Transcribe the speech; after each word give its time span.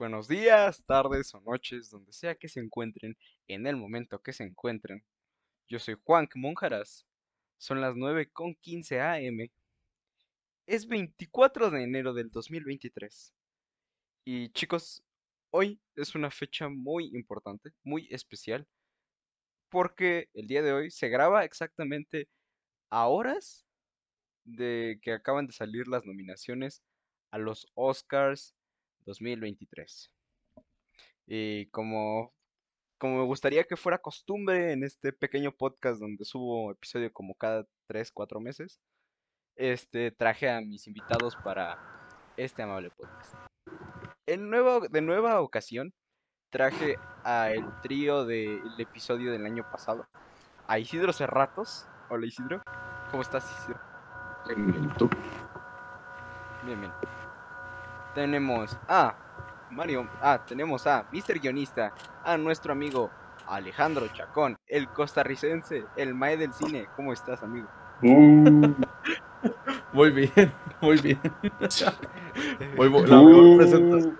Buenos 0.00 0.28
días, 0.28 0.82
tardes 0.86 1.34
o 1.34 1.42
noches, 1.42 1.90
donde 1.90 2.14
sea 2.14 2.34
que 2.34 2.48
se 2.48 2.58
encuentren, 2.58 3.18
en 3.48 3.66
el 3.66 3.76
momento 3.76 4.22
que 4.22 4.32
se 4.32 4.44
encuentren. 4.44 5.04
Yo 5.68 5.78
soy 5.78 5.94
Juan 6.02 6.26
Monjaras. 6.36 7.06
Son 7.58 7.82
las 7.82 7.94
9 7.96 8.30
con 8.32 8.54
15 8.54 8.98
am. 8.98 9.50
Es 10.64 10.86
24 10.86 11.70
de 11.70 11.82
enero 11.82 12.14
del 12.14 12.30
2023. 12.30 13.34
Y 14.24 14.48
chicos, 14.52 15.04
hoy 15.50 15.78
es 15.96 16.14
una 16.14 16.30
fecha 16.30 16.70
muy 16.70 17.14
importante, 17.14 17.68
muy 17.84 18.08
especial, 18.10 18.66
porque 19.68 20.30
el 20.32 20.46
día 20.46 20.62
de 20.62 20.72
hoy 20.72 20.90
se 20.90 21.10
graba 21.10 21.44
exactamente 21.44 22.26
a 22.88 23.06
horas 23.06 23.66
de 24.44 24.98
que 25.02 25.12
acaban 25.12 25.46
de 25.46 25.52
salir 25.52 25.88
las 25.88 26.06
nominaciones 26.06 26.82
a 27.30 27.36
los 27.36 27.66
Oscars 27.74 28.54
2023. 29.06 30.10
Y 31.26 31.66
como, 31.66 32.32
como 32.98 33.18
me 33.18 33.24
gustaría 33.24 33.64
que 33.64 33.76
fuera 33.76 33.98
costumbre 33.98 34.72
en 34.72 34.84
este 34.84 35.12
pequeño 35.12 35.52
podcast 35.52 36.00
donde 36.00 36.24
subo 36.24 36.72
episodio 36.72 37.12
como 37.12 37.34
cada 37.34 37.66
3, 37.86 38.10
4 38.12 38.40
meses, 38.40 38.80
este, 39.56 40.10
traje 40.10 40.48
a 40.48 40.60
mis 40.60 40.86
invitados 40.86 41.36
para 41.36 41.78
este 42.36 42.62
amable 42.62 42.90
podcast. 42.90 43.34
En 44.26 44.50
nuevo, 44.50 44.80
de 44.80 45.00
nueva 45.02 45.40
ocasión, 45.40 45.92
traje 46.50 46.96
a 47.24 47.50
el 47.52 47.64
trío 47.82 48.24
del 48.24 48.60
episodio 48.78 49.32
del 49.32 49.46
año 49.46 49.68
pasado, 49.70 50.06
a 50.66 50.78
Isidro 50.78 51.12
Cerratos. 51.12 51.86
Hola 52.08 52.26
Isidro, 52.26 52.62
¿cómo 53.10 53.22
estás 53.22 53.44
Isidro? 53.60 53.80
Bien, 56.64 56.80
bien. 56.80 56.92
Tenemos 58.14 58.76
a 58.88 59.14
Mario, 59.70 60.08
ah, 60.20 60.44
tenemos 60.46 60.86
a 60.86 61.06
Mr. 61.12 61.38
Guionista, 61.40 61.94
a 62.24 62.36
nuestro 62.36 62.72
amigo 62.72 63.10
Alejandro 63.46 64.08
Chacón, 64.08 64.56
el 64.66 64.88
costarricense, 64.88 65.84
el 65.96 66.14
mae 66.14 66.36
del 66.36 66.52
cine. 66.52 66.86
¿Cómo 66.96 67.12
estás, 67.12 67.42
amigo? 67.42 67.68
Uh. 68.02 68.74
Muy 69.92 70.10
bien, 70.10 70.52
muy 70.80 70.98
bien. 71.00 71.20
Muy 72.76 72.88
bu- 72.88 73.02
Uh. 73.02 73.06
la 73.06 73.22
mejor 73.22 73.56
presentación. 73.58 74.18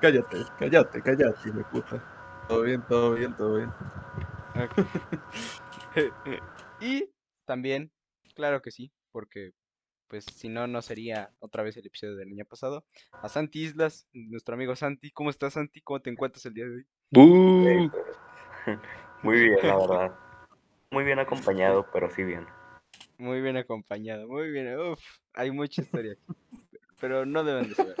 Cállate, 0.00 0.44
cállate, 0.58 1.02
cállate, 1.02 1.48
hijo 1.48 1.58
de 1.58 1.64
puta. 1.64 2.02
Todo 2.48 2.62
bien, 2.62 2.82
todo 2.88 3.14
bien, 3.14 3.34
todo 3.34 3.56
bien. 3.56 3.72
y 6.80 7.08
también, 7.46 7.90
claro 8.34 8.60
que 8.62 8.70
sí, 8.70 8.90
porque 9.12 9.52
pues 10.10 10.24
si 10.24 10.48
no, 10.48 10.66
no 10.66 10.82
sería 10.82 11.30
otra 11.38 11.62
vez 11.62 11.76
el 11.76 11.86
episodio 11.86 12.16
del 12.16 12.32
año 12.32 12.44
pasado. 12.44 12.84
A 13.12 13.28
Santi 13.28 13.62
Islas, 13.62 14.08
nuestro 14.12 14.56
amigo 14.56 14.74
Santi. 14.74 15.12
¿Cómo 15.12 15.30
estás, 15.30 15.52
Santi? 15.52 15.80
¿Cómo 15.82 16.00
te 16.00 16.10
encuentras 16.10 16.44
el 16.46 16.54
día 16.54 16.64
de 16.64 16.74
hoy? 16.74 16.86
Uh. 17.12 17.90
Muy 19.22 19.40
bien, 19.40 19.58
la 19.62 19.76
verdad. 19.76 20.18
Muy 20.90 21.04
bien 21.04 21.20
acompañado, 21.20 21.86
pero 21.92 22.10
sí 22.10 22.24
bien. 22.24 22.44
Muy 23.18 23.40
bien 23.40 23.56
acompañado, 23.56 24.26
muy 24.26 24.50
bien. 24.50 24.76
Uf, 24.78 24.98
hay 25.34 25.50
mucha 25.50 25.82
historia 25.82 26.14
aquí, 26.14 26.66
pero 26.98 27.26
no 27.26 27.44
deben 27.44 27.68
de 27.68 27.74
saber. 27.74 27.96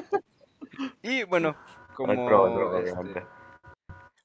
Y 1.02 1.24
bueno, 1.24 1.52
No 1.52 1.94
como 1.94 2.12
este, 2.78 3.22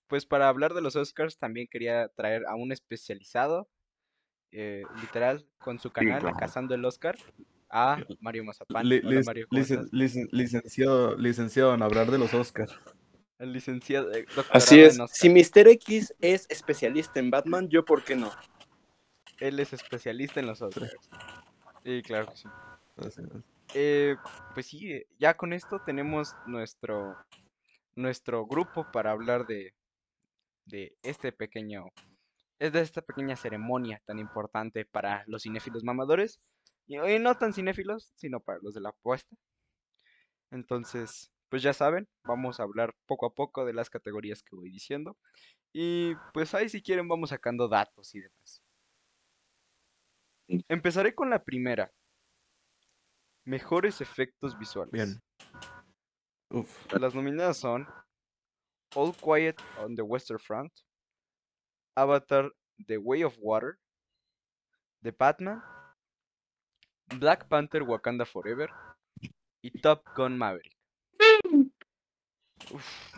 pues 0.07 0.25
para 0.25 0.47
hablar 0.47 0.73
de 0.73 0.81
los 0.81 0.95
Oscars 0.95 1.37
también 1.37 1.67
quería 1.69 2.07
traer 2.15 2.45
a 2.47 2.55
un 2.55 2.71
especializado, 2.71 3.67
eh, 4.51 4.83
literal, 5.01 5.45
con 5.57 5.79
su 5.79 5.91
canal 5.91 6.21
claro. 6.21 6.37
Cazando 6.37 6.75
el 6.75 6.85
Oscar, 6.85 7.17
a 7.77 7.97
Mario 8.21 8.45
Mazapán. 8.45 8.87
Li- 8.87 9.01
Hola 9.03 9.19
lic- 9.19 9.25
Mario, 9.25 9.47
¿cómo 9.49 9.61
licen- 9.61 9.79
estás? 9.85 9.91
licen- 9.91 10.29
licenciado, 10.31 11.17
licenciado 11.17 11.73
en 11.75 11.81
hablar 11.81 12.09
de 12.09 12.17
los 12.17 12.33
Oscars. 12.33 12.73
El 13.37 13.51
licenciado, 13.51 14.13
eh, 14.13 14.25
Así 14.51 14.79
es. 14.79 14.97
Si 15.11 15.29
Mr. 15.29 15.67
X 15.67 16.15
es 16.21 16.45
especialista 16.49 17.19
en 17.19 17.29
Batman, 17.31 17.67
yo 17.67 17.83
por 17.83 18.03
qué 18.05 18.15
no. 18.15 18.31
Él 19.41 19.59
es 19.59 19.73
especialista 19.73 20.39
en 20.39 20.47
los 20.47 20.61
Oscars. 20.61 20.95
Y 21.83 22.01
claro 22.01 22.27
que 22.27 22.37
sí. 22.37 22.47
Eh, 23.73 24.15
pues 24.53 24.67
sí, 24.67 24.93
eh, 24.93 25.07
ya 25.19 25.35
con 25.35 25.51
esto 25.51 25.81
tenemos 25.85 26.33
nuestro 26.47 27.17
nuestro 27.97 28.45
grupo 28.45 28.85
para 28.91 29.11
hablar 29.11 29.45
de 29.47 29.73
de 30.65 30.95
este 31.03 31.31
pequeño 31.31 31.87
es 32.59 32.71
de 32.73 32.81
esta 32.81 33.01
pequeña 33.01 33.35
ceremonia 33.35 34.01
tan 34.05 34.17
importante 34.19 34.85
para 34.85 35.23
los 35.27 35.43
cinéfilos 35.43 35.83
mamadores 35.83 36.39
y, 36.87 36.97
y 36.97 37.19
no 37.19 37.35
tan 37.35 37.53
cinéfilos, 37.53 38.11
sino 38.15 38.39
para 38.39 38.59
los 38.61 38.73
de 38.73 38.81
la 38.81 38.89
apuesta. 38.89 39.35
Entonces, 40.51 41.31
pues 41.49 41.61
ya 41.63 41.73
saben, 41.73 42.07
vamos 42.23 42.59
a 42.59 42.63
hablar 42.63 42.93
poco 43.05 43.25
a 43.25 43.33
poco 43.33 43.65
de 43.65 43.73
las 43.73 43.89
categorías 43.89 44.43
que 44.43 44.55
voy 44.55 44.69
diciendo 44.69 45.17
y 45.73 46.15
pues 46.33 46.53
ahí 46.53 46.69
si 46.69 46.81
quieren 46.81 47.07
vamos 47.07 47.29
sacando 47.31 47.67
datos 47.67 48.13
y 48.15 48.21
demás. 48.21 48.61
Empezaré 50.69 51.13
con 51.13 51.29
la 51.29 51.43
primera. 51.43 51.91
Mejores 53.45 54.01
efectos 54.01 54.57
visuales. 54.57 54.91
Bien. 54.91 55.19
Uf. 56.51 56.93
Las 56.93 57.13
nominadas 57.13 57.57
son 57.57 57.87
All 58.95 59.13
Quiet 59.15 59.57
on 59.79 59.95
the 59.95 60.01
Western 60.01 60.39
Front, 60.39 60.71
Avatar 61.95 62.51
The 62.87 62.97
Way 62.97 63.23
of 63.23 63.35
Water, 63.39 63.77
The 65.01 65.11
Batman, 65.11 65.61
Black 67.19 67.47
Panther 67.47 67.83
Wakanda 67.83 68.25
Forever 68.25 68.69
y 69.61 69.71
Top 69.81 70.03
Gun 70.15 70.37
Maverick. 70.37 70.75
Uf. 72.71 73.13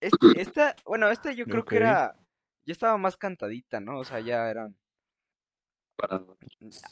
Este- 0.00 0.40
esta, 0.40 0.76
bueno, 0.84 1.08
esta 1.10 1.32
yo 1.32 1.44
creo 1.46 1.64
que 1.64 1.76
era, 1.76 2.14
ya 2.64 2.72
estaba 2.72 2.96
más 2.96 3.16
cantadita, 3.16 3.80
¿no? 3.80 3.98
O 3.98 4.04
sea, 4.04 4.20
ya 4.20 4.48
eran... 4.48 4.76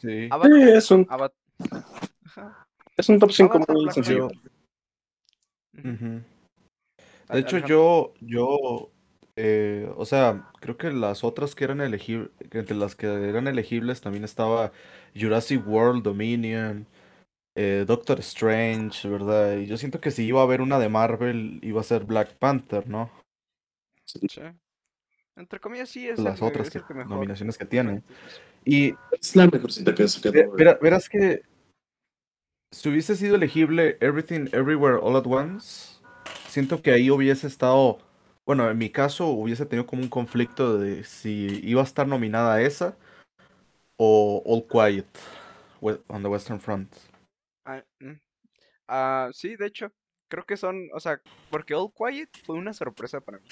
Sí. 0.01 0.29
Avatar, 0.31 0.53
Sí, 0.53 0.63
es 0.71 0.91
un, 0.91 1.07
Avat- 1.07 1.33
es 2.97 3.09
un 3.09 3.19
top 3.21 3.31
5 3.31 3.55
Avatar, 3.57 3.77
muy 3.77 3.91
sencillo. 3.93 4.29
De 5.73 6.25
hecho, 7.39 7.59
yo, 7.59 8.15
yo, 8.21 8.91
eh, 9.37 9.91
o 9.97 10.05
sea, 10.07 10.51
creo 10.61 10.77
que 10.77 10.91
las 10.91 11.23
otras 11.25 11.55
que 11.55 11.65
eran 11.65 11.81
elegibles, 11.81 12.31
entre 12.51 12.77
las 12.77 12.95
que 12.97 13.07
eran 13.07 13.47
elegibles 13.49 14.01
también 14.01 14.25
estaba 14.25 14.73
Jurassic 15.15 15.67
World 15.67 16.03
Dominion, 16.03 16.87
eh, 17.55 17.85
Doctor 17.87 18.19
Strange, 18.21 19.09
¿verdad? 19.09 19.57
Y 19.59 19.67
yo 19.67 19.77
siento 19.77 20.01
que 20.01 20.11
si 20.11 20.25
iba 20.25 20.41
a 20.41 20.45
haber 20.45 20.61
una 20.61 20.79
de 20.79 20.89
Marvel, 20.89 21.59
iba 21.63 21.81
a 21.81 21.85
ser 21.85 22.05
Black 22.05 22.35
Panther, 22.39 22.89
¿no? 22.89 23.11
Sí. 24.05 24.21
Entre 25.37 25.61
comillas, 25.61 25.91
sí 25.91 26.09
es 26.09 26.19
Las 26.19 26.41
el, 26.41 26.49
otras 26.49 26.69
es 26.69 26.73
que- 26.73 26.79
el 26.79 26.85
que 26.85 26.95
nominaciones 27.05 27.59
que 27.59 27.65
tiene. 27.67 28.03
Y 28.65 28.95
Es 29.21 29.37
la 29.37 29.47
mejorcita 29.47 29.95
que 29.95 30.05
ha 30.05 30.09
sacado. 30.09 30.33
ve- 30.33 30.49
vera- 30.57 30.79
verás 30.81 31.09
que 31.09 31.43
si 32.73 32.89
hubiese 32.89 33.17
sido 33.17 33.37
elegible 33.37 33.97
Everything 34.01 34.49
Everywhere 34.53 34.99
All 35.01 35.17
at 35.17 35.27
Once, 35.27 35.99
siento 36.49 36.83
que 36.83 36.91
ahí 36.91 37.11
hubiese 37.11 37.47
estado, 37.47 37.99
bueno, 38.47 38.71
en 38.71 38.79
mi 38.79 38.91
caso 38.91 39.27
hubiese 39.27 39.67
tenido 39.67 39.87
como 39.87 40.03
un 40.03 40.09
conflicto 40.09 40.79
de 40.79 41.03
si 41.03 41.61
iba 41.65 41.81
a 41.81 41.85
estar 41.85 42.07
nominada 42.07 42.55
a 42.55 42.63
esa 42.63 42.97
o 43.97 44.43
All 44.47 44.67
Quiet 44.67 45.07
on 46.09 46.23
the 46.23 46.29
Western 46.29 46.61
Front. 46.61 46.95
Ah. 47.65 47.83
Ah, 48.89 49.31
sí, 49.33 49.57
de 49.57 49.67
hecho, 49.67 49.93
creo 50.29 50.45
que 50.45 50.57
son, 50.57 50.89
o 50.95 51.01
sea, 51.01 51.21
porque 51.51 51.75
All 51.75 51.93
Quiet 51.93 52.31
fue 52.45 52.57
una 52.57 52.73
sorpresa 52.73 53.21
para 53.21 53.39
mí. 53.39 53.49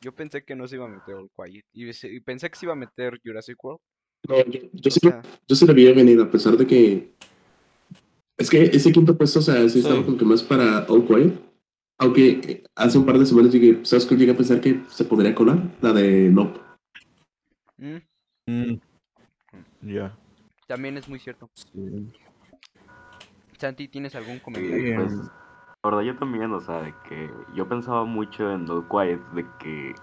Yo 0.00 0.12
pensé 0.12 0.44
que 0.44 0.56
no 0.56 0.66
se 0.66 0.76
iba 0.76 0.86
a 0.86 0.88
meter 0.88 1.14
All 1.14 1.30
Quiet 1.36 1.64
y, 1.72 2.20
pensé 2.20 2.50
que 2.50 2.58
se 2.58 2.66
iba 2.66 2.72
a 2.72 2.76
meter 2.76 3.20
Jurassic 3.24 3.62
World. 3.62 3.80
No, 4.28 4.44
yo, 4.46 4.60
yo 4.72 4.90
sí, 4.90 5.00
sea, 5.00 5.22
yo 5.46 5.54
sí 5.54 5.66
la 5.66 5.72
vi 5.72 5.92
venir, 5.92 6.20
a 6.20 6.30
pesar 6.30 6.56
de 6.56 6.66
que. 6.66 7.12
Es 8.36 8.50
que 8.50 8.64
ese 8.64 8.90
quinto 8.90 9.16
puesto, 9.16 9.38
o 9.38 9.42
sea, 9.42 9.68
sí 9.68 9.78
estaba 9.78 9.96
Sí. 9.96 10.04
como 10.04 10.16
que 10.16 10.24
más 10.24 10.42
para 10.42 10.84
All 10.88 11.06
Quiet. 11.06 11.53
Aunque 12.04 12.32
eh, 12.32 12.64
hace 12.76 12.98
un 12.98 13.06
par 13.06 13.18
de 13.18 13.24
semanas 13.24 13.50
llegué, 13.50 13.82
¿sabes 13.82 14.04
que 14.04 14.14
llegué 14.14 14.32
a 14.32 14.36
pensar 14.36 14.60
que 14.60 14.82
se 14.90 15.06
podría 15.06 15.34
colar? 15.34 15.56
La 15.80 15.90
de 15.94 16.28
Nope. 16.30 16.60
mm, 17.78 17.96
Mm, 18.46 18.74
Ya. 19.80 20.14
también 20.66 20.98
es 20.98 21.08
muy 21.08 21.18
cierto. 21.18 21.48
sí. 21.54 22.12
Santi, 23.56 23.88
¿tienes 23.88 24.14
algún 24.16 24.38
comentario? 24.40 24.76
Bien. 24.84 24.96
Pues, 24.96 25.16
la 25.16 25.90
verdad 25.90 26.02
yo 26.02 26.16
también, 26.18 26.52
o 26.52 26.60
sea, 26.60 26.82
de 26.82 26.94
que 27.08 27.30
yo 27.54 27.66
pensaba 27.66 28.04
mucho 28.04 28.50
en 28.52 28.68
All 28.68 28.86
Quiet, 28.86 29.20
de 29.30 29.46
que, 29.58 29.94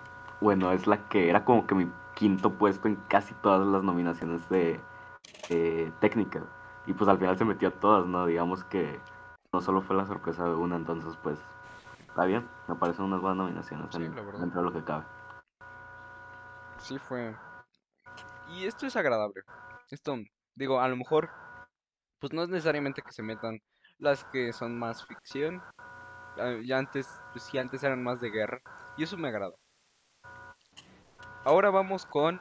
bueno, 0.42 0.72
es 0.72 0.88
la 0.88 1.08
que 1.08 1.30
era 1.30 1.46
como 1.46 1.68
que 1.68 1.76
mi 1.76 1.88
quinto 2.16 2.58
puesto 2.58 2.88
en 2.88 2.96
casi 3.10 3.36
todas 3.44 3.68
las 3.68 3.84
nominaciones 3.84 4.50
de 4.50 4.80
eh, 5.50 5.92
técnica. 6.02 6.48
Y 6.88 6.94
pues 6.94 7.08
al 7.08 7.20
final 7.20 7.38
se 7.38 7.46
metió 7.46 7.68
a 7.68 7.80
todas, 7.80 8.08
¿no? 8.08 8.26
Digamos 8.26 8.64
que 8.64 9.00
no 9.54 9.62
solo 9.62 9.84
fue 9.84 9.96
la 9.96 10.08
sorpresa 10.08 10.46
de 10.46 10.56
una, 10.56 10.78
entonces 10.78 11.16
pues 11.22 11.38
está 12.12 12.26
bien, 12.26 12.48
me 12.68 12.76
parecen 12.76 13.06
unas 13.06 13.22
buenas 13.22 13.38
nominaciones 13.38 13.88
Sí, 13.96 14.04
en- 14.04 14.14
dentro 14.14 14.62
de 14.62 14.64
lo 14.64 14.74
que 14.74 14.84
cabe. 14.84 15.06
Sí 16.78 17.00
fue. 17.00 17.36
Y 18.50 18.66
esto 18.66 18.86
es 18.86 18.96
agradable. 18.96 19.44
Esto, 19.90 20.18
digo, 20.56 20.82
a 20.82 20.88
lo 20.90 20.98
mejor, 20.98 21.30
pues 22.20 22.34
no 22.34 22.44
es 22.44 22.50
necesariamente 22.50 23.02
que 23.02 23.12
se 23.12 23.24
metan 23.24 23.60
las 23.98 24.24
que 24.26 24.52
son 24.54 24.78
más 24.78 25.06
ficción, 25.06 25.62
Ah, 26.38 26.56
Ya 26.64 26.78
antes, 26.78 27.10
pues 27.34 27.44
sí, 27.44 27.58
antes 27.58 27.84
eran 27.84 28.02
más 28.02 28.22
de 28.22 28.30
guerra. 28.30 28.62
Y 28.98 29.04
eso 29.04 29.18
me 29.18 29.28
agrada. 29.28 29.54
Ahora 31.44 31.70
vamos 31.70 32.06
con 32.06 32.40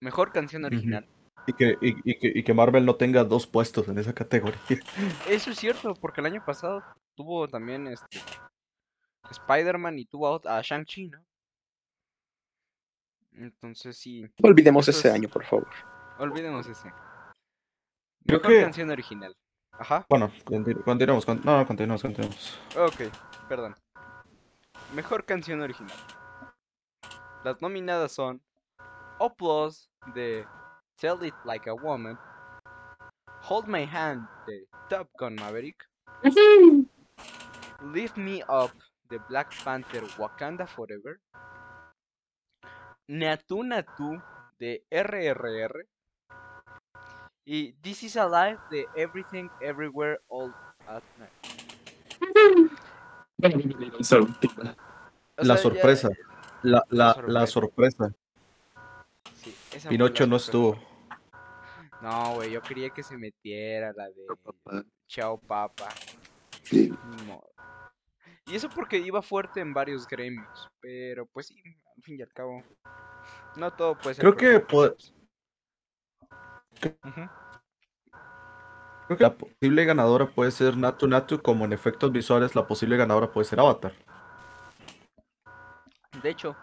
mejor 0.00 0.30
canción 0.32 0.64
original. 0.64 1.04
Y 1.48 1.52
que, 1.54 1.76
y, 1.80 2.10
y 2.10 2.18
que, 2.20 2.32
y 2.38 2.42
que 2.44 2.54
Marvel 2.54 2.86
no 2.86 2.94
tenga 2.94 3.24
dos 3.24 3.48
puestos 3.48 3.88
en 3.88 3.98
esa 3.98 4.14
categoría. 4.14 4.60
Eso 5.28 5.50
es 5.50 5.58
cierto, 5.58 5.94
porque 5.94 6.20
el 6.20 6.26
año 6.28 6.44
pasado 6.44 6.84
tuvo 7.16 7.48
también 7.48 7.88
este 7.88 8.20
Spider-Man 9.30 9.98
y 9.98 10.06
tuvo 10.06 10.40
a, 10.46 10.58
a 10.58 10.62
Shang-Chi, 10.62 11.08
¿no? 11.08 11.24
Entonces 13.32 13.96
sí, 13.96 14.26
Olvidemos 14.42 14.88
ese 14.88 15.08
es- 15.08 15.14
año, 15.14 15.28
por 15.28 15.44
favor. 15.44 15.68
olvidemos 16.18 16.66
ese. 16.66 16.90
Creo 18.26 18.40
Mejor 18.40 18.52
que- 18.52 18.62
canción 18.62 18.90
original. 18.90 19.36
Ajá. 19.72 20.04
Bueno, 20.10 20.32
continu- 20.44 20.82
continuemos. 20.82 21.24
con- 21.24 21.40
no, 21.44 21.56
no, 21.58 21.66
continuemos, 21.66 22.02
continuemos. 22.02 22.58
Ok, 22.76 23.12
perdón. 23.48 23.76
Mejor 24.92 25.24
canción 25.24 25.60
original. 25.60 25.96
Las 27.44 27.62
nominadas 27.62 28.10
son 28.12 28.42
Applause 29.20 29.88
de 30.14 30.44
Tell 30.96 31.24
It 31.24 31.34
Like 31.44 31.70
a 31.70 31.74
Woman, 31.74 32.18
Hold 33.48 33.68
My 33.68 33.84
Hand 33.84 34.28
de 34.46 34.66
Top 34.88 35.08
Gun 35.18 35.36
Maverick, 35.36 35.88
Lift 37.92 38.16
Me 38.16 38.42
Up 38.48 38.72
de 39.08 39.18
Black 39.28 39.52
Panther 39.64 40.04
Wakanda 40.18 40.66
Forever, 40.66 41.20
Natu 43.08 43.62
Natu 43.64 44.20
de 44.58 44.84
RRR 44.90 45.86
y 47.46 47.72
This 47.74 48.02
Is 48.02 48.16
Alive 48.16 48.58
de 48.70 48.86
Everything 48.94 49.48
Everywhere 49.60 50.20
All 50.28 50.52
at 50.86 51.02
Night. 51.18 51.32
La 55.36 55.54
ya- 55.54 55.56
sorpresa. 55.56 56.08
La, 56.62 56.82
la, 56.90 57.14
sorpresa. 57.14 57.32
la 57.32 57.46
sorpresa. 57.46 58.12
sí, 59.36 59.54
esa 59.70 59.88
fue 59.88 59.90
Pinocho 59.90 60.24
la 60.24 60.30
no 60.30 60.36
estuvo. 60.36 60.78
No, 62.02 62.34
güey, 62.34 62.50
yo 62.50 62.60
quería 62.62 62.90
que 62.90 63.02
se 63.02 63.16
metiera 63.16 63.92
la 63.92 64.06
de 64.08 64.26
Chao 65.06 65.38
Papa. 65.38 65.88
Sí. 66.64 66.92
ni 67.16 67.22
modo. 67.26 67.48
Y 68.48 68.54
eso 68.56 68.68
porque 68.68 68.98
iba 68.98 69.20
fuerte 69.22 69.60
en 69.60 69.72
varios 69.74 70.06
gremios. 70.06 70.68
Pero 70.80 71.26
pues 71.26 71.48
sí, 71.48 71.54
al 71.96 72.02
fin 72.02 72.18
y 72.18 72.22
al 72.22 72.32
cabo. 72.32 72.62
No 73.56 73.72
todo 73.72 73.96
puede 73.98 74.14
ser. 74.14 74.22
Creo 74.22 74.36
que 74.36 74.56
Ujú. 77.04 77.28
Creo 79.06 79.16
que 79.16 79.24
la 79.24 79.34
posible 79.34 79.84
ganadora 79.84 80.26
puede 80.26 80.50
ser 80.50 80.76
Natu 80.76 81.08
Natu, 81.08 81.40
como 81.40 81.64
en 81.64 81.72
efectos 81.72 82.12
visuales 82.12 82.54
la 82.54 82.66
posible 82.66 82.96
ganadora 82.96 83.32
puede 83.32 83.46
ser 83.46 83.58
Avatar. 83.60 83.92
De 86.22 86.30
hecho, 86.30 86.56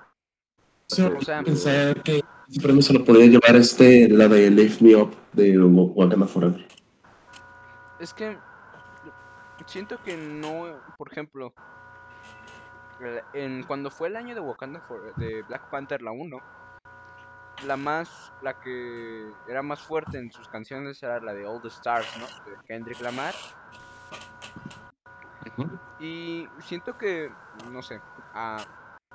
Sí, 0.87 1.01
O 1.01 1.19
sea- 1.19 1.41
pensar 1.41 2.03
que 2.03 2.21
ese 2.47 2.61
premio 2.61 2.79
se 2.83 2.93
lo 2.93 3.03
podría 3.03 3.25
llevar 3.25 3.55
este, 3.55 4.07
la 4.07 4.27
de 4.27 4.51
Lift 4.51 4.81
Me 4.81 4.95
Up 4.95 5.15
de 5.33 5.57
Wa- 5.57 5.91
Wakanda 5.95 6.27
Forever. 6.27 6.67
es 7.99 8.13
que 8.13 8.37
siento 9.65 10.01
que 10.01 10.17
no, 10.17 10.83
por 10.97 11.11
ejemplo, 11.11 11.53
en 13.33 13.63
cuando 13.63 13.91
fue 13.91 14.07
el 14.07 14.15
año 14.15 14.35
de 14.35 14.41
Wakanda 14.41 14.81
For- 14.81 15.15
de 15.15 15.43
Black 15.43 15.67
Panther 15.69 16.01
la 16.01 16.11
1, 16.11 16.39
la 17.63 17.77
más 17.77 18.33
la 18.41 18.59
que 18.59 19.37
era 19.47 19.61
más 19.63 19.81
fuerte 19.81 20.17
en 20.17 20.31
sus 20.31 20.47
canciones 20.47 21.01
era 21.03 21.19
la 21.19 21.33
de 21.33 21.45
All 21.45 21.61
the 21.61 21.69
Stars, 21.69 22.15
¿no? 22.15 22.27
De 22.45 22.57
Kendrick 22.67 23.01
Lamar. 23.01 23.35
Y 25.97 26.47
siento 26.59 26.97
que 26.97 27.29
no 27.51 27.81
sé, 27.81 28.01
a, 28.33 28.65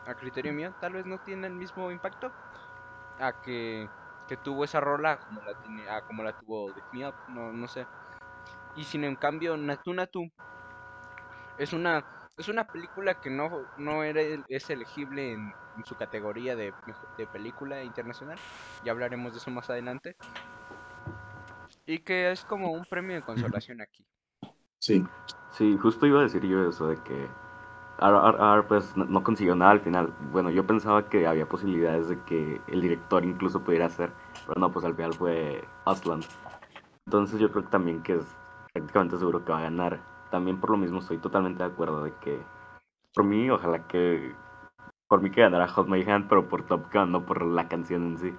a 0.07 0.15
criterio 0.15 0.53
mío 0.53 0.75
tal 0.81 0.95
vez 0.95 1.07
no 1.07 1.19
tiene 1.19 1.47
el 1.47 1.55
mismo 1.55 1.91
impacto 1.91 2.33
a 3.19 3.41
que, 3.43 3.89
que 4.29 4.37
tuvo 4.37 4.65
esa 4.65 4.81
rola 4.81 5.19
como 5.21 5.43
la 5.43 5.55
tiene 5.63 5.89
a 5.89 6.03
como 6.03 6.23
la 6.23 6.33
tuvo 6.33 6.71
Lift 6.71 6.89
Me 6.93 7.07
Up, 7.09 7.15
no 7.29 7.53
no 7.53 7.69
sé. 7.69 7.87
Y 8.77 8.85
sin 8.85 9.05
en 9.05 9.17
cambio 9.17 9.57
Natu 9.57 9.93
Natu 9.93 10.31
es 11.59 11.73
una 11.73 12.05
es 12.39 12.49
una 12.49 12.65
película 12.65 13.15
que 13.21 13.29
no, 13.29 13.51
no 13.77 14.03
era, 14.03 14.23
es 14.49 14.71
elegible 14.71 15.33
en, 15.33 15.53
en 15.77 15.85
su 15.85 15.95
categoría 15.95 16.57
de, 16.57 16.73
de 17.19 17.27
película 17.27 17.85
internacional. 17.85 18.39
Ya 18.83 18.93
hablaremos 18.93 19.33
de 19.33 19.39
eso 19.39 19.51
más 19.51 19.69
adelante. 19.69 20.17
Y 21.85 21.99
que 21.99 22.31
es 22.31 22.45
como 22.45 22.73
un 22.73 22.85
premio 22.87 23.17
de 23.17 23.23
consolación 23.23 23.83
aquí. 23.83 24.07
Sí. 24.79 25.05
Sí, 25.51 25.77
justo 25.77 26.07
iba 26.07 26.21
a 26.21 26.23
decir 26.23 26.47
yo 26.47 26.67
eso 26.69 26.87
de 26.87 26.97
que 27.03 27.27
RRR 27.99 28.67
pues 28.67 28.97
no, 28.97 29.05
no 29.05 29.23
consiguió 29.23 29.55
nada 29.55 29.73
al 29.73 29.81
final. 29.81 30.15
Bueno, 30.33 30.51
yo 30.51 30.67
pensaba 30.67 31.09
que 31.09 31.27
había 31.27 31.47
posibilidades 31.47 32.09
de 32.09 32.19
que 32.25 32.61
el 32.69 32.81
director 32.81 33.25
incluso 33.25 33.63
pudiera 33.63 33.87
hacer, 33.87 34.13
pero 34.47 34.61
no, 34.61 34.73
pues 34.73 34.85
al 34.85 34.95
final 34.95 35.13
fue 35.13 35.63
Aslan. 35.85 36.21
Entonces 37.05 37.41
yo 37.41 37.51
creo 37.51 37.65
que 37.65 37.71
también 37.71 38.03
que 38.03 38.15
es 38.15 38.37
prácticamente 38.73 39.19
seguro 39.19 39.45
que 39.45 39.53
va 39.53 39.59
a 39.59 39.63
ganar. 39.63 40.01
También 40.31 40.61
por 40.61 40.71
lo 40.71 40.77
mismo 40.77 41.01
estoy 41.01 41.19
totalmente 41.19 41.63
de 41.63 41.69
acuerdo 41.71 42.05
de 42.05 42.13
que 42.21 42.39
por 43.15 43.25
mí, 43.25 43.51
ojalá 43.51 43.87
que 43.89 44.33
por 45.09 45.21
mí 45.21 45.31
que 45.31 45.41
ganara 45.41 45.67
Hot 45.69 45.89
My 45.89 46.03
Hand, 46.09 46.29
pero 46.29 46.49
por 46.49 46.67
Top 46.67 46.93
Gun, 46.93 47.11
no 47.11 47.27
por 47.27 47.45
la 47.45 47.69
canción 47.69 48.07
en 48.07 48.19
sí. 48.19 48.35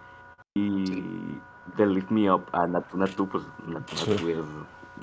Y 0.56 1.38
de 1.76 1.86
Lift 1.86 2.12
Me 2.12 2.32
Up 2.32 2.46
a 2.54 2.66
Natu 2.68 2.98
Natu, 2.98 3.28
pues 3.28 3.46
Natu 3.68 3.96
Sí. 3.96 4.12
Natu 4.12 4.30
es 4.30 4.46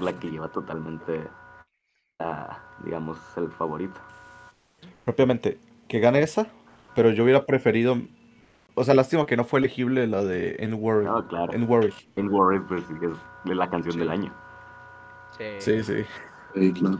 la 0.00 0.12
que 0.14 0.30
lleva 0.30 0.48
totalmente 0.48 1.28
a, 2.20 2.58
digamos, 2.84 3.18
el 3.36 3.50
favorito. 3.50 4.00
Propiamente, 5.04 5.58
que 5.88 6.00
gane 6.00 6.20
esa, 6.22 6.46
pero 6.94 7.10
yo 7.10 7.24
hubiera 7.24 7.44
preferido. 7.44 7.96
O 8.74 8.84
sea, 8.84 8.94
lástima 8.94 9.26
que 9.26 9.36
no 9.36 9.44
fue 9.44 9.58
elegible 9.60 10.06
la 10.06 10.22
de 10.22 10.56
N 10.60 10.74
Worry. 10.74 11.04
No, 11.04 11.26
claro. 11.26 11.52
N 11.52 11.66
Worry. 11.66 11.92
En 12.16 12.28
Worried, 12.30 12.62
pues 12.62 12.84
sí 12.84 12.94
es 13.02 13.56
la 13.56 13.68
canción 13.68 13.92
Sí. 13.94 13.98
del 13.98 14.10
año. 14.10 14.32
Sí. 15.36 15.60
Sí, 15.60 15.84
sí. 15.84 16.06
Sí, 16.54 16.72
claro. 16.72 16.98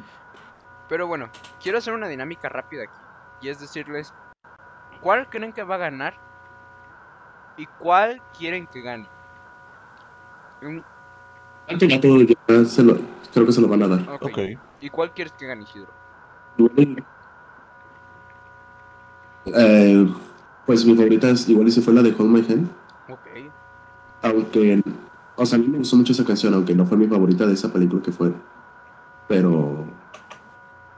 Pero 0.89 1.07
bueno, 1.07 1.31
quiero 1.63 1.79
hacer 1.79 1.95
una 1.95 2.09
dinámica 2.09 2.49
rápida 2.49 2.85
aquí. 2.85 3.01
Y 3.43 3.49
es 3.49 3.61
decirles, 3.61 4.13
¿cuál 5.01 5.29
creen 5.29 5.53
que 5.53 5.63
va 5.63 5.77
a 5.77 5.79
ganar? 5.79 6.15
¿Y 7.57 7.67
cuál 7.67 8.21
quieren 8.37 8.67
que 8.67 8.81
gane? 8.81 9.09
Ya 12.49 12.65
se 12.65 12.82
lo, 12.82 12.99
creo 13.32 13.47
que 13.47 13.53
se 13.53 13.61
lo 13.61 13.69
van 13.69 13.82
a 13.82 13.89
dar. 13.89 14.08
ok. 14.08 14.23
Ok. 14.25 14.39
¿Y 14.81 14.91
cuál 14.91 15.13
quieres 15.13 15.32
que 15.35 15.47
gane, 15.47 15.65
Isidro? 15.65 15.93
Eh, 19.47 20.06
pues 20.67 20.85
mi 20.85 20.94
favorita 20.94 21.31
es 21.31 21.49
igual 21.49 21.69
y 21.69 21.70
si 21.70 21.81
fue 21.81 21.94
la 21.94 22.03
de 22.03 22.15
Hold 22.17 22.31
My 22.31 22.41
Hand. 22.41 22.69
Ok. 23.08 23.53
Aunque, 24.23 24.82
o 25.39 25.47
sea, 25.47 25.57
a 25.59 25.63
mí 25.63 25.69
me 25.69 25.79
gustó 25.79 25.97
mucho 25.97 26.13
esa 26.13 26.25
canción, 26.25 26.53
aunque 26.55 26.75
no 26.75 26.85
fue 26.85 26.97
mi 26.99 27.07
favorita 27.07 27.47
de 27.47 27.55
esa 27.55 27.73
película 27.73 28.03
que 28.03 28.13
fue. 28.13 28.33
Pero, 29.29 29.87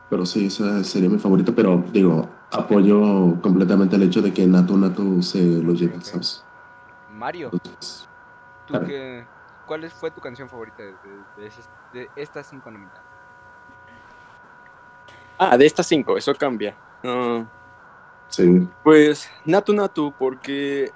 pero 0.08 0.24
sí, 0.26 0.46
esa 0.46 0.82
sería 0.84 1.08
mi 1.08 1.18
favorita. 1.18 1.52
Pero 1.52 1.84
digo, 1.92 2.28
apoyo 2.50 3.40
completamente 3.42 3.96
el 3.96 4.02
hecho 4.04 4.22
de 4.22 4.32
que 4.32 4.46
Natu 4.46 4.76
Natu 4.76 5.22
se 5.22 5.42
lo 5.62 5.72
lleve, 5.74 5.96
Ok. 5.96 6.02
¿sabes? 6.02 6.44
Mario, 7.12 7.50
Entonces, 7.52 8.08
¿tú 8.66 8.72
Claro. 8.72 8.86
qué, 8.86 9.26
¿cuál 9.66 9.84
es- 9.84 9.92
fue 9.92 10.10
tu 10.10 10.20
canción 10.20 10.48
favorita 10.48 10.82
de, 10.82 10.90
de- 10.92 11.42
de 11.42 11.46
esas- 11.46 11.68
de 11.92 12.08
estas 12.16 12.46
cinco 12.48 12.70
nominadas? 12.70 13.02
Ah, 15.38 15.56
de 15.56 15.66
estas 15.66 15.86
cinco, 15.86 16.16
eso 16.16 16.34
cambia. 16.34 16.74
Ah, 17.04 17.44
sí. 18.28 18.68
pues 18.84 19.28
Natu 19.44 19.72
Natu, 19.74 20.12
porque 20.18 20.92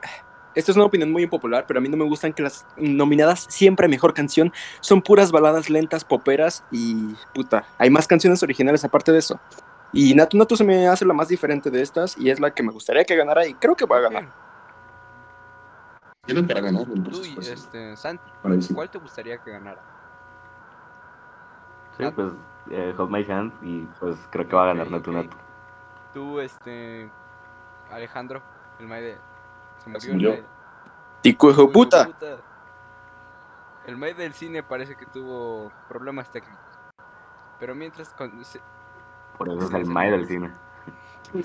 esta 0.55 0.71
es 0.71 0.77
una 0.77 0.87
opinión 0.87 1.11
muy 1.11 1.23
impopular, 1.25 1.65
pero 1.67 1.79
a 1.79 1.81
mí 1.81 1.89
no 1.89 1.97
me 1.97 2.05
gustan 2.05 2.33
que 2.33 2.43
las 2.43 2.67
nominadas 2.77 3.47
siempre 3.49 3.87
a 3.87 3.89
mejor 3.89 4.15
canción 4.15 4.53
son 4.81 5.03
puras 5.03 5.33
baladas 5.33 5.71
lentas, 5.71 6.05
poperas 6.05 6.65
y 6.71 7.15
puta. 7.35 7.65
Hay 7.79 7.91
más 7.91 8.07
canciones 8.07 8.43
originales 8.43 8.85
aparte 8.85 9.13
de 9.13 9.19
eso. 9.19 9.41
Y 9.93 10.15
Natu 10.15 10.37
Natu 10.37 10.57
se 10.57 10.65
me 10.65 10.89
hace 10.89 11.05
la 11.05 11.15
más 11.15 11.29
diferente 11.29 11.71
de 11.71 11.83
estas 11.83 12.19
y 12.19 12.31
es 12.31 12.41
la 12.41 12.53
que 12.53 12.63
me 12.63 12.73
gustaría 12.73 13.05
que 13.05 13.17
ganara 13.17 13.47
y 13.47 13.55
creo 13.55 13.77
que 13.77 13.87
va 13.87 13.99
a 13.99 14.01
ganar. 14.01 14.29
Tienen 16.27 16.47
para 16.47 16.61
ganar, 16.61 16.85
Tú, 16.85 16.95
entonces. 16.95 17.29
y, 17.29 17.35
pues, 17.35 17.49
este, 17.49 17.97
Santi. 17.97 18.25
¿cuál 18.75 18.91
te 18.91 18.99
gustaría 18.99 19.39
que 19.39 19.51
ganara? 19.51 19.81
Sí, 21.99 22.05
pues 22.15 22.33
eh, 22.71 22.95
Hold 22.97 23.11
My 23.11 23.25
Hand 23.31 23.53
y 23.63 23.87
pues 24.01 24.17
creo 24.31 24.49
que 24.49 24.57
va 24.57 24.65
a 24.65 24.67
ganar 24.75 24.87
Ok, 24.87 24.93
Natu. 24.93 25.13
Natu. 25.13 25.37
Tú, 26.13 26.41
este, 26.41 27.11
Alejandro, 27.91 28.43
el 28.81 28.87
Mae 28.87 29.03
de... 29.03 29.34
Se 29.85 29.91
murió 29.91 30.01
Se 30.01 30.09
el 30.09 30.15
murió. 30.15 30.45
Tico 31.23 31.51
hijo 31.51 31.71
puta. 31.71 32.07
puta. 32.07 32.37
El 33.87 33.97
Mae 33.97 34.15
del 34.15 34.33
cine 34.35 34.63
parece 34.63 34.97
que 34.97 35.07
tuvo 35.07 35.71
problemas 35.89 36.31
técnicos. 36.31 36.59
Pero 37.61 37.75
mientras... 37.75 38.09
con- 38.15 38.45
se- 38.45 38.61
Por 39.39 39.49
eso 39.49 39.67
es 39.67 39.73
el 39.75 39.87
Mae 39.87 40.11
del 40.11 40.27
cine. 40.27 40.53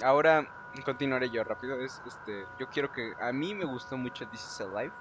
Ahora 0.03 0.45
continuaré 0.85 1.29
yo 1.29 1.43
rápido. 1.43 1.75
Es, 1.75 2.01
este, 2.05 2.45
yo 2.57 2.67
quiero 2.69 2.91
que... 2.91 3.13
A 3.21 3.31
mí 3.31 3.53
me 3.53 3.65
gustó 3.65 3.97
mucho 3.97 4.27
This 4.29 4.41
is 4.45 4.61
Alive. 4.61 4.93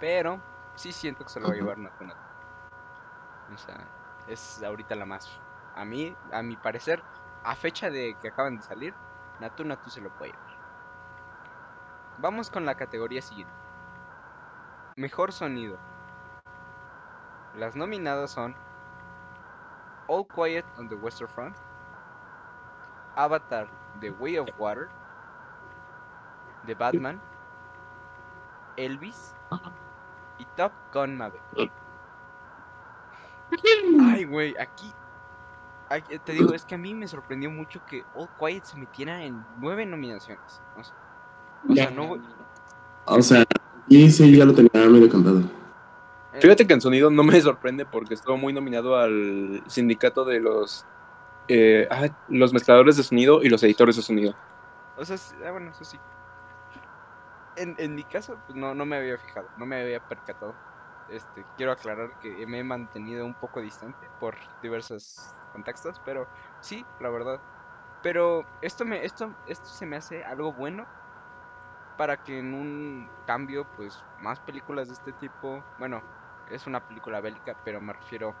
Pero 0.00 0.40
sí 0.74 0.92
siento 0.92 1.24
que 1.24 1.30
se 1.30 1.40
lo 1.40 1.48
va 1.48 1.52
a 1.54 1.56
llevar 1.56 1.78
Natu 1.78 2.04
Natu. 2.04 2.20
O 3.54 3.58
sea, 3.58 3.76
es 4.26 4.62
ahorita 4.62 4.94
la 4.94 5.04
más 5.06 5.40
a 5.76 5.84
mí, 5.84 6.16
a 6.32 6.42
mi 6.42 6.56
parecer, 6.56 7.02
a 7.42 7.54
fecha 7.56 7.90
de 7.90 8.16
que 8.22 8.28
acaban 8.28 8.56
de 8.56 8.62
salir, 8.62 8.94
Natu 9.40 9.64
Natu 9.64 9.90
se 9.90 10.00
lo 10.00 10.10
puede 10.16 10.32
llevar. 10.32 10.53
Vamos 12.24 12.48
con 12.48 12.64
la 12.64 12.74
categoría 12.74 13.20
siguiente. 13.20 13.52
Mejor 14.96 15.30
sonido. 15.30 15.78
Las 17.58 17.76
nominadas 17.76 18.30
son 18.30 18.54
All 20.08 20.26
Quiet 20.28 20.64
on 20.78 20.88
the 20.88 20.94
Western 20.94 21.28
Front, 21.28 21.54
Avatar 23.16 23.68
The 24.00 24.08
Way 24.12 24.38
of 24.38 24.48
Water, 24.58 24.88
The 26.64 26.72
Batman, 26.72 27.20
Elvis 28.78 29.34
y 30.38 30.46
Top 30.56 30.72
Gun 30.94 31.18
Maverick. 31.18 31.72
Ay, 34.00 34.24
güey, 34.24 34.56
aquí. 34.58 34.90
ay, 35.90 36.02
eh, 36.08 36.18
te 36.20 36.32
digo, 36.32 36.54
es 36.54 36.64
que 36.64 36.74
a 36.74 36.78
mí 36.78 36.94
me 36.94 37.06
sorprendió 37.06 37.50
mucho 37.50 37.84
que 37.84 38.02
All 38.14 38.30
Quiet 38.38 38.64
se 38.64 38.78
metiera 38.78 39.22
en 39.22 39.44
nueve 39.58 39.84
nominaciones. 39.84 40.62
O 40.74 40.82
sea, 40.82 41.03
o 41.68 41.74
sea, 41.74 41.90
no. 41.90 42.16
O 43.06 43.22
sea, 43.22 43.44
y 43.86 44.10
sí, 44.10 44.36
ya 44.36 44.44
lo 44.44 44.54
tenía 44.54 44.88
medio 44.88 45.08
cantado. 45.10 45.42
eh, 46.32 46.40
Fíjate 46.40 46.66
que 46.66 46.74
en 46.74 46.80
sonido 46.80 47.10
no 47.10 47.22
me 47.24 47.40
sorprende 47.40 47.86
porque 47.86 48.14
estuvo 48.14 48.36
muy 48.36 48.52
nominado 48.52 48.96
al 48.96 49.62
sindicato 49.68 50.24
de 50.24 50.40
los 50.40 50.86
eh, 51.48 51.86
ah, 51.90 52.08
los 52.28 52.52
mezcladores 52.52 52.96
de 52.96 53.02
sonido 53.02 53.42
y 53.42 53.48
los 53.48 53.62
editores 53.62 53.96
de 53.96 54.02
sonido. 54.02 54.34
O 54.96 55.04
sea, 55.04 55.18
sí- 55.18 55.36
ah, 55.44 55.50
bueno, 55.52 55.70
eso 55.70 55.84
sí. 55.84 56.00
En, 57.56 57.74
en 57.78 57.94
mi 57.94 58.04
caso, 58.04 58.40
pues 58.46 58.56
no, 58.56 58.74
no 58.74 58.84
me 58.86 58.96
había 58.96 59.18
fijado, 59.18 59.50
no 59.56 59.66
me 59.66 59.80
había 59.80 60.00
percatado. 60.00 60.58
Este, 61.06 61.46
quiero 61.56 61.72
aclarar 61.72 62.16
que 62.18 62.46
me 62.46 62.60
he 62.60 62.64
mantenido 62.64 63.26
un 63.26 63.34
poco 63.36 63.60
distante 63.60 64.10
por 64.18 64.38
diversos 64.62 65.36
contextos, 65.52 66.00
pero 66.00 66.30
sí, 66.60 66.88
la 66.98 67.10
verdad. 67.10 67.42
Pero 68.00 68.44
esto 68.60 68.84
me, 68.84 69.04
esto, 69.04 69.36
esto 69.44 69.68
se 69.68 69.86
me 69.86 69.96
hace 69.96 70.24
algo 70.24 70.52
bueno 70.54 70.88
para 71.96 72.16
que 72.16 72.38
en 72.38 72.54
un 72.54 73.10
cambio, 73.24 73.64
pues, 73.76 74.04
más 74.18 74.40
películas 74.40 74.88
de 74.88 74.94
este 74.94 75.12
tipo, 75.12 75.64
bueno, 75.78 76.02
es 76.46 76.66
una 76.66 76.80
película 76.80 77.20
bélica, 77.20 77.56
pero 77.64 77.80
me 77.80 77.92
refiero 77.92 78.36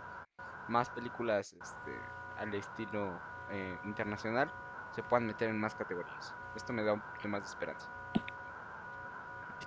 más 0.66 0.90
películas, 0.90 1.52
este, 1.52 2.02
al 2.36 2.54
estilo 2.54 3.22
eh, 3.48 3.78
internacional, 3.84 4.50
se 4.90 5.02
puedan 5.02 5.26
meter 5.26 5.50
en 5.50 5.58
más 5.60 5.74
categorías. 5.74 6.34
Esto 6.54 6.72
me 6.72 6.82
da 6.84 6.92
un 6.92 7.00
poquito 7.00 7.28
más 7.28 7.42
de 7.42 7.48
esperanza. 7.48 7.88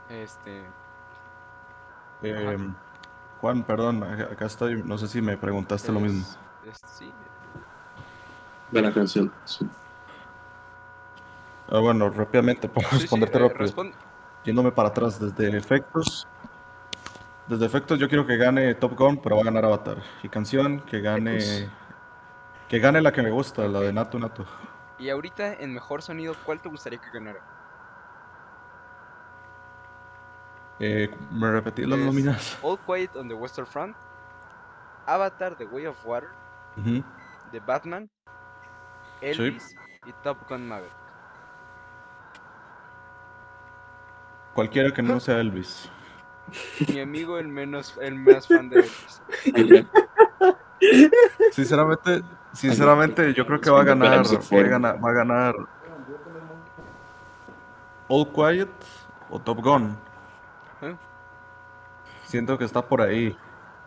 Este, 0.08 0.72
Em, 2.22 2.76
Juan, 3.38 3.64
perdón, 3.66 4.04
acá 4.04 4.46
estoy. 4.46 4.82
No 4.84 4.98
sé 4.98 5.08
si 5.08 5.22
me 5.22 5.38
preguntaste 5.38 5.92
lo 5.92 6.00
mismo. 6.00 6.26
es- 6.64 6.78
sí, 6.78 7.14
De 8.72 8.82
la 8.82 8.94
canción. 8.94 9.32
sí. 9.46 9.70
Ah, 11.70 11.80
bueno, 11.80 12.10
rápidamente, 12.10 12.70
para 12.70 12.88
sí, 12.90 12.96
sí, 12.96 13.02
responderte 13.02 13.38
eh, 13.38 13.42
rápido. 13.42 13.92
Yéndome 14.44 14.72
para 14.72 14.90
atrás, 14.90 15.20
desde 15.20 15.58
efectos. 15.58 16.28
Desde 17.48 17.66
efectos 17.66 18.00
yo 18.00 18.08
quiero 18.08 18.26
que 18.26 18.38
gane 18.38 18.76
Top 18.76 18.98
Gun, 18.98 19.18
pero 19.18 19.36
va 19.36 19.42
a 19.42 19.46
ganar 19.46 19.66
Avatar. 19.66 19.98
Y 20.24 20.30
canción, 20.30 20.82
que 20.82 21.02
gane... 21.02 21.70
Que 22.68 22.80
gane 22.80 23.02
la 23.02 23.14
que 23.14 23.22
me 23.22 23.30
gusta, 23.30 23.66
la 23.68 23.80
de 23.80 23.94
Natu 23.94 24.20
Natu. 24.20 24.46
Y 25.00 25.10
ahorita, 25.10 25.54
en 25.54 25.74
mejor 25.74 26.02
sonido, 26.02 26.36
¿cuál 26.46 26.60
te 26.62 26.68
gustaría 26.68 27.00
que 27.00 27.10
ganara? 27.14 27.40
Eh, 30.80 31.10
¿Me 31.32 31.50
repetí 31.52 31.86
las 31.86 31.98
nóminas? 31.98 32.58
All 32.62 32.78
Quiet 32.86 33.16
on 33.16 33.28
the 33.28 33.34
Western 33.34 33.66
Front, 33.66 33.96
Avatar 35.06 35.56
The 35.56 35.66
Way 35.66 35.88
of 35.88 36.06
Water, 36.06 36.30
Ujú. 36.78 37.04
The 37.52 37.60
Batman, 37.62 38.10
Elvis 39.22 39.76
y 40.06 40.12
Top 40.24 40.38
Gun 40.48 40.68
Maverick. 40.68 41.07
Cualquiera 44.58 44.92
que 44.92 45.04
no 45.04 45.20
sea 45.20 45.40
Elvis. 45.40 45.88
Mi 46.92 47.00
amigo 47.00 47.38
el 47.38 47.48
menos 47.48 47.96
el 48.02 48.16
más 48.16 48.48
fan 48.48 48.70
de 48.70 48.78
Elvis. 48.80 49.22
Sinceramente, 51.52 52.24
sinceramente 52.54 53.36
yo 53.36 53.46
creo 53.46 53.62
que 53.62 53.70
va 53.70 53.82
a 53.82 53.84
ganar, 53.84 54.26
va 54.26 54.60
a 54.60 54.64
ganar, 54.64 55.06
va 55.06 55.10
a 55.12 55.14
ganar 55.14 55.56
All 58.08 58.28
Quiet 58.34 58.70
o 59.30 59.40
Top 59.40 59.62
Gun. 59.62 59.96
¿Eh? 60.82 60.96
Siento 62.26 62.58
que 62.58 62.66
está 62.66 62.82
por 62.82 63.02
ahí. 63.02 63.38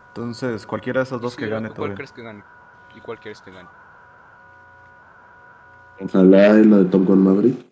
Entonces, 0.07 0.65
cualquiera 0.65 1.01
de 1.01 1.03
esas 1.03 1.19
dos 1.19 1.35
que 1.35 1.49
gane 1.49 1.67
¿Cuál 1.67 1.75
todavía. 1.75 1.95
crees 1.95 2.13
que 2.13 2.23
gane? 2.23 2.45
¿Y 2.95 3.01
cuál 3.01 3.19
quieres 3.19 3.41
que 3.41 3.51
gane? 3.51 3.67
Ojalá 5.99 6.59
y 6.59 6.63
la 6.63 6.77
de 6.77 6.85
Top 6.85 7.03
Gun 7.03 7.25
Maverick. 7.25 7.70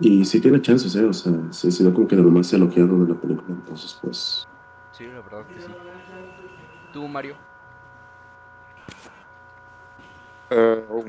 Y 0.00 0.24
sí 0.24 0.40
tiene 0.40 0.60
chances, 0.62 0.94
¿eh? 0.96 1.04
O 1.04 1.12
sea, 1.12 1.32
sí 1.50 1.68
ha 1.68 1.70
sido 1.70 1.92
como 1.92 2.08
que 2.08 2.16
de 2.16 2.22
lo 2.22 2.30
más 2.30 2.52
elogiado 2.52 3.04
de 3.04 3.12
la 3.12 3.20
película. 3.20 3.48
Entonces, 3.50 3.98
pues. 4.00 4.48
Sí, 4.92 5.06
la 5.06 5.20
verdad 5.20 5.46
que 5.46 5.60
sí. 5.60 5.68
¿Tú, 6.92 7.06
Mario? 7.06 7.36
Eh, 10.50 10.84
oh. 10.90 11.04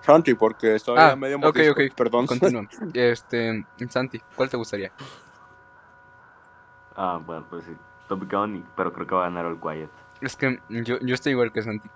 Santi, 0.00 0.34
porque 0.34 0.74
estoy 0.74 0.96
Ah, 0.98 1.12
a 1.12 1.16
medio 1.16 1.36
ok, 1.38 1.58
ok. 1.70 1.80
Perdón. 1.96 2.26
Continúa. 2.26 2.66
Este, 2.94 3.64
Santi, 3.88 4.20
¿cuál 4.34 4.48
te 4.50 4.56
gustaría? 4.56 4.90
Ah, 6.96 7.20
bueno, 7.24 7.46
pues 7.48 7.64
sí. 7.64 7.72
Top 8.08 8.30
Gun, 8.30 8.66
pero 8.76 8.92
creo 8.92 9.06
que 9.06 9.14
va 9.14 9.26
a 9.26 9.28
ganar 9.28 9.46
All 9.46 9.60
Quiet. 9.60 9.90
Es 10.20 10.36
que 10.36 10.58
yo, 10.68 10.98
yo 11.00 11.14
estoy 11.14 11.32
igual 11.32 11.52
que 11.52 11.62
Santi. 11.62 11.88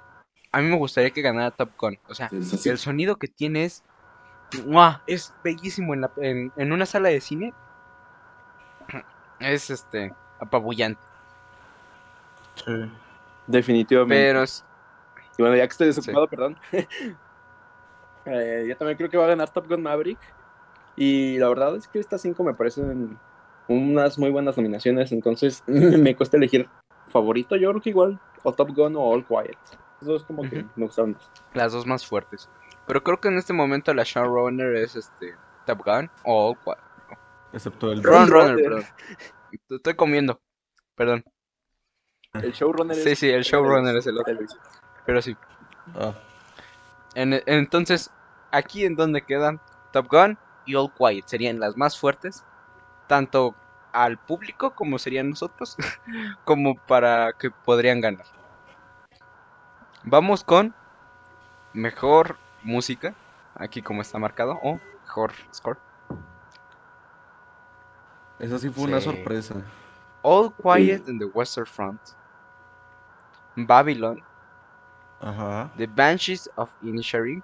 A 0.52 0.60
mí 0.60 0.68
me 0.68 0.76
gustaría 0.76 1.10
que 1.10 1.20
ganara 1.20 1.50
Top 1.50 1.70
Gun. 1.78 1.98
O 2.08 2.14
sea, 2.14 2.28
sí, 2.28 2.68
el 2.68 2.78
sonido 2.78 3.16
que 3.16 3.28
tiene 3.28 3.64
es. 3.64 3.82
¡Mua! 4.66 5.02
Es 5.06 5.34
bellísimo 5.44 5.94
en, 5.94 6.00
la- 6.02 6.10
en, 6.18 6.52
en 6.56 6.72
una 6.72 6.86
sala 6.86 7.08
de 7.08 7.20
cine. 7.20 7.52
Es 9.40 9.70
este. 9.70 10.14
apabullante. 10.40 11.00
Sí. 12.54 12.90
Definitivamente. 13.46 14.14
Pero 14.32 14.44
Y 14.44 15.42
bueno, 15.42 15.56
ya 15.56 15.66
que 15.66 15.72
estoy 15.72 15.86
desocupado, 15.88 16.26
perdón. 16.26 16.56
eh, 18.24 18.64
yo 18.68 18.76
también 18.76 18.96
creo 18.96 19.10
que 19.10 19.16
va 19.18 19.24
a 19.24 19.28
ganar 19.28 19.50
Top 19.50 19.68
Gun 19.68 19.82
Maverick. 19.82 20.18
Y 20.96 21.38
la 21.38 21.48
verdad 21.48 21.76
es 21.76 21.86
que 21.86 21.98
estas 21.98 22.22
cinco 22.22 22.42
me 22.42 22.54
parecen 22.54 23.18
unas 23.68 24.18
muy 24.18 24.30
buenas 24.30 24.56
nominaciones. 24.56 25.12
Entonces 25.12 25.62
me 25.66 26.16
cuesta 26.16 26.36
elegir 26.36 26.68
favorito. 27.08 27.56
Yo 27.56 27.70
creo 27.70 27.82
que 27.82 27.90
igual 27.90 28.18
o 28.42 28.52
Top 28.52 28.70
Gun 28.74 28.96
o 28.96 29.00
All 29.02 29.24
Quiet. 29.26 29.58
Esos 30.00 30.08
dos 30.08 30.24
como 30.24 30.42
que 30.42 30.64
me 30.76 30.86
gustaron 30.86 31.12
más. 31.12 31.30
las 31.54 31.72
dos 31.72 31.86
más 31.86 32.06
fuertes. 32.06 32.48
Pero 32.86 33.02
creo 33.02 33.20
que 33.20 33.28
en 33.28 33.38
este 33.38 33.52
momento 33.52 33.92
la 33.94 34.04
showrunner 34.04 34.76
es 34.76 34.96
este. 34.96 35.34
Top 35.66 35.82
Gun 35.84 36.08
o 36.24 36.50
All 36.50 36.58
Quiet. 36.58 36.78
Excepto 37.52 37.90
el 37.92 38.02
Ron 38.02 38.28
Runner. 38.28 38.50
Runner, 38.56 38.64
perdón. 38.64 38.84
Estoy 39.70 39.94
comiendo. 39.94 40.40
Perdón. 40.94 41.24
El 42.34 42.52
showrunner 42.52 42.96
Sí, 42.96 43.10
es 43.10 43.18
sí, 43.18 43.30
el 43.30 43.42
showrunner 43.42 43.96
es 43.96 44.06
el 44.06 44.18
otro. 44.18 44.36
Pero 45.04 45.22
sí. 45.22 45.36
Ah, 45.94 46.12
En- 47.14 47.42
entonces, 47.46 48.10
aquí 48.52 48.84
en 48.84 48.94
donde 48.94 49.22
quedan 49.22 49.60
Top 49.92 50.06
Gun 50.10 50.38
y 50.66 50.74
All 50.74 50.92
Quiet 50.92 51.26
serían 51.26 51.58
las 51.58 51.76
más 51.76 51.98
fuertes, 51.98 52.44
tanto 53.08 53.54
al 53.92 54.18
público 54.18 54.74
como 54.74 54.98
serían 54.98 55.30
nosotros, 55.30 55.76
como 56.44 56.74
para 56.86 57.32
que 57.32 57.50
podrían 57.50 58.00
ganar. 58.00 58.26
Vamos 60.04 60.44
con 60.44 60.74
mejor 61.72 62.36
música, 62.66 63.14
aquí 63.54 63.80
como 63.82 64.02
está 64.02 64.18
marcado, 64.18 64.58
o 64.62 64.78
mejor 65.04 65.32
score. 65.54 65.78
esa 68.38 68.58
sí 68.58 68.68
fue 68.68 68.85
una 68.85 69.00
Sí. 69.00 69.04
sorpresa. 69.06 69.54
All 70.23 70.52
Quiet 70.52 71.08
in 71.08 71.18
the 71.18 71.25
Western 71.26 71.66
Front, 71.66 72.00
Babylon, 73.56 74.20
Ajá. 75.20 75.70
The 75.78 75.87
Banshees 75.87 76.50
of 76.56 76.70
Inisherin, 76.82 77.42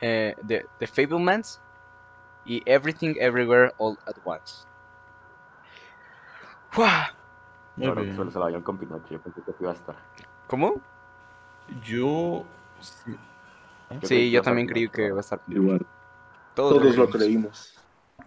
eh, 0.00 0.34
the, 0.46 0.66
the 0.78 0.86
Fablemans 0.86 1.60
y 2.44 2.62
Everything 2.66 3.14
Everywhere 3.20 3.72
All 3.78 3.96
at 4.06 4.16
Once. 4.24 4.66
¡Fua! 6.70 7.14
Muy 7.76 7.86
Ahora 7.88 8.02
bien. 8.02 8.16
solo 8.16 8.30
se 8.30 8.38
la 8.38 8.46
vayan 8.46 8.62
con 8.62 8.78
Pinocho. 8.78 9.06
Yo 9.10 9.20
pensé 9.20 9.40
que 9.42 9.52
sí 9.52 9.58
iba 9.60 9.70
a 9.70 9.74
estar. 9.74 9.96
¿Cómo? 10.48 10.80
Yo. 11.82 12.44
Sí. 12.80 14.14
Iba 14.14 14.32
yo 14.34 14.42
también 14.42 14.66
creí 14.68 14.88
que 14.88 15.10
va 15.10 15.18
a 15.18 15.20
estar. 15.20 15.40
Igual. 15.48 15.84
Todos, 16.54 16.74
Todos 16.80 16.96
lo 16.96 17.08
creímos. 17.10 17.12
creímos. 17.12 17.74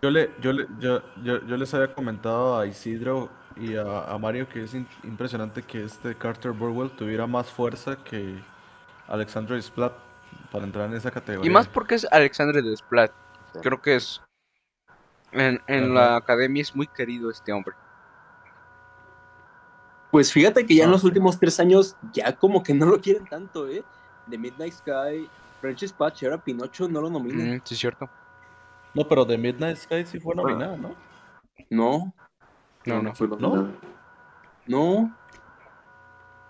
Yo, 0.01 0.09
le, 0.09 0.31
yo, 0.41 0.51
le- 0.53 0.67
yo, 0.79 1.01
yo, 1.23 1.45
yo 1.45 1.57
les 1.57 1.73
había 1.73 1.93
comentado 1.93 2.57
a 2.59 2.65
Isidro 2.65 3.29
y 3.55 3.75
a, 3.75 4.05
a 4.05 4.17
Mario 4.17 4.49
que 4.49 4.63
es 4.63 4.73
in- 4.73 4.87
impresionante 5.03 5.61
que 5.61 5.83
este 5.83 6.15
Carter 6.15 6.51
Burwell 6.51 6.91
tuviera 6.91 7.27
más 7.27 7.49
fuerza 7.49 7.95
que 8.03 8.41
Alexandre 9.07 9.61
Splat 9.61 9.93
para 10.51 10.65
entrar 10.65 10.89
en 10.89 10.95
esa 10.95 11.11
categoría. 11.11 11.49
Y 11.49 11.53
más 11.53 11.67
porque 11.67 11.95
es 11.95 12.07
Alexandre 12.11 12.61
Desplat. 12.61 13.11
Creo 13.61 13.81
que 13.81 13.95
es. 13.95 14.21
En, 15.31 15.93
la 15.93 16.15
academia 16.17 16.61
es 16.61 16.75
muy 16.75 16.87
querido 16.87 17.29
este 17.29 17.53
hombre. 17.53 17.75
Pues 20.11 20.31
fíjate 20.31 20.65
que 20.65 20.75
ya 20.75 20.83
en 20.83 20.89
No, 20.89 20.95
los 20.95 21.03
últimos 21.03 21.39
tres 21.39 21.59
años 21.59 21.95
ya 22.11 22.35
como 22.35 22.61
que 22.61 22.73
no 22.73 22.85
lo 22.85 22.99
quieren 23.01 23.25
tanto, 23.25 23.67
¿eh? 23.67 23.83
The 24.29 24.37
Midnight 24.37 24.73
Sky, 24.73 25.29
French 25.61 25.79
Dispatch 25.81 26.23
ahora 26.23 26.37
Pinocho 26.37 26.87
no 26.87 27.01
lo 27.01 27.09
nominan. 27.09 27.55
Mm, 27.57 27.61
sí, 27.63 27.73
es 27.73 27.79
cierto. 27.79 28.09
No, 28.93 29.07
pero 29.07 29.25
The 29.25 29.37
Midnight 29.37 29.77
Sky 29.77 30.05
sí 30.05 30.19
fue 30.19 30.35
nominada, 30.35 30.77
¿no? 30.77 30.95
No, 31.69 32.13
No, 32.85 33.01
no. 33.01 33.15
fue 33.15 33.27
¿No? 33.27 33.37
nominada. 33.37 33.71
no. 34.67 35.17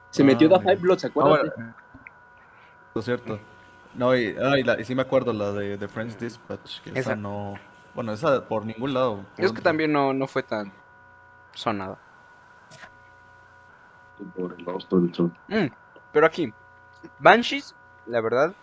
Se 0.09 0.21
Ah, 0.21 0.25
metió 0.25 0.47
The. 0.47 0.59
Five 0.59 0.75
Bloods, 0.75 1.05
Ah, 1.05 1.07
acuérdate. 1.07 1.51
bueno. 1.55 1.73
Eso 2.91 2.99
es 2.99 3.05
cierto. 3.05 3.39
No, 3.95 4.15
y, 4.15 4.35
ah, 4.39 4.57
y, 4.59 4.63
la- 4.63 4.79
y 4.79 4.85
sí 4.85 4.93
me 4.93 5.01
acuerdo 5.03 5.33
la 5.33 5.51
de, 5.51 5.77
de 5.77 5.87
French 5.87 6.17
Dispatch, 6.17 6.81
que 6.81 6.89
esa, 6.91 6.99
Esa. 6.99 7.15
no... 7.15 7.55
Bueno, 7.95 8.11
esa 8.13 8.47
por 8.47 8.65
ningún 8.65 8.93
lado. 8.93 9.23
Es 9.37 9.51
que 9.51 9.61
también 9.61 9.91
no, 9.91 10.13
no 10.13 10.27
fue 10.27 10.41
tan 10.43 10.71
sonada. 11.53 11.97
Por 14.35 14.55
el 14.59 15.13
Sol. 15.13 15.31
Mm, 15.47 15.67
pero 16.11 16.25
aquí, 16.25 16.51
Banshees, 17.19 17.75
la 18.05 18.21
verdad, 18.21 18.53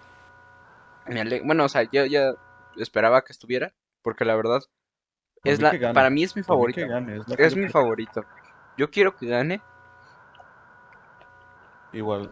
me 1.06 1.20
ale- 1.20 1.42
bueno, 1.44 1.64
o 1.64 1.68
sea, 1.68 1.82
yo 1.90 2.04
ya 2.06 2.35
esperaba 2.76 3.23
que 3.23 3.32
estuviera, 3.32 3.73
porque 4.02 4.25
la 4.25 4.37
verdad, 4.37 4.62
es 5.44 5.59
mí 5.59 5.78
la, 5.78 5.92
para 5.92 6.11
mí 6.11 6.23
es 6.23 6.37
mi 6.37 6.42
favorito. 6.42 6.80
gane, 6.87 7.16
es 7.16 7.26
mi 7.56 7.62
quiero. 7.62 7.70
favorito. 7.70 8.25
Yo 8.76 8.90
quiero 8.90 9.16
que 9.16 9.26
gane, 9.26 9.62
Igual. 11.92 12.30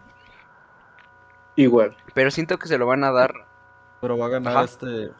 Igual. 1.56 1.96
pero 2.14 2.30
siento 2.30 2.58
que 2.58 2.68
se 2.68 2.78
lo 2.78 2.86
van 2.86 3.02
a 3.02 3.10
dar. 3.10 3.32
Pero 4.00 4.16
va 4.16 4.26
a 4.26 4.28
ganar 4.28 4.54
Ajá. 4.56 4.64
este... 4.64 5.10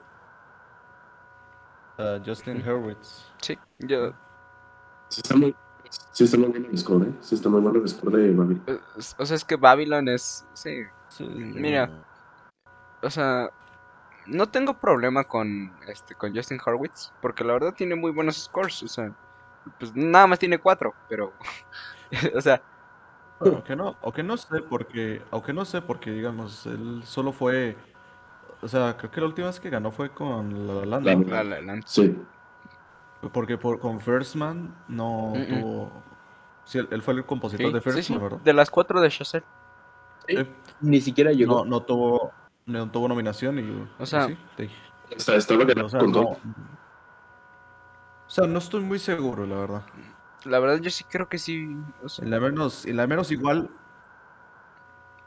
ah, 1.98 2.18
Justin 2.24 2.62
Hurwitz. 2.66 3.26
Sí, 3.42 3.58
yo. 3.80 4.12
Sí 5.08 5.20
está 5.22 5.36
muy, 5.36 5.56
sí 6.12 6.24
está 6.24 6.36
muy 6.36 6.48
bueno 6.48 6.68
el 6.70 6.78
score, 6.78 7.06
¿eh? 7.06 7.12
Sí 7.20 7.34
está 7.34 7.48
muy 7.48 7.60
bueno 7.60 7.80
el 7.80 7.88
score 7.88 8.12
de 8.16 8.34
Babi. 8.34 8.60
eh, 8.66 8.78
O 9.18 9.26
sea, 9.26 9.36
es 9.36 9.44
que 9.44 9.56
Babylon 9.56 10.08
es. 10.08 10.46
Sí, 10.54 10.82
Sí, 11.08 11.24
Mira. 11.24 11.90
o 13.02 13.08
sea, 13.10 13.50
no 14.26 14.46
tengo 14.48 14.74
problema 14.74 15.24
con 15.24 15.72
este 15.86 16.14
con 16.14 16.34
Justin 16.36 16.60
Hurwitz, 16.64 17.12
porque 17.22 17.44
la 17.44 17.54
verdad 17.54 17.74
tiene 17.74 17.94
muy 17.94 18.10
buenos 18.12 18.36
scores, 18.36 18.82
o 18.82 18.88
sea, 18.88 19.12
pues 19.78 19.94
nada 19.94 20.26
más 20.26 20.38
tiene 20.38 20.58
cuatro, 20.58 20.94
pero, 21.08 21.32
o 22.34 22.40
sea, 22.42 22.60
Bueno, 23.40 23.62
no, 23.76 23.96
aunque 24.02 24.22
no 24.22 24.36
sé 24.36 24.60
porque, 24.68 25.22
aunque 25.30 25.52
no 25.54 25.64
sé 25.64 25.80
porque 25.80 26.10
digamos, 26.10 26.66
él 26.66 27.02
solo 27.04 27.32
fue, 27.32 27.76
o 28.60 28.68
sea, 28.68 28.96
creo 28.98 29.10
que 29.10 29.20
la 29.20 29.26
última 29.28 29.46
vez 29.46 29.60
que 29.60 29.70
ganó 29.70 29.90
fue 29.90 30.10
con 30.10 30.66
La 30.66 30.74
La 30.74 31.00
Land, 31.00 31.06
La 31.06 31.14
¿no? 31.14 31.24
La 31.24 31.44
La 31.44 31.44
La 31.44 31.60
Land. 31.62 31.84
Sí. 31.86 32.16
Porque 33.32 33.58
por, 33.58 33.78
con 33.80 34.00
First 34.00 34.36
Man 34.36 34.74
no 34.88 35.34
Mm, 35.34 35.40
mm. 35.40 35.46
tuvo, 35.46 35.92
sí, 36.64 36.78
él, 36.78 36.88
él 36.90 37.02
fue 37.02 37.14
el 37.14 37.24
compositor 37.26 37.66
Sí, 37.68 37.72
de 37.72 37.80
First 37.80 38.02
sí, 38.02 38.12
Man, 38.12 38.22
¿verdad? 38.22 38.38
de 38.40 38.52
las 38.52 38.70
cuatro 38.70 39.00
de 39.00 39.10
Chazelle. 39.10 39.46
Sí. 40.26 40.36
Ni 40.80 41.00
siquiera 41.00 41.32
llegó. 41.32 41.64
No, 41.64 41.64
no 41.64 41.82
tuvo, 41.82 42.32
no 42.66 42.90
tuvo 42.90 43.08
nominación 43.08 43.58
y, 43.58 43.88
O 43.98 44.06
sea, 44.06 44.26
sí, 44.26 44.38
sí. 44.56 44.70
Está, 45.10 45.36
estaba 45.36 45.64
o 45.64 45.66
ganando 45.66 45.88
sea, 45.88 46.02
no, 46.02 46.20
o 46.20 46.36
sea, 48.26 48.46
no 48.46 48.58
estoy 48.58 48.82
muy 48.82 48.98
seguro, 48.98 49.46
la 49.46 49.56
verdad. 49.56 49.82
La 50.44 50.58
verdad 50.60 50.78
yo 50.80 50.90
sí 50.90 51.04
creo 51.04 51.28
que 51.28 51.38
sí, 51.38 51.76
o 52.02 52.08
sea, 52.08 52.24
En 52.24 52.30
la 52.30 52.40
menos, 52.40 52.84
en 52.86 52.96
la 52.96 53.06
menos 53.06 53.30
igual, 53.32 53.70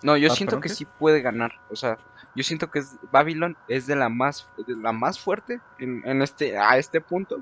no, 0.03 0.17
yo 0.17 0.29
Ah, 0.31 0.35
siento 0.35 0.57
¿perdón, 0.57 0.61
que 0.61 0.69
qué? 0.69 0.75
sí 0.75 0.85
puede 0.85 1.21
ganar, 1.21 1.51
o 1.69 1.75
sea, 1.75 1.97
yo 2.35 2.43
siento 2.43 2.71
que 2.71 2.79
es, 2.79 2.97
Babylon 3.11 3.57
es 3.67 3.87
de 3.87 3.95
la 3.95 4.09
más, 4.09 4.47
de 4.67 4.75
la 4.75 4.91
más 4.91 5.19
fuerte 5.19 5.59
en, 5.79 6.01
en 6.07 6.21
este, 6.21 6.57
a 6.57 6.77
este 6.77 7.01
punto, 7.01 7.41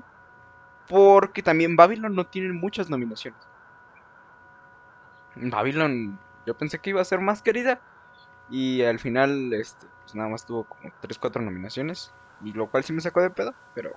porque 0.90 1.40
también 1.40 1.76
Babylon 1.76 2.16
no 2.16 2.26
tiene 2.26 2.52
muchas 2.52 2.90
nominaciones. 2.90 3.40
Babylon, 5.36 6.18
yo 6.46 6.58
pensé 6.58 6.80
que 6.80 6.90
iba 6.90 7.00
a 7.00 7.04
ser 7.04 7.20
más 7.20 7.42
querida 7.42 7.80
y 8.50 8.82
al 8.82 8.98
final, 8.98 9.52
este, 9.52 9.86
pues 10.02 10.16
nada 10.16 10.28
más 10.28 10.44
tuvo 10.44 10.64
como 10.64 10.90
3, 11.00 11.16
4 11.16 11.40
nominaciones, 11.40 12.12
y 12.42 12.52
lo 12.52 12.68
cual 12.68 12.82
sí 12.82 12.92
me 12.92 13.00
sacó 13.00 13.22
de 13.22 13.30
pedo, 13.30 13.54
pero 13.72 13.92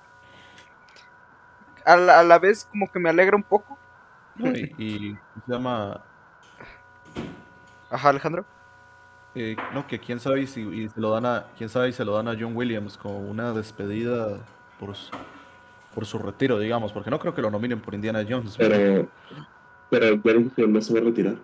a 1.84 1.96
la, 1.96 2.20
a 2.20 2.22
la 2.22 2.38
vez 2.38 2.66
como 2.70 2.90
que 2.90 3.00
me 3.00 3.10
alegra 3.10 3.36
un 3.36 3.42
poco. 3.42 3.76
y, 4.38 4.82
y 4.82 5.18
se 5.46 5.52
llama, 5.52 6.00
Ajá, 7.90 8.10
Alejandro. 8.10 8.44
Eh, 9.34 9.56
no, 9.72 9.86
que 9.88 9.98
quién 9.98 10.20
sabe 10.20 10.42
y 10.42 10.46
si 10.46 10.60
y 10.62 10.88
se 10.88 11.00
lo 11.00 11.10
dan 11.10 11.26
a 11.26 11.46
quién 11.58 11.68
sabe 11.68 11.88
y 11.88 11.92
se 11.92 12.04
lo 12.04 12.14
dan 12.14 12.28
a 12.28 12.36
John 12.38 12.56
Williams 12.56 12.96
como 12.96 13.18
una 13.18 13.52
despedida 13.52 14.38
por 14.78 14.94
su, 14.94 15.10
por 15.94 16.04
su 16.06 16.18
retiro, 16.18 16.58
digamos, 16.58 16.92
porque 16.92 17.10
no 17.10 17.18
creo 17.18 17.34
que 17.34 17.40
lo 17.42 17.50
nominen 17.50 17.80
por 17.80 17.94
Indiana 17.94 18.24
Jones. 18.28 18.56
Pero, 18.58 19.08
pero 20.22 20.22
que 20.54 20.66
no 20.66 20.80
se 20.82 20.92
va 20.92 21.00
a 21.00 21.04
retirar. 21.04 21.36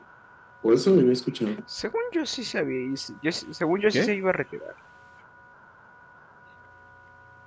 Por 0.63 0.75
eso 0.75 0.91
me 0.91 1.01
había 1.01 1.13
escuchado. 1.13 1.53
Según 1.67 2.03
yo 2.13 2.27
sí 2.27 2.45
sabía, 2.45 2.91
yo, 3.23 3.33
sí- 3.33 3.47
según 3.55 3.81
yo 3.81 3.91
sí 3.91 4.03
se 4.03 4.15
iba 4.15 4.31
a 4.31 4.33
retirar. 4.35 4.75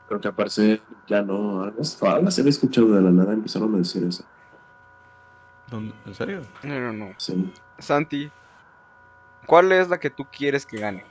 Creo 0.07 0.19
que 0.19 0.27
aparece 0.27 0.81
ya 1.07 1.21
no. 1.21 1.63
Algo, 1.63 1.81
algo 2.07 2.31
se 2.31 2.41
había 2.41 2.49
escuchado 2.49 2.87
de 2.93 3.01
la 3.01 3.11
nada. 3.11 3.33
Empezaron 3.33 3.73
a 3.75 3.77
decir 3.77 4.03
eso. 4.03 4.23
¿Dónde- 5.69 5.93
¿En 6.05 6.13
serio? 6.13 6.41
No, 6.63 6.79
no, 6.79 6.93
no. 6.93 7.13
Sí. 7.17 7.53
Santi, 7.79 8.31
¿cuál 9.45 9.71
es 9.71 9.89
la 9.89 9.99
que 9.99 10.09
tú 10.09 10.25
quieres 10.25 10.65
que 10.65 10.77
gane? 10.77 11.03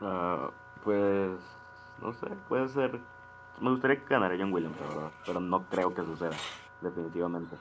Ah, 0.00 0.50
pues, 0.82 1.30
no 2.02 2.12
sé, 2.12 2.26
puede 2.48 2.68
ser. 2.68 2.98
Me 3.60 3.70
gustaría 3.70 3.96
que 3.98 4.06
ganara 4.06 4.36
John 4.38 4.52
Williams, 4.52 4.78
la 4.80 4.86
verdad, 4.88 5.10
pero 5.26 5.40
no 5.40 5.64
creo 5.68 5.94
que 5.94 6.02
suceda, 6.02 6.36
definitivamente. 6.80 7.56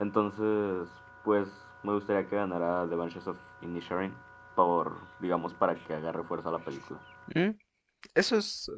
Entonces, 0.00 0.88
pues, 1.24 1.48
me 1.82 1.92
gustaría 1.94 2.28
que 2.28 2.36
ganara 2.36 2.86
The 2.88 2.94
Banshees 2.94 3.26
of 3.26 3.38
Inisherin 3.62 4.14
por, 4.54 4.92
digamos, 5.20 5.52
para 5.54 5.74
que 5.74 5.94
agarre 5.94 6.22
fuerza 6.24 6.50
la 6.50 6.58
película. 6.58 7.00
¿Mm? 7.34 7.50
Eso 8.14 8.36
es, 8.36 8.70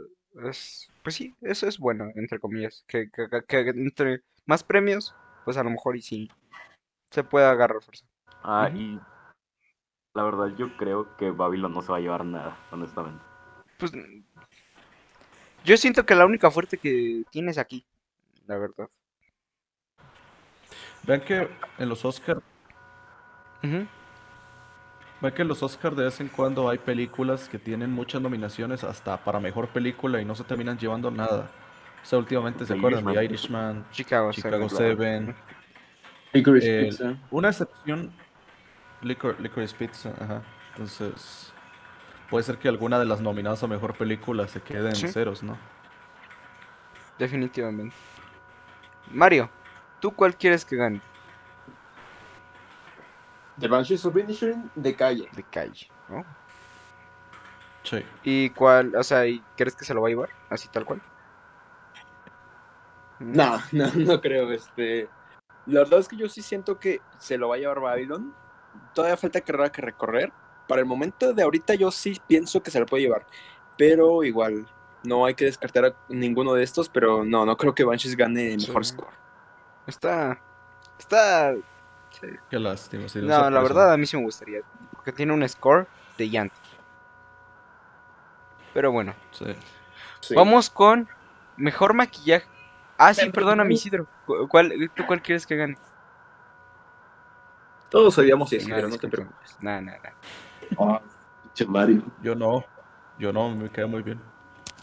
es- 0.45 0.91
Pues 1.03 1.15
sí, 1.15 1.35
eso 1.43 1.67
es 1.67 1.79
bueno, 1.79 2.05
entre 2.15 2.39
comillas. 2.39 2.85
Que, 2.89 3.11
que- 3.11 3.29
que- 3.47 3.69
entre 3.71 4.23
más 4.47 4.63
premios, 4.63 5.15
pues 5.45 5.57
a 5.57 5.63
lo 5.65 5.71
mejor 5.71 5.97
y 5.97 6.03
sí 6.03 6.31
se 7.11 7.25
puede 7.25 7.47
agarrar 7.47 7.83
fuerza. 7.83 8.05
Ah, 8.43 8.71
y 8.75 9.01
la 10.15 10.23
verdad 10.25 10.49
yo 10.57 10.77
creo 10.77 11.17
que 11.17 11.31
Babylon 11.31 11.73
no 11.73 11.83
se 11.83 11.93
va 11.93 11.99
a 11.99 12.01
llevar 12.01 12.25
nada, 12.25 12.57
honestamente. 12.71 13.23
Pues 13.79 13.93
yo 15.65 15.77
siento 15.77 16.05
que 16.07 16.15
la 16.15 16.27
única 16.27 16.51
fuerte 16.51 16.79
que 16.79 17.23
tienes 17.31 17.59
aquí, 17.59 17.85
la 18.47 18.57
verdad. 18.57 18.89
Vean 21.03 21.21
que 21.23 21.49
en 21.79 21.89
los 21.89 22.05
Oscar, 22.05 22.43
Ujú. 23.63 23.87
vean 25.21 25.35
que 25.35 25.43
en 25.43 25.49
los 25.49 25.63
Oscar 25.63 25.95
de 25.95 26.05
vez 26.05 26.21
en 26.21 26.29
cuando 26.29 26.69
hay 26.69 26.79
películas 26.79 27.49
que 27.49 27.59
tienen 27.59 27.91
muchas 27.91 28.21
nominaciones 28.21 28.85
hasta 28.85 29.17
para 29.23 29.41
mejor 29.41 29.69
película 29.69 30.21
y 30.21 30.25
no 30.25 30.35
se 30.35 30.45
terminan 30.45 30.79
llevando 30.79 31.11
nada. 31.11 31.51
O 32.03 32.07
sea, 32.07 32.19
últimamente 32.19 32.65
se 32.65 32.73
The 32.75 32.79
acuerdan 32.79 33.05
de 33.05 33.25
Irishman. 33.25 33.85
Chicago, 33.93 34.33
Chicago 34.33 34.69
Seven. 34.69 34.97
Seven. 35.27 35.37
Licorice 36.33 36.81
Eh, 36.81 36.85
Pizza. 36.87 37.17
Una 37.31 37.49
excepción, 37.49 38.13
Licor, 39.03 39.41
Licorice 39.41 39.75
Pizza, 39.77 40.15
ajá. 40.21 40.43
Entonces, 40.73 41.53
puede 42.31 42.45
ser 42.45 42.59
que 42.59 42.69
alguna 42.69 42.99
de 42.99 43.05
las 43.05 43.21
nominadas 43.21 43.63
a 43.63 43.67
mejor 43.67 43.95
película 43.95 44.47
se 44.49 44.63
quede 44.63 44.89
en 44.91 44.95
Sí. 44.97 45.09
ceros, 45.09 45.43
¿no? 45.43 45.59
Definitivamente. 47.19 47.95
Mario, 49.11 49.51
¿tú 50.01 50.13
cuál 50.13 50.37
quieres 50.37 50.65
que 50.65 50.77
gane? 50.77 51.01
The 53.59 53.69
Banshees 53.69 54.05
of 54.07 54.17
Inisherin 54.17 54.71
de 54.75 54.95
calle. 54.95 55.29
De 55.33 55.43
calle, 55.43 55.89
¿no? 56.09 56.25
Sí. 57.83 58.05
¿Y 58.25 58.51
cuál, 58.51 58.95
o 58.97 59.03
sea, 59.03 59.27
¿y 59.27 59.43
crees 59.57 59.75
que 59.75 59.85
se 59.85 59.93
lo 59.93 60.01
va 60.01 60.09
a 60.09 60.11
llevar? 60.11 60.31
Así 60.49 60.69
tal 60.69 60.85
cual. 60.85 61.03
No, 63.19 63.59
no, 63.73 63.87
no 63.95 64.21
creo. 64.21 64.51
Este, 64.53 65.09
la 65.67 65.81
verdad 65.81 66.01
es 66.01 66.09
que 66.09 66.17
yo 66.17 66.29
sí 66.29 66.41
siento 66.43 66.79
que 66.79 67.01
se 67.19 67.37
lo 67.37 67.49
va 67.49 67.57
a 67.57 67.59
llevar 67.59 67.81
Babylon. 67.81 68.35
Todavía 68.95 69.17
falta 69.17 69.41
carrera 69.41 69.71
que 69.71 69.83
recorrer. 69.83 70.33
Para 70.71 70.83
el 70.83 70.87
momento 70.87 71.33
de 71.33 71.43
ahorita 71.43 71.75
yo 71.75 71.91
sí 71.91 72.21
pienso 72.29 72.63
que 72.63 72.71
se 72.71 72.79
lo 72.79 72.87
puede 72.87 73.03
llevar. 73.03 73.27
Pero 73.77 74.23
igual, 74.23 74.69
no 75.03 75.27
hay 75.27 75.35
que 75.35 75.47
descartar 75.47 75.85
a 75.85 75.95
ninguno 76.09 76.55
de 76.55 76.63
estos. 76.63 76.89
Pero 76.89 77.25
no, 77.25 77.45
no 77.45 77.57
creo 77.57 77.75
que 77.75 77.83
Banshees 77.83 78.17
gane 78.17 78.57
mejor 78.57 78.85
Sí. 78.87 78.93
score. 78.93 79.13
Está, 79.89 80.41
está, 80.97 81.55
sí. 82.21 82.29
Qué 82.49 82.59
lástima. 82.61 83.09
sí, 83.09 83.19
No, 83.19 83.27
la 83.27 83.37
persona. 83.41 83.61
verdad 83.63 83.93
a 83.95 83.97
mí 83.97 84.07
sí 84.07 84.17
me 84.17 84.23
gustaría, 84.23 84.61
porque 84.93 85.11
tiene 85.11 85.33
un 85.33 85.47
score 85.49 85.89
de 86.17 86.31
llanto. 86.31 86.55
Pero 88.73 88.93
bueno, 88.93 89.13
Sí. 89.33 89.47
Sí. 90.21 90.35
vamos 90.37 90.71
con 90.71 91.09
mejor 91.57 91.95
maquillaje. 91.95 92.47
Ah, 92.97 93.13
sí, 93.13 93.29
perdóname, 93.31 93.71
¿cuál? 93.71 93.73
Isidro. 93.73 94.07
¿Cu- 94.25 94.47
¿Cuál, 94.49 94.91
¿Tú 94.95 95.05
cuál 95.05 95.21
quieres 95.21 95.47
que 95.47 95.57
gane? 95.57 95.77
Todos 97.91 98.17
odiamos 98.19 98.53
eso, 98.53 98.69
No, 98.69 98.77
pero 98.77 98.89
no 98.89 98.99
te 98.99 99.09
preocupes. 99.09 99.57
No, 99.59 99.81
no, 99.81 99.91
no. 99.91 99.99
Pinche 100.71 101.67
Mario. 101.67 102.03
Yo 102.23 102.35
no. 102.35 102.65
Yo 103.19 103.33
no, 103.33 103.55
me 103.55 103.69
queda 103.69 103.87
muy 103.87 104.03
bien. 104.03 104.21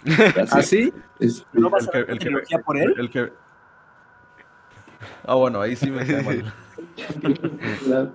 Gracias. 0.04 0.54
¿Ah, 0.54 0.62
sí? 0.62 0.94
Este, 1.20 1.46
¿No 1.54 1.70
vas 1.70 1.90
El 1.94 2.02
a 2.04 2.06
que, 2.06 2.12
el 2.12 2.44
que, 2.48 2.60
por 2.60 2.78
él? 2.78 2.94
el 2.98 3.10
que, 3.10 3.32
Ah, 5.26 5.36
bueno, 5.36 5.62
ahí 5.62 5.76
sí 5.76 5.90
me 5.92 6.06
cae 6.06 6.24
mal. 6.24 6.54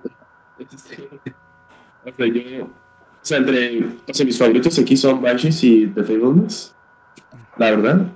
O 2.05 3.25
sea, 3.25 3.37
entre, 3.37 3.85
o 3.85 4.13
sea, 4.13 4.25
mis 4.25 4.37
favoritos 4.37 4.77
aquí 4.77 4.97
son 4.97 5.21
Banshees 5.21 5.63
y 5.63 5.87
The 5.87 6.03
Fablemans, 6.03 6.75
la 7.55 7.71
verdad. 7.71 8.07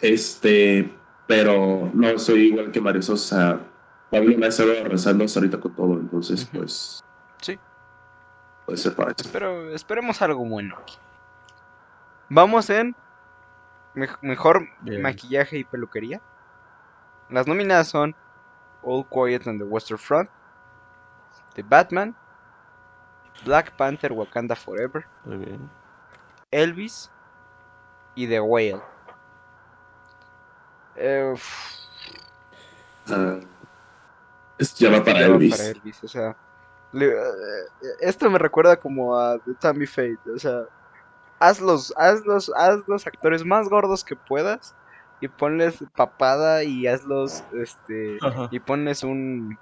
Este, 0.00 0.90
pero 1.26 1.90
no 1.92 2.18
soy 2.18 2.46
igual 2.46 2.72
que 2.72 2.80
Mario 2.80 3.02
Sosa. 3.02 3.60
Pablo 4.10 4.38
me 4.38 4.46
ha 4.46 4.48
estado 4.48 4.72
rezando 4.84 5.24
hasta 5.24 5.40
ahorita 5.40 5.60
con 5.60 5.74
todo, 5.74 6.00
entonces, 6.00 6.48
pues, 6.50 7.04
puede 8.66 8.78
ser 8.78 8.94
para 8.94 9.12
eso. 9.12 9.28
pero 9.32 9.70
esperemos 9.70 10.20
algo 10.22 10.44
bueno 10.44 10.76
aquí. 10.80 10.96
Vamos 12.28 12.70
en 12.70 12.96
mej- 13.94 14.18
mejor 14.22 14.66
Bien. 14.80 15.02
maquillaje 15.02 15.58
y 15.58 15.64
peluquería. 15.64 16.20
Las 17.30 17.46
nominadas 17.46 17.88
son 17.88 18.14
All 18.82 19.06
Quiet 19.08 19.46
on 19.46 19.58
the 19.58 19.64
Western 19.64 19.98
Front, 19.98 20.30
The 21.54 21.62
Batman, 21.62 22.14
Black 23.44 23.72
Panther 23.76 24.12
Wakanda 24.12 24.54
Forever, 24.56 25.06
Muy 25.24 25.36
bien. 25.38 25.70
Elvis 26.50 27.10
y 28.14 28.26
The 28.28 28.40
Whale. 28.40 28.80
Eh, 30.96 31.34
Ah, 33.10 33.38
es 34.58 34.74
ya 34.76 34.90
va 34.90 35.04
para 35.04 35.20
ya 35.20 35.28
va 35.28 35.34
Elvis. 35.34 35.56
para 35.56 35.68
Elvis, 35.70 36.04
o 36.04 36.08
sea, 36.08 36.36
esto 38.00 38.30
me 38.30 38.38
recuerda 38.38 38.76
como 38.76 39.18
a 39.18 39.38
The 39.38 39.54
Tammy 39.54 39.86
Faye, 39.86 40.18
o 40.34 40.38
sea, 40.38 40.64
haz 41.38 41.60
los, 41.60 41.92
haz 41.96 42.24
los, 42.24 42.50
haz 42.56 42.80
los 42.86 43.06
actores 43.06 43.44
más 43.44 43.68
gordos 43.68 44.04
que 44.04 44.16
puedas 44.16 44.74
y 45.20 45.28
ponles 45.28 45.82
papada 45.96 46.64
y 46.64 46.86
hazlos, 46.86 47.44
este, 47.54 48.18
Ajá. 48.20 48.48
y 48.50 48.60
ponles 48.60 49.02
un, 49.02 49.58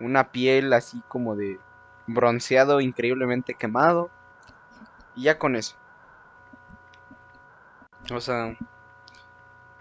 una 0.00 0.30
piel 0.30 0.72
así 0.72 1.02
como 1.08 1.36
de 1.36 1.58
bronceado 2.06 2.80
increíblemente 2.80 3.54
quemado 3.54 4.10
y 5.14 5.24
ya 5.24 5.38
con 5.38 5.56
eso. 5.56 5.76
O 8.12 8.20
sea, 8.20 8.56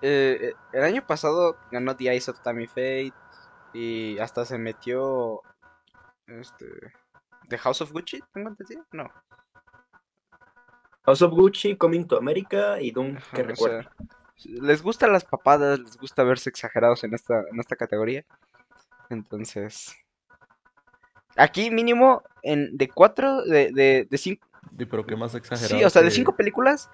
eh, 0.02 0.54
el 0.72 0.84
año 0.84 1.06
pasado 1.06 1.58
ganó 1.72 1.96
The 1.96 2.10
Eyes 2.10 2.30
of 2.30 2.40
Tammy 2.40 2.68
Faye 2.68 3.14
y 3.74 4.18
hasta 4.20 4.46
se 4.46 4.58
metió 4.58 5.42
este 6.28 6.66
The 7.50 7.58
House 7.58 7.82
of 7.82 7.92
Gucci, 7.92 8.20
tengo 8.34 8.50
entendido, 8.50 8.86
no. 8.92 9.10
House 11.06 11.22
of 11.22 11.32
Gucci, 11.34 11.76
Coming 11.76 12.08
to 12.08 12.18
America 12.18 12.80
y 12.80 12.92
Doom, 12.92 13.16
que 13.34 13.42
Ajá, 13.42 13.42
o 13.42 13.44
recuerdo. 13.44 13.82
sea, 13.82 13.92
les 14.62 14.82
gustan 14.82 15.12
las 15.12 15.26
papadas, 15.26 15.80
les 15.80 15.98
gusta 15.98 16.24
verse 16.24 16.50
exagerados 16.50 17.04
en 17.04 17.14
esta, 17.14 17.42
en 17.52 17.60
esta 17.60 17.76
categoría. 17.76 18.26
Entonces, 19.10 19.96
aquí 21.36 21.70
mínimo 21.72 22.24
en 22.42 22.76
de 22.78 22.88
cuatro, 22.90 23.44
de, 23.44 23.72
de, 23.72 24.08
de 24.10 24.18
cinco, 24.18 24.48
Sí, 24.78 24.86
pero 24.86 25.06
qué 25.06 25.16
más 25.18 25.36
exagerado. 25.36 25.78
sí, 25.78 25.84
o 25.84 25.90
sea, 25.90 26.02
de 26.02 26.08
que- 26.08 26.16
cinco 26.16 26.36
películas, 26.36 26.90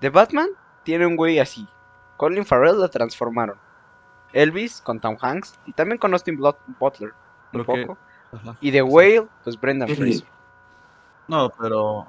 de 0.00 0.10
Batman 0.10 0.48
tiene 0.84 1.06
un 1.06 1.14
güey 1.16 1.38
así. 1.38 1.66
Colin 2.16 2.44
Farrell 2.44 2.76
lo 2.78 2.90
transformaron. 2.90 3.56
Elvis 4.32 4.80
con 4.80 5.00
Tom 5.00 5.16
Hanks 5.20 5.58
y 5.66 5.72
también 5.74 5.98
con 5.98 6.12
Austin 6.12 6.36
Butler 6.36 7.12
un 7.52 7.62
Creo 7.62 7.66
que- 7.66 7.86
poco. 7.86 7.98
Ajá. 8.32 8.56
Y 8.60 8.72
The 8.72 8.82
Whale, 8.82 9.28
pues 9.44 9.60
Brendan 9.60 9.88
Sí. 9.88 9.94
Fraser. 9.96 10.26
No, 11.28 11.50
pero. 11.60 12.06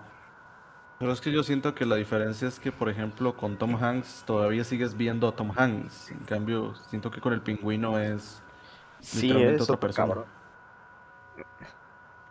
Pero 1.00 1.12
es 1.12 1.20
que 1.22 1.32
yo 1.32 1.44
siento 1.44 1.76
que 1.76 1.86
la 1.86 1.96
diferencia 1.98 2.48
es 2.48 2.60
que, 2.60 2.72
por 2.72 2.88
ejemplo, 2.90 3.36
con 3.36 3.58
Tom 3.58 3.76
Hanks 3.76 4.24
todavía 4.26 4.64
sigues 4.64 4.96
viendo 4.96 5.28
a 5.28 5.36
Tom 5.36 5.52
Hanks. 5.56 6.12
En 6.12 6.20
cambio, 6.20 6.74
siento 6.90 7.12
que 7.12 7.20
con 7.20 7.34
el 7.34 7.42
pingüino 7.42 8.00
es. 8.00 8.42
Sí, 9.02 9.24
Literalmente 9.28 9.56
es 9.64 9.70
otra 9.70 9.80
persona. 9.80 10.08
cabrón. 10.08 10.26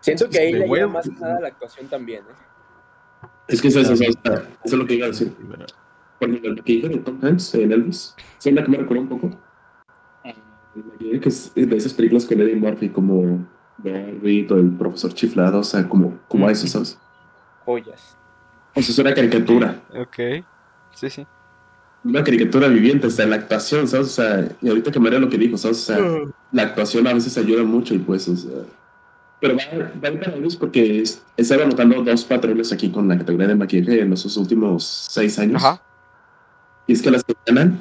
Siento 0.01 0.29
que 0.29 0.39
ahí 0.39 0.53
The 0.53 0.59
le 0.59 0.65
ayuda 0.65 0.73
Whale- 0.87 0.93
más 0.93 1.09
que 1.09 1.15
nada 1.21 1.41
la 1.41 1.49
actuación 1.49 1.87
también, 1.89 2.23
¿eh? 2.25 3.29
Es 3.49 3.61
que 3.61 3.69
eso, 3.69 3.81
eso, 3.81 3.93
eso, 3.93 4.03
eso 4.03 4.43
es 4.65 4.73
lo 4.73 4.87
que 4.87 4.95
iba 4.95 5.07
a 5.07 5.11
decir. 5.11 5.29
Sí, 5.39 5.47
pero- 5.49 5.67
Por 6.19 6.29
ejemplo, 6.29 6.51
el 6.51 6.57
maquillaje 6.57 6.95
de 6.95 7.01
Tom 7.03 7.19
Hanks 7.23 7.55
en 7.57 7.73
Elvis, 7.73 8.17
¿sí 8.39 8.51
la 8.53 8.63
que 8.65 8.71
me 8.71 8.79
recuerda 8.79 9.03
un 9.03 9.09
poco? 9.09 9.31
Que 10.99 11.29
es 11.29 11.53
de 11.55 11.77
esas 11.77 11.93
películas 11.93 12.25
con 12.25 12.41
Eddie 12.41 12.57
Murphy, 12.57 12.89
como 12.89 13.47
O 13.85 14.57
el 14.57 14.71
profesor 14.79 15.13
chiflado, 15.15 15.59
o 15.61 15.65
sea, 15.65 15.89
como, 15.89 16.19
como 16.29 16.47
a 16.47 16.53
eso, 16.53 16.67
¿sabes? 16.67 16.99
Joyas. 17.65 18.17
O 18.75 18.81
sea, 18.83 18.91
es 18.93 18.99
una 18.99 19.15
caricatura, 19.15 19.81
Ok. 19.95 20.45
Sí, 20.95 21.09
sí. 21.11 21.27
una 22.05 22.23
caricatura 22.23 22.69
viviente, 22.69 23.07
está 23.07 23.23
en 23.25 23.31
la 23.31 23.37
actuación, 23.37 23.89
¿sabes? 23.89 24.07
O 24.07 24.11
sea, 24.11 24.49
y 24.61 24.69
ahorita 24.69 24.91
que 24.93 25.01
María 25.01 25.19
lo 25.19 25.29
que 25.29 25.39
dijo, 25.39 25.57
¿sabes? 25.57 25.79
O 25.89 25.93
sea, 25.95 25.99
la 26.53 26.63
actuación 26.63 27.07
a 27.07 27.15
veces 27.15 27.37
ayuda 27.39 27.63
mucho 27.65 27.95
y 27.95 27.99
pues, 27.99 28.29
o 28.29 28.37
sea... 28.37 28.51
Pero 29.41 29.57
va, 29.57 29.63
va 30.03 30.09
a 30.09 30.13
ir 30.13 30.21
para 30.21 30.35
Elvis 30.37 30.55
porque 30.57 31.01
es- 31.03 31.21
he 31.37 31.43
estado 31.43 31.67
notando 31.67 32.01
dos 32.03 32.25
patrones 32.25 32.73
aquí 32.73 32.91
con 32.91 33.09
la 33.09 33.19
categoría 33.19 33.49
de 33.49 33.57
maquillaje 33.57 34.01
en 34.03 34.11
los 34.11 34.37
últimos 34.37 34.85
seis 34.85 35.37
años. 35.41 35.65
Ajá. 35.65 35.83
Y 36.87 36.93
es 36.93 37.03
que 37.03 37.11
las 37.11 37.25
que 37.25 37.35
ganan, 37.47 37.79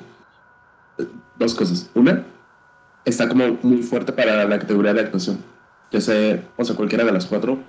eh, 0.97 1.05
dos 1.37 1.53
cosas. 1.53 1.89
Una, 1.93 2.23
está 3.05 3.27
como 3.29 3.57
muy 3.61 3.83
fuerte 3.83 4.11
para 4.11 4.45
la 4.45 4.57
categoría 4.59 4.93
de 4.93 5.01
actuación. 5.01 5.37
Ya 5.91 6.01
sea, 6.01 6.43
o 6.57 6.63
sea, 6.63 6.75
cualquiera 6.75 7.03
de 7.03 7.11
las 7.11 7.25
cuatro. 7.25 7.59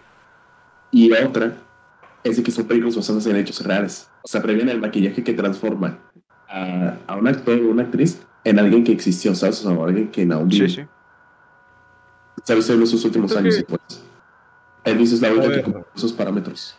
Y 0.90 1.10
otra, 1.12 1.54
es 2.22 2.36
de 2.36 2.42
que 2.42 2.50
son 2.50 2.66
películas 2.66 2.96
basadas 2.96 3.26
en 3.26 3.36
hechos 3.36 3.64
reales. 3.64 4.08
O 4.22 4.28
sea, 4.28 4.40
previene 4.42 4.72
el 4.72 4.80
maquillaje 4.80 5.24
que 5.24 5.32
transforma 5.32 5.98
a, 6.48 6.96
a 7.06 7.16
un 7.16 7.26
actor 7.26 7.58
o 7.60 7.70
una 7.70 7.82
actriz 7.84 8.20
en 8.44 8.58
alguien 8.58 8.84
que 8.84 8.92
existió, 8.92 9.34
¿sabes? 9.34 9.64
O 9.64 9.74
sea, 9.74 9.84
alguien 9.84 10.10
que 10.10 10.22
aún 10.32 10.48
vive. 10.48 10.68
Sí, 10.68 10.76
sí. 10.82 10.86
¿Sabes? 12.44 12.68
En 12.70 12.82
esos 12.82 13.04
últimos 13.04 13.34
años, 13.36 13.54
que- 13.56 13.60
y 13.62 13.64
pues. 13.64 13.80
Elvis 14.84 15.12
es 15.12 15.20
la 15.22 15.30
única 15.32 15.52
que 15.52 15.62
cumple 15.62 15.84
esos 15.94 16.12
parámetros. 16.12 16.76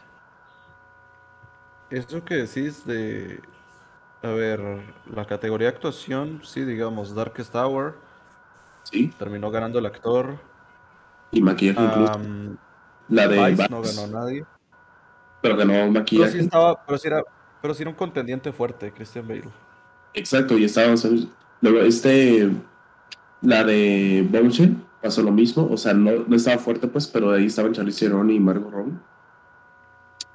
Eso 1.90 2.24
que 2.24 2.36
decís 2.36 2.86
de. 2.86 3.40
A 4.22 4.28
ver, 4.30 4.62
la 5.14 5.26
categoría 5.26 5.70
de 5.70 5.76
actuación, 5.76 6.42
sí, 6.44 6.62
digamos, 6.64 7.14
Darkest 7.14 7.52
Tower, 7.52 7.94
Sí. 8.84 9.14
terminó 9.20 9.52
ganando 9.52 9.80
el 9.80 9.86
actor. 9.86 10.38
Y 11.34 11.42
maquillaje 11.42 11.84
incluso. 11.84 12.20
La 13.10 13.28
de 13.28 13.50
Vice 13.52 13.68
no 13.70 13.82
Vice, 13.82 14.02
ganó 14.02 14.20
nadie. 14.20 14.46
pero 15.42 15.58
ganó 15.58 15.74
Pero 15.74 15.86
sí 15.88 15.92
maquillaje. 15.92 16.40
estaba, 16.40 16.86
pero 16.86 16.98
sí 16.98 17.08
era, 17.08 17.24
pero 17.62 17.74
sí 17.74 17.84
era 17.84 17.90
un 17.90 17.96
contendiente 17.98 18.52
fuerte, 18.54 18.92
Christian 18.94 19.28
Bale. 19.28 19.44
Exacto, 20.14 20.58
y 20.58 20.64
estaba. 20.66 20.94
Luego, 21.62 21.80
este, 21.80 22.50
la 23.42 23.64
de 23.64 24.26
Bombshell 24.32 24.76
pasó 25.02 25.22
lo 25.22 25.32
mismo, 25.32 25.68
o 25.70 25.76
sea, 25.78 25.94
no, 25.94 26.12
no 26.28 26.36
estaba 26.36 26.58
fuerte, 26.58 26.88
pues, 26.88 27.08
pero 27.08 27.32
ahí 27.32 27.48
estaban 27.48 27.74
Charlize 27.74 28.06
Theron 28.06 28.30
y 28.30 28.40
Margot 28.40 28.72
Robbie. 28.72 28.94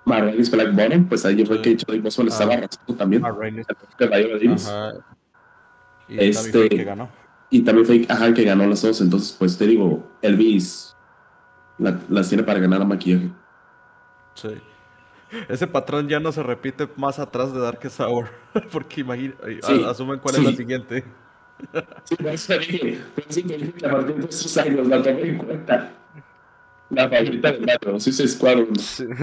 Marvelous 0.04 0.50
Black 0.50 0.74
Bottom, 0.74 1.04
pues 1.06 1.24
ahí 1.26 1.44
fue 1.44 1.56
Sí. 1.56 1.62
que 1.62 1.76
Charlie 1.76 2.00
Boswell 2.00 2.28
estaba 2.28 2.54
Ah. 2.54 2.56
arrasando 2.58 2.94
también. 2.96 3.22
Ah. 3.24 3.28
Ajá. 3.28 4.92
Y 6.08 6.18
Este- 6.24 6.50
fue 6.52 6.68
que 6.70 6.84
ganó. 6.84 7.08
Y 7.50 7.62
también 7.62 7.86
fue, 7.86 8.06
ajá, 8.08 8.32
que 8.34 8.44
ganó 8.44 8.66
las 8.66 8.82
dos, 8.82 9.00
entonces, 9.00 9.34
pues, 9.38 9.56
te 9.56 9.66
digo, 9.66 10.06
Elvis 10.22 10.94
la- 11.78 11.98
las 12.08 12.28
tiene 12.28 12.42
para 12.44 12.58
ganar 12.60 12.82
a 12.82 12.84
maquillaje. 12.84 13.30
Sí. 14.34 14.50
Ese 15.48 15.66
patrón 15.66 16.08
ya 16.08 16.20
no 16.20 16.32
se 16.32 16.42
repite 16.42 16.88
más 16.96 17.18
atrás 17.18 17.52
de 17.52 17.60
Darkest 17.60 18.00
Hour. 18.00 18.28
Porque 18.72 19.00
imagina, 19.02 19.34
Sí, 19.62 19.84
asumen 19.86 20.18
cuál 20.18 20.36
es 20.36 20.44
la 20.44 20.50
sí. 20.50 20.56
siguiente. 20.56 21.04
Sí, 22.04 22.16
dije 23.42 23.72
que 23.72 23.86
a 23.86 23.90
partir 23.90 24.14
de 24.16 24.26
esos 24.26 24.56
años 24.58 24.86
la 24.86 25.02
tomé 25.02 25.22
en 25.22 25.38
cuenta. 25.38 25.90
La 26.90 27.08
favorita 27.08 27.52
de 27.52 27.60
Mario, 27.60 28.00
sí, 28.00 28.10
es 28.10 28.32
Squadron. 28.34 28.76
Sí. 28.78 29.04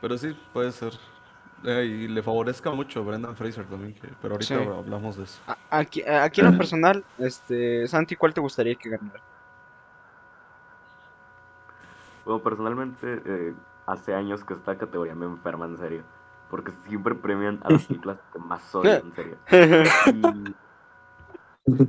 Pero 0.00 0.18
sí, 0.18 0.36
puede 0.52 0.70
ser. 0.72 0.92
Eh, 1.64 1.84
y 1.84 2.08
le 2.08 2.22
favorezca 2.22 2.70
mucho 2.70 3.00
a 3.00 3.04
Brendan 3.04 3.34
Fraser 3.36 3.64
también, 3.66 3.94
que- 3.94 4.08
pero 4.20 4.34
ahorita 4.34 4.58
Sí. 4.58 4.68
hablamos 4.68 5.16
de 5.16 5.24
eso. 5.24 5.40
Aquí, 5.70 6.02
aquí 6.02 6.40
en 6.42 6.50
lo 6.52 6.58
personal, 6.58 7.04
este, 7.18 7.88
Santi, 7.88 8.16
¿cuál 8.16 8.34
te 8.34 8.40
gustaría 8.40 8.74
que 8.74 8.90
ganara? 8.90 9.20
Bueno, 12.24 12.42
personalmente, 12.42 13.22
eh, 13.24 13.54
hace 13.86 14.14
años 14.14 14.44
que 14.44 14.54
esta 14.54 14.76
categoría 14.76 15.14
me 15.14 15.26
enferma 15.26 15.66
en 15.66 15.78
serio. 15.78 16.02
Porque 16.50 16.72
siempre 16.86 17.14
premian 17.14 17.58
a 17.64 17.70
las 17.72 17.86
películas 17.86 18.18
que 18.32 18.38
más 18.38 18.74
odio, 18.74 18.92
en 18.94 19.14
serio. 19.14 19.36
Y... 21.66 21.84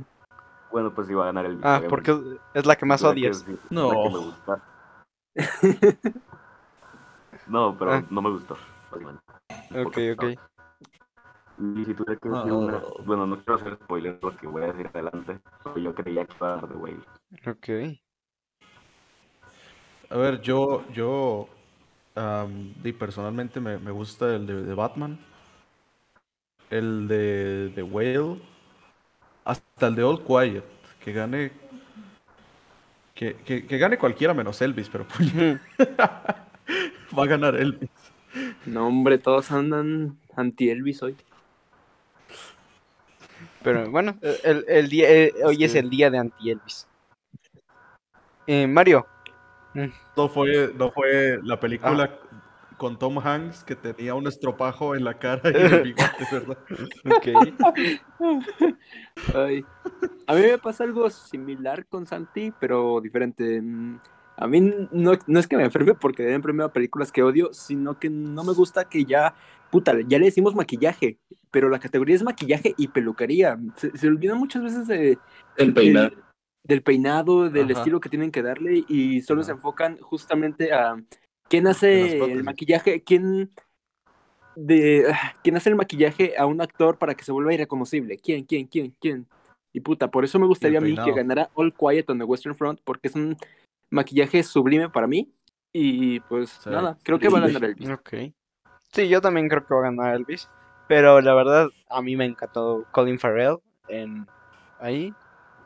Bueno, 0.72 0.90
pues 0.94 1.08
iba 1.10 1.22
a 1.22 1.26
ganar 1.26 1.44
el 1.46 1.60
ah, 1.62 1.82
porque 1.88 2.10
es- 2.12 2.18
es 2.54 2.66
la 2.66 2.76
que 2.76 2.86
más 2.86 3.02
odias. 3.02 3.44
No. 3.70 3.92
No. 3.92 4.02
que 4.02 4.10
me 4.10 4.18
gusta. 4.18 4.62
no, 7.46 7.76
pero 7.78 7.92
Ah. 7.92 8.02
no 8.10 8.22
me 8.22 8.30
gustó. 8.30 8.56
Ok, 9.74 9.98
ok. 10.14 10.24
Y 11.58 11.84
si 11.84 11.94
tuviera 11.94 12.20
que 12.20 12.28
decir 12.28 12.46
No. 12.46 12.58
una, 12.58 12.82
bueno, 13.04 13.26
no 13.26 13.36
quiero 13.36 13.54
hacer 13.54 13.74
spoiler 13.82 14.18
lo 14.22 14.36
que 14.36 14.46
voy 14.46 14.62
a 14.64 14.66
decir 14.72 14.88
adelante, 14.92 15.38
pero 15.64 15.78
yo 15.78 15.94
creía 15.94 16.24
que 16.26 16.34
iba 16.34 16.52
a 16.52 16.56
dar 16.56 16.68
de 16.68 16.74
Whale. 16.76 17.00
Ok. 17.46 17.68
A 20.10 20.16
ver, 20.18 20.40
yo, 20.40 20.84
yo, 20.92 21.48
y 22.84 22.92
personalmente 22.92 23.58
me, 23.60 23.78
me 23.78 23.90
gusta 23.90 24.34
el 24.36 24.46
de, 24.46 24.62
de 24.62 24.74
Batman. 24.74 25.18
el 26.70 27.08
de 27.08 27.72
The 27.74 27.82
Whale, 27.82 28.40
hasta 29.44 29.86
el 29.88 29.94
de 29.94 30.02
All 30.02 30.22
Quiet, 30.22 30.64
que 31.00 31.12
gane. 31.12 31.52
Que, 33.14 33.34
que- 33.36 33.66
que 33.66 33.78
gane 33.78 33.96
cualquiera 33.96 34.34
menos 34.34 34.60
Elvis, 34.60 34.90
pero 34.90 35.06
pues, 35.08 35.32
va 37.18 37.22
a 37.22 37.26
ganar 37.26 37.56
Elvis. 37.56 38.05
No, 38.66 38.88
hombre, 38.88 39.18
todos 39.18 39.50
andan 39.52 40.18
anti-Elvis 40.36 41.02
hoy. 41.02 41.16
Pero 43.62 43.90
bueno, 43.90 44.16
el, 44.44 44.64
el 44.68 44.88
día, 44.88 45.10
eh, 45.10 45.32
hoy 45.44 45.64
es 45.64 45.72
Sí. 45.72 45.78
el 45.78 45.90
día 45.90 46.10
de 46.10 46.18
anti-Elvis. 46.18 46.86
Eh, 48.46 48.66
Mario, 48.66 49.06
No 50.16 50.28
fue, 50.28 50.72
no 50.74 50.90
fue 50.92 51.38
la 51.42 51.58
película 51.58 52.18
con 52.76 52.98
Tom 52.98 53.18
Hanks 53.18 53.64
que 53.64 53.74
tenía 53.74 54.14
un 54.14 54.26
estropajo 54.26 54.94
en 54.94 55.04
la 55.04 55.18
cara 55.18 55.40
y 55.50 55.54
el 55.56 55.82
bigote, 55.94 56.26
¿verdad? 56.30 56.58
ok. 57.06 57.26
Ay. 59.34 59.64
A 60.26 60.34
mí 60.34 60.40
me 60.42 60.58
pasa 60.58 60.84
algo 60.84 61.08
similar 61.10 61.86
con 61.86 62.06
Santi, 62.06 62.52
pero 62.60 63.00
diferente. 63.00 63.62
A 64.36 64.46
mí 64.46 64.60
no, 64.60 65.12
no 65.26 65.38
es 65.40 65.46
que 65.46 65.56
me 65.56 65.64
enferme 65.64 65.94
porque 65.94 66.22
de 66.22 66.34
enferme 66.34 66.62
a 66.64 66.68
películas 66.72 67.10
que 67.10 67.22
odio, 67.22 67.52
sino 67.54 67.98
que 67.98 68.10
no 68.10 68.44
me 68.44 68.52
gusta 68.52 68.86
que 68.88 69.04
ya, 69.04 69.34
puta, 69.70 69.94
ya 70.06 70.18
le 70.18 70.26
decimos 70.26 70.54
maquillaje, 70.54 71.18
pero 71.50 71.68
la 71.70 71.78
categoría 71.78 72.14
es 72.16 72.22
maquillaje 72.22 72.74
y 72.76 72.88
peluquería. 72.88 73.58
Se, 73.76 73.96
se 73.96 74.06
olvidan 74.08 74.38
muchas 74.38 74.62
veces 74.62 74.86
de, 74.88 75.18
El 75.56 75.72
peinado. 75.72 76.10
del- 76.10 76.18
del 76.64 76.82
peinado, 76.82 77.48
del 77.48 77.70
Ajá. 77.70 77.78
estilo 77.78 78.00
que 78.00 78.08
tienen 78.08 78.32
que 78.32 78.42
darle 78.42 78.84
y 78.88 79.20
solo 79.22 79.44
se 79.44 79.52
enfocan 79.52 79.98
justamente 79.98 80.72
a 80.72 80.96
quién 81.48 81.68
hace 81.68 82.18
el 82.18 82.42
maquillaje, 82.42 83.04
quién 83.04 83.52
de 84.56 85.06
quién 85.42 85.56
hace 85.56 85.68
el 85.70 85.76
maquillaje 85.76 86.34
a 86.36 86.46
un 86.46 86.60
actor 86.60 86.98
para 86.98 87.14
que 87.14 87.24
se 87.24 87.32
vuelva 87.32 87.54
irreconocible. 87.54 88.16
¿Quién, 88.18 88.44
quién, 88.44 88.66
quién, 88.66 88.94
quién? 89.00 89.26
Y 89.72 89.80
puta, 89.80 90.10
por 90.10 90.24
eso 90.24 90.38
me 90.38 90.46
gustaría 90.46 90.78
a 90.78 90.80
mí 90.80 90.94
que 90.96 91.12
ganara 91.12 91.50
All 91.54 91.72
Quiet 91.74 92.08
on 92.10 92.18
the 92.18 92.24
Western 92.24 92.54
Front 92.56 92.80
porque 92.82 93.08
es 93.08 93.14
un 93.14 93.36
maquillaje 93.90 94.42
sublime 94.42 94.88
para 94.90 95.06
mí 95.06 95.32
y 95.72 96.20
pues 96.20 96.50
Sí. 96.50 96.70
nada, 96.70 96.96
creo 97.02 97.18
que 97.18 97.28
va 97.28 97.38
a 97.38 97.42
ganar 97.42 97.64
Elvis. 97.64 97.90
Ok. 97.90 98.14
Sí, 98.92 99.08
yo 99.08 99.20
también 99.20 99.48
creo 99.48 99.66
que 99.66 99.74
va 99.74 99.80
a 99.80 99.84
ganar 99.90 100.14
Elvis. 100.14 100.48
Pero 100.88 101.20
la 101.20 101.34
verdad, 101.34 101.68
a 101.90 102.00
mí 102.00 102.16
me 102.16 102.24
encantó 102.24 102.84
Colin 102.92 103.18
Farrell 103.18 103.58
en 103.88 104.26
ahí. 104.78 105.12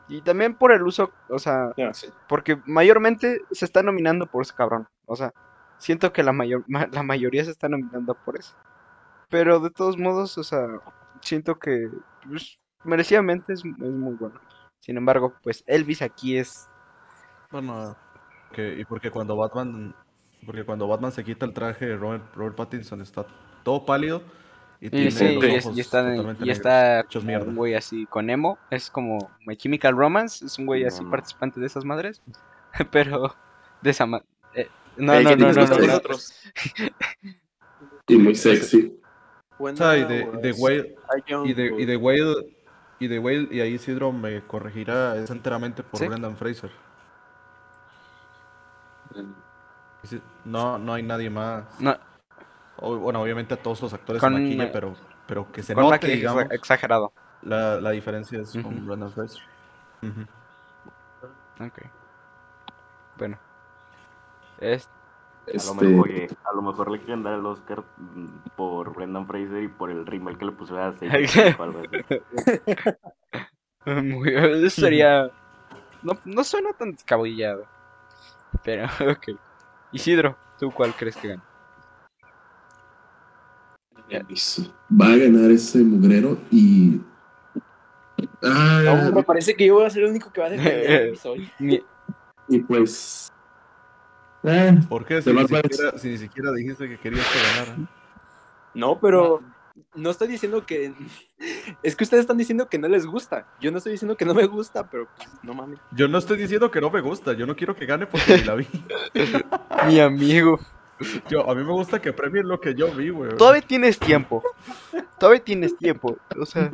Y 0.09 0.21
también 0.21 0.55
por 0.55 0.71
el 0.73 0.81
uso, 0.83 1.11
o 1.29 1.39
sea, 1.39 1.71
sí. 1.93 2.07
porque 2.27 2.59
mayormente 2.65 3.39
se 3.51 3.63
está 3.65 3.83
nominando 3.83 4.25
por 4.25 4.41
ese 4.41 4.53
cabrón. 4.55 4.87
O 5.05 5.15
sea, 5.15 5.31
siento 5.77 6.11
que 6.11 6.23
la, 6.23 6.33
mayor, 6.33 6.65
ma- 6.67 6.87
la 6.91 7.03
mayoría 7.03 7.45
se 7.45 7.51
está 7.51 7.69
nominando 7.69 8.15
por 8.25 8.37
eso. 8.37 8.55
Pero 9.29 9.59
de 9.59 9.69
todos 9.69 9.97
modos, 9.97 10.37
o 10.37 10.43
sea, 10.43 10.67
siento 11.21 11.57
que 11.59 11.87
pues, 12.27 12.59
merecidamente 12.83 13.53
es, 13.53 13.59
es 13.63 13.91
muy 13.91 14.15
bueno. 14.15 14.41
Sin 14.79 14.97
embargo, 14.97 15.33
pues 15.43 15.63
Elvis 15.67 16.01
aquí 16.01 16.37
es... 16.37 16.67
Bueno, 17.51 17.95
que, 18.51 18.79
y 18.79 18.85
porque 18.85 19.11
cuando 19.11 19.35
Batman, 19.35 19.93
porque 20.45 20.63
cuando 20.63 20.87
Batman 20.87 21.11
se 21.11 21.23
quita 21.23 21.45
el 21.45 21.53
traje, 21.53 21.95
Robert, 21.95 22.23
Robert 22.35 22.55
Pattinson 22.55 23.01
está 23.01 23.25
todo 23.63 23.85
pálido 23.85 24.21
y 24.79 24.87
Y, 24.87 24.89
tiene 24.89 25.11
sí, 25.11 25.35
los 25.35 25.65
ojos 25.65 25.77
y 25.77 25.81
está, 25.81 26.15
y 26.39 26.49
está 26.49 27.05
un 27.45 27.55
güey 27.55 27.75
así 27.75 28.05
con 28.07 28.29
emo. 28.29 28.57
Es 28.69 28.89
como 28.89 29.29
My 29.45 29.55
Chemical 29.55 29.95
Romance. 29.95 30.43
Es 30.45 30.57
un 30.57 30.65
güey 30.65 30.85
así 30.85 31.03
No, 31.03 31.11
participante 31.11 31.59
de 31.59 31.67
esas 31.67 31.85
madres. 31.85 32.21
Pero 32.91 33.35
de 33.81 33.89
esa 33.91 34.05
ma- 34.05 34.23
eh, 34.55 34.67
no, 34.97 35.13
Eh, 35.13 35.23
no, 35.23 35.29
¿qué 35.29 35.35
no, 35.37 35.53
no? 35.53 35.61
Y 38.07 38.17
muy 38.17 38.35
sexy. 38.35 38.97
O 39.57 39.75
sea, 39.75 39.97
y 39.97 40.03
de, 40.05 40.27
y 40.33 40.41
de 40.41 40.51
Whale, 40.53 40.95
y 41.45 41.53
de, 41.53 41.81
y 41.81 41.85
de 41.85 41.97
Whale, 41.97 42.35
y 42.99 43.07
de 43.07 43.19
Whale, 43.19 43.47
y 43.51 43.59
ahí 43.59 43.75
Isidro 43.75 44.11
me 44.11 44.41
corregirá, 44.41 45.15
es 45.17 45.29
enteramente 45.29 45.83
por 45.83 45.99
Sí. 45.99 46.07
Brendan 46.07 46.35
Fraser. 46.35 46.71
No, 50.45 50.77
no 50.77 50.93
hay 50.93 51.03
nadie 51.03 51.29
más. 51.29 51.79
No, 51.79 51.95
O- 52.77 52.97
bueno, 52.97 53.21
obviamente 53.21 53.53
a 53.53 53.57
todos 53.57 53.81
los 53.81 53.93
actores 53.93 54.19
Con, 54.21 54.33
se 54.33 54.39
maquilla, 54.39 54.71
pero, 54.71 54.93
pero 55.27 55.51
que 55.51 55.61
se 55.61 55.75
con 55.75 55.83
note, 55.83 56.07
digamos, 56.07 56.45
exagerado. 56.51 57.11
la, 57.43 57.79
la 57.79 57.91
diferencia 57.91 58.41
es 58.41 58.55
Ujú. 58.55 58.63
con 58.63 58.87
Brendan 58.87 59.11
Fraser. 59.11 59.41
Ujú. 60.01 60.21
Ok. 61.65 61.81
Bueno. 63.17 63.37
Es, 64.59 64.87
A 65.47 65.51
lo, 65.51 65.57
Este, 65.57 65.85
mejor, 65.85 66.07
oye, 66.09 66.29
a 66.43 66.55
lo 66.55 66.61
mejor 66.61 66.91
le 66.91 66.99
quieren 66.99 67.23
dar 67.23 67.33
el 67.33 67.45
Oscar 67.45 67.83
mm, 67.97 68.25
por 68.55 68.95
Brendan 68.95 69.27
Fraser 69.27 69.63
y 69.63 69.67
por 69.67 69.91
el 69.91 70.05
rimel 70.05 70.37
que 70.37 70.45
le 70.45 70.51
pusieron 70.51 70.85
a 70.85 70.91
muy, 74.01 74.33
eso 74.35 74.81
sería... 74.81 75.29
No, 76.03 76.13
no 76.25 76.43
suena 76.43 76.73
tan 76.73 76.91
descabellado. 76.91 77.65
Pero, 78.63 78.85
ok. 79.11 79.29
Isidro, 79.91 80.37
¿tú 80.59 80.71
cuál 80.71 80.93
crees 80.95 81.15
que 81.17 81.29
gana? 81.29 81.43
Va 84.91 85.07
a 85.07 85.17
ganar 85.17 85.51
ese 85.51 85.79
mugrero 85.79 86.37
y. 86.51 86.99
Ah, 88.43 88.81
No, 88.85 89.11
me 89.11 89.23
parece 89.23 89.55
que 89.55 89.65
yo 89.65 89.75
voy 89.75 89.85
a 89.85 89.89
ser 89.89 90.03
el 90.03 90.09
único 90.09 90.31
que 90.31 90.41
va 90.41 90.47
a 90.47 90.49
defender. 90.49 91.17
Mi- 91.59 91.81
y 92.49 92.59
pues. 92.59 93.29
ah, 94.43 94.75
¿Por 94.89 95.05
qué? 95.05 95.21
Si 95.21 95.31
ni, 95.31 95.47
siquiera, 95.47 95.97
si 95.97 96.09
ni 96.09 96.17
siquiera 96.17 96.51
dijiste 96.51 96.89
que 96.89 96.97
querías 96.97 97.25
que 97.27 97.39
ganara. 97.39 97.77
No, 98.73 98.99
pero 98.99 99.41
no 99.95 100.09
estoy 100.09 100.27
diciendo 100.27 100.65
que. 100.65 100.93
Es 101.83 101.95
que 101.95 102.03
ustedes 102.03 102.21
están 102.21 102.37
diciendo 102.37 102.67
que 102.67 102.77
no 102.77 102.87
les 102.87 103.05
gusta. 103.05 103.47
Yo 103.59 103.71
no 103.71 103.77
estoy 103.77 103.93
diciendo 103.93 104.15
que 104.15 104.25
no 104.25 104.33
me 104.33 104.45
gusta, 104.45 104.89
pero 104.89 105.07
pues, 105.15 105.29
no 105.43 105.53
mames. 105.53 105.79
Yo 105.91 106.07
no 106.07 106.17
estoy 106.17 106.37
diciendo 106.37 106.71
que 106.71 106.81
no 106.81 106.89
me 106.89 107.01
gusta, 107.01 107.33
yo 107.33 107.45
no 107.45 107.55
quiero 107.55 107.75
que 107.75 107.85
gane 107.85 108.05
porque 108.07 108.37
ni 108.37 108.43
la 108.43 108.55
vi. 108.55 108.67
Mi 109.87 109.99
amigo. 109.99 110.59
Yo, 111.29 111.49
a 111.49 111.55
mí 111.55 111.63
me 111.63 111.71
gusta 111.71 111.99
que 111.99 112.13
premien 112.13 112.47
lo 112.47 112.59
que 112.59 112.75
yo 112.75 112.91
vi, 112.93 113.09
güey. 113.09 113.35
Todavía 113.35 113.61
tienes 113.61 113.97
tiempo. 113.97 114.43
Todavía 115.19 115.43
tienes 115.43 115.75
tiempo. 115.77 116.17
O 116.39 116.45
sea. 116.45 116.73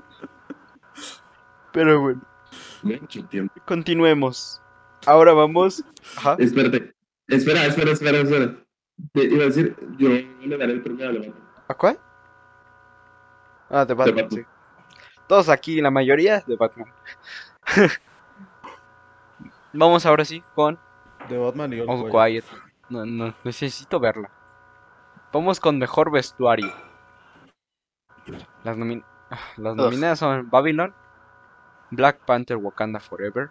Pero 1.72 2.02
bueno, 2.02 2.22
continuemos. 3.66 4.62
Ahora 5.06 5.34
vamos. 5.34 5.84
Ajá. 6.18 6.36
Espérate. 6.40 6.94
Espera, 7.28 7.66
espera, 7.66 7.92
espera, 7.92 8.20
espera. 8.20 8.56
Te 9.14 9.24
iba 9.26 9.44
a 9.44 9.48
decir, 9.48 9.76
yo 9.98 10.10
le 10.10 10.58
daré 10.58 10.74
el 10.74 10.82
premio 10.82 11.08
a 11.08 11.12
Levante. 11.12 11.40
¿A 11.68 11.74
cuál? 11.74 12.00
Ah, 13.70 13.86
de 13.86 13.94
Batman, 13.94 14.16
Batman. 14.16 14.32
sí. 14.32 14.57
Todos 15.28 15.50
aquí, 15.50 15.82
la 15.82 15.92
mayoría 15.92 16.40
de 16.42 16.56
Batman. 16.56 16.92
Vamos 19.74 20.06
ahora 20.06 20.26
sí 20.26 20.44
con 20.56 20.80
De 21.30 21.38
Batman 21.38 21.74
y 21.74 21.80
All 21.82 21.90
All 21.90 22.10
Quiet. 22.12 22.46
Quiet. 22.46 22.62
No, 22.90 23.06
no, 23.06 23.34
necesito 23.44 24.00
verla. 24.00 24.32
Vamos 25.34 25.60
con 25.60 25.78
mejor 25.78 26.10
vestuario. 26.12 26.72
Las, 28.64 28.78
nomin- 28.78 29.04
ah, 29.30 29.40
las 29.58 29.76
nominadas 29.76 30.20
son 30.20 30.50
Babylon, 30.50 30.94
Black 31.92 32.20
Panther 32.26 32.58
Wakanda 32.58 33.00
Forever, 33.00 33.50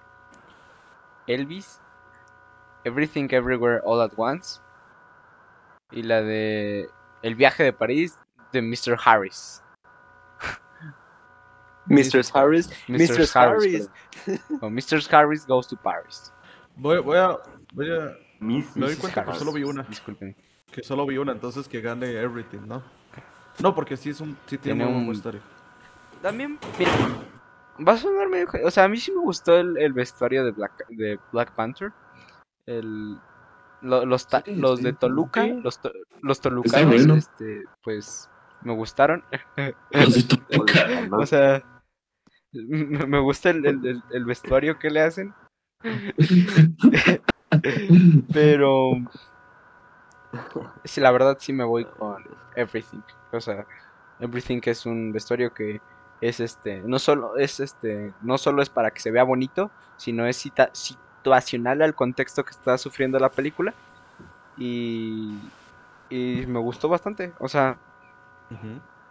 Elvis, 1.27 1.81
Everything 2.85 3.29
Everywhere 3.31 3.81
All 3.85 4.01
at 4.01 4.13
Once 4.17 4.61
y 5.91 6.03
la 6.03 6.23
de 6.23 6.89
El 7.23 7.35
viaje 7.35 7.63
de 7.63 7.73
París 7.73 8.19
de 8.53 8.63
Mr. 8.63 8.99
Harris. 9.05 9.63
Mr. 11.89 12.23
Harris. 12.35 12.71
Mr. 12.89 13.29
Harris. 13.35 13.89
Mr. 14.61 15.15
Harris 15.15 15.47
goes 15.47 15.67
to 15.69 15.77
Paris. 15.77 16.33
Voy, 16.77 16.99
voy 16.99 17.17
a. 17.19 17.39
Voy 17.73 17.91
a. 17.91 18.17
Miss, 18.41 18.77
Me 18.77 18.87
doy 18.87 18.95
Mrs. 18.95 19.01
cuenta 19.01 19.23
que 19.25 19.31
Harris. 19.31 19.39
solo 19.39 19.53
vi 19.53 19.63
una. 19.65 19.83
Disculpen. 19.85 20.37
Que 20.71 20.83
solo 20.83 21.07
vi 21.07 21.17
una, 21.19 21.33
entonces 21.33 21.69
que 21.69 21.81
gane 21.81 22.11
Everything, 22.13 22.67
¿no? 22.67 22.83
No, 23.61 23.75
porque 23.75 23.97
sí 23.97 24.11
es 24.11 24.21
un. 24.21 24.37
Sí 24.47 24.59
tiene, 24.59 24.81
Tiene 24.81 24.87
un 24.87 25.05
buen 25.05 25.09
vestuario. 25.15 25.41
También, 26.21 26.59
mira, 26.79 26.91
va 27.87 27.93
a 27.93 27.97
sonar 27.97 28.29
medio... 28.29 28.49
O 28.65 28.71
sea, 28.71 28.85
a 28.85 28.89
mí 28.89 28.97
sí 28.97 29.13
me 29.13 29.21
gustó 29.21 29.57
el, 29.57 29.79
el 29.79 29.93
vestuario 29.93 30.45
de 30.45 30.51
Black, 30.51 30.87
de 30.89 31.19
Black 31.33 31.53
Panther. 31.55 31.93
El, 32.67 33.17
lo- 33.83 34.05
los, 34.05 34.27
ta- 34.27 34.43
Sí, 34.45 34.55
los 34.57 34.83
de 34.83 34.93
Toluca, 34.93 35.45
sí. 35.45 35.61
los, 35.63 35.81
to- 35.81 35.93
los 36.23 36.41
tolucanos, 36.41 36.87
bueno. 36.89 37.15
este, 37.15 37.63
pues, 37.85 38.29
me 38.63 38.73
gustaron. 38.75 39.23
Los 39.93 40.15
de 40.15 40.23
Toluca. 40.25 40.89
No, 41.09 41.17
O 41.21 41.27
sea, 41.27 41.63
me 43.09 43.19
gusta 43.21 43.51
el, 43.51 43.65
el- 43.67 43.87
el- 43.87 44.03
el 44.11 44.25
vestuario 44.25 44.79
que 44.79 44.91
le 44.91 45.01
hacen, 45.03 45.35
pero... 48.33 48.93
Sí, 50.85 51.01
la 51.01 51.11
verdad 51.11 51.37
sí 51.41 51.53
me 51.53 51.65
voy 51.65 51.85
con 51.85 52.23
Everything. 52.55 53.01
O 53.33 53.41
sea, 53.41 53.67
Everything 54.21 54.61
es 54.65 54.85
un 54.87 55.13
vestuario 55.13 55.53
que 55.55 55.81
es 56.21 56.41
este, 56.41 56.81
no 56.83 56.99
solo 56.99 57.37
es 57.37 57.61
este, 57.61 58.13
no 58.23 58.39
solo 58.39 58.63
es 58.63 58.69
para 58.71 58.91
que 58.91 59.01
se 59.01 59.11
vea 59.11 59.23
bonito, 59.23 59.71
sino 59.97 60.27
es 60.27 60.37
cita- 60.37 60.71
situacional 60.73 61.83
al 61.83 61.95
contexto 61.95 62.45
que 62.45 62.51
está 62.51 62.77
sufriendo 62.79 63.19
la 63.19 63.31
película. 63.31 63.73
Y, 64.59 65.39
y 66.11 66.45
me 66.47 66.59
gustó 66.59 66.89
bastante. 66.89 67.33
O 67.39 67.49
sea. 67.49 67.77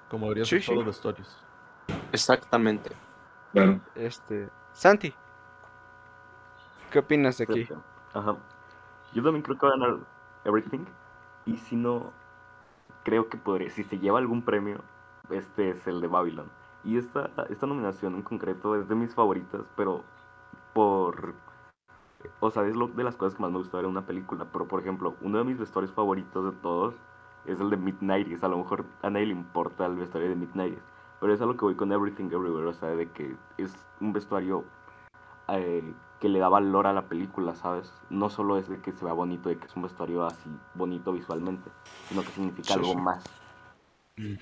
Como 0.09 0.25
deberían 0.27 0.45
Sí, 0.45 0.57
ser 0.57 0.65
todos 0.65 0.77
los 0.77 0.85
vestuarios. 0.87 1.37
Exactamente. 2.11 2.91
Claro. 3.55 3.79
Este, 3.95 4.49
Santi, 4.73 5.13
¿qué 6.91 6.99
opinas 6.99 7.37
de 7.37 7.45
aquí? 7.45 7.65
Ajá. 8.13 8.35
Yo 9.13 9.23
también 9.23 9.43
creo 9.43 9.57
que 9.57 9.65
va 9.65 9.71
a 9.71 9.77
ganar 9.77 9.99
Everything. 10.43 10.83
Y 11.45 11.55
si 11.55 11.77
no, 11.77 12.11
creo 13.05 13.29
que 13.29 13.37
podría. 13.37 13.69
Si 13.69 13.85
se 13.85 13.97
lleva 13.97 14.19
algún 14.19 14.41
premio, 14.41 14.81
este 15.29 15.69
es 15.69 15.87
el 15.87 16.01
de 16.01 16.07
Babylon. 16.07 16.51
Y 16.83 16.97
esta, 16.97 17.29
esta 17.49 17.65
nominación 17.65 18.15
en 18.15 18.23
concreto 18.23 18.75
es 18.75 18.89
de 18.89 18.95
mis 18.95 19.15
favoritas, 19.15 19.61
pero 19.77 20.03
por. 20.73 21.33
O 22.41 22.51
sea, 22.51 22.67
es 22.67 22.75
lo, 22.75 22.89
de 22.89 23.05
las 23.05 23.15
cosas 23.15 23.35
que 23.35 23.41
más 23.41 23.53
me 23.53 23.59
gustó 23.59 23.77
ver 23.77 23.85
en 23.85 23.91
una 23.91 24.05
película. 24.05 24.45
Pero 24.51 24.67
por 24.67 24.81
ejemplo, 24.81 25.15
uno 25.21 25.37
de 25.37 25.45
mis 25.45 25.57
vestuarios 25.57 25.93
favoritos 25.93 26.43
de 26.53 26.59
todos 26.59 26.93
es 27.45 27.61
el 27.61 27.69
de 27.69 27.77
Midnight. 27.77 28.43
A 28.43 28.49
lo 28.49 28.57
mejor 28.57 28.83
a 29.01 29.09
nadie 29.09 29.27
le 29.27 29.33
importa 29.33 29.85
el 29.85 29.95
vestuario 29.95 30.27
de 30.27 30.35
Midnight. 30.35 30.77
Pero 31.19 31.33
es 31.33 31.41
a 31.41 31.45
lo 31.45 31.55
que 31.55 31.65
voy 31.65 31.75
con 31.75 31.91
Everything 31.91 32.25
Everywhere. 32.25 32.67
O 32.67 32.73
sea, 32.73 32.89
de 32.89 33.09
que 33.11 33.35
es 33.57 33.71
un 33.99 34.13
vestuario 34.13 34.65
eh, 35.47 35.83
que 36.19 36.29
le 36.29 36.39
da 36.39 36.49
valor 36.49 36.87
a 36.87 36.93
la 36.93 37.07
película, 37.07 37.55
¿sabes? 37.55 37.91
No 38.09 38.29
solo 38.29 38.57
es 38.57 38.67
de 38.69 38.79
que 38.81 38.91
se 38.91 39.05
vea 39.05 39.13
bonito, 39.13 39.49
de 39.49 39.57
que 39.57 39.65
es 39.65 39.75
un 39.75 39.83
vestuario 39.83 40.25
así 40.25 40.49
bonito 40.73 41.13
visualmente, 41.13 41.69
sino 42.09 42.21
que 42.21 42.29
significa 42.29 42.67
Sí, 42.67 42.73
algo 42.73 42.91
sí. 42.93 42.95
más. 42.97 43.23
Muy 44.17 44.37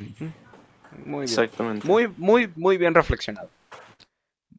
bien. 1.08 1.24
Exactamente. 1.24 1.88
Muy, 1.88 2.08
muy, 2.18 2.52
muy 2.56 2.78
bien 2.78 2.94
reflexionado. 2.94 3.50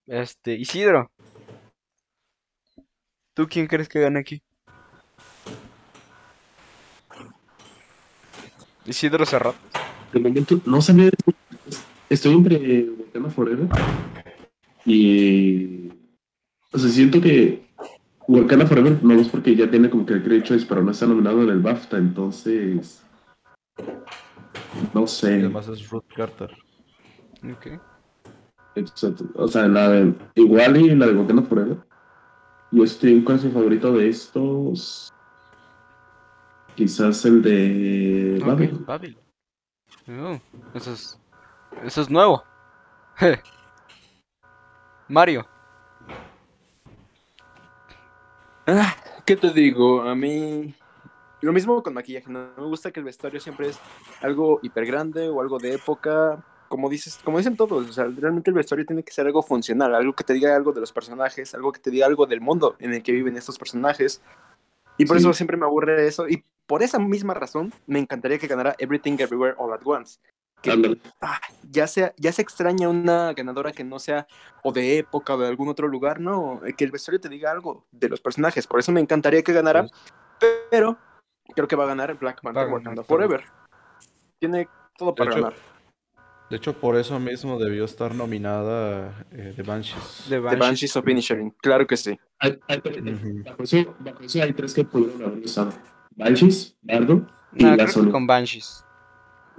Este, 0.07 0.55
Isidro. 0.55 1.11
¿Tú 3.35 3.49
quién 3.49 3.67
crees 3.67 3.89
que 3.89 4.01
gane 4.01 4.21
aquí? 4.21 4.43
Isidro 8.85 9.25
Serrat. 9.25 9.55
De 10.13 10.21
momento, 10.21 10.61
no 10.67 10.81
sabía. 10.81 11.11
Estoy 12.15 12.35
entre 12.35 12.91
Wakanda 12.91 13.29
Forever 13.31 13.69
y. 14.87 15.89
O 16.73 16.79
sea, 16.79 16.89
siento 16.91 17.21
que 17.21 17.67
Wakanda 18.29 18.67
Forever 18.67 19.03
no 19.03 19.15
es 19.15 19.29
porque 19.29 19.57
ya 19.57 19.69
tiene 19.69 19.91
como 19.91 20.07
que 20.07 20.15
el 20.15 20.23
crédito, 20.23 20.55
pero 20.69 20.83
no 20.83 20.93
está 20.93 21.07
nominado 21.07 21.43
en 21.43 21.51
el 21.51 21.61
BAFTA, 21.61 21.99
entonces. 21.99 23.03
No 24.93 25.05
Y 25.05 25.09
sé. 25.09 25.35
además 25.35 25.67
es 25.69 25.91
Ruth 25.91 26.05
Carter. 26.15 26.51
Ok. 27.51 27.81
Exacto. 28.77 29.25
O 29.35 29.49
sea, 29.49 29.67
la 29.67 29.89
de. 29.91 30.15
Igual 30.37 30.77
y 30.77 30.95
la 30.95 31.09
de 31.09 31.15
Wakanda 31.15 31.43
Forever. 31.43 31.79
Yo 32.71 32.85
estoy 32.85 33.23
con 33.25 33.45
mi 33.45 33.51
favorito 33.51 33.93
de 33.93 34.09
estos. 34.09 35.13
Quizás 36.77 37.25
el 37.25 37.43
de. 37.43 38.39
Ok, 38.41 38.47
Babylon. 38.47 38.85
Babylon. 38.87 39.19
Oh, 40.09 40.39
eso 40.75 40.93
es. 40.93 41.19
Eso 41.83 42.03
es 42.03 42.11
nuevo. 42.11 42.45
Mario. 45.09 45.47
Ah, 48.67 48.95
¿Qué 49.27 49.37
te 49.37 49.51
digo? 49.51 50.03
A 50.03 50.15
mí. 50.15 50.75
Lo 51.43 51.53
mismo 51.53 51.83
con 51.83 51.93
maquillaje. 51.93 52.31
No 52.31 52.49
me 52.57 52.65
gusta 52.65 52.91
que 52.91 53.01
el 53.01 53.05
vestuario 53.05 53.39
siempre 53.41 53.69
es 53.69 53.79
algo 54.23 54.61
hiper 54.63 54.87
grande 54.87 55.29
o 55.29 55.41
algo 55.43 55.59
de 55.59 55.75
época. 55.75 56.43
Como 56.69 56.89
dices, 56.89 57.21
como 57.23 57.37
dicen 57.39 57.57
todos, 57.57 57.89
o 57.89 57.93
sea, 57.93 58.05
realmente 58.07 58.51
el 58.51 58.55
vestuario 58.57 58.87
tiene 58.87 59.05
que 59.05 59.13
ser 59.13 59.27
algo 59.27 59.43
funcional, 59.43 59.95
algo 59.95 60.15
que 60.15 60.25
te 60.25 60.33
diga 60.33 60.57
algo 60.57 60.73
de 60.73 60.81
los 60.81 60.93
personajes, 60.93 61.55
algo 61.55 61.71
que 61.71 61.79
te 61.79 61.91
diga 61.91 62.07
algo 62.07 62.27
del 62.27 62.41
mundo 62.41 62.75
en 62.81 62.95
el 62.95 63.03
que 63.03 63.13
viven 63.13 63.37
estos 63.37 63.59
personajes. 63.59 64.23
Y 64.97 65.05
por 65.05 65.19
Sí. 65.19 65.23
eso 65.25 65.35
siempre 65.35 65.59
me 65.59 65.67
aburre 65.67 66.07
eso. 66.07 66.27
Y 66.27 66.43
por 66.67 66.83
esa 66.83 66.99
misma 66.99 67.35
razón, 67.35 67.73
me 67.87 67.99
encantaría 67.99 68.39
que 68.39 68.47
ganara 68.47 68.75
Everything 68.79 69.17
Everywhere 69.19 69.55
All 69.59 69.73
at 69.75 69.83
Once. 69.85 70.19
Que 70.65 70.99
ah, 71.21 71.39
ya, 71.71 71.87
sea, 71.87 72.15
ya 72.17 72.33
se 72.33 72.41
extraña 72.41 72.89
una 72.89 73.35
ganadora 73.35 73.73
que 73.73 73.85
no 73.85 73.99
sea 73.99 74.27
o 74.63 74.73
de 74.73 74.99
época 74.99 75.35
o 75.35 75.39
de 75.39 75.47
algún 75.47 75.69
otro 75.69 75.89
lugar, 75.89 76.21
no, 76.21 76.61
que 76.77 76.85
el 76.85 76.91
vestuario 76.91 77.21
te 77.21 77.29
diga 77.29 77.51
algo 77.51 77.87
de 77.93 78.09
los 78.09 78.21
personajes. 78.21 78.67
Por 78.67 78.81
eso 78.81 78.91
me 78.91 79.01
encantaría 79.01 79.43
que 79.43 79.53
ganara, 79.53 79.87
pero 80.71 80.97
creo 81.55 81.69
que 81.69 81.77
va 81.77 81.85
a 81.85 81.89
ganar 81.89 82.15
Black 82.19 82.41
Panther 82.41 82.69
Wakanda. 82.69 83.05
Forever. 83.05 83.45
Tiene 84.39 84.69
todo 84.97 85.15
para 85.15 85.31
hecho, 85.31 85.41
ganar. 85.43 85.55
De 86.51 86.57
hecho, 86.57 86.73
por 86.75 86.97
eso 86.97 87.19
mismo 87.21 87.59
debió 87.59 87.85
estar 87.85 88.15
nominada 88.15 89.27
eh, 89.33 89.53
The 89.57 89.63
Banshees. 89.63 90.25
De 90.29 90.37
The 90.37 90.41
Banshees. 90.41 90.61
Banshees 90.61 90.97
of 90.97 91.09
Inisherin, 91.09 91.51
claro 91.61 91.87
que 91.87 91.97
sí. 91.97 92.19
Hay, 92.39 92.59
hay- 92.69 92.79
Ujú. 92.79 93.43
bajo, 93.45 93.63
eso, 93.63 93.97
bajo 93.99 94.23
eso 94.23 94.43
hay 94.43 94.53
tres 94.53 94.73
que 94.75 94.85
pudieron 94.85 95.23
haber 95.23 95.45
usado. 95.45 95.73
Banshees, 96.17 96.77
Bardo 96.83 97.27
y 97.55 97.65
No, 97.65 97.71
la 97.71 97.75
creo 97.77 97.87
que 97.87 97.93
Sony. 97.93 98.11
con 98.11 98.27
Banshees. 98.27 98.84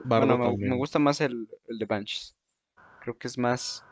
Bueno, 0.06 0.38
me, 0.38 0.58
me 0.70 0.76
gusta 0.76 1.00
más 1.00 1.20
el, 1.22 1.48
el 1.68 1.78
de 1.80 1.86
Banshees. 1.86 2.36
Creo 3.02 3.18
que 3.18 3.28
es 3.28 3.38
más. 3.38 3.84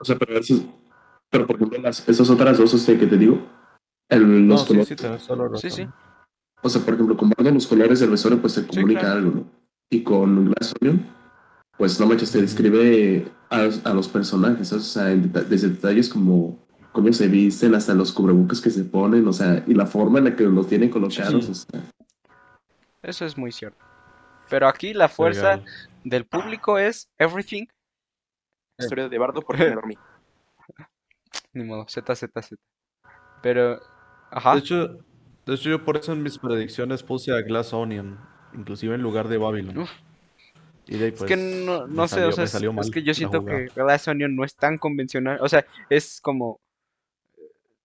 O 0.00 0.04
sea, 0.04 0.16
pero 0.16 0.40
pero 1.30 1.46
por 1.46 1.56
ejemplo, 1.56 1.78
las, 1.80 2.08
esas 2.08 2.28
otras 2.30 2.58
dos 2.58 2.74
este, 2.74 2.98
que 2.98 3.06
te 3.06 3.16
digo, 3.16 3.38
el, 4.08 4.46
No, 4.48 4.54
los 4.54 4.62
sí, 4.62 4.66
colores, 4.68 4.88
sí, 4.88 4.96
la 5.00 5.10
razón. 5.10 5.58
Sí, 5.58 5.70
sí. 5.70 5.88
o 6.62 6.68
sea, 6.68 6.82
por 6.82 6.94
ejemplo, 6.94 7.16
con 7.16 7.30
Bardo 7.30 7.50
los 7.52 7.66
colores 7.66 8.00
del 8.00 8.10
vestuario 8.10 8.40
pues 8.40 8.54
se 8.54 8.66
comunica 8.66 9.00
claro. 9.00 9.18
algo, 9.18 9.30
¿no? 9.32 9.44
Y 9.90 10.02
con 10.02 10.46
Glass 10.46 10.74
Onion, 10.80 11.04
pues 11.76 12.00
no 12.00 12.06
manches, 12.06 12.32
te 12.32 12.40
describe 12.40 13.26
a, 13.50 13.68
a 13.84 13.94
los 13.94 14.08
personajes, 14.08 14.72
o 14.72 14.80
sea, 14.80 15.10
en 15.12 15.30
deta- 15.32 15.44
desde 15.44 15.68
detalles 15.68 16.08
como 16.08 16.58
cómo 16.92 17.12
se 17.12 17.28
visten, 17.28 17.74
hasta 17.76 17.94
los 17.94 18.12
cubrebocas 18.12 18.60
que 18.60 18.70
se 18.70 18.82
ponen, 18.84 19.26
o 19.28 19.32
sea, 19.32 19.62
y 19.66 19.74
la 19.74 19.86
forma 19.86 20.18
en 20.18 20.24
la 20.24 20.36
que 20.36 20.44
los 20.44 20.66
tienen 20.66 20.90
colocados, 20.90 21.44
Sí. 21.44 21.50
o 21.52 21.54
sea, 21.54 21.82
Eso 23.02 23.24
es 23.24 23.38
muy 23.38 23.52
cierto. 23.52 23.84
Pero 24.50 24.68
aquí 24.68 24.92
la 24.92 25.08
fuerza 25.08 25.56
Legal. 25.56 25.64
del 26.04 26.26
público 26.26 26.78
es 26.78 27.08
everything. 27.18 27.66
Historia 28.78 29.08
de 29.08 29.18
Bardo 29.18 29.40
porque 29.42 29.64
me 29.64 29.74
dormí. 29.74 29.94
Ni 31.52 31.64
modo, 31.64 31.86
Z, 31.88 32.14
Z, 32.14 32.42
Z. 32.42 32.56
Pero. 33.42 33.80
Ajá. 34.30 34.54
De 34.54 34.60
hecho, 34.60 34.88
de 35.46 35.54
hecho, 35.54 35.70
yo 35.70 35.84
por 35.84 35.96
eso 35.96 36.12
en 36.12 36.22
mis 36.22 36.38
predicciones 36.38 37.02
puse 37.02 37.32
a 37.32 37.40
Glass 37.42 37.72
Onion, 37.72 38.18
inclusive 38.54 38.94
en 38.94 39.02
lugar 39.02 39.28
de 39.28 39.38
Babylon. 39.38 39.78
Uf. 39.78 39.90
Y 40.86 40.98
de 40.98 41.04
ahí, 41.06 41.10
Es 41.12 41.18
pues, 41.18 41.28
que 41.28 41.36
no, 41.36 41.86
me 41.86 41.94
no 41.94 42.08
sé, 42.08 42.16
salió- 42.16 42.28
o 42.28 42.32
sea, 42.32 42.44
es, 42.44 42.54
es 42.54 42.90
que 42.90 43.02
yo 43.02 43.14
siento 43.14 43.40
jugada. 43.40 43.58
que 43.60 43.66
Glass 43.74 44.08
Onion 44.08 44.34
no 44.34 44.44
es 44.44 44.56
tan 44.56 44.78
convencional. 44.78 45.38
O 45.40 45.48
sea, 45.48 45.64
es 45.88 46.20
como. 46.20 46.60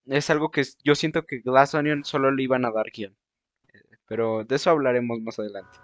Es 0.05 0.29
algo 0.29 0.51
que 0.51 0.61
es- 0.61 0.77
yo 0.83 0.95
siento 0.95 1.25
que 1.25 1.39
Glass 1.39 1.73
Onion 1.75 2.03
solo 2.03 2.31
le 2.31 2.43
iban 2.43 2.65
a 2.65 2.71
dar 2.71 2.85
guion. 2.91 3.15
Pero 4.07 4.43
de 4.43 4.55
eso 4.55 4.69
hablaremos 4.69 5.19
más 5.21 5.39
adelante. 5.39 5.77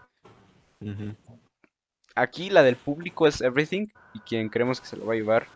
Aquí 2.16 2.50
la 2.50 2.64
del 2.64 2.76
público 2.76 3.28
es 3.28 3.42
Everything. 3.42 3.88
Y 4.14 4.20
quien 4.20 4.50
creemos 4.50 4.80
que 4.82 4.88
se 4.88 4.98
lo 4.98 5.06
va 5.06 5.14
a 5.14 5.18
llevar 5.18 5.48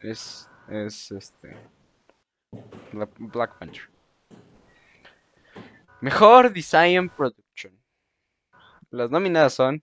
es. 0.00 0.48
Es 0.68 1.10
este. 1.10 1.56
Bla- 2.92 3.08
Black 3.18 3.58
Panther. 3.58 3.82
Mejor 6.00 6.52
Design 6.52 7.08
Production. 7.10 7.78
Las 8.90 9.10
nominadas 9.10 9.54
son. 9.54 9.82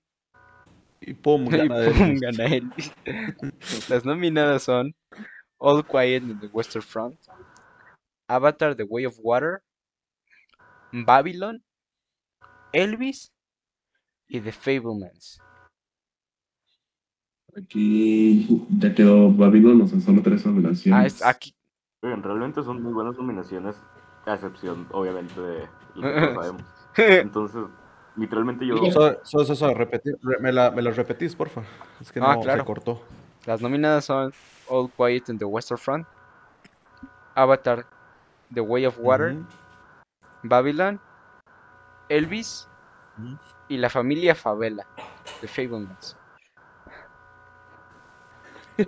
Y 1.02 1.14
pum, 1.14 1.46
Y 1.54 1.58
gana 1.58 1.76
pum, 1.86 2.02
Elvis. 2.02 2.22
gana 2.22 2.46
Elvis. 2.46 2.92
Las 3.90 4.06
nominadas 4.06 4.64
son 4.64 4.96
All 5.58 5.84
Quiet 5.86 6.24
in 6.24 6.40
the 6.40 6.48
Western 6.48 6.82
Front, 6.84 7.20
Avatar 8.28 8.76
The 8.76 8.84
Way 8.84 9.06
of 9.06 9.18
Water, 9.20 9.62
Babylon, 10.92 11.64
Elvis 12.74 13.32
y 14.32 14.39
The 14.39 14.52
Fablemans. 14.52 15.41
aquí 17.58 18.48
ya 18.80 18.96
quedó 18.96 19.30
Babylon, 19.30 19.82
o 19.82 19.88
sea, 19.88 20.00
solo 20.00 20.22
tres 20.22 20.46
nominaciones. 20.46 20.94
Ah, 20.94 21.06
es 21.06 21.22
aquí. 21.22 21.54
Oigan, 22.02 22.24
realmente 22.24 22.63
son 22.63 22.82
muy 22.82 22.94
buenas 22.94 23.17
nominaciones, 23.17 23.76
a 24.26 24.34
excepción, 24.36 24.88
obviamente, 24.91 25.39
de 25.41 25.68
lo 25.95 26.01
que 26.01 26.34
sabemos. 26.34 26.64
Entonces, 26.97 27.64
literalmente 28.16 28.66
yo... 28.66 28.78
So, 28.91 29.18
so, 29.24 29.45
so, 29.45 29.55
so, 29.55 29.74
repetir, 29.74 30.18
re- 30.22 30.39
me, 30.39 30.53
la, 30.53 30.72
me 30.72 30.82
las 30.82 30.95
repetís, 30.95 31.36
porfa. 31.36 31.62
Es 31.99 32.10
que 32.12 32.22
Ah, 32.22 32.36
no, 32.36 32.41
claro. 32.41 32.62
se 32.62 32.66
cortó. 32.66 33.01
Las 33.45 33.62
nominadas 33.62 34.05
son 34.05 34.32
All 34.68 34.89
Quiet 34.95 35.28
in 35.28 35.38
the 35.38 35.45
Western 35.45 35.78
Front, 35.78 36.08
Avatar 37.36 37.86
The 38.53 38.62
Way 38.62 38.86
of 38.86 38.97
Water, 38.97 39.34
Ujú. 39.34 39.45
Babylon, 40.43 40.99
Elvis 42.08 42.68
Ujú. 43.20 43.38
Y 43.72 43.78
la 43.78 43.89
familia 43.89 44.36
Favela. 44.36 44.86
The 45.39 45.47
Fablemans. 45.47 46.17
La 48.78 48.86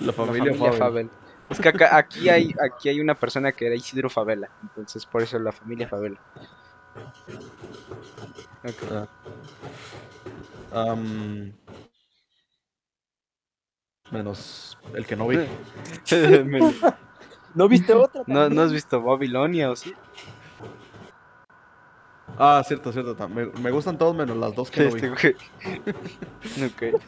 La 0.00 0.12
familia, 0.12 0.52
familia. 0.52 0.72
Fabel. 0.72 1.10
Es 1.48 1.58
que 1.58 1.68
acá, 1.70 1.96
aquí 1.96 2.28
hay, 2.28 2.54
aquí 2.62 2.90
hay 2.90 3.00
una 3.00 3.14
persona 3.14 3.52
que 3.52 3.66
era 3.66 3.74
Isidro 3.74 4.10
Favela, 4.10 4.50
entonces 4.62 5.06
por 5.06 5.22
eso 5.22 5.38
la 5.38 5.52
familia 5.52 5.88
Favela. 5.88 6.20
Ah. 10.72 10.96
Menos 14.10 14.78
el 14.94 15.06
que 15.06 15.16
no 15.16 15.26
vi. 15.26 15.38
¿No 17.54 17.66
viste 17.66 17.94
otra? 17.94 18.24
¿No, 18.26 18.50
¿No 18.50 18.62
has 18.62 18.72
visto 18.72 19.02
Babilonia 19.02 19.70
o 19.70 19.76
sí? 19.76 19.94
Ah, 22.38 22.62
cierto, 22.66 22.92
cierto. 22.92 23.28
Me, 23.28 23.46
me 23.46 23.70
gustan 23.70 23.96
todos 23.98 24.14
menos 24.16 24.36
las 24.36 24.54
dos 24.54 24.70
que 24.70 24.84
no 24.84 24.90
vi. 24.94 25.00
Este. 25.06 25.36
Ok. 26.66 27.00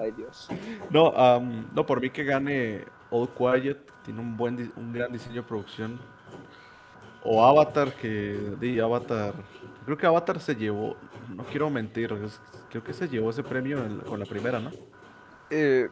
Ay, 0.00 0.10
Dios. 0.12 0.48
No, 0.90 1.08
am, 1.16 1.66
no, 1.74 1.86
por 1.86 2.00
mí 2.00 2.10
que 2.10 2.24
gane 2.24 2.84
All 3.10 3.28
Quiet, 3.28 3.78
tiene 4.04 4.20
un 4.20 4.36
buen, 4.36 4.72
un 4.76 4.92
gran 4.92 5.12
diseño 5.12 5.36
de 5.36 5.42
producción. 5.42 5.98
O 7.22 7.44
Avatar, 7.44 7.92
que 7.94 8.54
di 8.60 8.78
Avatar, 8.78 9.34
creo 9.84 9.96
que 9.96 10.06
Avatar 10.06 10.38
se 10.40 10.54
llevó, 10.54 10.96
no 11.34 11.42
quiero 11.44 11.68
mentir, 11.70 12.12
es- 12.24 12.40
creo 12.70 12.84
que 12.84 12.92
se 12.92 13.08
llevó 13.08 13.30
ese 13.30 13.42
premio 13.42 13.84
en- 13.84 13.98
con 14.00 14.20
la 14.20 14.26
primera, 14.26 14.60
¿no? 14.60 14.70
Eh, 15.50 15.88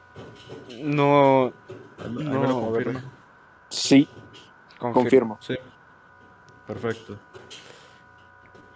no, 0.82 1.52
Ahí 1.98 2.10
me- 2.10 2.22
ahí 2.22 2.28
me 2.28 2.34
No, 2.34 2.42
lo 2.46 2.60
confirma. 2.70 3.02
Sí, 3.68 4.08
confirmo. 4.78 4.92
confirmo. 5.02 5.38
Sí, 5.40 5.54
perfecto. 6.66 7.18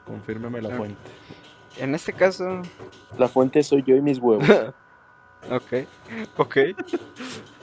Confírmeme 0.06 0.60
la 0.62 0.68
Ok. 0.70 0.76
fuente. 0.76 1.10
En 1.78 1.94
este 1.94 2.12
caso, 2.12 2.62
La 3.18 3.28
fuente 3.28 3.62
soy 3.62 3.82
yo 3.82 3.94
y 3.96 4.00
mis 4.02 4.18
huevos. 4.18 4.46
ok, 5.50 5.72
ok. 6.36 6.56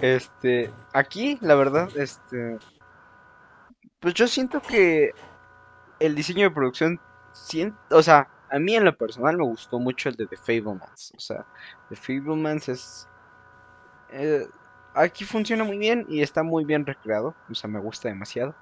Este, 0.00 0.68
aquí, 0.92 1.38
la 1.42 1.54
verdad, 1.54 1.88
este, 1.96 2.58
pues 4.00 4.14
yo 4.14 4.26
siento 4.26 4.60
que 4.60 5.12
el 6.00 6.14
diseño 6.16 6.48
de 6.48 6.54
producción, 6.54 6.98
sien- 7.32 7.76
o 7.90 8.02
sea, 8.02 8.28
a 8.50 8.58
mí 8.58 8.74
en 8.74 8.84
lo 8.84 8.96
personal 8.96 9.36
me 9.36 9.44
gustó 9.44 9.78
mucho 9.78 10.08
el 10.08 10.16
de 10.16 10.26
The 10.26 10.36
Fablemans. 10.38 11.12
O 11.16 11.20
sea, 11.20 11.46
The 11.88 11.94
Fablemans 11.96 12.68
es, 12.68 13.06
eh, 14.10 14.44
aquí 14.94 15.24
funciona 15.24 15.62
muy 15.62 15.78
bien 15.78 16.04
y 16.08 16.20
está 16.22 16.42
muy 16.42 16.64
bien 16.64 16.84
recreado. 16.84 17.34
O 17.48 17.54
sea, 17.54 17.70
me 17.70 17.78
gusta 17.78 18.08
demasiado. 18.08 18.56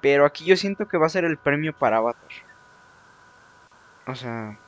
Pero 0.00 0.24
aquí 0.24 0.44
yo 0.44 0.56
siento 0.56 0.88
que 0.88 0.96
va 0.98 1.06
a 1.06 1.10
ser 1.10 1.24
el 1.24 1.36
premio 1.38 1.76
para 1.76 1.98
Avatar. 1.98 2.30
O 4.06 4.14
sea, 4.14 4.58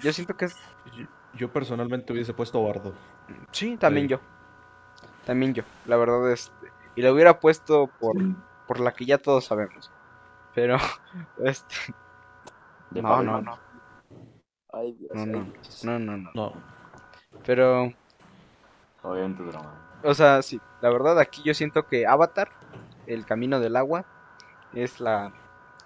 yo 0.00 0.12
siento 0.12 0.36
que 0.36 0.46
es 0.46 0.56
Yo, 1.34 1.50
personalmente 1.52 2.12
hubiese 2.12 2.34
puesto 2.34 2.62
a 2.62 2.66
Bardo. 2.68 2.94
Sí, 3.50 3.76
también 3.76 4.08
yo. 4.08 4.20
También 5.24 5.54
yo. 5.54 5.64
La 5.86 5.96
verdad, 5.96 6.30
este. 6.30 6.52
Y 6.94 7.02
lo 7.02 7.12
hubiera 7.12 7.40
puesto 7.40 7.88
por, 7.98 8.16
Sí. 8.18 8.36
por 8.68 8.78
la 8.80 8.92
que 8.92 9.04
ya 9.06 9.18
todos 9.18 9.46
sabemos. 9.46 9.90
Pero, 10.54 10.76
este. 11.44 11.74
De 12.90 13.02
No, 13.02 13.22
no, 13.22 13.40
no. 13.40 13.58
Ay, 14.72 14.92
Dios. 14.92 15.10
No, 15.14 15.20
ay, 15.22 15.26
no. 15.26 15.44
Dios. 15.44 15.84
No, 15.84 15.98
no, 15.98 16.16
no. 16.18 16.30
No, 16.34 16.52
Pero, 17.44 17.92
Obviamente 19.02 19.42
drama. 19.42 19.74
o 20.04 20.14
sea, 20.14 20.40
sí. 20.42 20.60
La 20.82 20.90
verdad, 20.90 21.18
aquí 21.18 21.42
yo 21.42 21.54
siento 21.54 21.86
que 21.86 22.06
Avatar, 22.06 22.50
el 23.06 23.24
camino 23.26 23.60
del 23.60 23.76
agua, 23.76 24.04
es 24.72 25.00
la, 25.00 25.32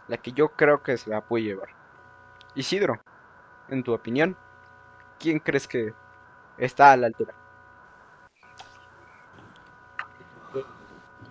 la 0.08 0.16
que 0.16 0.32
yo 0.32 0.48
creo 0.50 0.82
que 0.82 0.96
se 0.96 1.10
la 1.10 1.20
puede 1.20 1.44
llevar. 1.44 1.68
Isidro, 2.54 3.00
en 3.68 3.82
tu 3.82 3.92
opinión, 3.92 4.36
¿quién 5.18 5.38
crees 5.38 5.68
que 5.68 5.92
está 6.56 6.92
a 6.92 6.96
la 6.96 7.08
altura? 7.08 7.34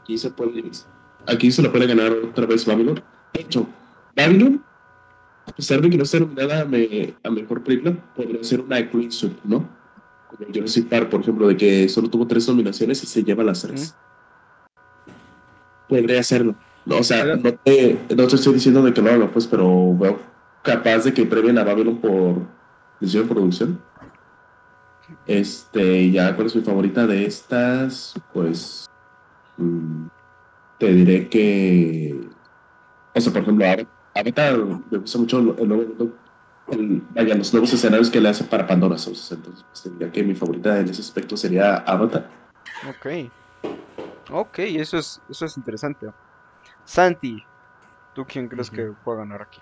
Aquí 0.01 0.17
se 0.17 0.29
puede, 0.31 0.71
aquí 1.25 1.51
se 1.51 1.61
lo 1.61 1.71
puede 1.71 1.87
ganar 1.87 2.11
otra 2.11 2.45
vez 2.45 2.65
Babylon. 2.65 3.03
De 3.33 3.41
hecho, 3.41 3.67
Babylon, 4.15 4.63
a 5.45 5.51
pesar 5.51 5.81
de 5.81 5.89
que 5.89 5.97
no 5.97 6.03
esté 6.03 6.19
nominada 6.19 6.61
a, 6.61 6.65
me- 6.65 7.13
a 7.23 7.29
mejor 7.29 7.61
película, 7.63 7.93
podría 8.15 8.43
ser 8.43 8.61
una 8.61 8.77
sweep, 8.89 9.43
¿no? 9.43 9.67
Como 10.27 10.45
Jurassic 10.53 10.87
Park, 10.87 11.09
por 11.09 11.21
ejemplo, 11.21 11.47
de 11.47 11.57
que 11.57 11.89
solo 11.89 12.09
tuvo 12.09 12.25
tres 12.27 12.47
nominaciones 12.47 13.03
y 13.03 13.07
se 13.07 13.23
lleva 13.23 13.43
las 13.43 13.61
tres. 13.61 13.95
Podría 15.87 16.19
hacerlo. 16.19 16.55
No, 16.85 16.97
o 16.97 17.03
sea, 17.03 17.23
no 17.35 17.53
te, 17.53 17.99
no 18.15 18.27
te 18.27 18.35
estoy 18.35 18.53
diciendo 18.53 18.81
de 18.81 18.93
que 18.93 19.01
lo 19.01 19.11
haga, 19.11 19.27
pues, 19.27 19.45
pero 19.47 19.93
veo 19.97 20.19
capaz 20.63 20.99
de 21.03 21.13
que 21.13 21.25
premien 21.25 21.57
a 21.57 21.63
Babylon 21.63 21.97
por 21.97 22.35
diseño 22.99 23.23
de 23.23 23.29
producción. 23.29 23.81
Este, 25.25 26.11
ya, 26.11 26.35
¿cuál 26.35 26.47
es 26.47 26.55
mi 26.55 26.61
favorita 26.61 27.07
de 27.07 27.25
estas? 27.25 28.13
Pues, 28.33 28.85
mm, 29.57 30.07
te 30.79 30.93
diré 30.93 31.27
que, 31.29 32.19
o 33.13 33.21
sea, 33.21 33.31
por 33.33 33.41
ejemplo, 33.41 33.65
Ava- 33.65 33.87
Avatar, 34.15 34.57
me 34.91 34.97
gusta 34.97 35.17
mucho 35.17 35.39
el, 35.39 35.55
el 35.59 35.67
nuevo 35.67 35.83
mundo, 35.83 36.13
el- 36.71 37.01
vaya, 37.13 37.35
los 37.35 37.53
nuevos 37.53 37.71
escenarios 37.73 38.09
que 38.09 38.19
le 38.21 38.29
hace 38.29 38.43
para 38.43 38.67
Pandora 38.67 38.97
Souls. 38.97 39.31
Entonces, 39.31 39.65
pues, 39.69 39.83
te 39.83 39.89
diría 39.89 40.11
que 40.11 40.23
mi 40.23 40.35
favorita 40.35 40.79
en 40.79 40.89
ese 40.89 41.01
aspecto 41.01 41.37
sería 41.37 41.77
Avatar. 41.77 42.29
Ok. 42.89 43.29
Ok, 44.31 44.59
eso 44.59 44.97
es, 44.97 45.21
eso 45.29 45.45
es 45.45 45.57
interesante. 45.57 46.07
Santi, 46.83 47.47
¿tú 48.13 48.25
quién 48.25 48.49
crees 48.49 48.69
que 48.69 48.83
Ujú. 48.83 49.03
puede 49.03 49.19
ganar 49.19 49.41
aquí? 49.41 49.61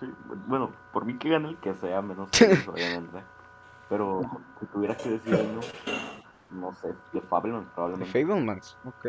Sí, 0.00 0.06
bueno, 0.46 0.72
por 0.92 1.04
mí 1.04 1.16
que 1.18 1.28
gane 1.30 1.50
el 1.50 1.58
que 1.60 1.74
sea, 1.74 2.02
menos 2.02 2.30
ellos, 2.40 2.68
obviamente. 2.68 3.24
Pero 3.88 4.22
si 4.58 4.66
tuviera 4.66 4.96
que 4.96 5.10
decir 5.10 5.34
uno, 5.36 5.62
no 6.50 6.72
sé, 6.74 6.88
de 7.12 7.20
Fabelman 7.22 7.64
The 7.66 7.72
probablemente. 7.74 8.20
Fablemans, 8.24 8.76
ok. 8.84 9.06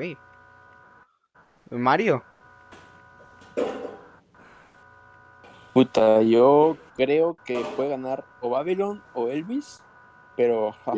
Mario, 1.72 2.24
Puta, 5.74 6.22
yo 6.22 6.78
creo 6.96 7.38
que 7.44 7.66
puede 7.76 7.90
ganar 7.90 8.26
o 8.40 8.50
Babylon 8.52 9.04
o 9.12 9.30
Elvis, 9.30 9.84
pero 10.36 10.72
ja, 10.72 10.94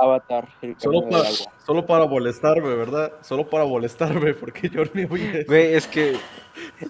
Avatar, 0.00 0.48
el 0.62 0.78
solo 0.78 1.00
camino 1.00 1.16
del 1.18 1.26
para, 1.26 1.34
agua. 1.34 1.52
solo 1.66 1.86
para 1.86 2.06
molestarme, 2.06 2.74
¿verdad? 2.74 3.12
Solo 3.22 3.48
para 3.48 3.64
molestarme, 3.64 4.34
porque 4.34 4.68
yo 4.68 4.82
ni 4.94 5.04
voy 5.04 5.22
a... 5.22 5.50
ve, 5.50 5.76
es 5.76 5.86
que 5.86 6.16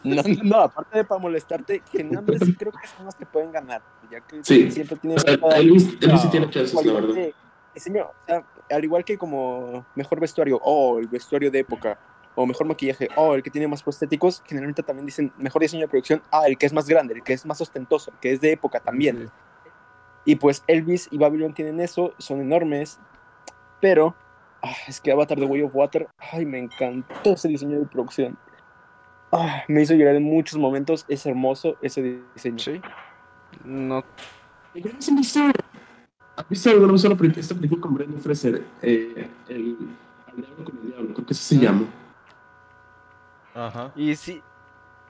No, 0.05 0.23
no, 0.23 0.43
no, 0.45 0.57
aparte 0.61 0.99
de 0.99 1.05
para 1.05 1.21
molestarte, 1.21 1.83
generalmente 1.91 2.45
sí 2.45 2.55
creo 2.55 2.73
que 2.73 2.87
son 2.89 3.07
los 3.07 3.15
que 3.15 3.27
pueden 3.27 3.53
ganar, 3.53 3.83
ya 4.11 4.21
que 4.21 4.43
Sí. 4.45 4.71
siempre 4.71 4.97
tiene 4.97 5.17
O 5.17 5.19
sea, 5.21 5.35
Elvis 5.57 5.85
sí 6.21 6.29
tiene 6.31 6.51
chances, 6.51 6.75
la 6.85 6.93
verdad. 6.93 7.15
que- 7.15 7.35
diseño, 7.75 8.05
o 8.07 8.15
sea, 8.27 8.45
al 8.71 8.85
igual 8.85 9.05
que 9.05 9.17
como 9.17 9.85
mejor 9.95 10.19
vestuario, 10.21 10.59
o 10.63 10.99
el 10.99 11.07
vestuario 11.07 11.51
de 11.51 11.61
época, 11.61 11.99
o 12.35 12.45
mejor 12.47 12.67
maquillaje, 12.67 13.09
o 13.17 13.35
el 13.35 13.43
que 13.43 13.51
tiene 13.51 13.69
más 13.69 13.83
prostéticos, 13.83 14.43
generalmente 14.47 14.83
también 14.83 15.07
dicen 15.07 15.33
mejor 15.39 15.63
diseño 15.63 15.83
de 15.83 15.89
producción, 15.89 16.23
ah, 16.33 16.47
el 16.47 16.57
que 16.59 16.67
es 16.67 16.73
más 16.73 16.87
grande, 16.89 17.15
el 17.15 17.23
que 17.23 17.33
es 17.33 17.45
más 17.47 17.61
ostentoso, 17.61 18.11
el 18.11 18.19
que 18.19 18.33
es 18.33 18.41
de 18.41 18.53
época 18.53 18.81
también. 18.81 19.31
Y 20.29 20.37
pues 20.37 20.63
Elvis 20.67 21.09
y 21.11 21.17
Babylon 21.17 21.55
tienen 21.55 21.81
eso, 21.81 22.13
son 22.19 22.43
enormes, 22.43 23.01
pero 23.81 24.15
ah, 24.61 24.75
es 24.87 25.01
que 25.01 25.11
Avatar 25.11 25.39
The 25.39 25.47
Way 25.47 25.63
of 25.63 25.75
Water, 25.75 26.07
ay, 26.19 26.45
me 26.45 26.59
encantó 26.59 27.31
ese 27.31 27.49
diseño 27.49 27.81
de 27.81 27.87
producción. 27.87 28.37
Ah, 29.33 29.63
me 29.69 29.81
hizo 29.81 29.95
llorar 29.95 30.17
en 30.17 30.25
muchos 30.25 30.59
momentos, 30.59 31.07
es 31.09 31.25
hermoso 31.25 31.79
ese 31.81 32.21
diseño. 32.35 32.59
sí. 32.59 32.79
No, 33.65 34.05
¿Has 34.75 35.15
visto, 35.17 35.41
¿has 36.37 36.49
visto 36.51 36.69
alguna 36.69 36.93
vez 36.93 37.39
esta 37.39 37.55
película 37.55 37.81
con 37.81 37.95
Brendan 37.95 38.21
Fraser? 38.21 38.63
Eh, 38.83 39.31
el 39.49 39.79
Diablo 40.37 40.63
con 40.63 40.79
el 40.83 40.89
Diablo, 40.89 41.15
creo 41.15 41.27
que 41.27 41.33
así 41.33 41.57
se 41.57 41.63
llama. 41.63 41.87
Ajá. 43.55 43.93
y 43.97 44.15
sí, 44.15 44.43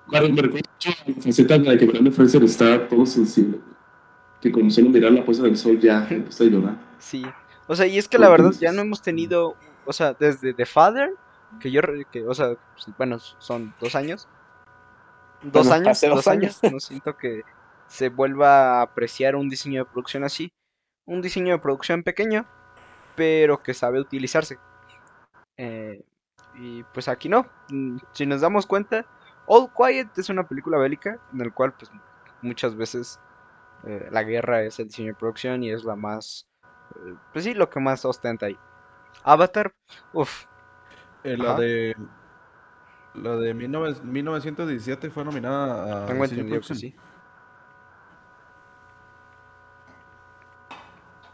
Claro, 0.09 0.29
me 0.29 0.43
recuerda 0.43 0.71
mucho 0.73 0.91
a 0.91 1.11
la 1.11 1.23
faceta 1.23 1.57
en 1.57 1.64
la 1.64 1.77
que 1.77 1.87
Brendan 1.87 2.12
Fraser 2.12 2.45
está 2.45 2.87
todo 2.87 3.05
sensible. 3.05 3.59
Que 4.41 4.53
con 4.53 4.70
solo 4.70 4.91
mirar 4.91 5.12
la 5.12 5.24
puesta 5.24 5.45
del 5.45 5.57
sol 5.57 5.78
ya 5.80 6.07
empieza 6.09 6.45
a 6.45 6.47
llorar. 6.49 6.76
sí. 6.99 7.24
O 7.70 7.76
sea, 7.76 7.86
y 7.86 7.99
es 7.99 8.09
que 8.09 8.16
la 8.18 8.30
verdad 8.30 8.55
ya 8.59 8.72
no 8.72 8.80
hemos 8.80 9.03
tenido, 9.03 9.55
o 9.84 9.93
sea, 9.93 10.14
desde 10.14 10.55
The 10.55 10.64
Father, 10.64 11.11
que 11.61 11.70
yo, 11.70 11.82
que, 12.11 12.26
o 12.26 12.32
sea, 12.32 12.55
pues, 12.74 12.97
bueno, 12.97 13.18
son 13.18 13.74
dos 13.78 13.95
años. 13.95 14.26
Dos 15.43 15.68
Bueno, 15.68 15.74
años, 15.74 16.01
dos 16.01 16.14
dos 16.14 16.28
años. 16.28 16.64
No 16.70 16.80
siento 16.80 17.16
que 17.18 17.43
se 17.86 18.09
vuelva 18.09 18.78
a 18.78 18.82
apreciar 18.82 19.36
un 19.36 19.51
diseño 19.51 19.84
de 19.84 19.91
producción 19.91 20.24
así. 20.24 20.51
Un 21.07 21.20
diseño 21.20 21.53
de 21.53 21.59
producción 21.59 22.03
pequeño, 22.03 22.47
pero 23.16 23.62
que 23.62 23.74
sabe 23.74 24.01
utilizarse. 24.01 24.59
Eh, 25.59 26.03
y 26.55 26.82
pues 26.84 27.09
aquí 27.09 27.28
no. 27.28 27.47
Mm, 27.68 27.99
Si 28.12 28.26
nos 28.26 28.41
damos 28.41 28.66
cuenta, 28.66 29.07
All 29.47 29.70
Quiet 29.76 30.09
es 30.16 30.28
una 30.30 30.47
película 30.49 30.78
bélica 30.78 31.20
en 31.32 31.41
el 31.43 31.53
cual 31.53 31.74
pues 31.74 31.91
muchas 32.43 32.74
veces 32.76 33.20
eh, 33.85 34.09
la 34.11 34.22
guerra 34.24 34.62
es 34.62 34.79
el 34.79 34.89
diseño 34.89 35.09
de 35.09 35.14
producción 35.14 35.62
y 35.64 35.70
es 35.70 35.85
la 35.85 35.97
más, 35.97 36.49
eh, 36.97 37.16
pues 37.33 37.45
sí, 37.45 37.55
lo 37.55 37.68
que 37.70 37.81
más 37.81 38.05
ostenta 38.05 38.47
ahí. 38.47 38.61
Avatar, 39.22 39.74
uff, 40.12 40.47
Eh, 41.24 41.37
la 41.37 41.53
Ajá. 41.53 41.61
de... 41.61 41.97
La 43.14 43.37
de 43.37 43.53
19 43.55 44.03
1917 44.05 45.11
fue 45.11 45.24
nominada 45.24 46.05
a... 46.05 46.07
tengo 46.07 46.24
entendido 46.24 46.61
que 46.61 46.61
producción. 46.61 46.79
sí. 46.79 46.95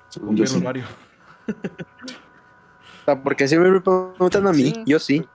Según 0.08 0.36
yo 0.36 0.46
sí. 0.46 0.60
Mario. 0.60 0.84
Sea, 3.04 3.16
porque 3.22 3.48
siempre 3.48 3.70
me 3.70 3.80
preguntan 3.80 4.46
a 4.46 4.52
mí, 4.52 4.72
Sí. 4.72 4.82
yo 4.86 4.98
sí. 4.98 5.28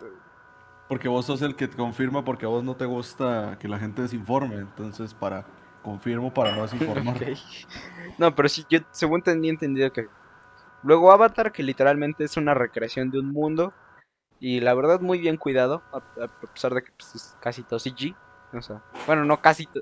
Porque 0.88 1.08
vos 1.08 1.26
sos 1.26 1.42
el 1.42 1.56
que 1.56 1.68
te 1.68 1.78
confirma 1.78 2.26
porque 2.26 2.46
a 2.46 2.50
vos 2.50 2.64
no 2.64 2.76
te 2.76 2.86
gusta 2.86 3.58
que 3.60 3.68
la 3.68 3.80
gente 3.80 4.02
desinforme. 4.02 4.56
Entonces, 4.58 5.14
para... 5.14 5.46
Confirmo 5.82 6.34
para 6.34 6.56
no 6.56 6.64
desinformar. 6.64 7.18
No, 8.18 8.36
pero 8.36 8.50
sí, 8.50 8.66
yo 8.70 8.80
según 8.92 9.22
tenía 9.22 9.50
entendido 9.52 9.92
que. 9.94 10.08
Luego 10.84 11.12
Avatar, 11.12 11.52
que 11.54 11.64
literalmente 11.64 12.24
es 12.26 12.36
una 12.36 12.54
recreación 12.54 13.10
de 13.12 13.20
un 13.20 13.32
mundo. 13.32 13.72
Y 14.42 14.60
la 14.60 14.74
verdad, 14.74 15.00
muy 15.00 15.20
bien 15.20 15.38
cuidado. 15.38 15.82
A, 15.94 15.98
a 16.24 16.28
pesar 16.54 16.74
de 16.74 16.82
que 16.84 16.92
pues, 16.98 17.16
es 17.16 17.38
casi 17.40 17.64
todo 17.64 17.80
CG. 17.80 18.14
O 18.54 18.62
sea, 18.62 18.82
bueno, 19.08 19.24
no 19.24 19.38
casi. 19.40 19.66
to- 19.68 19.82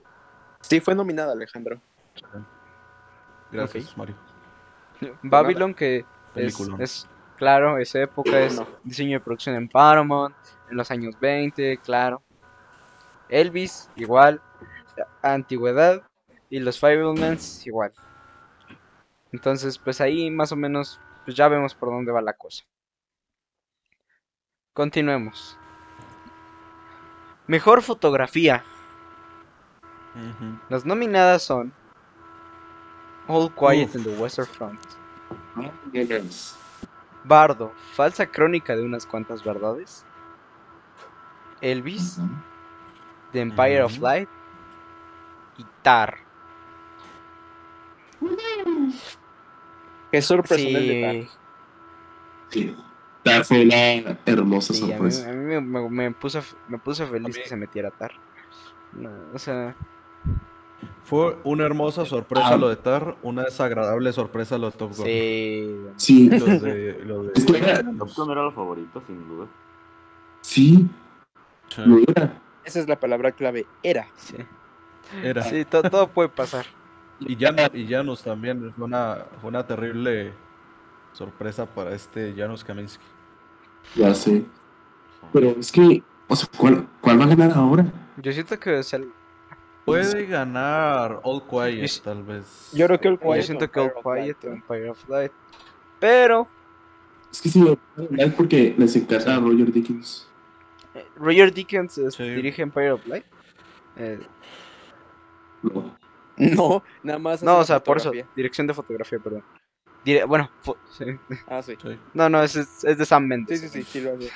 Sí, 0.61 0.79
fue 0.79 0.93
nominada, 0.93 1.33
Alejandro. 1.33 1.81
Gracias, 3.51 3.97
Mario. 3.97 4.15
Babylon, 5.23 5.73
que 5.73 6.05
es, 6.35 7.07
claro, 7.37 7.77
esa 7.77 8.01
época 8.01 8.39
es 8.39 8.55
No. 8.59 8.67
diseño 8.83 9.17
de 9.19 9.23
producción 9.23 9.55
en 9.55 9.67
Paramount, 9.69 10.35
en 10.69 10.77
los 10.77 10.91
años 10.91 11.15
20, 11.19 11.77
claro. 11.77 12.21
Elvis, 13.29 13.89
igual, 13.95 14.41
antigüedad, 15.21 16.03
y 16.49 16.59
los 16.59 16.79
Fablemans, 16.79 17.65
igual. 17.67 17.93
Entonces, 19.31 19.77
pues 19.77 19.99
ahí 20.01 20.31
más 20.31 20.51
o 20.51 20.55
menos, 20.55 20.99
pues 21.25 21.35
ya 21.35 21.47
vemos 21.47 21.75
por 21.75 21.89
dónde 21.89 22.11
va 22.11 22.21
la 22.21 22.33
cosa. 22.33 22.63
Continuemos. 24.73 25.57
Mejor 27.47 27.81
fotografía. 27.81 28.63
Las 30.69 30.85
nominadas 30.85 31.43
son 31.43 31.71
All 33.27 33.53
Quiet 33.53 33.93
in 33.95 34.03
the 34.03 34.17
Western 34.17 34.47
Front, 34.47 34.79
Bardo, 37.23 37.71
falsa 37.93 38.25
crónica 38.25 38.75
de 38.75 38.83
unas 38.83 39.05
cuantas 39.05 39.43
verdades, 39.43 40.05
Elvis, 41.61 42.19
The 43.31 43.41
Empire 43.41 43.83
of. 43.83 43.99
Light 43.99 44.29
y 45.58 45.66
Tar. 45.82 46.18
Qué 50.12 50.22
sorpresa 50.22 50.68
el 50.68 50.88
de 50.88 51.01
Tar. 51.01 51.38
Sí, 52.49 52.62
Sí. 52.62 52.76
Tar 53.24 53.43
fue 53.43 53.66
una 53.66 54.18
hermosa 54.26 54.74
sí, 54.74 54.84
a 54.84 54.86
mí, 54.86 54.91
sorpresa. 55.12 55.30
a 55.30 55.34
mí 55.34 55.43
me, 55.45 55.60
me- 55.62 55.89
me 55.89 56.12
puso, 56.12 56.41
me 56.70 56.78
puso 56.78 57.05
feliz 57.08 57.38
que 57.38 57.47
se 57.47 57.58
metiera 57.58 57.91
Tar. 57.91 58.12
No, 58.93 59.10
o 59.34 59.38
sea, 59.39 59.76
Fue 61.03 61.38
una 61.43 61.66
hermosa 61.66 62.05
sorpresa 62.05 62.49
Ah. 62.53 62.58
lo 62.58 62.70
de 62.70 62.76
Tar, 62.78 63.16
una 63.24 63.43
desagradable 63.43 64.12
sorpresa 64.14 64.58
lo 64.58 64.72
de 64.72 64.78
Top 64.78 64.93
Gun. 64.95 65.05
sí. 65.05 65.76
Sí, 65.97 66.30
Los 66.30 66.62
de, 66.62 67.01
lo 67.05 67.24
era- 67.55 67.84
Top 67.97 68.10
Gun 68.16 68.32
era 68.32 68.43
la 68.45 68.51
favorita, 68.51 69.01
sin 69.08 69.28
duda. 69.28 69.47
sí, 70.41 70.88
Sí, 71.70 71.82
lo 71.86 71.97
era. 72.08 72.41
Esa 72.64 72.80
es 72.80 72.88
la 72.88 72.97
palabra 72.99 73.32
clave, 73.34 73.66
era. 73.84 74.08
Sí, 74.16 74.36
Era. 75.24 75.43
sí, 75.43 75.66
to- 75.66 75.84
todo 75.84 76.08
puede 76.08 76.30
pasar. 76.30 76.66
Y 77.20 77.36
Janus, 77.36 78.22
y 78.22 78.24
también 78.24 78.74
fue 78.76 78.86
una, 78.86 79.26
fue 79.41 79.49
una 79.49 79.66
terrible 79.66 80.34
sorpresa 81.14 81.66
para 81.66 81.93
este 81.95 82.34
Janus 82.38 82.64
Kaminsky. 82.64 83.03
Ya 83.95 84.14
sé. 84.14 84.43
Pero 85.34 85.55
es 85.60 85.72
que, 85.72 86.03
o 86.28 86.36
sea, 86.36 86.47
¿cuál, 86.58 86.88
cuál 87.01 87.20
va 87.20 87.26
a 87.26 87.28
ganar 87.28 87.51
ahora? 87.58 87.86
Yo 88.18 88.32
siento 88.32 88.60
que 88.60 88.76
o 88.76 88.84
sea, 88.84 88.99
Puede 89.86 90.26
ganar 90.26 91.22
All 91.24 91.41
Quiet, 91.47 91.88
Yo 91.89 92.01
tal 92.03 92.22
vez. 92.24 92.72
Yo 92.74 92.86
creo 92.88 92.99
que 92.99 93.10
yo 93.10 93.18
Quiet 93.20 93.41
siento 93.43 93.66
o 93.66 93.72
que 93.72 93.80
All 93.80 93.91
Light, 94.03 94.38
Quiet 94.38 94.51
o. 94.51 94.53
Empire 94.55 94.89
of 94.89 95.10
Light. 95.10 95.32
Pero 95.99 96.47
Es 97.32 97.41
que 97.41 97.49
sí, 97.49 97.78
es 98.18 98.34
porque 98.34 98.76
les 98.78 98.95
encanta 98.97 99.36
a 99.36 99.39
Roger 99.39 99.72
Dickens. 99.72 100.28
Roger 101.16 101.53
Dickens 101.53 101.93
Sí. 102.10 102.24
dirige 102.24 102.62
Empire 102.62 102.91
of 102.91 103.08
Light. 103.08 103.24
Eh, 103.95 104.20
No. 105.62 105.97
No, 106.38 106.84
nada 107.01 107.18
más. 107.20 107.41
no, 107.41 107.58
o 107.60 107.64
sea, 107.64 107.80
por 107.84 107.97
eso, 107.97 108.12
dirección 108.36 108.68
de 108.68 108.74
fotografía, 108.74 109.18
perdón. 109.20 109.43
Dire- 110.05 110.26
bueno, 110.28 110.49
fo- 110.64 110.78
sí. 110.91 111.05
Ah, 111.47 111.62
sí. 111.64 111.76
Sí. 111.82 111.97
no, 112.14 112.30
no, 112.30 112.43
es, 112.43 112.55
es, 112.55 112.82
de 112.97 113.05
Sam 113.05 113.24
Sí, 113.24 113.28
Mendes. 113.28 113.62
sí, 113.62 113.70
sí, 113.70 113.84
sí, 113.84 114.01
lo 114.01 114.14
hace. 114.14 114.32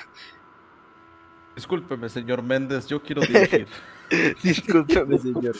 Discúlpeme, 1.54 2.08
señor 2.08 2.42
Méndez, 2.42 2.86
yo 2.88 3.00
quiero 3.02 3.20
dirigir. 3.22 3.68
Discúlpeme, 4.42 5.18
señor. 5.18 5.54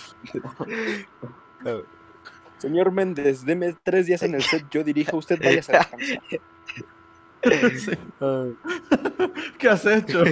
Señor 2.58 2.90
Méndez, 2.92 3.44
deme 3.44 3.74
tres 3.82 4.06
días 4.06 4.22
en 4.22 4.34
el 4.34 4.42
set, 4.42 4.66
yo 4.70 4.82
dirijo, 4.82 5.16
usted 5.16 5.38
vaya 5.38 5.50
a 5.50 5.54
descansar. 5.56 5.98
Sí. 7.76 7.92
¿Qué 9.58 9.68
has 9.68 9.84
hecho? 9.86 10.22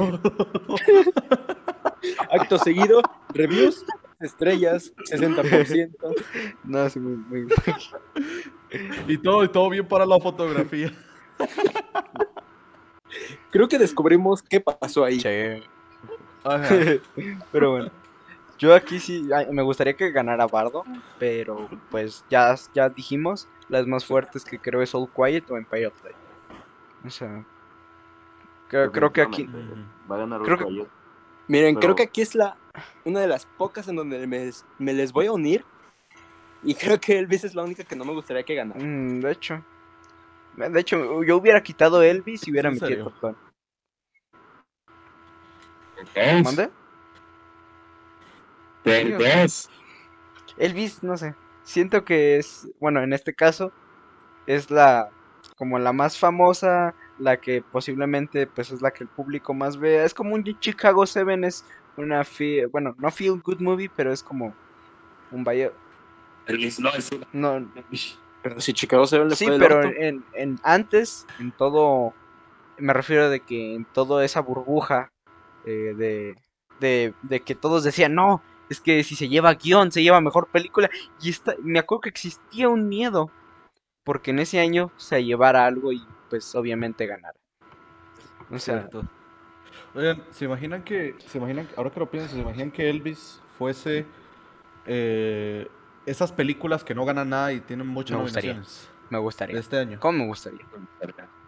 Acto 2.31 2.59
seguido, 2.59 3.03
reviews, 3.31 3.85
estrellas, 4.21 4.93
60%. 5.11 5.91
No, 6.65 6.89
sí, 6.91 7.01
muy, 7.01 7.17
muy- 7.17 7.49
y 9.09 9.19
todo, 9.19 9.45
y 9.45 9.49
todo 9.49 9.69
bien 9.71 9.87
para 9.87 10.07
la 10.07 10.19
fotografía. 10.21 10.93
Creo 13.51 13.69
que 13.69 13.79
descubrimos 13.79 14.43
qué 14.43 14.61
pasó 14.61 15.05
ahí. 15.05 15.21
Ajá. 16.45 16.69
Pero 17.53 17.71
bueno. 17.73 17.91
Yo 18.59 18.75
aquí 18.75 19.01
sí 19.01 19.27
me 19.51 19.63
gustaría 19.63 19.95
que 19.95 20.11
ganara 20.13 20.47
Bardo, 20.47 20.85
pero 21.19 21.67
pues 21.91 22.27
ya, 22.29 22.55
ya 22.75 22.91
dijimos 22.91 23.49
las 23.71 23.87
más 23.87 24.05
fuertes 24.05 24.45
que 24.45 24.59
creo 24.59 24.83
es 24.83 24.95
All 24.95 25.09
Quiet 25.11 25.51
o 25.51 25.57
Empire 25.57 25.87
of 25.87 25.95
Light. 26.05 26.17
O 27.07 27.09
sea, 27.09 27.43
creo, 28.69 28.93
creo 28.93 29.11
que 29.15 29.23
aquí 29.23 29.49
Va 30.11 30.17
a 30.17 30.19
ganar 30.19 30.43
All 30.43 30.59
que- 30.59 30.65
Quiet. 30.67 30.89
Miren, 31.51 31.75
Pero- 31.75 31.81
creo 31.81 31.97
que 31.97 32.03
aquí 32.05 32.23
es 32.23 32.37
la 32.37 32.57
una 33.05 33.19
de 33.19 33.27
las 33.27 33.45
pocas 33.45 33.89
en 33.89 33.97
donde 33.97 34.25
me, 34.29 34.51
me 34.79 34.93
les 34.93 35.13
voy 35.13 35.27
a 35.27 35.33
unir. 35.33 35.65
Y 36.63 36.75
creo 36.77 37.01
que 37.01 37.19
Elvis 37.19 37.43
es 37.43 37.57
la 37.57 37.65
única 37.65 37.83
que 37.83 37.97
no 37.97 38.05
me 38.05 38.13
gustaría 38.13 38.45
que 38.45 38.55
ganara. 38.55 38.79
Mm, 38.79 39.19
de 39.21 39.33
hecho. 39.33 39.65
De 40.57 40.81
hecho, 40.81 41.25
yo 41.25 41.37
hubiera 41.37 41.61
quitado 41.61 42.03
Elvis 42.03 42.47
y 42.47 42.53
hubiera 42.53 42.69
¿En 42.69 42.79
metido? 42.79 43.05
Top 43.11 43.21
Gun. 43.21 43.37
¿Mande? 46.45 46.71
dos. 48.85 49.69
Elvis, 50.57 51.03
no 51.03 51.17
sé. 51.17 51.35
Siento 51.65 52.05
que 52.05 52.37
es, 52.37 52.69
bueno, 52.79 53.03
en 53.03 53.13
este 53.13 53.35
caso, 53.35 53.73
es 54.47 54.71
la 54.71 55.11
como 55.57 55.79
la 55.79 55.93
más 55.93 56.17
famosa, 56.19 56.95
la 57.21 57.37
que 57.39 57.63
posiblemente 57.63 58.47
pues 58.47 58.71
es 58.71 58.83
la 58.83 58.91
que 58.91 59.05
el 59.05 59.11
público 59.11 59.55
más 59.55 59.77
vea. 59.79 60.05
Es 60.05 60.15
como 60.15 60.35
un 60.35 60.45
Chicago 60.59 61.07
7 61.07 61.47
es 61.47 61.65
una 61.97 62.25
fe- 62.25 62.67
bueno, 62.67 62.95
no 62.99 63.11
feel 63.11 63.41
good 63.43 63.61
movie, 63.61 63.91
pero 63.95 64.13
es 64.13 64.23
como 64.23 64.55
un 65.31 65.45
Elvis, 66.47 66.81
no, 66.81 66.91
es 66.91 67.11
una- 67.13 67.27
no 67.61 67.73
Pero 68.43 68.61
si 68.61 68.73
Chicago 68.73 69.07
se 69.07 69.23
le 69.25 69.37
sí, 69.37 69.45
fue 69.45 69.59
pero 69.59 69.83
en, 69.85 70.25
en 70.35 70.59
antes 70.63 71.27
en 71.39 71.53
todo 71.53 72.15
me 72.79 72.93
refiero 72.93 73.29
de 73.29 73.41
que 73.41 73.75
en 73.75 73.85
toda 73.85 74.25
esa 74.25 74.41
burbuja 74.41 75.13
eh, 75.67 75.95
de, 75.97 76.37
de 76.81 77.15
de 77.23 77.41
que 77.41 77.55
todos 77.55 77.85
decían, 77.85 78.15
"No, 78.15 78.43
es 78.71 78.81
que 78.81 79.05
si 79.05 79.15
se 79.15 79.29
lleva 79.29 79.55
guion, 79.55 79.93
se 79.93 80.03
lleva 80.03 80.21
mejor 80.23 80.49
película." 80.49 80.89
Y 81.21 81.29
esta, 81.31 81.55
me 81.63 81.79
acuerdo 81.79 82.01
que 82.03 82.09
existía 82.09 82.69
un 82.71 82.89
miedo 82.89 83.31
porque 84.05 84.31
en 84.31 84.39
ese 84.39 84.59
año 84.61 84.91
se 84.97 85.23
llevara 85.23 85.67
algo 85.67 85.93
y 85.93 86.03
pues 86.31 86.55
obviamente 86.55 87.07
ganara. 87.07 87.39
O 88.51 88.59
sea, 88.59 88.89
Cierto. 88.89 89.05
Oigan, 89.95 90.23
¿se 90.31 90.45
imaginan 90.47 90.83
que, 90.85 91.17
se 91.27 91.39
imaginan, 91.39 91.69
ahora 91.77 91.91
que 91.91 92.01
lo 92.01 92.11
pienso, 92.11 92.35
se 92.35 92.41
imaginan 92.41 92.71
que 92.71 92.89
Elvis 92.91 93.41
fuese 93.59 94.07
eh, 94.87 95.69
esas 96.07 96.33
películas 96.33 96.85
que 96.85 96.95
no 96.95 97.05
ganan 97.05 97.31
nada 97.31 97.53
y 97.53 97.61
tienen 97.61 97.87
muchas 97.87 98.17
Me 98.17 98.23
gustaría. 98.23 98.55
nominaciones 98.55 98.91
me 99.11 99.19
de 99.19 99.23
gustaría. 99.23 99.59
este 99.59 99.79
año? 99.79 99.99
¿Cómo 100.01 100.19
me 100.19 100.27
gustaría? 100.27 100.67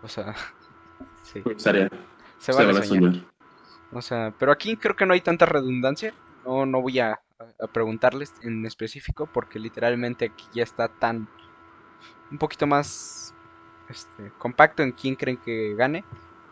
O 0.02 0.08
sea, 0.08 0.34
sí, 1.22 1.42
Me 1.44 1.54
gustaría. 1.54 1.88
se 2.38 2.52
Se 2.52 2.52
vale 2.52 2.72
van 2.72 2.76
a 2.78 2.82
soñar. 2.82 3.12
soñar. 3.14 3.24
O 3.92 4.02
sea, 4.02 4.34
pero 4.38 4.52
aquí 4.52 4.76
creo 4.76 4.96
que 4.96 5.06
no 5.06 5.14
hay 5.14 5.20
tanta 5.20 5.46
redundancia. 5.46 6.14
No, 6.44 6.66
no 6.66 6.80
voy 6.82 6.98
a, 7.00 7.20
a 7.60 7.66
preguntarles 7.68 8.34
en 8.42 8.66
específico 8.66 9.26
porque 9.32 9.58
literalmente 9.60 10.26
aquí 10.26 10.46
ya 10.54 10.62
está 10.64 10.88
tan 10.88 11.28
un 12.30 12.38
poquito 12.38 12.66
más 12.66 13.31
este, 13.92 14.32
compacto 14.38 14.82
en 14.82 14.92
quién 14.92 15.14
creen 15.14 15.36
que 15.36 15.74
gane. 15.74 16.04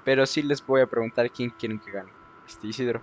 Pero 0.04 0.24
sí 0.26 0.42
les 0.42 0.64
voy 0.64 0.80
a 0.80 0.86
preguntar 0.86 1.30
quién 1.30 1.50
quieren 1.50 1.78
que 1.78 1.90
gane. 1.90 2.10
Este 2.46 2.68
Isidro. 2.68 3.02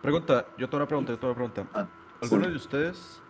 Pregunta, 0.00 0.46
yo 0.56 0.68
tengo 0.68 0.76
una 0.78 0.86
pregunta, 0.86 1.12
yo 1.12 1.18
tengo 1.18 1.34
una 1.34 1.50
pregunta. 1.50 1.66
Ah, 1.74 1.86
¿Alguno 2.22 2.44
sí. 2.44 2.50
de 2.50 2.56
ustedes 2.56 3.22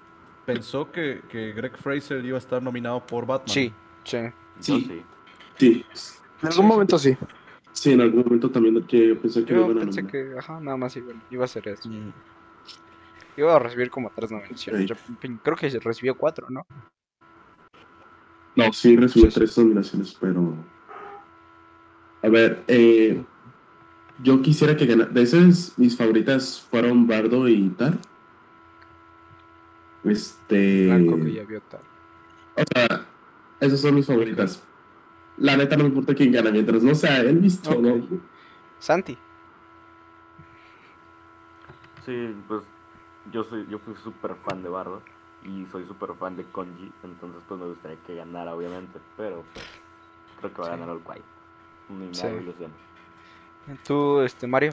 pensó 0.45 0.91
que, 0.93 1.23
que 1.29 1.53
Greg 1.53 1.77
Fraser 1.77 2.25
iba 2.25 2.37
a 2.37 2.39
estar 2.39 2.63
nominado 2.63 3.05
por 3.05 3.27
Batman? 3.27 3.49
Sí, 3.49 3.73
sí. 4.05 4.19
Yo 4.19 4.31
Sí. 4.61 4.85
sí. 4.87 5.03
Sí, 5.59 5.87
En 6.43 6.49
algún 6.49 6.67
momento 6.67 6.99
sí. 6.99 7.17
sí, 7.73 7.93
en 7.93 8.01
algún 8.01 8.23
momento 8.23 8.51
también 8.51 8.87
que 8.87 9.09
yo 9.09 9.21
pensé 9.21 9.45
que 9.45 9.53
Yo 9.53 9.65
iban 9.65 9.79
a 9.79 9.81
pensé 9.81 10.07
que, 10.07 10.35
ajá, 10.39 10.61
nada 10.61 10.77
más 10.77 10.97
iba, 10.97 11.13
iba 11.31 11.45
a 11.45 11.49
ser 11.49 11.69
eso. 11.69 11.89
Mm, 11.89 12.13
Iba 13.37 13.55
a 13.55 13.59
recibir 13.61 13.89
como 13.89 14.11
tres 14.11 14.33
nominaciones. 14.33 14.87
Yo 14.87 14.97
creo 15.45 15.57
que 15.57 15.69
recibió 15.79 16.17
cuatro, 16.17 16.49
¿no? 16.51 16.67
No, 18.59 18.73
sí 18.73 18.97
recibió 18.97 19.31
tres 19.31 19.57
nominaciones, 19.57 20.17
pero. 20.21 20.53
A 22.25 22.29
ver, 22.29 22.65
eh, 22.67 23.23
yo 24.21 24.43
quisiera 24.43 24.77
que 24.77 24.85
ganara. 24.85 25.11
De 25.11 25.23
esas, 25.23 25.79
mis 25.79 25.97
favoritas 25.97 26.67
fueron 26.69 27.07
Bardo 27.07 27.47
y 27.47 27.69
Tar. 27.69 27.97
Este. 30.03 30.87
Blanco 30.87 31.25
que 31.25 31.35
ya 31.35 31.45
vio 31.45 31.61
tal. 31.71 31.83
O 32.57 32.65
sea, 32.75 33.07
esas 33.61 33.81
son 33.81 33.95
mis 33.95 34.07
favoritas. 34.07 34.61
La 35.37 35.57
neta 35.57 35.77
no 35.77 35.85
me 35.85 35.91
importa 35.91 36.17
quién 36.17 36.33
gana, 36.33 36.51
mientras 36.51 36.83
no 36.83 36.97
sea 36.97 37.21
Elvis, 37.21 37.63
todo. 37.63 37.95
Ok. 37.95 38.11
Santi. 38.81 39.17
Sí, 42.05 42.35
pues 42.49 42.65
yo 43.31 43.45
soy, 43.45 43.69
yo 43.71 43.79
fui 43.79 43.95
súper 44.03 44.35
fan 44.35 44.65
de 44.65 44.69
Bardo 44.69 45.01
y 45.45 45.67
soy 45.71 45.87
súper 45.87 46.15
fan 46.15 46.37
de 46.37 46.45
Konji, 46.45 46.93
entonces 47.05 47.43
pues 47.49 47.61
me 47.61 47.67
gustaría 47.67 47.99
que 48.07 48.15
ganara 48.17 48.55
obviamente, 48.55 48.99
pero 49.17 49.45
pues, 49.55 49.67
creo 50.41 50.55
que 50.55 50.63
va 50.63 50.69
a 50.69 50.77
ganar 50.77 50.89
el 50.91 51.03
Kwai. 51.03 51.23
Ni 51.91 52.07
me 52.07 52.15
Sí. 52.15 52.27
ilusiones. 52.27 52.77
Tú, 53.87 54.21
este, 54.21 54.47
Mario. 54.47 54.73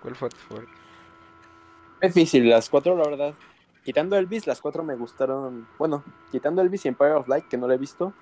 ¿Cuál 0.00 0.14
fue 0.14 0.28
tu 0.28 0.36
favorito? 0.36 0.72
Difícil, 2.00 2.48
las 2.48 2.68
cuatro, 2.70 2.96
la 2.96 3.04
verdad. 3.08 3.34
Quitando 3.84 4.16
Elvis, 4.16 4.46
las 4.46 4.60
cuatro 4.60 4.82
me 4.82 4.94
gustaron. 4.94 5.66
Bueno, 5.78 6.04
quitando 6.30 6.62
Elvis 6.62 6.84
y 6.84 6.88
Empire 6.88 7.12
of 7.12 7.28
Light, 7.28 7.46
que 7.48 7.58
no 7.58 7.68
la 7.68 7.74
he 7.74 7.78
visto. 7.78 8.12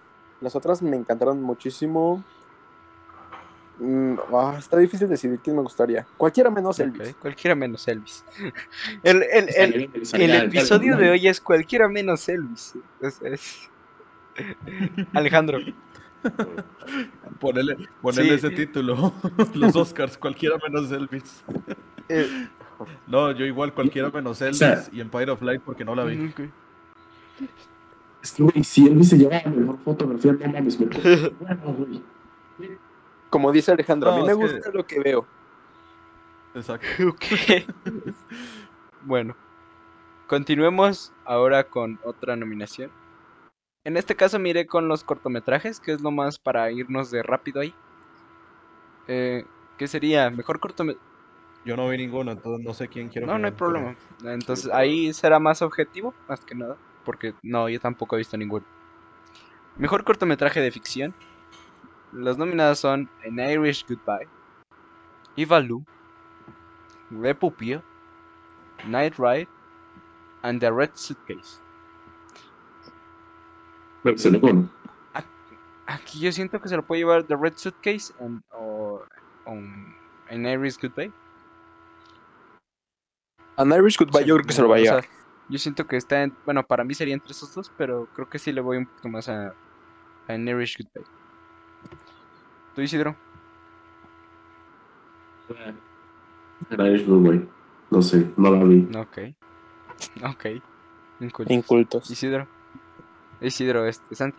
Las 0.41 0.57
otras 0.57 0.83
me 0.83 0.97
encantaron 0.97 1.43
muchísimo. 1.43 2.25
Mm, 3.81 4.15
ah, 4.35 4.57
está 4.59 4.77
difícil 4.77 5.09
decidir 5.09 5.39
quién 5.39 5.55
me 5.57 5.63
gustaría. 5.63 6.05
Cualquiera 6.17 6.51
menos 6.51 6.81
Elvis. 6.81 7.15
Cualquiera 7.21 7.55
menos 7.55 7.87
Elvis. 7.87 8.25
El, 9.05 9.23
el, 9.23 9.49
el, 9.57 9.91
el 10.15 10.33
episodio 10.47 10.97
de 10.97 11.11
hoy 11.11 11.29
es 11.29 11.41
cualquiera 11.41 11.89
menos 11.89 12.29
Elvis. 12.29 12.75
Es, 13.01 13.23
es- 13.23 13.71
Alejandro. 15.15 15.59
Ponele, 17.41 17.77
ponele 18.03 18.29
Sí. 18.31 18.35
ese 18.47 18.51
título. 18.51 19.13
Los 19.55 19.77
Oscars, 19.77 20.19
cualquiera 20.19 20.57
menos 20.67 20.91
Elvis. 20.91 21.45
eh, 22.09 22.49
No, 23.07 23.31
yo 23.31 23.45
igual, 23.47 23.73
cualquiera 23.73 24.11
menos 24.11 24.41
Elvis 24.43 24.59
sea- 24.59 24.85
y 24.93 25.01
Empire 25.01 25.31
of 25.31 25.43
Light 25.43 25.63
porque 25.63 25.85
no 25.85 25.95
la 25.95 26.05
vi. 26.05 26.27
ok. 26.29 26.41
Es 28.23 28.33
que, 28.33 28.43
güey, 28.43 28.65
si 28.65 28.89
Elvis 28.89 29.11
se 29.11 29.19
lleva 29.19 29.41
la 29.45 29.51
mejor 29.51 29.79
fotografía, 29.85 30.33
no 30.33 30.53
mames, 30.53 30.81
me 30.81 30.87
Bueno, 30.87 31.63
güey. 31.79 32.03
Como 33.31 33.53
dice 33.53 33.73
Alejandro, 33.73 34.11
a 34.11 34.17
No, 34.17 34.21
mí 34.23 34.27
me 34.27 34.35
que- 34.35 34.35
gusta 34.55 34.71
lo 34.73 34.87
que 34.87 35.01
veo. 35.01 35.27
Exacto. 36.55 36.87
Ok. 37.09 37.23
bueno, 39.03 39.37
continuemos 40.27 41.13
ahora 41.25 41.65
con 41.65 41.99
otra 42.05 42.37
nominación. 42.37 42.91
En 43.85 43.97
este 43.97 44.17
caso 44.17 44.39
miré 44.39 44.67
con 44.67 44.89
los 44.89 45.05
cortometrajes, 45.05 45.81
que 45.81 45.93
es 45.93 46.01
lo 46.01 46.11
más 46.11 46.39
para 46.39 46.71
irnos 46.71 47.11
de 47.11 47.23
rápido 47.23 47.61
ahí. 47.61 47.75
Eh, 49.07 49.45
¿Qué 49.79 49.87
sería? 49.87 50.31
Mejor 50.31 50.59
cortometraje. 50.61 51.07
Yo 51.65 51.77
no 51.77 51.89
vi 51.89 51.99
ninguno, 51.99 52.33
entonces 52.33 52.65
no 52.65 52.73
sé 52.73 52.89
quién 52.89 53.09
quiero 53.09 53.27
No, 53.27 53.39
no 53.39 53.47
hay 53.47 53.53
problema. 53.53 53.95
Entonces 54.25 54.71
ahí 54.73 55.13
será 55.13 55.39
más 55.39 55.61
objetivo, 55.63 56.15
más 56.29 56.41
que 56.45 56.55
nada. 56.55 56.77
Porque 57.05 57.35
no, 57.43 57.69
yo 57.69 57.79
tampoco 57.81 58.17
he 58.17 58.19
visto 58.19 58.37
ninguno. 58.37 58.65
Mejor 59.77 60.05
cortometraje 60.05 60.61
de 60.61 60.71
ficción. 60.71 61.15
Las 62.13 62.39
nominadas 62.39 62.79
son 62.79 63.09
An 63.27 63.39
Irish 63.39 63.85
Goodbye, 63.87 64.29
Le 67.11 67.35
Pupille, 67.35 67.83
Night 68.87 69.15
Ride, 69.19 69.49
and 70.43 70.61
The 70.61 70.71
Red 70.71 70.91
Suitcase. 70.95 71.61
Aquí 75.87 76.21
yo 76.21 76.31
siento 76.33 76.61
que 76.61 76.69
se 76.69 76.77
lo 76.77 76.87
puede 76.87 77.01
llevar 77.01 77.25
The 77.25 77.37
Red 77.37 77.55
Suitcase 77.57 78.13
and- 78.21 78.43
o 78.53 79.03
um, 79.47 79.95
An 80.31 80.47
Irish 80.47 80.79
Goodbye. 80.81 81.13
An 83.57 83.73
Irish 83.73 83.99
Goodbye, 83.99 84.25
yo 84.25 84.37
creo 84.37 84.47
que 84.47 84.53
se 84.53 84.63
lo 84.63 84.69
va 84.69 84.77
a 84.77 84.79
O 84.79 84.83
sea, 84.83 84.91
llevar. 85.01 85.09
yo 85.49 85.59
siento 85.59 85.87
que 85.87 85.97
está 85.97 86.23
en, 86.23 86.37
bueno, 86.45 86.63
para 86.63 86.85
mí 86.85 86.95
sería 86.95 87.15
entre 87.15 87.33
esos 87.33 87.55
dos, 87.55 87.73
pero 87.77 88.07
creo 88.15 88.29
que 88.29 88.39
sí 88.39 88.53
le 88.53 88.61
voy 88.61 88.77
un 88.77 88.87
poquito 88.87 89.09
más 89.09 89.29
a, 89.29 89.49
a 89.49 90.33
An 90.33 90.47
Irish 90.47 90.77
Goodbye. 90.79 91.18
¿Tú, 92.79 92.83
Isidro? 92.83 93.17
Era 96.71 96.85
Asheville, 96.85 97.19
güey. 97.19 97.49
No 97.91 98.01
sé, 98.01 98.33
no 98.37 98.53
la 98.53 98.63
vi. 98.63 98.89
Ok. 98.97 99.19
Ok. 100.33 100.63
Incultos. 101.19 101.57
Incultos. 101.57 102.11
Isidro. 102.13 102.47
Isidro, 103.41 103.85
este, 103.85 104.15
Santi. 104.15 104.39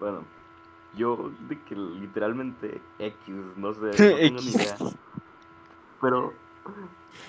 Bueno, 0.00 0.24
yo 0.96 1.30
de 1.48 1.62
que 1.62 1.76
literalmente 1.76 2.82
X, 2.98 3.34
no 3.56 3.72
sé, 3.74 3.80
no 3.80 3.90
tengo 3.94 4.40
ni 4.40 4.50
idea. 4.50 4.76
Pero 6.00 6.32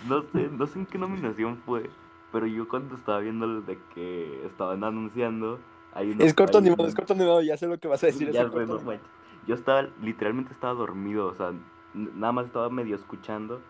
no 0.08 0.24
sé, 0.24 0.50
no 0.50 0.66
sé 0.66 0.80
en 0.80 0.88
qué 0.88 0.98
nominación 0.98 1.62
fue, 1.64 1.92
pero 2.32 2.48
yo 2.48 2.68
cuando 2.68 2.96
estaba 2.96 3.20
viendo 3.20 3.46
el 3.46 3.68
de 3.68 3.78
que 3.94 4.48
estaban 4.48 4.84
anunciando, 4.84 5.60
hay 5.94 6.12
uno- 6.12 6.24
Es 6.24 6.34
corto 6.34 6.58
hay 6.58 6.64
animado, 6.64 6.84
un- 6.84 6.90
es 6.90 6.96
corto 6.96 7.14
animado, 7.14 7.42
ya 7.42 7.58
sé 7.58 7.68
lo 7.68 7.78
que 7.80 7.88
vas 7.88 8.04
a 8.04 8.08
decir. 8.08 8.32
ya 8.32 8.42
el 8.42 8.48
sé, 8.48 8.52
corto 8.54 8.68
no 8.68 8.74
animado. 8.76 8.86
manches. 8.86 9.08
Yo 9.48 9.56
estaba, 9.56 9.88
literalmente 10.02 10.54
estaba 10.54 10.74
dormido, 10.74 11.28
o 11.28 11.34
sea, 11.36 11.52
nada 11.94 12.32
más 12.32 12.46
estaba 12.46 12.70
medio 12.70 12.96
escuchando 12.96 13.62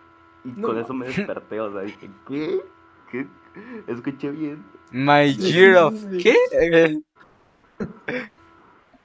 y 0.43 0.49
No 0.49 0.67
con 0.67 0.78
eso 0.78 0.93
me 0.93 1.07
desperté, 1.07 1.59
o 1.59 1.72
sea, 1.72 1.82
dije, 1.82 2.09
¿qué? 2.28 2.61
¿Qué? 3.09 3.28
Escuché 3.88 4.32
bien. 4.32 4.63
My 4.91 5.34
sí. 5.34 6.17
¿Qué? 6.22 6.36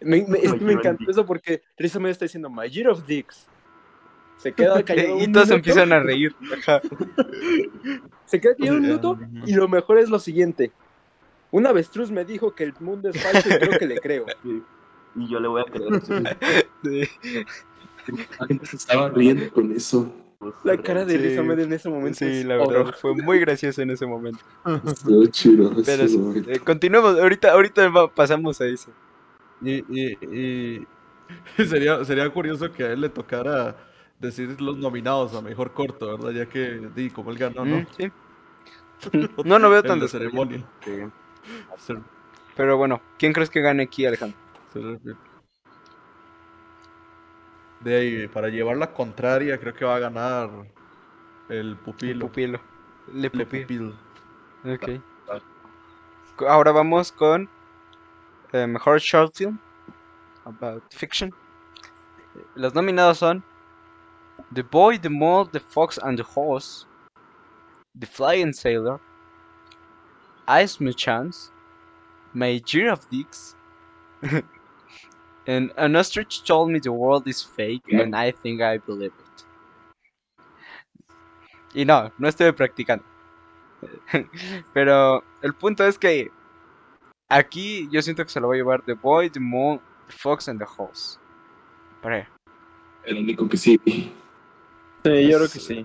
Me, 0.01 0.25
me- 0.29 0.39
es 0.39 0.53
encantó 0.53 1.11
eso 1.11 1.25
porque 1.25 1.63
Risa 1.79 1.99
me 1.99 2.11
está 2.11 2.27
diciendo 2.27 2.51
My 2.51 2.69
Year 2.69 2.89
of 2.91 3.07
Dicks. 3.07 3.49
Se 4.37 4.53
queda 4.53 4.83
callado 4.83 5.19
y 5.19 5.33
todos 5.33 5.51
empiezan 5.51 5.91
a 5.93 6.01
reír. 6.01 6.37
Se 8.27 8.41
queda 8.41 8.55
callado 8.55 8.77
un 8.77 8.83
minuto 8.83 9.19
y 9.47 9.55
lo 9.55 9.67
mejor 9.69 9.99
es 9.99 10.11
lo 10.11 10.19
siguiente. 10.19 10.71
Un 11.57 11.67
avestruz 11.67 12.11
me 12.11 12.25
dijo 12.27 12.55
que 12.55 12.65
el 12.65 12.75
mundo 12.81 13.09
es 13.09 13.23
falso 13.23 13.49
y 13.49 13.59
creo 13.59 13.79
que 13.79 13.87
le 13.87 13.99
creo. 13.99 14.27
Y 15.19 15.27
yo 15.31 15.41
le 15.41 15.49
voy 15.49 15.63
a 15.63 15.65
creer. 15.65 16.03
Sí. 16.85 17.09
La 18.39 18.47
gente 18.47 18.67
se 18.67 18.77
estaba 18.77 19.09
riendo 19.09 19.51
con 19.51 19.73
eso. 19.73 20.13
La 20.63 20.77
cara 20.77 21.07
de 21.07 21.17
Sí. 21.17 21.19
Risa 21.25 21.43
Med 21.43 21.59
en 21.61 21.73
ese 21.73 21.89
momento 21.89 22.19
Sí, 22.19 22.27
es 22.27 22.45
la 22.45 22.57
verdad, 22.59 22.81
oro. 22.83 22.93
fue 22.93 23.15
muy 23.15 23.39
gracioso 23.41 23.81
en 23.81 23.91
ese 23.91 24.05
momento. 24.05 24.39
Estuvo 24.85 25.25
chido. 25.29 25.73
Pero 25.87 26.07
sí, 26.07 26.45
eh, 26.49 26.59
continuemos, 26.59 27.19
ahorita, 27.19 27.53
ahorita 27.53 27.91
pasamos 28.15 28.61
a 28.61 28.67
eso. 28.67 28.91
Y, 29.63 29.77
y, 29.89 30.13
y 30.37 30.87
sería, 31.67 32.05
sería 32.05 32.29
curioso 32.29 32.71
que 32.71 32.85
a 32.85 32.93
él 32.93 33.01
le 33.01 33.09
tocara 33.09 33.75
decir 34.21 34.61
los 34.61 34.77
nominados 34.77 35.35
a 35.35 35.41
mejor 35.41 35.73
corto, 35.73 36.19
¿verdad? 36.19 36.33
Ya 36.33 36.47
que, 36.47 36.91
di, 36.95 37.09
como 37.09 37.31
él 37.31 37.39
ganó, 37.39 37.65
¿no? 37.65 37.77
Mm, 37.79 37.87
sí. 37.97 38.13
No, 39.45 39.59
no 39.59 39.71
veo 39.71 39.83
tan 39.83 39.99
de 39.99 40.09
ceremonia. 40.09 40.59
Ser- 40.85 41.11
Pero 42.57 42.77
bueno, 42.77 43.01
¿quién 43.19 43.33
crees 43.33 43.51
que 43.51 43.61
gane 43.61 43.85
aquí, 43.85 44.07
Alejandro? 44.07 44.39
De 47.81 47.97
ahí, 47.97 48.29
para 48.29 48.49
llevar 48.49 48.77
la 48.77 48.93
contraria, 48.93 49.59
creo 49.59 49.75
que 49.75 49.85
va 49.85 49.97
a 49.97 50.01
ganar 50.01 50.51
el 51.49 51.71
El 51.71 51.77
pupilo. 51.77 52.27
pupilo. 52.27 52.61
Le 53.13 53.31
pupilo. 53.31 53.67
pupil. 53.67 53.95
Ok. 54.65 55.01
Ahora 56.49 56.73
vamos 56.73 57.13
con 57.13 57.49
eh, 58.53 58.67
mejor 58.67 58.99
short 58.99 59.35
film 59.35 59.59
about 60.45 60.83
fiction. 60.93 61.33
Los 62.55 62.75
nominados 62.75 63.19
son 63.19 63.43
The 64.55 64.63
Boy, 64.63 64.99
the 64.99 65.09
Mole, 65.09 65.49
the 65.53 65.61
Fox 65.61 65.99
and 66.03 66.19
the 66.19 66.25
Horse, 66.35 66.87
The 67.99 68.07
Flying 68.07 68.53
Sailor, 68.53 69.01
Ice 70.49 70.79
Chance, 70.97 71.51
My 72.33 72.63
Year 72.67 72.93
of 72.93 73.09
Dicks, 73.11 73.55
and 75.47 75.73
An 75.77 75.97
Ostrich 75.97 76.45
Told 76.45 76.71
Me 76.71 76.79
the 76.79 76.93
World 76.93 77.27
is 77.27 77.43
Fake 77.43 77.83
and 77.93 78.15
I 78.15 78.31
Think 78.31 78.63
I 78.63 78.79
Believe 78.79 79.13
It. 79.13 79.45
Y 81.75 81.85
no, 81.85 82.11
no 82.19 82.29
estoy 82.29 82.53
practicando. 82.53 83.05
Pero 84.73 85.23
el 85.43 85.53
punto 85.55 85.85
es 85.87 85.99
que 85.99 86.31
aquí 87.29 87.89
yo 87.91 88.01
siento 88.01 88.25
que 88.25 88.31
se 88.31 88.41
lo 88.41 88.49
va 88.49 88.55
a 88.55 88.57
llevar 88.57 88.83
The 88.83 88.95
Boy, 88.95 89.29
The 89.31 89.41
Mole, 89.41 89.81
The 90.07 90.13
Fox 90.13 90.49
and 90.49 90.59
the 90.59 90.67
Horse. 90.67 91.19
Para 92.03 92.29
El 93.05 93.19
único 93.19 93.49
que 93.49 93.57
sí. 93.57 93.81
Sí, 93.85 94.13
yo 95.05 95.37
creo 95.39 95.49
que 95.51 95.61
sí. 95.61 95.85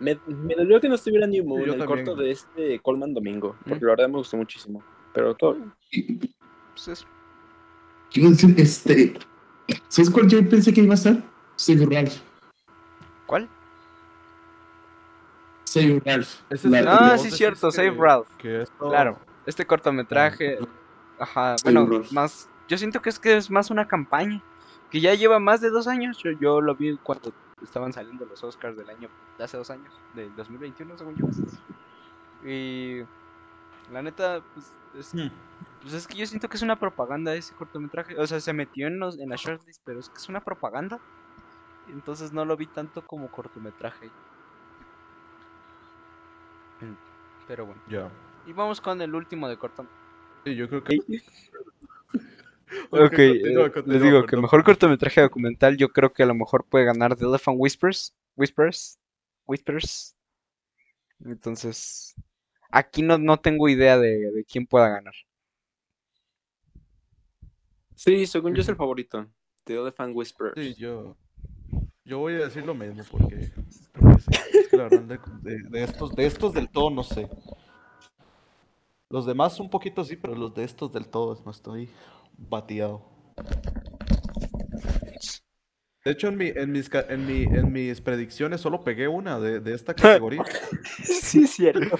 Me, 0.00 0.18
me 0.26 0.54
dolió 0.54 0.80
que 0.80 0.88
no 0.88 0.96
estuviera 0.96 1.26
New 1.26 1.44
Moon, 1.44 1.64
Yo 1.64 1.72
el 1.74 1.78
también. 1.78 2.04
corto 2.04 2.20
de 2.20 2.30
este 2.32 2.80
Coleman 2.80 3.14
Domingo, 3.14 3.56
porque 3.64 3.84
Mm. 3.84 3.86
la 3.86 3.90
verdad 3.92 4.08
me 4.08 4.16
gustó 4.18 4.36
muchísimo. 4.36 4.82
Pero 5.12 5.34
todo. 5.34 5.56
pues 6.74 6.88
es- 6.88 7.06
¿Qué 8.10 8.20
iba 8.20 8.28
a 8.28 8.32
decir? 8.32 8.54
Este. 8.58 9.14
¿Sabes 9.88 10.10
cuál 10.10 10.28
yo 10.28 10.46
pensé 10.48 10.72
que 10.72 10.80
iba 10.82 10.94
a 10.94 10.96
ser? 10.96 11.22
Save 11.56 11.86
Ralph. 11.86 12.16
¿Cuál? 13.26 13.48
Save 15.64 16.02
Ralph. 16.04 16.28
Es 16.50 16.64
el 16.64 16.74
Ah, 16.88 17.16
sí, 17.18 17.28
vos 17.28 17.36
cierto, 17.36 17.70
Save 17.70 17.94
Ralph. 17.96 18.28
que 18.38 18.62
es 18.62 18.70
todo- 18.78 18.90
Claro, 18.90 19.18
este 19.46 19.66
cortometraje, 19.66 20.58
ajá, 21.18 21.56
Save 21.58 21.74
bueno, 21.74 21.90
Ralph. 21.90 22.12
más, 22.12 22.48
yo 22.68 22.76
siento 22.78 23.00
que 23.02 23.10
es 23.10 23.18
que 23.18 23.36
es 23.36 23.50
más 23.50 23.70
una 23.70 23.86
campaña, 23.88 24.42
que 24.90 25.00
ya 25.00 25.14
lleva 25.14 25.38
más 25.40 25.60
de 25.60 25.70
dos 25.70 25.86
años, 25.88 26.18
yo, 26.22 26.30
yo 26.32 26.60
lo 26.60 26.74
vi 26.76 26.96
cuando 27.02 27.32
estaban 27.64 27.92
saliendo 27.92 28.24
los 28.26 28.42
Oscars 28.44 28.76
del 28.76 28.88
año, 28.90 29.08
de 29.38 29.44
hace 29.44 29.56
dos 29.56 29.70
años, 29.70 30.00
del 30.12 30.34
2021 30.34 30.96
según 30.96 31.16
yo, 31.16 31.26
y 32.42 33.00
la 33.90 34.02
neta, 34.02 34.44
pues 34.52 34.72
es, 34.94 35.14
Hmm. 35.14 35.28
pues 35.82 35.94
es 35.94 36.06
que 36.06 36.16
yo 36.16 36.26
siento 36.26 36.48
que 36.48 36.56
es 36.56 36.62
una 36.62 36.78
propaganda 36.78 37.34
ese 37.34 37.54
cortometraje, 37.54 38.18
o 38.18 38.26
sea, 38.26 38.40
se 38.40 38.52
metió 38.52 38.86
en, 38.86 38.98
los, 38.98 39.18
en 39.18 39.28
la 39.28 39.36
shortlist, 39.36 39.82
pero 39.84 40.00
es 40.00 40.08
que 40.08 40.18
es 40.18 40.28
una 40.28 40.42
propaganda, 40.44 41.00
entonces 41.86 42.32
no 42.32 42.44
lo 42.44 42.56
vi 42.56 42.66
tanto 42.66 43.02
como 43.06 43.28
cortometraje. 43.30 44.10
Mm, 46.80 46.94
Pero 47.46 47.66
bueno. 47.66 47.82
Ya. 47.88 48.10
Y 48.46 48.52
vamos 48.52 48.80
con 48.80 49.00
el 49.00 49.14
último 49.14 49.48
de 49.48 49.56
cortometraje. 49.56 50.04
Sí, 50.44 50.56
yo 50.56 50.68
creo 50.68 50.84
que. 50.84 50.98
Ok, 52.90 53.12
continúa, 53.16 53.66
eh, 53.66 53.72
les 53.86 54.02
digo 54.02 54.24
que 54.26 54.36
perdón. 54.36 54.42
mejor 54.42 54.64
cortometraje 54.64 55.20
documental 55.20 55.76
yo 55.76 55.88
creo 55.90 56.12
que 56.12 56.22
a 56.22 56.26
lo 56.26 56.34
mejor 56.34 56.64
puede 56.66 56.84
ganar 56.84 57.16
The 57.16 57.24
Elephant 57.24 57.56
Whispers. 57.60 58.14
Whispers. 58.36 58.98
Whispers. 59.46 60.16
Entonces, 61.24 62.14
aquí 62.70 63.02
no, 63.02 63.18
no 63.18 63.38
tengo 63.38 63.68
idea 63.68 63.98
de, 63.98 64.30
de 64.32 64.44
quién 64.44 64.66
pueda 64.66 64.88
ganar. 64.88 65.14
Sí, 67.94 68.26
según 68.26 68.54
yo 68.54 68.62
es 68.62 68.68
el 68.68 68.76
favorito. 68.76 69.26
The 69.64 69.74
Elephant 69.76 70.14
Whisperer. 70.16 70.54
Sí, 70.54 70.74
yo. 70.74 71.16
Yo 72.04 72.18
voy 72.18 72.34
a 72.34 72.38
decir 72.46 72.64
lo 72.66 72.74
mismo 72.74 73.02
porque. 73.10 73.50
porque 73.92 74.20
sí, 74.20 74.30
es 74.58 74.68
que 74.68 74.76
la 74.76 74.84
verdad, 74.84 75.02
de, 75.02 75.52
de- 75.58 75.68
de 75.70 75.84
estos, 75.84 76.14
de 76.14 76.26
estos 76.26 76.52
del 76.54 76.68
todo 76.70 76.90
no 76.90 77.02
sé. 77.02 77.28
Los 79.08 79.24
demás 79.26 79.58
un 79.60 79.70
poquito 79.70 80.04
sí, 80.04 80.16
pero 80.16 80.34
los 80.34 80.54
de 80.54 80.64
estos 80.64 80.92
del 80.92 81.08
todo 81.08 81.40
no 81.44 81.50
estoy 81.50 81.88
bateado. 82.36 83.14
De 86.04 86.12
hecho, 86.12 86.28
en, 86.28 86.36
mi, 86.36 86.48
en, 86.48 86.70
mis, 86.70 86.90
en, 86.92 87.26
mi, 87.26 87.44
en 87.44 87.72
mis 87.72 88.00
predicciones 88.02 88.60
solo 88.60 88.84
pegué 88.84 89.08
una 89.08 89.40
de, 89.40 89.60
de 89.60 89.74
esta 89.74 89.94
categoría. 89.94 90.44
sí, 91.02 91.44
es 91.44 91.50
cierto. 91.52 91.96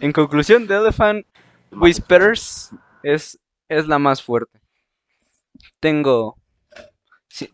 En 0.00 0.12
conclusión, 0.12 0.66
The 0.66 0.74
Elephant 0.74 1.26
Whisperers 1.72 2.70
es, 3.02 3.38
es 3.68 3.86
la 3.86 3.98
más 3.98 4.22
fuerte. 4.22 4.60
Tengo. 5.80 6.36
sí. 7.28 7.50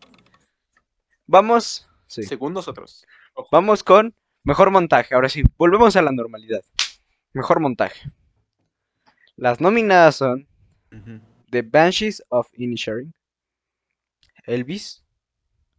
Vamos. 1.27 1.89
Sí. 2.07 2.23
Según 2.23 2.53
nosotros. 2.53 3.05
Vamos 3.51 3.83
con 3.83 4.13
mejor 4.43 4.71
montaje. 4.71 5.15
Ahora 5.15 5.27
sí, 5.27 5.43
volvemos 5.57 5.95
a 5.95 6.01
la 6.01 6.11
normalidad. 6.11 6.61
Mejor 7.33 7.59
montaje. 7.59 8.11
Las 9.35 9.59
nominadas 9.59 10.15
son 10.17 10.47
The 11.51 11.61
Banshees 11.61 12.21
of 12.29 12.47
Inisherin, 12.57 13.13
Elvis, 14.45 15.03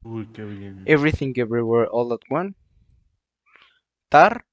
Uy, 0.02 0.26
qué 0.32 0.44
bien. 0.44 0.82
Everything 0.86 1.32
Everywhere 1.36 1.88
All 1.90 2.12
at 2.12 2.20
One, 2.30 2.54
Tar 4.08 4.44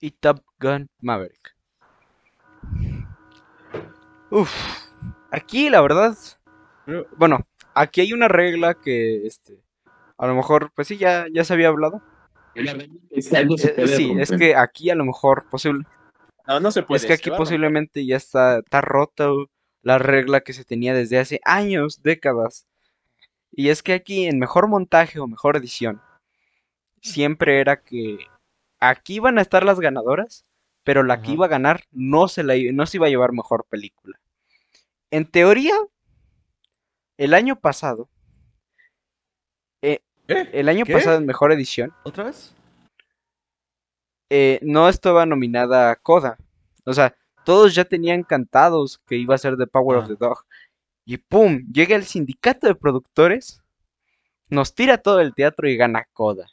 y 0.00 0.10
Top 0.10 0.44
Gun 0.60 0.88
Maverick. 1.00 1.56
Uf, 4.30 4.52
aquí 5.30 5.70
la 5.70 5.80
verdad, 5.80 6.16
bueno, 7.16 7.46
aquí 7.74 8.02
hay 8.02 8.12
una 8.12 8.28
regla 8.28 8.74
que 8.74 9.26
este, 9.26 9.62
a 10.18 10.26
lo 10.26 10.34
mejor, 10.34 10.72
pues 10.74 10.88
sí, 10.88 10.96
ya, 10.96 11.26
ya 11.32 11.44
se 11.44 11.54
había 11.54 11.68
hablado. 11.68 12.02
Se 12.54 12.60
Eh, 13.76 13.88
sí, 13.88 14.14
es 14.18 14.30
que 14.30 14.54
aquí 14.54 14.90
a 14.90 14.94
lo 14.94 15.04
mejor 15.04 15.48
posible, 15.50 15.84
No, 16.46 16.60
no 16.60 16.70
se 16.70 16.82
puede. 16.82 17.00
es 17.00 17.06
que 17.06 17.14
aquí 17.14 17.30
posiblemente 17.30 18.04
ya 18.04 18.16
está, 18.16 18.58
está 18.58 18.80
rota 18.80 19.30
la 19.82 19.98
regla 19.98 20.40
que 20.40 20.52
se 20.52 20.64
tenía 20.64 20.94
desde 20.94 21.18
hace 21.18 21.40
años, 21.44 22.02
décadas. 22.02 22.66
Y 23.52 23.68
es 23.68 23.82
que 23.82 23.92
aquí 23.92 24.26
en 24.26 24.38
mejor 24.38 24.68
montaje 24.68 25.20
o 25.20 25.26
mejor 25.26 25.56
edición, 25.56 26.00
siempre 27.00 27.60
era 27.60 27.82
que 27.82 28.18
aquí 28.80 29.16
iban 29.16 29.38
a 29.38 29.42
estar 29.42 29.64
las 29.64 29.78
ganadoras, 29.78 30.44
pero 30.82 31.02
la 31.02 31.22
que 31.22 31.32
iba 31.32 31.46
a 31.46 31.50
ganar 31.50 31.84
no 31.92 32.28
se, 32.28 32.42
la, 32.42 32.54
no 32.72 32.86
se 32.86 32.96
iba 32.96 33.06
a 33.06 33.10
llevar 33.10 33.32
mejor 33.32 33.64
película. 33.68 34.18
En 35.10 35.24
teoría, 35.26 35.74
el 37.16 37.34
año 37.34 37.56
pasado, 37.60 38.08
¿Qué? 40.26 40.48
el 40.52 40.68
año 40.68 40.84
¿Qué? 40.86 40.92
pasado 40.92 41.18
en 41.18 41.26
mejor 41.26 41.52
edición, 41.52 41.92
¿Otra 42.02 42.24
vez? 42.24 42.54
Eh, 44.36 44.58
no 44.62 44.88
estaba 44.88 45.26
nominada 45.26 45.94
Coda. 45.94 46.36
O 46.84 46.92
sea, 46.92 47.14
todos 47.44 47.72
ya 47.72 47.84
tenían 47.84 48.24
cantados 48.24 48.98
que 49.06 49.16
iba 49.16 49.36
a 49.36 49.38
ser 49.38 49.56
The 49.56 49.68
Power 49.68 49.98
of 49.98 50.04
Ah. 50.04 50.08
the 50.08 50.16
Dog. 50.16 50.38
Y 51.04 51.18
¡pum! 51.18 51.60
Llega 51.72 51.94
el 51.94 52.04
sindicato 52.04 52.66
de 52.66 52.74
productores, 52.74 53.62
nos 54.48 54.74
tira 54.74 54.98
todo 54.98 55.20
el 55.20 55.34
teatro 55.34 55.68
y 55.68 55.76
gana 55.76 56.08
Coda, 56.12 56.46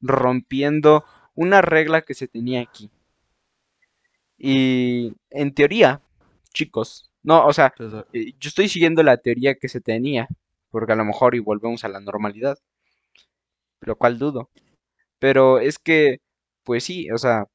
rompiendo 0.00 1.04
una 1.34 1.60
regla 1.60 2.00
que 2.00 2.14
se 2.14 2.26
tenía 2.26 2.62
aquí. 2.62 2.90
Y 4.38 5.12
en 5.30 5.52
teoría, 5.54 6.00
chicos, 6.54 7.10
no, 7.22 7.44
o 7.46 7.52
sea, 7.52 7.74
Entonces, 7.78 8.04
eh, 8.14 8.32
yo 8.40 8.48
estoy 8.48 8.68
siguiendo 8.68 9.02
la 9.02 9.18
teoría 9.18 9.56
que 9.56 9.68
se 9.68 9.80
tenía, 9.82 10.26
porque 10.70 10.92
a 10.92 10.96
lo 10.96 11.04
mejor 11.04 11.34
y 11.34 11.40
volvemos 11.40 11.84
a 11.84 11.88
la 11.88 12.00
normalidad, 12.00 12.58
lo 13.80 13.96
cual 13.96 14.18
dudo. 14.18 14.48
Pero 15.18 15.58
es 15.58 15.78
que, 15.78 16.20
pues 16.66 16.82
sí, 16.84 17.10
o 17.12 17.16
sea, 17.16 17.46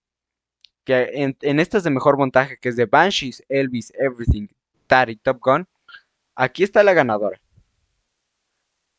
que 0.86 1.09
en, 1.14 1.38
en 1.41 1.59
estas 1.59 1.84
de 1.84 1.91
mejor 1.91 2.18
montaje, 2.18 2.57
que 2.57 2.70
es 2.70 2.78
de 2.78 2.86
Banshees, 2.86 3.43
Elvis, 3.49 3.91
Everything, 3.99 4.47
Tar 4.88 5.09
y 5.09 5.18
Top 5.18 5.39
Gun, 5.41 5.68
aquí 6.34 6.64
está 6.64 6.82
la 6.82 6.93
ganadora. 6.93 7.39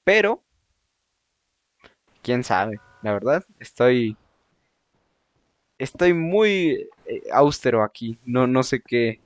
Pero, 0.05 0.45
quién 2.23 2.45
sabe, 2.45 2.79
la 3.03 3.15
verdad, 3.15 3.45
estoy, 3.59 4.19
estoy 5.79 6.13
muy 6.13 6.89
eh, 7.07 7.23
austero 7.33 7.83
aquí, 7.83 8.19
no, 8.27 8.47
no 8.47 8.63
sé 8.63 8.83
qué, 8.83 9.19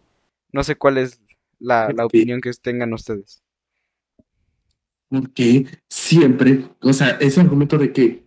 no 0.53 0.63
sé 0.63 0.77
cuál 0.77 0.99
es 0.99 1.21
la, 1.59 1.91
la 1.93 2.07
opinión 2.07 2.41
que 2.41 2.53
tengan 2.53 2.93
ustedes. 2.93 3.43
Porque 5.09 5.67
siempre, 5.89 6.65
o 6.81 6.93
sea, 6.93 7.11
ese 7.21 7.41
argumento 7.41 7.77
de 7.77 7.93
que, 7.93 8.26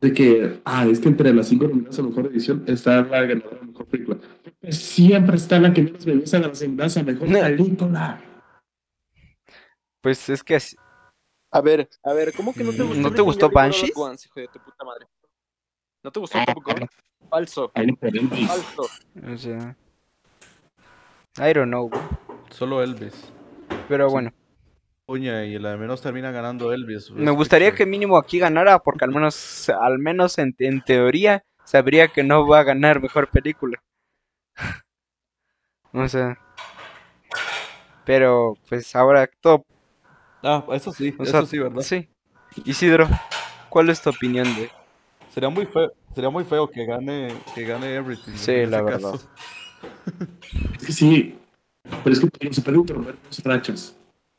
de 0.00 0.12
que, 0.12 0.60
ah, 0.64 0.86
es 0.86 1.00
que 1.00 1.08
entre 1.08 1.32
las 1.34 1.48
cinco 1.48 1.66
nominadas 1.66 1.98
a 1.98 2.02
mejor 2.02 2.26
edición 2.26 2.64
está 2.66 3.02
la 3.02 3.22
ganadora 3.22 3.58
de 3.60 3.66
mejor 3.66 3.86
película. 3.86 4.18
Pues 4.60 4.76
siempre 4.78 5.36
está 5.36 5.58
la 5.58 5.72
que 5.72 5.82
menos 5.82 6.06
me 6.06 6.16
gusta 6.16 6.38
de 6.40 6.48
las 6.48 6.62
nominadas 6.62 6.96
a 6.96 7.02
mejor 7.02 7.28
No. 7.28 7.40
película. 7.40 8.20
Pues 10.00 10.28
es 10.28 10.42
que 10.44 10.56
así- 10.56 10.76
A 11.50 11.60
ver, 11.60 11.88
a 12.04 12.12
ver, 12.12 12.32
¿cómo 12.34 12.52
que 12.52 12.62
no 12.62 12.72
te 12.72 12.82
Mm. 12.82 12.86
gustó? 12.88 13.02
¿No 13.02 13.10
te 13.14 13.22
gustó 13.22 13.50
Banshees? 13.50 13.92
Once, 13.96 14.28
hijo 14.28 14.40
de 14.40 14.48
tu 14.48 14.58
puta 14.60 14.84
madre? 14.84 15.06
¿No 16.04 16.12
te 16.12 16.20
gustó 16.20 16.38
Top 16.46 16.62
Gun? 16.62 16.88
Falso, 17.30 17.72
falso. 17.74 18.82
o 19.32 19.36
sea, 19.38 19.76
I 21.38 21.52
don't 21.52 21.68
know, 21.68 21.90
solo 22.50 22.82
Elvis. 22.82 23.32
pero 23.88 24.06
Sí. 24.08 24.12
bueno. 24.12 24.32
Y 25.16 25.58
la 25.58 25.70
de 25.70 25.76
menos 25.78 26.02
termina 26.02 26.30
ganando 26.30 26.70
Elvis. 26.72 27.10
Me 27.12 27.30
gustaría 27.30 27.74
que 27.74 27.86
mínimo 27.86 28.18
aquí 28.18 28.38
ganara, 28.38 28.78
porque 28.78 29.06
al 29.06 29.10
menos, 29.10 29.68
al 29.70 29.98
menos 29.98 30.36
en, 30.36 30.54
en 30.58 30.82
teoría, 30.82 31.44
sabría 31.64 32.08
que 32.08 32.22
no 32.22 32.46
va 32.46 32.60
a 32.60 32.64
ganar 32.64 33.00
mejor 33.00 33.28
película. 33.28 33.82
O 35.90 36.06
sea. 36.06 36.38
Pero, 38.04 38.58
pues 38.68 38.94
ahora 38.94 39.26
todo. 39.40 39.64
Ah, 40.42 40.62
eso 40.74 40.92
sí, 40.92 41.14
O 41.18 41.22
eso 41.22 41.32
sea, 41.32 41.46
sí, 41.46 41.58
¿verdad? 41.58 41.80
sí. 41.80 42.06
Isidro, 42.66 43.08
¿cuál 43.70 43.88
es 43.88 44.02
tu 44.02 44.10
opinión 44.10 44.44
de? 44.54 44.70
Sería 45.32 45.48
muy 45.48 45.64
feo, 45.64 45.90
sería 46.14 46.28
muy 46.28 46.44
feo 46.44 46.68
que 46.68 46.84
gane, 46.84 47.34
que 47.54 47.64
gane 47.64 47.94
Everything. 47.94 48.32
Sí, 48.34 48.52
en 48.52 48.70
la 48.70 48.82
verdad. 48.82 49.12
caso. 49.12 49.30
Es 50.78 50.86
que 50.86 50.92
sí, 50.92 51.38
pero 52.04 52.12
es 52.12 52.20
que 52.20 52.52
se 52.52 52.60
pueden 52.60 52.80
interrumpir 52.80 53.16
dos 53.24 53.42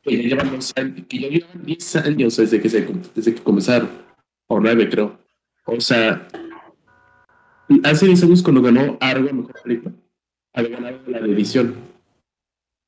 Que 0.02 0.16
ya 0.16 0.28
llevan 0.28 0.48
años, 0.48 0.74
que 0.74 1.18
ya 1.18 1.28
llevan 1.28 1.64
10 1.64 1.96
años 1.96 2.36
desde 2.36 2.60
que, 2.60 2.68
se, 2.68 2.86
desde 3.14 3.34
que 3.34 3.42
comenzaron. 3.42 3.90
O 4.48 4.58
nueve, 4.58 4.88
creo. 4.88 5.18
O 5.66 5.80
sea, 5.80 6.26
hace 7.84 8.06
10 8.06 8.24
años 8.24 8.42
cuando 8.42 8.62
ganó 8.62 8.98
Argo 9.00 9.32
mejor 9.32 9.60
película, 9.62 9.94
había 10.52 10.70
ganado 10.70 11.00
la 11.06 11.20
de 11.20 11.32
edición 11.32 11.74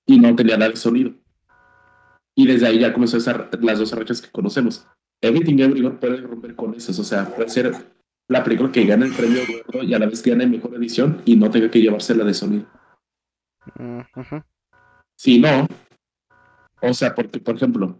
y 0.07 0.19
no 0.19 0.35
tenía 0.35 0.57
nada 0.57 0.71
de 0.71 0.77
sonido. 0.77 1.13
Y 2.35 2.47
desde 2.47 2.67
ahí 2.67 2.79
ya 2.81 2.93
comenzó 2.93 3.17
a 3.17 3.19
estar 3.19 3.51
las 3.63 3.79
dos 3.79 3.93
rachas 3.93 4.23
que 4.23 4.31
conocemos. 4.31 4.87
Everything 5.21 5.59
Everywhere 5.59 5.99
puede 5.99 6.17
romper 6.17 6.57
con 6.57 6.75
esas, 6.75 6.99
o 6.99 7.05
sea, 7.05 7.29
puede 7.35 7.49
ser 7.49 7.73
la 8.29 8.43
película 8.43 8.73
que 8.73 8.85
gane 8.85 9.07
el 9.07 9.13
premio 9.13 9.43
gordo 9.47 9.85
y 9.85 9.95
a 9.95 9.99
la 9.99 10.07
vez 10.07 10.23
gane 10.23 10.47
mejor 10.47 10.75
edición 10.75 11.23
y 11.25 11.37
no 11.37 11.51
tenga 11.51 11.71
que 11.71 11.81
llevarse 11.81 12.15
la 12.15 12.25
de 12.25 12.35
sonido. 12.35 12.67
Mm. 13.79 14.01
Si 15.15 15.39
no, 15.39 15.69
o 16.83 16.93
sea, 16.95 17.15
porque, 17.15 17.39
por 17.41 17.55
ejemplo, 17.57 17.99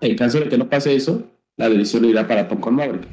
en 0.00 0.16
caso 0.16 0.40
de 0.40 0.48
que 0.48 0.58
no 0.58 0.68
pase 0.68 0.94
eso, 0.94 1.30
la 1.56 1.66
edición 1.66 2.04
irá 2.06 2.26
para 2.26 2.48
Tom 2.48 2.60
con 2.60 2.74
Maverick. 2.74 3.06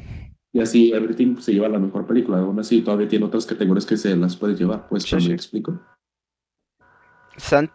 Y 0.52 0.60
así 0.60 0.92
Everything 0.92 1.36
se 1.36 1.52
lleva 1.52 1.68
la 1.68 1.78
mejor 1.78 2.06
película. 2.06 2.38
Aún 2.38 2.58
así, 2.58 2.80
todavía 2.80 3.06
tiene 3.06 3.26
otras 3.26 3.44
categorías 3.44 3.84
que 3.84 3.96
se 3.98 4.16
las 4.16 4.34
puede 4.36 4.54
llevar, 4.56 4.88
pues, 4.88 5.02
Sí, 5.02 5.14
me 5.16 5.34
explico. 5.34 5.78
San- 7.36 7.70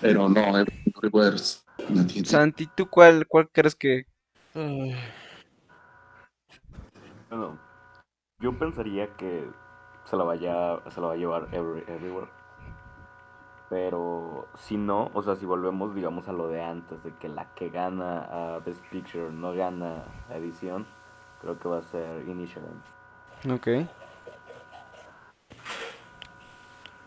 Pero 0.00 0.28
no, 0.28 0.56
Everything 0.56 0.92
tiene. 2.06 2.24
Santi, 2.28 2.66
¿tú 2.76 2.88
cuál, 2.88 3.26
cuál 3.26 3.48
crees 3.50 3.74
que.? 3.74 4.06
Bueno, 7.30 7.58
yo 8.40 8.58
pensaría 8.58 9.14
que 9.16 9.44
se 10.04 10.16
la 10.16 10.24
vaya, 10.24 10.80
se 10.90 11.00
la 11.00 11.08
va 11.08 11.12
a 11.14 11.16
llevar 11.16 11.48
Every- 11.52 11.84
Everywhere. 11.88 12.28
Pero 13.68 14.48
si 14.54 14.78
no, 14.78 15.10
o 15.12 15.22
sea, 15.22 15.36
si 15.36 15.44
volvemos, 15.44 15.94
digamos, 15.94 16.26
a 16.28 16.32
lo 16.32 16.48
de 16.48 16.62
antes, 16.62 17.02
de 17.04 17.12
que 17.16 17.28
la 17.28 17.52
que 17.54 17.68
gana 17.68 18.22
a 18.22 18.58
Best 18.60 18.82
Picture 18.90 19.30
no 19.30 19.52
gana 19.52 20.04
edición, 20.30 20.86
creo 21.42 21.58
que 21.58 21.68
va 21.68 21.78
a 21.78 21.82
ser 21.82 22.26
Initial. 22.26 22.64
Ok. 23.50 23.68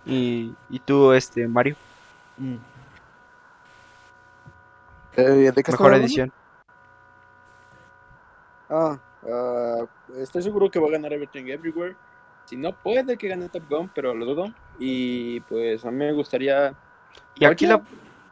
¿Y, 0.05 0.55
y 0.69 0.79
tú, 0.79 1.11
este, 1.13 1.47
Mario? 1.47 1.75
Mm. 2.37 2.55
Eh, 5.17 5.23
¿De 5.23 5.53
qué 5.53 5.59
estás 5.61 5.79
Mejor 5.79 5.93
edición. 5.95 6.31
Ah, 8.69 8.97
ah, 9.27 9.85
estoy 10.17 10.41
seguro 10.41 10.71
que 10.71 10.79
va 10.79 10.87
a 10.87 10.91
ganar 10.91 11.11
Everything 11.11 11.47
Everywhere. 11.47 11.95
Si 12.51 12.57
no, 12.57 12.73
puede 12.73 13.15
que 13.15 13.29
gane 13.29 13.47
Top 13.47 13.63
Gun, 13.69 13.89
pero 13.95 14.13
lo 14.13 14.25
dudo. 14.25 14.53
Y 14.77 15.39
pues 15.39 15.85
a 15.85 15.89
mí 15.89 15.99
me 15.99 16.11
gustaría. 16.11 16.75
Y 17.35 17.45
aquí 17.45 17.65
la, 17.65 17.81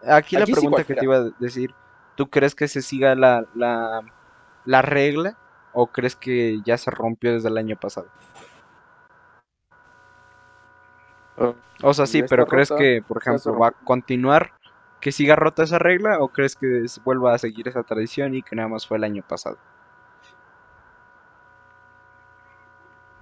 aquí 0.06 0.36
la 0.36 0.46
sí 0.46 0.52
pregunta 0.52 0.84
que 0.84 0.94
te 0.94 1.06
iba 1.06 1.16
a 1.16 1.30
decir, 1.40 1.74
¿tú 2.16 2.30
crees 2.30 2.54
que 2.54 2.68
se 2.68 2.82
siga 2.82 3.16
la, 3.16 3.46
la, 3.56 4.02
la 4.66 4.82
regla 4.82 5.38
o 5.72 5.88
crees 5.88 6.18
que 6.18 6.60
ya 6.66 6.78
se 6.78 6.92
rompió 6.92 7.32
desde 7.32 7.48
el 7.48 7.58
año 7.58 7.78
pasado? 7.78 8.12
Ah, 11.38 11.54
O 11.82 11.94
sea, 11.94 12.06
sí, 12.06 12.22
pero 12.24 12.46
¿crees 12.46 12.72
rota, 12.72 12.84
que, 12.84 13.02
por 13.08 13.20
ejemplo, 13.20 13.58
va 13.58 13.70
a 13.70 13.72
continuar 13.72 14.52
que 15.00 15.14
siga 15.14 15.38
rota 15.38 15.64
esa 15.64 15.80
regla 15.80 16.20
o 16.20 16.28
crees 16.28 16.58
que 16.58 16.90
se 16.90 17.00
vuelva 17.00 17.34
a 17.34 17.38
seguir 17.38 17.70
esa 17.70 17.84
tradición 17.84 18.36
y 18.36 18.44
que 18.44 18.58
nada 18.58 18.68
más 18.68 18.86
fue 18.86 18.98
el 18.98 19.06
año 19.06 19.24
pasado? 19.26 19.58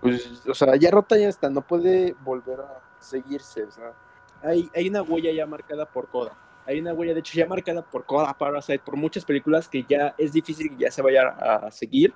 Pues, 0.09 0.47
o 0.47 0.53
sea, 0.53 0.75
ya 0.75 0.91
rota 0.91 1.17
ya 1.17 1.29
está, 1.29 1.49
no 1.49 1.61
puede 1.61 2.15
volver 2.21 2.61
a 2.61 2.81
seguirse. 2.99 3.63
O 3.63 3.71
sea, 3.71 3.93
hay, 4.43 4.69
hay 4.75 4.89
una 4.89 5.01
huella 5.01 5.31
ya 5.31 5.45
marcada 5.45 5.85
por 5.85 6.07
Coda. 6.07 6.33
Hay 6.65 6.79
una 6.79 6.93
huella, 6.93 7.13
de 7.13 7.21
hecho, 7.21 7.37
ya 7.37 7.47
marcada 7.47 7.81
por 7.81 8.05
Coda, 8.05 8.33
Parasite, 8.37 8.79
por 8.79 8.97
muchas 8.97 9.23
películas 9.23 9.69
que 9.69 9.83
ya 9.87 10.13
es 10.17 10.33
difícil 10.33 10.69
que 10.69 10.83
ya 10.83 10.91
se 10.91 11.01
vaya 11.01 11.29
a 11.29 11.71
seguir. 11.71 12.13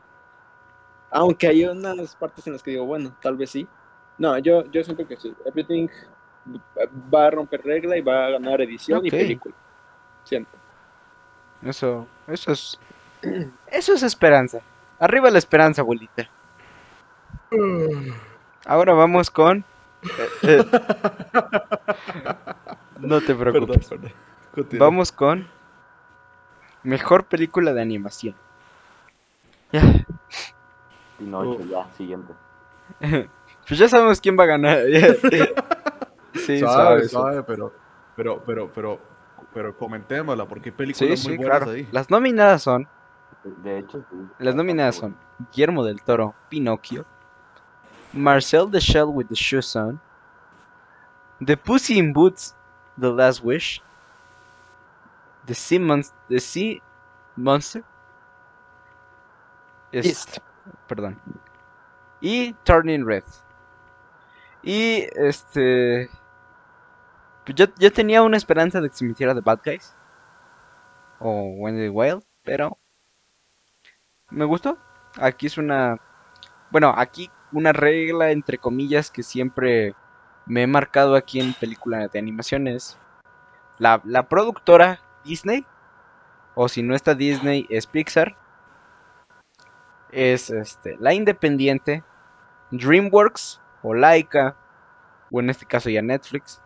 Aunque 1.10 1.48
hay 1.48 1.66
unas 1.66 2.16
partes 2.16 2.46
en 2.48 2.54
las 2.54 2.64
que 2.64 2.72
digo, 2.72 2.86
bueno, 2.86 3.16
tal 3.22 3.38
vez 3.38 3.50
sí. 3.50 3.68
No, 4.18 4.38
yo, 4.38 4.64
yo 4.72 4.84
siento 4.84 5.08
que 5.08 5.18
sí. 5.18 5.34
Everything 5.46 5.88
va 7.14 7.28
a 7.28 7.32
romper 7.32 7.62
regla 7.64 7.98
y 7.98 8.02
va 8.02 8.26
a 8.26 8.30
ganar 8.32 8.62
edición 8.62 9.06
y 9.06 9.12
película. 9.12 9.56
Siento. 10.24 10.52
Eso, 11.64 12.08
eso 12.28 12.52
es, 12.52 12.80
eso 13.68 13.94
es 13.94 14.04
esperanza. 14.04 14.62
Arriba 15.00 15.30
la 15.30 15.38
esperanza, 15.38 15.82
abuelita. 15.82 16.30
Ahora 18.66 18.94
vamos 18.94 19.30
con... 19.30 19.66
eh, 20.04 20.30
eh, 20.44 20.66
no 23.00 23.20
te 23.22 23.36
preocupes. 23.36 23.90
perdón. 23.90 24.80
Vamos 24.80 25.12
con 25.12 25.48
mejor 26.84 27.26
película 27.26 27.74
de 27.74 27.82
animación. 27.82 28.36
Ya, 29.72 29.82
Pinocho, 31.18 31.60
Oh. 31.62 31.66
ya, 31.66 31.90
siguiente. 31.98 32.34
pues 33.68 33.80
ya 33.80 33.88
sabemos 33.88 34.20
quién 34.22 34.38
va 34.38 34.44
a 34.44 34.48
ganar. 34.48 34.80
sí, 36.34 36.60
suave, 36.60 37.08
suave, 37.08 37.44
pero, 37.44 37.74
pero, 38.16 38.44
pero, 38.46 38.72
pero, 38.74 39.00
pero 39.54 39.78
comentémosla, 39.78 40.46
porque 40.48 40.70
hay 40.70 40.72
Sí, 40.72 40.78
películas 40.78 41.24
muy 41.26 41.32
sí, 41.34 41.38
buenas 41.38 41.58
claro. 41.58 41.72
ahí. 41.72 41.88
Las 41.92 42.10
nominadas 42.10 42.62
son, 42.64 42.88
De 43.64 43.80
hecho, 43.80 44.04
sí. 44.10 44.18
las 44.40 44.56
nominadas 44.56 44.96
son 44.96 45.16
Guillermo 45.54 45.86
del 45.86 46.02
Toro, 46.02 46.34
Pinocchio, 46.50 47.06
Marcel 48.14 48.68
the 48.70 48.80
Shell 48.80 49.12
with 49.14 49.28
the 49.28 49.36
Shoes 49.36 49.76
On, 49.76 50.00
The 51.40 51.56
Pussy 51.58 51.98
in 51.98 52.14
Boots, 52.14 52.54
The 52.98 53.10
Last 53.12 53.44
Wish, 53.44 53.82
The 55.48 55.54
Sea, 55.56 55.80
Mon- 55.80 56.04
the 56.30 56.40
sea 56.40 56.82
Monster, 57.36 57.84
Beast. 59.92 60.38
perdón, 60.88 61.20
y 62.22 62.54
Turning 62.64 63.06
Red. 63.06 63.24
Y 64.64 65.08
este, 65.16 66.10
pues 67.46 67.56
yo, 67.56 67.66
yo 67.80 67.92
tenía 67.92 68.22
una 68.22 68.38
esperanza 68.38 68.80
de 68.80 68.90
que 68.90 68.96
se 68.96 69.06
metiera 69.06 69.34
The 69.34 69.42
Bad 69.42 69.62
Guys 69.66 69.96
o 71.20 71.54
Wendy 71.58 71.90
Wild, 71.90 72.24
pero 72.44 72.78
me 74.30 74.46
gustó. 74.46 74.78
Aquí 75.20 75.48
es 75.48 75.58
una, 75.58 75.98
bueno, 76.70 76.94
aquí 76.96 77.30
una 77.52 77.74
regla 77.74 78.32
entre 78.32 78.58
comillas 78.58 79.12
que 79.12 79.24
siempre 79.24 79.96
me 80.46 80.64
he 80.64 80.68
marcado 80.68 81.16
aquí 81.16 81.40
en 81.40 81.54
películas 81.54 82.12
de 82.12 82.20
animaciones. 82.20 82.98
La, 83.78 84.02
la 84.06 84.28
productora 84.28 85.00
Disney, 85.24 85.66
o 86.56 86.68
si 86.68 86.84
no 86.84 86.96
está 86.96 87.16
Disney 87.16 87.66
es 87.70 87.88
Pixar, 87.88 88.36
es 90.12 90.50
este, 90.50 90.98
la 91.00 91.14
independiente, 91.14 92.04
DreamWorks 92.72 93.62
o 93.84 93.94
Laika, 93.94 94.56
o 95.32 95.40
en 95.40 95.50
este 95.50 95.66
caso 95.66 95.90
ya 95.90 96.02
Netflix, 96.02 96.62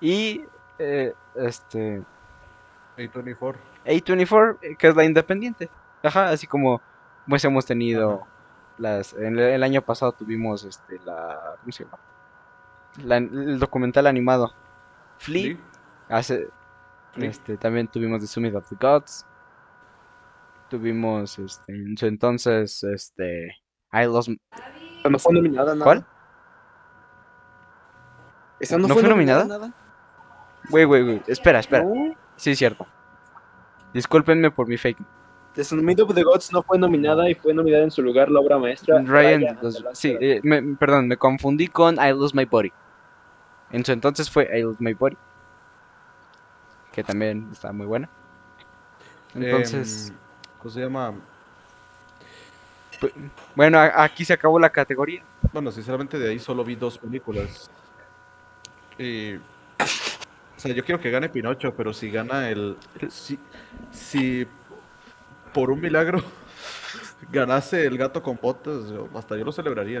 y 0.00 0.44
eh, 0.78 1.12
este 1.36 2.02
A24. 2.96 3.56
A24, 3.84 4.58
eh, 4.62 4.76
que 4.76 4.88
es 4.88 4.96
la 4.96 5.04
independiente. 5.04 5.68
Ajá, 6.02 6.28
así 6.28 6.46
como 6.46 6.80
pues 7.28 7.44
hemos 7.44 7.66
tenido 7.66 8.26
las 8.78 9.12
en 9.14 9.38
el, 9.38 9.40
el 9.40 9.62
año 9.62 9.82
pasado 9.82 10.12
tuvimos 10.12 10.64
este 10.64 10.98
la 11.04 11.56
¿cómo 11.60 11.72
se 11.72 11.84
llama? 11.84 11.98
La- 13.04 13.16
el 13.16 13.58
documental 13.58 14.06
animado 14.06 14.52
Flea, 15.18 15.42
Sí. 15.42 15.60
hace 16.08 16.48
Flea. 17.12 17.30
este 17.30 17.56
también 17.56 17.88
tuvimos 17.88 18.20
The 18.20 18.26
Summit 18.26 18.54
of 18.54 18.68
the 18.68 18.76
Gods. 18.80 19.26
Tuvimos 20.68 21.38
este 21.38 21.72
en 21.72 21.96
su 21.96 22.06
entonces 22.06 22.82
este 22.84 23.48
I 23.92 24.04
Lost 24.06 24.30
Esa 25.00 25.08
no 25.08 25.18
fue 25.18 25.32
nominada 25.32 25.74
nada. 25.74 25.84
¿Cuál? 25.84 26.06
¿Esa 28.58 28.76
no, 28.78 28.88
¿No 28.88 28.94
fue, 28.94 29.02
fue 29.02 29.10
nominada? 29.10 29.40
nominada? 29.44 29.68
nada? 29.68 29.80
Güey, 30.70 30.84
güey, 30.84 31.02
güey, 31.04 31.22
espera, 31.26 31.60
espera. 31.60 31.84
No. 31.84 32.14
Sí, 32.36 32.50
es 32.50 32.58
cierto. 32.58 32.86
Discúlpenme 33.92 34.50
por 34.50 34.66
mi 34.66 34.76
fake. 34.76 34.98
The 35.56 35.64
Summit 35.64 35.98
of 36.00 36.14
the 36.14 36.22
Gods 36.22 36.52
no 36.52 36.62
fue 36.62 36.78
nominada 36.78 37.28
y 37.28 37.34
fue 37.34 37.52
nominada 37.54 37.82
en 37.84 37.90
su 37.90 38.02
lugar 38.02 38.30
la 38.30 38.38
obra 38.40 38.58
maestra. 38.58 39.00
Ryan, 39.02 39.48
and 39.48 39.62
los- 39.62 39.82
sí, 39.94 40.16
eh, 40.20 40.40
me- 40.44 40.62
perdón, 40.76 41.08
me 41.08 41.16
confundí 41.16 41.66
con 41.68 41.96
I 41.96 42.10
Lose 42.10 42.36
My 42.36 42.44
Body. 42.44 42.70
En 43.72 43.84
su 43.84 43.90
entonces 43.92 44.30
fue 44.30 44.48
I 44.56 44.62
Lose 44.62 44.76
My 44.80 44.92
Body. 44.94 45.16
Que 46.92 47.02
también 47.02 47.48
está 47.52 47.72
muy 47.72 47.86
buena. 47.86 48.08
Entonces, 49.34 50.10
Em, 50.10 50.16
¿Cómo 50.58 50.70
se 50.70 50.80
llama? 50.80 51.12
pu- 53.00 53.12
bueno, 53.54 53.78
aquí 53.78 54.24
se 54.24 54.32
acabó 54.32 54.58
la 54.58 54.70
categoría. 54.70 55.22
Bueno, 55.52 55.70
sinceramente 55.72 56.18
de 56.18 56.30
ahí 56.30 56.38
solo 56.38 56.64
vi 56.64 56.74
dos 56.76 56.98
películas. 56.98 57.70
Y, 58.98 59.34
o 59.36 59.40
sea, 60.56 60.72
yo 60.74 60.84
quiero 60.84 61.00
que 61.00 61.10
gane 61.10 61.28
Pinocho, 61.28 61.74
pero 61.74 61.92
si 61.92 62.10
gana 62.10 62.48
el... 62.50 62.76
Si, 63.10 63.38
si 63.92 64.46
por 65.56 65.70
un 65.70 65.80
milagro 65.80 66.20
ganase 67.32 67.86
el 67.86 67.96
gato 67.96 68.22
con 68.22 68.38
botas, 68.40 68.90
yo- 68.90 69.08
hasta 69.14 69.36
yo 69.38 69.44
lo 69.44 69.52
celebraría. 69.52 70.00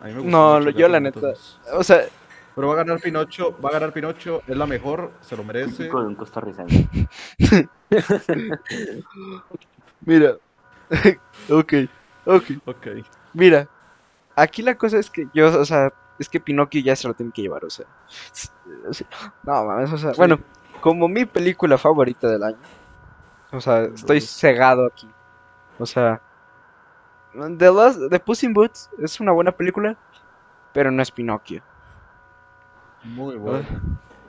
a 0.00 0.06
mí 0.06 0.12
me 0.14 0.20
gusta 0.20 0.30
No, 0.30 0.60
yo 0.70 0.88
la 0.88 0.96
con 0.96 1.02
neta- 1.04 1.20
botas. 1.20 1.60
O 1.74 1.84
sea, 1.84 2.00
Pero 2.54 2.68
va 2.68 2.74
a 2.74 2.76
ganar 2.78 3.00
Pinocho, 3.00 3.54
va 3.60 3.68
a 3.68 3.72
ganar 3.72 3.92
Pinocho, 3.92 4.42
es 4.46 4.56
la 4.56 4.64
mejor, 4.66 5.10
se 5.20 5.36
lo 5.36 5.44
merece. 5.44 5.84
De 5.84 5.90
un 5.92 6.14
costarricense. 6.14 6.88
mira. 10.06 10.36
ok, 11.50 11.72
ok. 12.26 12.44
Ok. 12.66 12.86
Mira. 13.32 13.68
Aquí 14.36 14.62
la 14.62 14.74
cosa 14.76 14.98
es 14.98 15.10
que 15.10 15.26
yo, 15.34 15.46
o 15.60 15.64
sea, 15.64 15.92
es 16.18 16.28
que 16.28 16.40
Pinocchio 16.40 16.80
ya 16.82 16.96
se 16.96 17.06
lo 17.08 17.14
tiene 17.14 17.30
que 17.32 17.42
llevar, 17.42 17.64
o 17.64 17.70
sea. 17.70 17.86
s- 18.32 18.48
o 18.88 18.92
sea, 18.94 19.06
No, 19.44 19.64
mames, 19.64 19.92
o 19.92 19.98
sea, 19.98 20.10
Sí. 20.12 20.16
bueno, 20.16 20.38
como 20.80 21.08
mi 21.08 21.24
película 21.24 21.78
favorita 21.78 22.28
del 22.28 22.42
año. 22.42 22.56
O 23.54 23.60
sea, 23.60 23.84
estoy 23.84 24.20
cegado 24.20 24.86
aquí. 24.86 25.08
O 25.78 25.86
sea, 25.86 26.20
The 27.32 27.70
Last, 27.70 28.00
The 28.10 28.20
Puss 28.20 28.42
in 28.44 28.52
Boots 28.52 28.90
es 28.98 29.20
una 29.20 29.32
buena 29.32 29.52
película, 29.52 29.96
pero 30.72 30.90
no 30.90 31.02
es 31.02 31.10
Pinocchio. 31.10 31.62
Muy 33.02 33.36
bueno. 33.36 33.66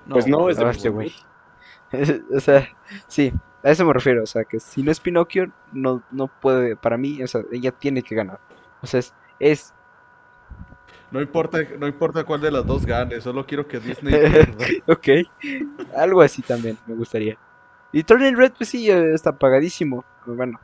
Pues 0.07 0.27
no, 0.27 0.49
es 0.49 0.57
de 0.57 0.65
Ah, 0.65 0.69
este 0.71 0.89
güey. 0.89 1.13
o 2.35 2.39
sea, 2.39 2.67
sí, 3.07 3.33
a 3.63 3.71
eso 3.71 3.85
me 3.85 3.93
refiero, 3.93 4.23
o 4.23 4.27
sea, 4.27 4.43
que 4.43 4.59
si 4.59 4.83
no 4.83 4.91
es 4.91 4.99
Pinocchio, 4.99 5.51
no, 5.71 6.03
no 6.11 6.27
puede, 6.27 6.75
para 6.75 6.97
mí, 6.97 7.23
o 7.23 7.27
sea, 7.27 7.41
ella 7.51 7.71
tiene 7.71 8.03
que 8.03 8.15
ganar. 8.15 8.39
O 8.81 8.87
sea, 8.87 8.99
es, 8.99 9.15
es 9.39 9.73
No 11.09 11.21
importa, 11.21 11.59
no 11.79 11.87
importa 11.87 12.23
cuál 12.23 12.41
de 12.41 12.51
las 12.51 12.65
dos 12.65 12.85
gane, 12.85 13.21
solo 13.21 13.45
quiero 13.45 13.67
que 13.67 13.79
Disney 13.81 14.15
pierda. 14.15 14.69
Ok, 14.87 15.07
algo 15.95 16.21
así 16.21 16.43
también 16.43 16.77
me 16.85 16.95
gustaría. 16.95 17.37
Y 17.95 18.03
Turning 18.03 18.35
Red, 18.35 18.51
pues 18.57 18.69
sí, 18.69 18.89
está 18.91 19.31
pagadísimo. 19.31 20.03
pero 20.25 20.35
Bueno, 20.35 20.59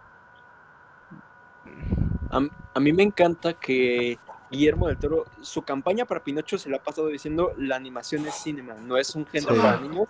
A, 2.29 2.41
a 2.73 2.79
mí 2.81 2.91
me 2.91 3.03
encanta 3.03 3.53
que 3.53 4.19
Guillermo 4.51 4.87
del 4.89 4.97
Toro, 4.97 5.23
su 5.41 5.61
campaña 5.61 6.03
para 6.03 6.21
Pinocho 6.21 6.57
se 6.57 6.69
le 6.69 6.75
ha 6.75 6.83
pasado 6.83 7.07
diciendo 7.07 7.53
la 7.57 7.77
animación 7.77 8.25
es 8.27 8.35
cinema, 8.35 8.73
no 8.81 8.97
es 8.97 9.15
un 9.15 9.25
género 9.25 9.55
Sí. 9.55 9.61
para 9.61 9.79
niños. 9.79 10.09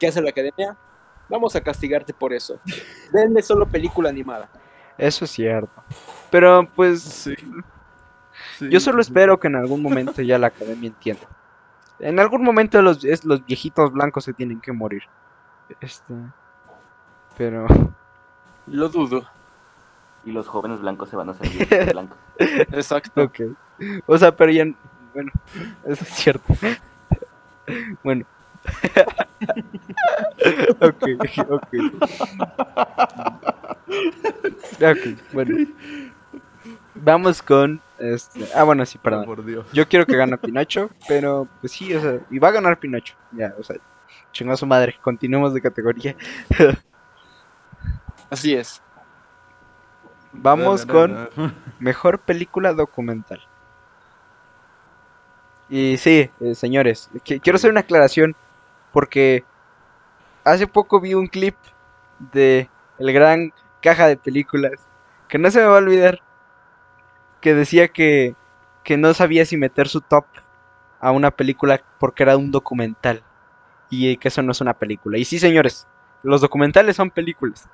¿Qué 0.00 0.08
hace 0.08 0.20
la 0.20 0.30
academia? 0.30 0.76
Vamos 1.28 1.54
a 1.54 1.60
castigarte 1.60 2.12
por 2.12 2.32
eso. 2.32 2.58
Denle 3.12 3.42
solo 3.42 3.64
película 3.66 4.08
animada. 4.10 4.48
Eso 4.98 5.24
es 5.24 5.30
cierto. 5.30 5.84
Pero 6.32 6.68
pues 6.74 7.00
Sí. 7.02 7.34
Sí, 8.58 8.68
yo 8.70 8.80
solo 8.80 9.00
espero 9.00 9.38
que 9.38 9.46
en 9.46 9.54
algún 9.56 9.82
momento 9.82 10.20
ya 10.20 10.36
la 10.38 10.48
academia 10.48 10.88
entienda. 10.88 11.28
En 12.00 12.18
algún 12.18 12.42
momento 12.42 12.82
los, 12.82 13.04
es, 13.04 13.24
los 13.24 13.44
viejitos 13.46 13.92
blancos 13.92 14.24
se 14.24 14.32
tienen 14.32 14.60
que 14.60 14.72
morir. 14.72 15.02
Este. 15.80 16.12
Pero. 17.36 17.66
Lo 18.66 18.88
dudo. 18.88 19.24
Y 20.24 20.32
los 20.32 20.48
jóvenes 20.48 20.80
blancos 20.80 21.08
se 21.08 21.16
van 21.16 21.28
a 21.28 21.32
hacer 21.38 21.48
viejos 21.48 21.92
blancos. 21.92 22.18
Exacto. 22.38 23.22
Ok. 23.22 23.40
O 24.06 24.18
sea, 24.18 24.34
pero 24.34 24.50
ya. 24.52 24.64
Bueno, 25.14 25.30
eso 25.84 26.02
es 26.04 26.08
cierto. 26.08 26.54
Bueno. 28.02 28.26
ok, 30.80 31.04
ok. 31.48 31.68
Ok, 34.80 34.98
bueno. 35.32 35.66
Vamos 36.94 37.42
con. 37.42 37.80
Este... 37.98 38.46
Ah, 38.54 38.64
bueno, 38.64 38.84
sí, 38.84 38.98
Oh, 38.98 39.02
perdón. 39.02 39.24
por 39.26 39.44
Dios. 39.44 39.66
Yo 39.72 39.88
quiero 39.88 40.06
que 40.06 40.16
gane 40.16 40.36
Pinocho, 40.38 40.90
pero 41.08 41.48
pues 41.60 41.72
sí, 41.72 41.94
o 41.94 42.00
sea, 42.00 42.20
y 42.30 42.38
va 42.38 42.48
a 42.48 42.52
ganar 42.52 42.78
Pinocho. 42.78 43.14
Ya, 43.32 43.54
o 43.58 43.62
sea, 43.62 43.76
chingó 44.32 44.52
a 44.52 44.56
su 44.56 44.66
madre. 44.66 44.96
Continuemos 45.00 45.54
de 45.54 45.62
categoría. 45.62 46.14
Así 48.30 48.54
es. 48.54 48.82
Vamos 50.32 50.84
con 50.86 51.28
mejor 51.78 52.20
película 52.20 52.72
documental. 52.72 53.40
Y 55.68 55.96
sí, 55.98 56.30
eh, 56.40 56.54
señores, 56.54 57.10
qui- 57.24 57.40
quiero 57.40 57.56
hacer 57.56 57.70
una 57.70 57.80
aclaración 57.80 58.36
porque 58.92 59.44
hace 60.44 60.66
poco 60.66 61.00
vi 61.00 61.14
un 61.14 61.26
clip 61.26 61.56
de 62.32 62.70
el 62.98 63.12
gran 63.12 63.52
caja 63.82 64.06
de 64.06 64.16
películas 64.16 64.72
que 65.28 65.38
no 65.38 65.50
se 65.50 65.60
me 65.60 65.66
va 65.66 65.74
a 65.74 65.78
olvidar 65.78 66.20
que 67.40 67.54
decía 67.54 67.88
que 67.88 68.34
que 68.84 68.96
no 68.96 69.12
sabía 69.14 69.44
si 69.44 69.56
meter 69.56 69.88
su 69.88 70.00
top 70.00 70.26
a 71.00 71.10
una 71.10 71.32
película 71.32 71.82
porque 71.98 72.22
era 72.22 72.36
un 72.36 72.52
documental 72.52 73.22
y 73.90 74.16
que 74.16 74.28
eso 74.28 74.42
no 74.42 74.52
es 74.52 74.60
una 74.60 74.74
película. 74.74 75.18
Y 75.18 75.24
sí, 75.24 75.38
señores, 75.40 75.88
los 76.22 76.40
documentales 76.40 76.94
son 76.96 77.10
películas. 77.10 77.68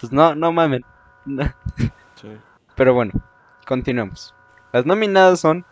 Pues 0.00 0.12
no, 0.12 0.34
no 0.34 0.52
mamen. 0.52 0.84
No. 1.24 1.44
Sí. 2.16 2.34
Pero 2.76 2.94
bueno, 2.94 3.12
continuemos. 3.66 4.34
Las 4.72 4.86
nominadas 4.86 5.40
son 5.40 5.66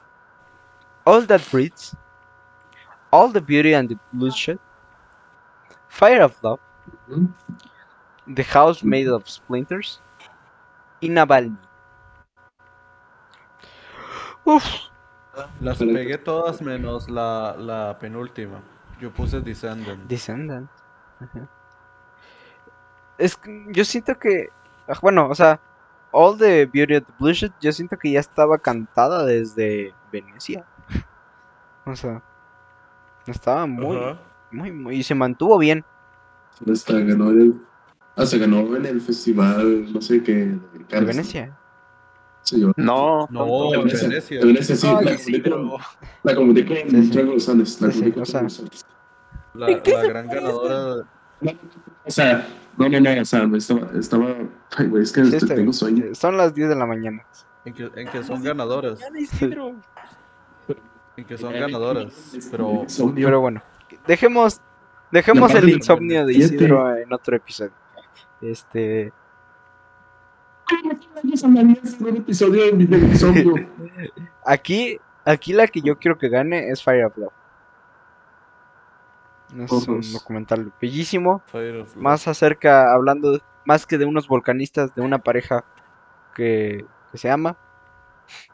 All 1.05 1.27
That 1.27 1.41
Breathes, 1.51 1.97
All 3.11 3.33
the 3.33 3.41
Beauty 3.41 3.73
and 3.73 3.89
the 3.89 3.97
Bloodshed, 4.13 4.59
Fire 5.89 6.21
of 6.23 6.37
Love, 6.43 6.61
The 8.27 8.45
House 8.45 8.85
Made 8.85 9.09
of 9.09 9.27
Splinters 9.27 10.03
y 11.01 11.09
Navalny. 11.09 11.57
Uf, 14.45 14.65
Las 15.61 15.79
pegué 15.79 16.19
todas 16.19 16.61
menos 16.61 17.09
la, 17.09 17.57
la 17.59 17.99
penúltima. 17.99 18.63
Yo 19.01 19.11
puse 19.11 19.41
Descendant. 19.41 20.07
Descendant. 20.09 20.71
Ajá. 21.21 21.49
Es 23.19 23.37
que 23.37 23.67
yo 23.71 23.85
siento 23.85 24.19
que, 24.19 24.49
ah, 24.89 24.99
bueno, 25.01 25.29
o 25.29 25.35
sea, 25.35 25.61
All 26.13 26.37
the 26.39 26.67
Beauty 26.67 26.95
and 26.97 27.07
the 27.07 27.13
Bloodshed, 27.19 27.53
yo 27.61 27.73
siento 27.73 27.97
que 27.99 28.11
ya 28.13 28.21
estaba 28.21 28.59
cantada 28.59 29.25
desde 29.25 29.93
Venecia. 30.13 30.65
O 31.87 31.95
sea, 31.95 32.23
estaba 33.27 33.67
muy, 33.67 33.95
Ajá. 33.99 34.19
muy, 34.51 34.73
muy, 34.73 34.97
y 34.97 35.03
se 35.03 35.15
mantuvo 35.15 35.59
bien. 35.59 35.85
Esta 36.67 36.95
ganó 36.95 37.29
el. 37.29 37.61
Ah, 38.17 38.25
se 38.25 38.39
ganó 38.39 38.75
en 38.75 38.87
el 38.87 39.03
festival, 39.03 39.93
no 39.93 40.01
sé 40.01 40.23
qué. 40.23 40.33
De, 40.35 40.47
De 40.79 40.85
Cannes, 40.89 41.03
¿no? 41.03 41.07
Venecia. 41.23 41.59
Sí, 42.43 42.61
yo. 42.61 42.73
No. 42.77 43.27
No, 43.31 43.71
de 43.73 43.79
Venecia. 43.79 44.09
Venecia. 44.09 44.41
De 44.41 44.47
Venecia, 44.47 44.77
sí. 44.77 44.87
Ay, 44.87 45.05
la, 45.05 45.19
sí, 45.19 45.41
pero- 45.41 45.77
la 46.23 46.35
con. 46.35 46.55
Trevor. 46.55 47.11
Trevor. 47.11 47.39
La, 49.53 49.69
la 49.69 50.03
gran 50.07 50.27
ganadora. 50.29 51.07
O 52.07 52.11
sea, 52.11 52.47
no, 52.77 52.89
no, 52.89 53.01
no, 53.01 53.21
o 53.21 53.25
sea, 53.25 53.47
me 53.47 53.59
estaba, 53.59 53.89
estaba, 53.99 54.35
ay, 54.77 54.87
güey, 54.89 55.03
es 55.03 55.13
que 55.13 55.25
Sí, 55.25 55.37
este, 55.37 55.55
tengo 55.55 55.73
sueño. 55.73 56.15
Son 56.15 56.37
las 56.37 56.55
10 56.55 56.71
de 56.71 56.77
la 56.77 56.87
mañana. 56.87 57.25
En 57.65 57.73
que, 57.73 57.91
en 57.95 58.09
que 58.09 58.23
son 58.23 58.43
ganadoras. 58.43 58.99
En 61.17 61.25
que 61.25 61.39
son 61.39 61.53
ganadoras. 61.53 62.13
Pero. 62.51 62.87
Pero 63.15 63.41
bueno, 63.41 63.63
dejemos, 64.07 64.61
dejemos 65.11 65.55
el 65.55 65.71
insomnio 65.71 66.27
de 66.27 66.35
97. 66.35 66.55
Isidro 66.55 66.97
en 66.97 67.13
otro 67.13 67.37
episodio. 67.37 67.73
Este, 68.43 69.13
insomnio. 71.23 71.77
aquí, 74.45 74.99
aquí 75.25 75.53
la 75.53 75.69
que 75.69 75.81
yo 75.81 75.99
quiero 75.99 76.19
que 76.19 76.29
gane 76.29 76.71
es 76.71 76.83
Fire 76.83 77.07
of 77.07 77.17
Es 79.59 79.71
un 79.71 80.13
documental 80.13 80.73
bellísimo. 80.81 81.43
Más 81.97 82.27
acerca, 82.27 82.93
hablando 82.93 83.41
más 83.65 83.87
que 83.87 83.99
de 83.99 84.05
unos 84.05 84.29
volcanistas, 84.29 84.95
de 84.95 85.03
una 85.03 85.19
pareja 85.19 85.65
que, 86.35 86.85
que 87.13 87.19
se 87.19 87.31
ama 87.31 87.57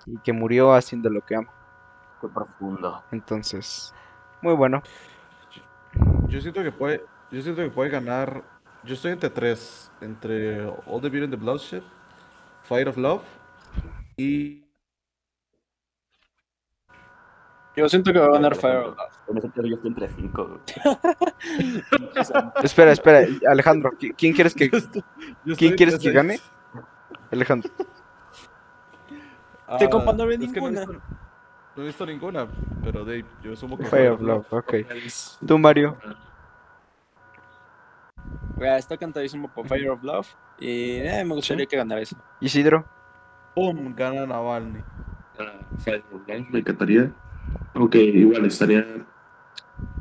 y 0.06 0.18
que 0.18 0.32
murió 0.32 0.74
haciendo 0.74 1.10
lo 1.10 1.24
que 1.24 1.36
ama. 1.36 1.52
Qué 2.20 2.28
profundo. 2.28 3.02
Entonces, 3.10 3.94
muy 4.42 4.54
bueno. 4.54 4.82
Yo 6.28 6.40
siento 6.40 6.62
que 6.62 6.72
puede. 6.72 7.04
Yo 7.30 7.42
siento 7.42 7.62
que 7.62 7.70
puede 7.70 7.90
ganar. 7.90 8.42
Yo 8.84 8.94
estoy 8.94 9.12
entre 9.12 9.30
tres. 9.30 9.90
Entre 10.00 10.64
All 10.64 11.00
the 11.00 11.08
Beauty 11.08 11.24
and 11.24 11.30
the 11.30 11.36
Bloodshed, 11.36 11.82
Fire 12.64 12.88
of 12.88 12.96
Love 12.96 13.22
y. 14.16 14.64
Yo 17.80 17.88
siento 17.88 18.12
que 18.12 18.18
va 18.18 18.26
a 18.26 18.30
ganar 18.32 18.54
Fire 18.56 18.76
of 18.78 18.96
Love. 18.96 19.12
En 19.28 19.38
ese 19.38 19.50
yo 19.56 19.74
estoy 19.76 19.88
entre 19.88 20.08
cinco. 20.08 20.46
güey. 20.48 20.60
Espera, 22.62 22.92
espera, 22.92 23.26
Alejandro, 23.48 23.90
¿qui- 23.92 24.14
¿quién 24.16 24.32
quieres 24.34 24.54
que 24.54 24.68
Yo 24.70 24.78
estoy- 24.78 25.04
yo 25.44 25.56
quién 25.56 25.74
quieres 25.74 25.98
que 25.98 26.12
gane? 26.12 26.40
Alejandro? 27.30 27.70
Te 29.78 29.84
Ah, 29.84 29.88
compa, 29.90 30.12
no 30.12 30.26
ve 30.26 30.34
es 30.34 30.52
que 30.52 30.60
no 30.60 30.66
he 30.68 30.70
ninguna. 30.72 30.80
visto- 30.98 31.02
No 31.76 31.82
he 31.82 31.86
visto 31.86 32.06
ninguna, 32.06 32.46
pero 32.82 33.04
de, 33.04 33.24
yo 33.42 33.52
asumo 33.52 33.78
que 33.78 33.84
Fire 33.84 34.10
of 34.10 34.20
Love, 34.20 34.52
ok. 34.52 34.74
Tú, 35.46 35.58
Mario. 35.58 35.96
Está 38.60 38.96
cantadísimo 38.96 39.48
por 39.48 39.66
Fire 39.68 39.90
of 39.90 40.02
Love. 40.02 40.28
Y 40.58 40.96
eh, 40.96 41.24
me 41.24 41.34
gustaría 41.34 41.64
que 41.66 41.76
ganara 41.76 42.00
eso. 42.02 42.16
Isidro. 42.40 42.84
¡Pum! 43.54 43.94
Gana 43.94 44.26
Navalny. 44.26 44.82
Me 46.50 46.58
encantaría. 46.58 47.10
Aunque 47.74 47.98
igual 48.02 48.44
estaría. 48.46 48.84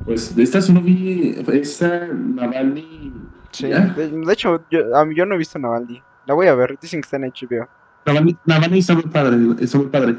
Pues 0.06 0.36
de 0.36 0.44
esta 0.44 0.62
solo 0.62 0.82
vi. 0.82 1.36
Esta 1.54 2.08
Navalny. 2.08 3.14
Sí. 3.52 3.68
De, 3.68 4.10
de 4.10 4.34
hecho, 4.34 4.64
yo, 4.70 4.96
a 4.96 5.06
mí- 5.06 5.16
yo 5.16 5.26
no 5.26 5.36
he 5.36 5.38
visto 5.38 5.58
Navalny. 5.60 6.02
La 6.26 6.34
voy 6.34 6.48
a 6.48 6.56
ver. 6.56 6.78
Dicen 6.80 7.02
que 7.02 7.06
está 7.06 7.18
en 7.18 7.24
HBO. 7.32 7.68
Navalny, 8.06 8.38
Navalny 8.46 8.80
está 8.80 8.94
muy 8.94 9.04
padre. 9.04 9.38
Está 9.60 9.78
muy 9.78 9.88
padre. 9.88 10.18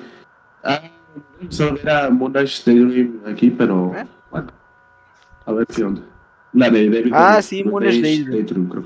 Ah, 0.63 0.81
solo 1.49 1.75
ver 1.75 1.91
a 1.91 2.11
Moonlight 2.11 2.51
Daydream 2.67 3.21
aquí, 3.27 3.51
pero. 3.51 3.93
¿Eh? 3.97 4.07
Bueno. 4.31 4.49
A 5.47 5.53
ver 5.53 5.67
qué 5.67 5.85
onda. 5.85 6.03
La 6.53 6.69
de 6.71 6.89
David. 6.91 7.13
Ah, 7.15 7.41
sí, 7.43 7.63
Moonlight 7.65 7.95
Moonlight 8.03 8.29
Daydream. 8.29 8.69
creo. 8.69 8.85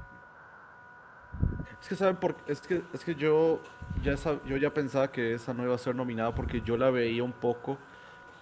Es 1.80 1.88
que 1.88 1.96
saben 1.96 2.16
por 2.16 2.34
es 2.46 2.60
que 2.62 2.82
es 2.94 3.04
que 3.04 3.14
yo 3.14 3.60
ya 4.02 4.14
sab- 4.14 4.40
yo 4.46 4.56
ya 4.56 4.72
pensaba 4.72 5.10
que 5.10 5.34
esa 5.34 5.52
no 5.52 5.64
iba 5.64 5.74
a 5.74 5.78
ser 5.78 5.94
nominada 5.94 6.34
porque 6.34 6.62
yo 6.62 6.76
la 6.78 6.90
veía 6.90 7.22
un 7.22 7.32
poco 7.32 7.76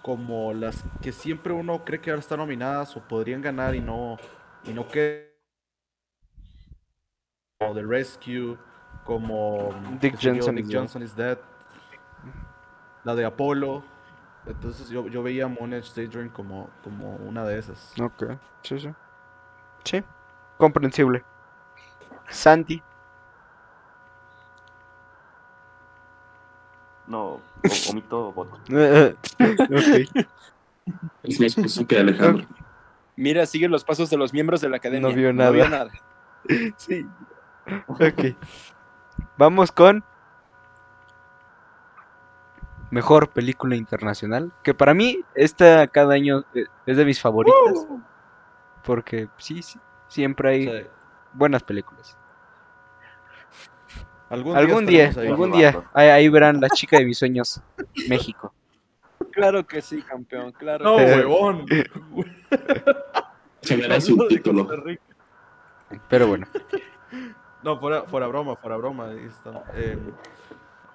como 0.03 0.53
las 0.53 0.83
que 1.01 1.13
siempre 1.13 1.53
uno 1.53 1.83
cree 1.85 2.01
que 2.01 2.11
ahora 2.11 2.19
están 2.19 2.37
nominadas 2.37 2.95
o 2.97 3.01
podrían 3.07 3.41
ganar 3.41 3.73
y 3.73 3.79
no 3.79 4.17
y 4.65 4.73
no 4.73 4.87
que 4.87 5.33
como 7.57 7.73
The 7.73 7.83
Rescue, 7.83 8.57
como 9.05 9.69
Dick 10.01 10.17
yo, 10.17 10.33
Johnson 10.33 10.55
Dick 10.55 10.65
is 10.65 10.69
Dead. 10.69 10.79
Johnson 10.79 11.03
is 11.03 11.15
Dead, 11.15 11.37
la 13.05 13.15
de 13.15 13.25
Apolo. 13.25 13.83
Entonces 14.45 14.89
yo, 14.89 15.07
yo 15.07 15.23
veía 15.23 15.47
Moonage 15.47 15.93
Daydream 15.95 16.29
como, 16.29 16.69
como 16.83 17.15
una 17.15 17.45
de 17.45 17.57
esas. 17.57 17.97
Ok. 17.97 18.37
Sí, 18.61 18.77
sí. 18.77 18.93
Sí. 19.85 20.03
Comprensible. 20.57 21.23
Santi. 22.27 22.83
No, 27.07 27.39
o- 27.63 27.91
omito 27.91 28.31
voto. 28.33 28.57
ok. 29.39 30.25
Es 31.23 31.57
más 31.57 31.85
que 31.87 31.99
Alejandro. 31.99 32.45
Mira, 33.15 33.45
sigue 33.45 33.69
los 33.69 33.83
pasos 33.83 34.09
de 34.09 34.17
los 34.17 34.33
miembros 34.33 34.59
de 34.61 34.69
la 34.69 34.77
academia. 34.77 35.09
No 35.09 35.15
vio 35.15 35.31
nada. 35.33 35.51
vio 35.51 35.69
nada. 35.69 35.91
Sí. 36.77 37.05
Ok. 37.87 38.35
Vamos 39.37 39.71
con. 39.71 40.03
mejor 42.91 43.29
película 43.29 43.75
internacional. 43.75 44.51
Que 44.63 44.73
para 44.73 44.93
mí, 44.93 45.23
esta 45.35 45.87
cada 45.87 46.13
año 46.15 46.43
eh, 46.53 46.65
es 46.85 46.97
de 46.97 47.05
mis 47.05 47.19
favoritas. 47.21 47.87
Porque 48.83 49.29
sí, 49.37 49.61
sí, 49.63 49.79
siempre 50.07 50.49
hay 50.49 50.63
Sí. 50.67 50.87
buenas 51.33 51.63
películas. 51.63 52.17
Algún, 54.33 54.57
Algún 54.57 54.85
día, 54.87 55.11
algún 55.15 55.51
día, 55.51 55.83
ahí, 55.93 56.07
ahí 56.09 56.29
verán 56.29 56.59
la 56.59 56.69
chica 56.69 56.97
de 56.97 57.05
mis 57.05 57.17
sueños, 57.19 57.61
México. 58.09 58.51
Claro 59.31 59.65
que 59.65 59.81
sí, 59.81 60.01
campeón, 60.01 60.51
claro. 60.53 60.83
No, 60.85 60.95
huevón. 60.95 61.65
Se 63.61 63.75
verá 63.77 64.01
su 64.01 64.17
título. 64.27 64.67
Pero 66.09 66.27
bueno, 66.27 66.47
No, 67.61 67.79
fuera, 67.79 68.03
fuera 68.03 68.27
broma, 68.27 68.55
fuera 68.55 68.77
broma. 68.77 69.09
ahí 69.09 69.25
está. 69.27 69.63
Eh, 69.75 69.97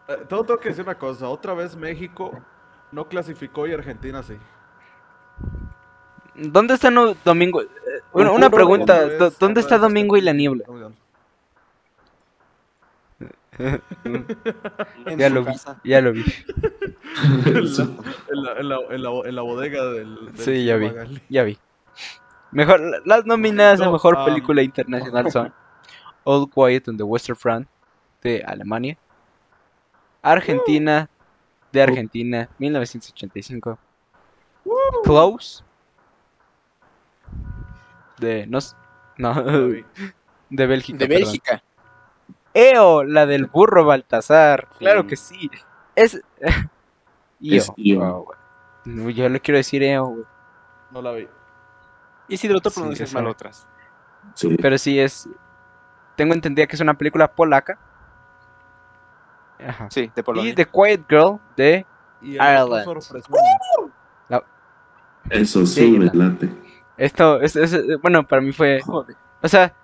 eh, 0.08 0.16
todo 0.28 0.44
tengo 0.44 0.60
que 0.60 0.70
decir 0.70 0.84
una 0.84 0.96
cosa. 0.98 1.28
Otra 1.28 1.54
vez 1.54 1.76
México 1.76 2.32
no 2.92 3.08
clasificó 3.08 3.66
y 3.68 3.72
Argentina 3.72 4.22
sí. 4.22 4.34
¿dónde 6.34 6.74
está 6.74 6.90
no, 6.90 7.14
Domingo? 7.24 7.62
Eh, 7.62 7.66
Bueno, 8.12 8.34
una 8.34 8.50
pregunta, 8.50 9.04
vez, 9.06 9.18
¿dó- 9.18 9.30
¿dónde 9.38 9.60
está 9.60 9.78
Domingo 9.78 10.16
y 10.16 10.20
la 10.22 10.32
niebla? 10.32 10.64
En 15.06 15.18
Ya 15.18 15.28
lo 15.28 15.44
vi, 15.44 15.52
ya 15.84 16.00
lo 16.00 16.12
vi. 16.12 16.24
En 18.28 18.68
la, 19.34 19.42
bodega 19.42 19.84
del. 19.86 20.26
del 20.26 20.38
Sí, 20.38 20.64
ya 20.64 20.76
vi. 20.76 20.86
Magali. 20.86 21.22
Ya 21.28 21.42
vi. 21.42 21.58
Mejor, 22.50 22.80
las 23.06 23.26
nominadas 23.26 23.80
a 23.80 23.84
No, 23.84 23.92
mejor 23.92 24.16
ah. 24.18 24.24
película 24.24 24.62
internacional 24.62 25.30
son 25.32 25.52
All 26.24 26.48
Quiet 26.48 26.88
on 26.88 26.96
the 26.96 27.02
Western 27.02 27.36
Front 27.36 27.68
de 28.22 28.42
Alemania, 28.46 28.96
Argentina 30.22 31.08
de 31.72 31.82
Argentina 31.82 32.48
1985, 32.58 33.78
Close 35.04 35.62
de 38.18 38.46
no, 38.46 38.58
no 39.16 39.34
de 40.50 40.66
Bélgica. 40.66 40.98
De 40.98 41.06
perdón. 41.06 41.24
Bélgica. 41.24 41.62
EO, 42.54 43.04
la 43.04 43.26
del 43.26 43.46
burro 43.46 43.84
Baltasar. 43.84 44.68
Claro 44.78 45.02
Sí. 45.02 45.06
que 45.08 45.16
sí. 45.16 45.50
Es 45.94 46.14
EO. 47.40 47.56
Es 47.56 47.72
EO. 47.76 48.22
Güey. 48.24 48.38
No, 48.84 49.10
yo 49.10 49.28
le 49.28 49.40
quiero 49.40 49.58
decir 49.58 49.82
EO, 49.82 50.06
güey. 50.06 50.24
No 50.90 51.02
la 51.02 51.12
vi. 51.12 51.28
Isidro, 52.28 52.60
tú 52.60 52.70
Sí, 52.70 52.80
pronuncias 52.80 53.08
esa. 53.10 53.18
mal 53.18 53.26
otras. 53.30 53.66
Sí. 54.34 54.56
Pero 54.60 54.76
sí 54.78 54.98
es. 54.98 55.28
Tengo 56.16 56.34
entendido 56.34 56.66
que 56.68 56.76
es 56.76 56.80
una 56.80 56.94
película 56.94 57.28
polaca. 57.30 57.78
Ajá. 59.66 59.88
Sí, 59.90 60.10
de 60.14 60.20
Y 60.20 60.22
Polonia. 60.22 60.54
The 60.54 60.66
Quiet 60.66 61.04
Girl 61.08 61.38
de. 61.56 61.84
Y 62.22 62.30
el 62.36 62.42
Ireland. 62.42 62.88
otro. 62.88 63.00
Eso 65.30 65.66
sí, 65.66 65.80
Sí, 65.82 65.90
me 65.98 66.06
la- 66.06 66.12
late. 66.14 66.48
Esto, 66.96 67.40
es, 67.40 67.54
es- 67.54 68.00
bueno, 68.00 68.26
para 68.26 68.40
mí 68.40 68.52
fue. 68.52 68.80
Joder. 68.80 69.14
O 69.42 69.48
sea, 69.48 69.74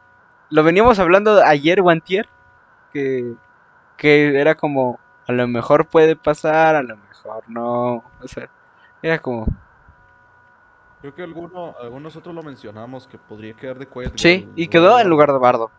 lo 0.50 0.62
veníamos 0.62 0.98
hablando 0.98 1.42
ayer 1.44 1.80
o 1.80 1.90
antier. 1.90 2.28
Que, 2.94 3.34
que 3.98 4.40
era 4.40 4.54
como. 4.54 4.98
A 5.26 5.32
lo 5.32 5.46
mejor 5.48 5.86
puede 5.86 6.16
pasar, 6.16 6.76
a 6.76 6.82
lo 6.82 6.96
mejor 6.96 7.44
no. 7.48 8.04
O 8.22 8.28
sea, 8.28 8.48
era 9.02 9.18
como. 9.18 9.46
Creo 11.00 11.14
que 11.14 11.22
alguno, 11.22 11.74
algunos 11.82 12.16
otros 12.16 12.34
lo 12.34 12.42
mencionamos 12.42 13.06
que 13.06 13.18
podría 13.18 13.52
quedar 13.54 13.78
de 13.78 13.86
Quiet 13.86 14.12
Sí, 14.16 14.38
Girl, 14.38 14.52
y 14.56 14.68
quedó 14.68 14.98
en 14.98 15.08
lugar 15.10 15.30
de 15.32 15.38
Bardo. 15.38 15.70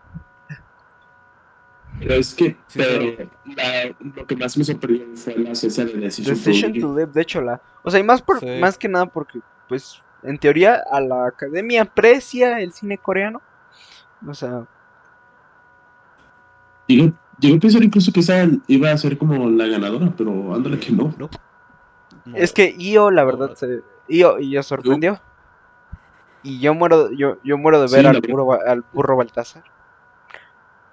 Pero 2.00 2.14
es 2.16 2.34
que, 2.36 2.58
Sí, 2.68 2.78
pero 2.80 3.30
la- 3.56 3.96
lo 4.16 4.28
que 4.28 4.36
más 4.36 4.58
me 4.58 4.64
sorprendió 4.66 5.08
fue 5.16 5.36
la 5.38 5.52
esencia 5.52 5.86
de 5.86 5.94
Decision, 5.94 6.36
Decision 6.36 6.74
to 6.74 6.80
to 6.82 6.88
Live. 6.88 7.00
Live, 7.06 7.12
de 7.14 7.22
hecho, 7.22 7.42
la. 7.42 7.62
O 7.84 7.90
sea, 7.90 8.00
y 8.00 8.04
más, 8.04 8.22
por, 8.22 8.40
Sí. 8.42 8.60
más 8.60 8.78
que 8.78 8.90
nada 8.90 9.06
porque, 9.06 9.40
pues, 9.70 10.02
en 10.24 10.38
teoría, 10.38 10.84
a 10.92 11.00
la 11.00 11.28
academia 11.28 11.84
aprecia 11.84 12.60
el 12.60 12.74
cine 12.74 12.98
coreano. 12.98 13.42
O 14.28 14.34
sea, 14.34 14.66
Llegó, 16.88 17.12
llegó 17.40 17.58
a 17.58 17.60
pensar 17.60 17.84
incluso 17.84 18.12
que 18.12 18.20
esa 18.20 18.46
iba 18.68 18.92
a 18.92 18.98
ser 18.98 19.18
como 19.18 19.50
la 19.50 19.66
ganadora, 19.68 20.14
pero 20.16 20.54
ándale 20.54 20.80
que 20.80 20.92
no. 20.92 21.14
No. 21.18 21.30
es 22.36 22.52
que 22.54 22.76
Io, 22.78 23.12
la 23.12 23.24
verdad, 23.24 23.50
No. 23.50 23.56
se, 23.56 23.82
Io, 24.08 24.40
Io 24.40 24.62
sorprendió. 24.64 25.20
Y 26.44 26.60
yo 26.60 26.74
muero, 26.76 27.12
yo, 27.12 27.38
yo 27.44 27.58
muero 27.58 27.82
de 27.82 27.96
ver 27.96 28.06
al, 28.06 28.22
burro, 28.22 28.46
Ba- 28.46 28.60
al 28.68 28.84
burro 28.94 29.18
Baltasar. 29.18 29.64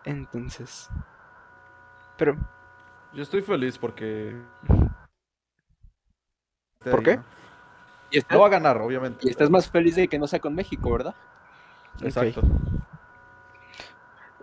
Entonces. 0.05 0.89
Pero, 2.17 2.37
Yo 3.13 3.23
estoy 3.23 3.43
feliz 3.43 3.77
porque. 3.79 4.35
¿Por 6.83 7.03
qué? 7.03 7.21
Y, 8.11 8.19
estás, 8.19 8.35
No 8.35 8.41
va 8.41 8.47
a 8.49 8.51
ganar, 8.51 8.79
obviamente. 8.79 9.21
y 9.27 9.31
estás 9.31 9.49
más 9.51 9.71
feliz 9.71 9.95
de 9.97 10.09
que 10.09 10.19
no 10.19 10.27
sea 10.27 10.41
con 10.41 10.55
México, 10.55 10.91
¿verdad? 10.91 11.15
Exacto. 12.01 12.43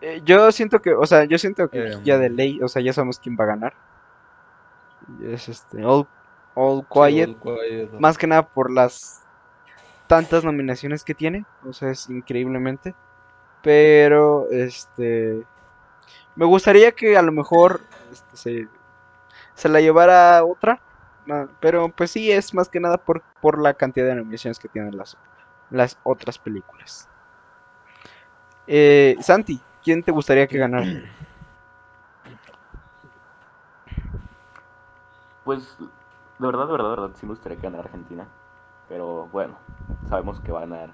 Eh, 0.01 0.21
yo 0.23 0.51
siento 0.51 0.81
que, 0.81 0.93
o 0.93 1.05
sea, 1.05 1.25
yo 1.25 1.37
siento 1.37 1.69
que 1.69 1.93
Em. 1.93 2.03
ya 2.03 2.17
de 2.17 2.29
ley, 2.29 2.61
o 2.61 2.67
sea, 2.67 2.81
ya 2.81 2.93
sabemos 2.93 3.19
quién 3.19 3.37
va 3.39 3.43
a 3.45 3.47
ganar. 3.47 3.73
Es 5.23 5.49
este, 5.49 5.83
All, 5.83 6.07
All 6.55 6.81
Sí, 6.81 6.87
Quiet. 6.91 7.29
All 7.29 7.59
Quiet. 7.59 7.91
Más 7.99 8.17
que 8.17 8.27
nada 8.27 8.47
por 8.47 8.71
las 8.71 9.23
tantas 10.07 10.43
nominaciones 10.43 11.03
que 11.03 11.15
tiene. 11.15 11.45
O 11.65 11.73
sea, 11.73 11.89
es 11.91 12.09
increíblemente. 12.09 12.95
Pero, 13.61 14.47
este. 14.51 15.45
Me 16.35 16.45
gustaría 16.45 16.91
que 16.93 17.17
a 17.17 17.21
lo 17.21 17.31
mejor 17.31 17.81
este, 18.11 18.37
se, 18.37 18.67
se 19.53 19.69
la 19.69 19.81
llevara 19.81 20.43
otra. 20.43 20.81
Pero 21.59 21.89
pues 21.89 22.09
sí, 22.11 22.31
es 22.31 22.53
más 22.55 22.69
que 22.69 22.79
nada 22.79 22.97
por, 22.97 23.21
por 23.39 23.61
la 23.61 23.75
cantidad 23.75 24.07
de 24.07 24.15
nominaciones 24.15 24.57
que 24.57 24.67
tienen 24.67 24.97
las, 24.97 25.15
las 25.69 25.99
otras 26.03 26.39
películas. 26.39 27.07
Eh, 28.65 29.15
Santi, 29.21 29.61
¿quién 29.83 30.03
te 30.03 30.11
gustaría 30.11 30.47
que 30.47 30.57
ganara? 30.57 30.85
Pues, 35.43 35.77
de 35.79 36.45
verdad, 36.47 36.65
de 36.67 36.71
verdad, 36.71 36.89
de 36.91 36.95
verdad, 37.01 37.15
sí 37.15 37.25
me 37.25 37.31
gustaría 37.33 37.57
que 37.57 37.63
ganara 37.63 37.83
Argentina. 37.85 38.27
Pero 38.87 39.27
bueno, 39.27 39.57
sabemos 40.07 40.39
que 40.39 40.51
va 40.51 40.59
a 40.59 40.65
ganar, 40.65 40.93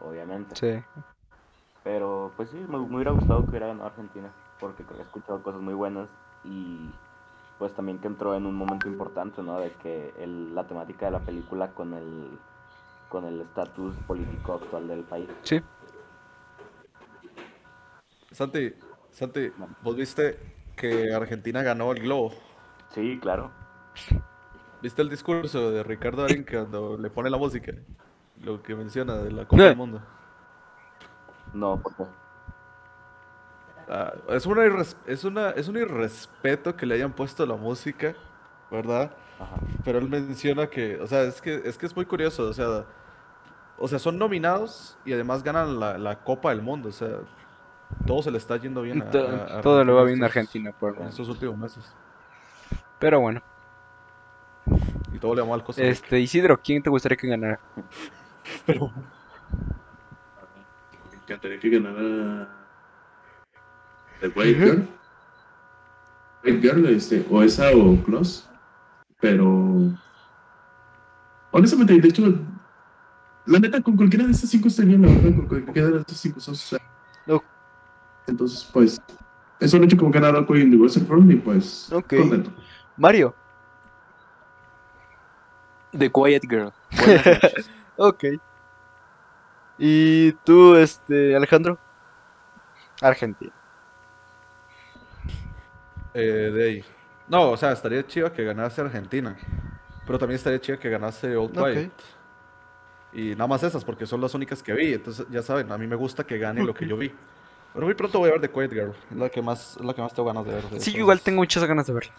obviamente. 0.00 0.54
Sí. 0.54 0.84
Pero 1.82 2.32
pues 2.36 2.50
sí, 2.50 2.56
me, 2.68 2.78
me 2.78 2.96
hubiera 2.96 3.12
gustado 3.12 3.42
que 3.44 3.50
hubiera 3.50 3.68
ganado 3.68 3.86
Argentina, 3.86 4.32
porque 4.58 4.84
he 4.98 5.02
escuchado 5.02 5.42
cosas 5.42 5.60
muy 5.60 5.74
buenas 5.74 6.08
y 6.44 6.94
pues 7.58 7.74
también 7.74 7.98
que 8.00 8.08
entró 8.08 8.34
en 8.34 8.44
un 8.46 8.54
momento 8.54 8.88
importante, 8.88 9.42
¿no? 9.42 9.58
De 9.60 9.70
que 9.72 10.12
el- 10.18 10.54
la 10.54 10.66
temática 10.66 11.06
de 11.06 11.12
la 11.12 11.20
película 11.20 11.72
con 11.72 11.94
el 11.94 12.38
con 13.08 13.24
el 13.24 13.40
estatus 13.40 13.94
político 14.06 14.54
actual 14.54 14.88
del 14.88 15.04
país. 15.04 15.30
Sí. 15.44 15.60
Santi, 18.36 18.70
Santi, 19.10 19.50
vos 19.80 19.96
viste 19.96 20.38
que 20.76 21.10
Argentina 21.14 21.62
ganó 21.62 21.90
el 21.92 22.02
globo. 22.02 22.34
Sí, 22.90 23.18
claro. 23.18 23.50
¿Viste 24.82 25.00
el 25.00 25.08
discurso 25.08 25.70
de 25.70 25.82
Ricardo 25.82 26.20
Darín 26.20 26.44
cuando 26.44 26.98
le 26.98 27.08
pone 27.08 27.30
la 27.30 27.38
música? 27.38 27.72
Lo 28.42 28.62
que 28.62 28.74
menciona 28.76 29.16
de 29.16 29.32
la 29.32 29.48
Copa 29.48 29.68
del 29.68 29.74
Mundo. 29.74 30.02
No, 31.54 31.80
porque 31.82 32.04
Ah, 33.88 34.12
es, 34.30 34.44
una 34.46 34.64
es, 35.06 35.24
una, 35.24 35.50
es 35.50 35.68
un 35.68 35.76
irrespeto 35.76 36.76
que 36.76 36.86
le 36.86 36.96
hayan 36.96 37.12
puesto 37.14 37.46
la 37.46 37.56
música, 37.56 38.16
¿verdad? 38.70 39.16
ajá. 39.38 39.66
Pero 39.84 39.98
él 39.98 40.08
menciona 40.08 40.68
que, 40.68 40.98
o 41.00 41.06
sea, 41.06 41.22
es 41.22 41.40
que 41.40 41.62
es, 41.64 41.78
que 41.78 41.86
es 41.86 41.94
muy 41.96 42.04
curioso, 42.04 42.48
o 42.48 42.52
sea, 42.52 42.84
o 43.78 43.88
sea, 43.88 43.98
son 43.98 44.18
nominados 44.18 44.98
y 45.04 45.12
además 45.12 45.42
ganan 45.42 45.78
la, 45.80 45.98
la 45.98 46.24
Copa 46.24 46.50
del 46.50 46.62
Mundo, 46.62 46.88
o 46.90 46.92
sea, 46.92 47.20
todo 48.06 48.22
se 48.22 48.30
le 48.30 48.38
está 48.38 48.56
yendo 48.56 48.82
bien 48.82 49.02
a, 49.02 49.10
To- 49.10 49.28
a- 49.28 49.58
a 49.58 49.60
todo 49.60 49.84
le 49.84 49.92
va 49.92 50.04
bien 50.04 50.22
a 50.22 50.26
Argentina 50.26 50.72
por 50.72 50.96
en 51.00 51.08
estos 51.08 51.28
últimos 51.28 51.56
meses. 51.56 51.84
Pero 52.98 53.20
bueno. 53.20 53.42
Y 55.12 55.18
todo 55.18 55.34
le 55.34 55.42
va 55.42 55.48
mal 55.48 55.62
Rica. 55.62 55.88
Este, 55.90 56.20
Isidro, 56.20 56.60
¿quién 56.60 56.82
te 56.82 56.90
gustaría 56.90 57.16
que 57.16 57.28
ganara? 57.28 57.60
Pero 58.66 58.90
Me 61.10 61.16
encantaría 61.22 61.58
que 61.58 61.70
ganara 61.70 62.48
The 64.20 64.28
White 64.28 64.54
Girl. 64.58 64.88
White 66.44 66.60
Girl, 66.60 66.86
este, 66.86 67.26
o 67.30 67.42
esa 67.42 67.70
o 67.74 67.96
Close. 68.04 68.44
Pero 69.20 69.92
honestamente, 71.50 71.98
de 72.00 72.08
hecho, 72.08 72.22
la 73.46 73.58
neta, 73.58 73.80
con 73.82 73.96
cualquiera 73.96 74.26
de 74.26 74.32
estas 74.32 74.50
cinco 74.50 74.68
bien, 74.84 75.02
la 75.02 75.08
verdad, 75.08 75.36
con 75.36 75.46
cualquiera 75.46 75.88
de 75.88 75.98
estas 76.00 76.18
cinco 76.18 76.40
son, 76.40 76.54
o 76.54 76.56
sea, 76.56 76.78
No. 77.26 77.42
Entonces, 78.26 78.68
pues, 78.72 79.00
eso 79.60 79.76
lo 79.76 79.84
he 79.84 79.86
hecho 79.86 79.96
como 79.96 80.10
ganar 80.10 80.34
algo 80.36 80.54
en 80.56 80.70
The 80.70 80.76
Western 80.76 81.06
Front 81.06 81.30
y 81.32 81.36
pues, 81.36 81.88
contento. 82.08 82.50
Mario. 82.96 83.34
The 85.96 86.10
Quiet 86.10 86.42
Girl. 86.48 86.72
Buenas 86.90 87.26
noches. 87.26 87.70
Ok. 87.98 88.24
¿Y 89.78 90.32
tú, 90.44 90.76
este, 90.76 91.34
Alejandro? 91.34 91.78
Argentina. 93.00 93.52
eh, 96.14 96.50
de 96.54 96.64
ahí. 96.64 96.84
No, 97.28 97.50
o 97.50 97.56
sea, 97.56 97.72
estaría 97.72 98.06
chido 98.06 98.32
que 98.32 98.44
ganase 98.44 98.80
Argentina. 98.82 99.36
Pero 100.06 100.18
también 100.18 100.36
estaría 100.36 100.60
chido 100.60 100.78
que 100.78 100.90
ganase 100.90 101.36
Old 101.36 101.58
Ok. 101.58 101.72
Quiet. 101.72 101.92
Y 103.12 103.30
nada 103.30 103.46
más 103.46 103.62
esas, 103.62 103.84
porque 103.84 104.06
son 104.06 104.20
las 104.20 104.34
únicas 104.34 104.62
que 104.62 104.72
vi. 104.74 104.92
Entonces, 104.94 105.26
ya 105.30 105.42
saben, 105.42 105.72
a 105.72 105.78
mí 105.78 105.86
me 105.86 105.96
gusta 105.96 106.24
que 106.24 106.38
gane 106.38 106.62
lo 106.62 106.74
que 106.74 106.86
yo 106.86 106.96
vi. 106.98 107.12
Pero 107.76 107.84
muy 107.88 107.94
pronto 107.94 108.18
voy 108.20 108.30
a 108.30 108.32
ver 108.32 108.40
The 108.40 108.50
Quiet 108.50 108.72
Girl. 108.72 108.94
Es 109.10 109.16
la 109.18 109.28
que 109.28 109.42
más, 109.42 109.76
es 109.76 109.84
la 109.84 109.92
que 109.92 110.00
más 110.00 110.14
tengo 110.14 110.26
ganas 110.28 110.46
de 110.46 110.54
ver. 110.54 110.64
de 110.64 110.80
Sí, 110.80 110.92
yo 110.92 111.00
igual 111.00 111.20
tengo 111.20 111.40
muchas 111.42 111.62
ganas 111.64 111.86
de 111.86 111.92
verla. 111.92 112.12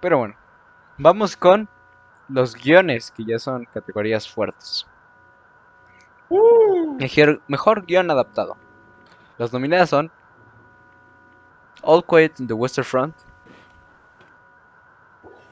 Pero 0.00 0.18
bueno, 0.18 0.34
vamos 0.98 1.36
con 1.36 1.68
los 2.28 2.56
guiones, 2.56 3.12
que 3.12 3.24
ya 3.24 3.38
son 3.38 3.66
categorías 3.66 4.28
fuertes. 4.28 4.84
Mejor, 6.98 7.40
mejor 7.46 7.86
guion 7.86 8.10
adaptado. 8.10 8.56
Las 9.38 9.52
nominadas 9.52 9.90
son 9.90 10.10
All 11.82 12.04
Quiet 12.04 12.40
in 12.40 12.48
the 12.48 12.54
Western 12.54 12.84
Front, 12.84 13.14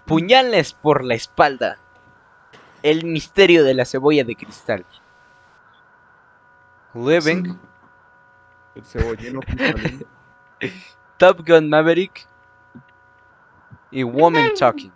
Puñales 0.05 0.73
por 0.73 1.05
la 1.05 1.15
espalda, 1.15 1.79
El 2.83 3.05
misterio 3.05 3.63
de 3.63 3.75
la 3.75 3.85
cebolla 3.85 4.25
de 4.25 4.35
cristal, 4.35 4.85
Living, 6.93 7.57
El 8.79 8.85
cebollino. 8.85 9.41
Top 11.19 11.45
Gun 11.45 11.69
Maverick 11.69 12.29
y 13.91 14.05
Woman 14.05 14.53
Talking. 14.57 14.93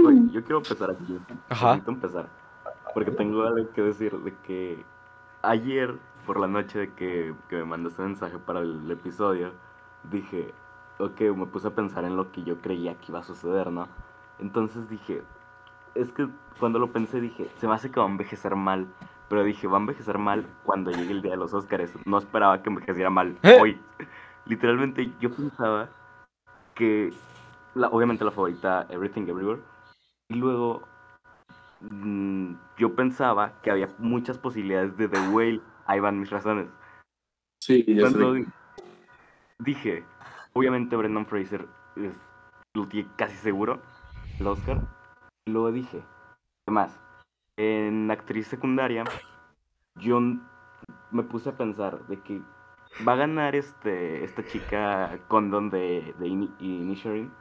Güey, 0.00 0.30
yo 0.30 0.42
quiero 0.42 0.58
empezar 0.58 0.90
aquí. 0.90 1.18
Ajá. 1.50 1.72
Necesito 1.72 1.90
empezar. 1.90 2.28
Porque 2.94 3.10
tengo 3.10 3.42
algo 3.42 3.70
que 3.72 3.82
decir 3.82 4.16
de 4.18 4.34
que 4.46 4.82
ayer 5.42 5.94
por 6.24 6.40
la 6.40 6.46
noche 6.46 6.78
de 6.78 6.94
que, 6.94 7.34
que 7.50 7.56
me 7.56 7.64
mandaste 7.64 8.02
mensaje 8.02 8.38
para 8.38 8.60
el 8.60 8.90
episodio, 8.90 9.52
dije, 10.04 10.54
ok, 10.98 11.20
me 11.36 11.46
puse 11.46 11.68
a 11.68 11.74
pensar 11.74 12.04
en 12.04 12.16
lo 12.16 12.32
que 12.32 12.44
yo 12.44 12.62
creía 12.62 12.94
que 12.94 13.12
iba 13.12 13.18
a 13.18 13.22
suceder, 13.22 13.70
¿no? 13.70 13.88
Entonces 14.38 14.88
dije, 14.88 15.22
es 15.94 16.12
que 16.12 16.28
cuando 16.58 16.78
lo 16.78 16.92
pensé 16.92 17.20
dije, 17.20 17.50
se 17.58 17.68
me 17.68 17.74
hace 17.74 17.90
que 17.90 18.00
va 18.00 18.06
a 18.06 18.10
envejecer 18.10 18.56
mal. 18.56 18.86
Pero 19.28 19.42
dije, 19.42 19.66
va 19.66 19.78
a 19.78 19.80
envejecer 19.80 20.18
mal 20.18 20.46
cuando 20.64 20.90
llegue 20.90 21.12
el 21.12 21.22
día 21.22 21.32
de 21.32 21.36
los 21.36 21.52
Oscars. 21.52 21.92
No 22.04 22.18
esperaba 22.18 22.62
que 22.62 22.68
envejeciera 22.68 23.10
mal 23.10 23.36
¿Eh? 23.42 23.58
hoy. 23.60 23.80
Literalmente 24.46 25.10
yo 25.20 25.30
pensaba 25.30 25.88
que, 26.74 27.12
la, 27.74 27.88
obviamente 27.88 28.24
la 28.24 28.30
favorita, 28.30 28.86
Everything 28.88 29.22
Everywhere. 29.22 29.60
Y 30.28 30.34
luego 30.34 30.82
mm, 31.80 32.54
yo 32.78 32.94
pensaba 32.94 33.60
que 33.62 33.70
había 33.70 33.88
muchas 33.98 34.38
posibilidades 34.38 34.96
de 34.96 35.08
The 35.08 35.28
Whale. 35.30 35.60
Ahí 35.86 35.98
van 35.98 36.20
mis 36.20 36.30
razones. 36.30 36.68
Sí, 37.60 37.84
ya 37.88 38.08
sé. 38.10 38.46
Dije, 39.58 40.04
obviamente 40.52 40.94
Brendan 40.96 41.26
Fraser 41.26 41.66
es, 41.96 42.14
lo 42.74 42.86
tiene 42.86 43.08
casi 43.16 43.36
seguro, 43.36 43.80
el 44.38 44.46
Oscar. 44.46 44.80
Y 45.46 45.50
luego 45.50 45.72
dije, 45.72 46.02
¿qué 46.66 46.72
más? 46.72 47.00
En 47.56 48.10
actriz 48.10 48.46
secundaria, 48.48 49.04
yo 49.98 50.20
me 51.10 51.22
puse 51.22 51.48
a 51.50 51.56
pensar 51.56 52.06
de 52.06 52.20
que 52.20 52.42
va 53.06 53.12
a 53.12 53.16
ganar 53.16 53.54
este 53.56 54.24
esta 54.24 54.44
chica 54.44 55.18
Condon 55.28 55.70
de, 55.70 56.14
de 56.18 56.26
Ini- 56.26 56.54
Inisherin. 56.60 57.32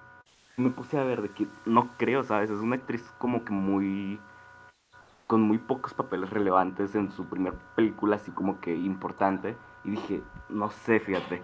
Y 0.58 0.62
Me 0.62 0.70
puse 0.70 0.98
a 0.98 1.04
ver 1.04 1.22
de 1.22 1.30
que 1.30 1.48
no 1.66 1.90
creo, 1.98 2.24
¿sabes? 2.24 2.50
Es 2.50 2.60
una 2.60 2.78
actriz 2.78 3.14
como 3.18 3.44
que 3.44 3.52
muy 3.52 4.20
con 5.28 5.42
muy 5.42 5.58
pocos 5.58 5.94
papeles 5.94 6.30
relevantes 6.30 6.96
en 6.96 7.12
su 7.12 7.26
primer 7.26 7.54
película 7.76 8.16
así 8.18 8.32
como 8.32 8.62
que 8.62 8.76
importante 8.76 9.58
y 9.84 9.92
dije, 9.92 10.22
no 10.50 10.70
sé, 10.70 11.00
fíjate. 11.00 11.42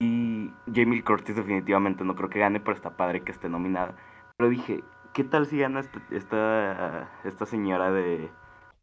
Y 0.00 0.50
Jamie 0.74 1.02
Curtis 1.04 1.36
definitivamente 1.36 2.04
no 2.04 2.14
creo 2.16 2.30
que 2.30 2.38
gane, 2.40 2.58
pero 2.60 2.74
está 2.74 2.96
padre 2.96 3.22
que 3.22 3.32
esté 3.32 3.48
nominada. 3.48 3.94
Pero 4.36 4.50
dije, 4.50 4.82
¿qué 5.18 5.24
tal 5.24 5.46
si 5.46 5.58
gana 5.58 5.80
esta, 5.80 6.00
esta, 6.12 7.10
esta 7.24 7.44
señora 7.44 7.90
de, 7.90 8.30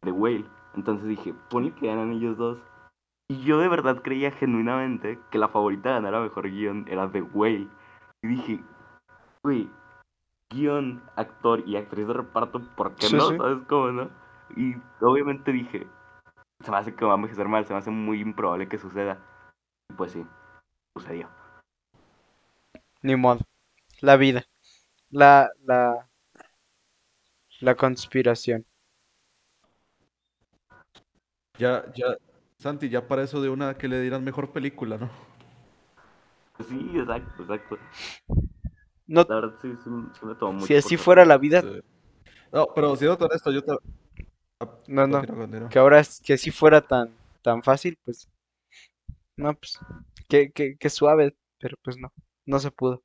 de 0.02 0.12
Whale? 0.12 0.44
Entonces 0.74 1.08
dije, 1.08 1.32
ponle 1.48 1.74
que 1.74 1.86
ganan 1.86 2.12
ellos 2.12 2.36
dos. 2.36 2.58
Y 3.30 3.42
yo 3.42 3.58
de 3.58 3.68
verdad 3.68 4.02
creía 4.02 4.30
genuinamente 4.32 5.18
que 5.30 5.38
la 5.38 5.48
favorita 5.48 5.88
a 5.88 5.92
ganar 5.94 6.14
a 6.14 6.20
mejor 6.20 6.50
guion 6.50 6.84
era 6.90 7.10
The 7.10 7.22
Whale. 7.22 7.68
Y 8.22 8.28
dije, 8.28 8.60
güey, 9.42 9.70
guion, 10.52 11.02
actor 11.16 11.66
y 11.66 11.76
actriz 11.76 12.06
de 12.06 12.12
reparto, 12.12 12.60
¿por 12.76 12.94
qué 12.96 13.06
Sí, 13.06 13.16
no? 13.16 13.30
sí. 13.30 13.38
¿Sabes 13.38 13.66
cómo 13.66 13.92
no? 13.92 14.10
Y 14.56 14.74
obviamente 15.00 15.52
dije, 15.52 15.86
se 16.62 16.70
me 16.70 16.76
hace 16.76 16.94
que 16.94 17.06
va 17.06 17.12
a 17.12 17.16
envejecer 17.16 17.48
mal, 17.48 17.64
se 17.64 17.72
me 17.72 17.78
hace 17.78 17.90
muy 17.90 18.20
improbable 18.20 18.68
que 18.68 18.76
suceda. 18.76 19.18
Y 19.90 19.94
pues 19.94 20.12
sí, 20.12 20.26
sucedió. 20.94 21.30
Ni 23.00 23.16
modo. 23.16 23.40
La 24.02 24.18
vida. 24.18 24.44
La, 25.08 25.48
la, 25.64 26.06
la 27.60 27.74
conspiración. 27.74 28.64
Ya, 31.58 31.84
ya, 31.94 32.16
Santi, 32.58 32.88
ya 32.88 33.06
para 33.08 33.22
eso 33.22 33.40
de 33.40 33.48
una 33.48 33.76
que 33.76 33.88
le 33.88 34.00
dieran 34.00 34.24
mejor 34.24 34.52
película, 34.52 34.98
¿no? 34.98 35.10
Sí, 36.68 36.90
exacto, 36.94 37.42
exacto. 37.42 37.78
No, 39.06 39.24
La 39.28 39.36
verdad 39.36 39.54
sí, 39.62 39.68
sí, 39.84 39.90
sí 40.18 40.26
me 40.26 40.34
tomó 40.34 40.52
mucho. 40.54 40.66
si 40.66 40.74
así 40.74 40.96
fuera 40.96 41.24
la 41.24 41.38
vida, 41.38 41.62
Sí. 41.62 41.80
No, 42.52 42.68
pero 42.74 42.96
siendo 42.96 43.16
honesto, 43.24 43.52
yo 43.52 43.62
te... 43.62 43.72
Ah, 44.60 44.70
No, 44.88 45.06
no. 45.06 45.68
que 45.68 45.78
ahora 45.78 46.02
que 46.24 46.34
así 46.34 46.50
fuera 46.50 46.80
tan, 46.80 47.10
tan 47.42 47.62
fácil, 47.62 47.98
pues. 48.04 48.28
No, 49.36 49.54
pues. 49.54 49.78
Que, 50.28 50.50
que, 50.50 50.76
que 50.76 50.90
suave, 50.90 51.36
pero 51.58 51.76
pues 51.82 51.98
no. 51.98 52.12
No 52.46 52.58
se 52.58 52.70
pudo. 52.70 53.02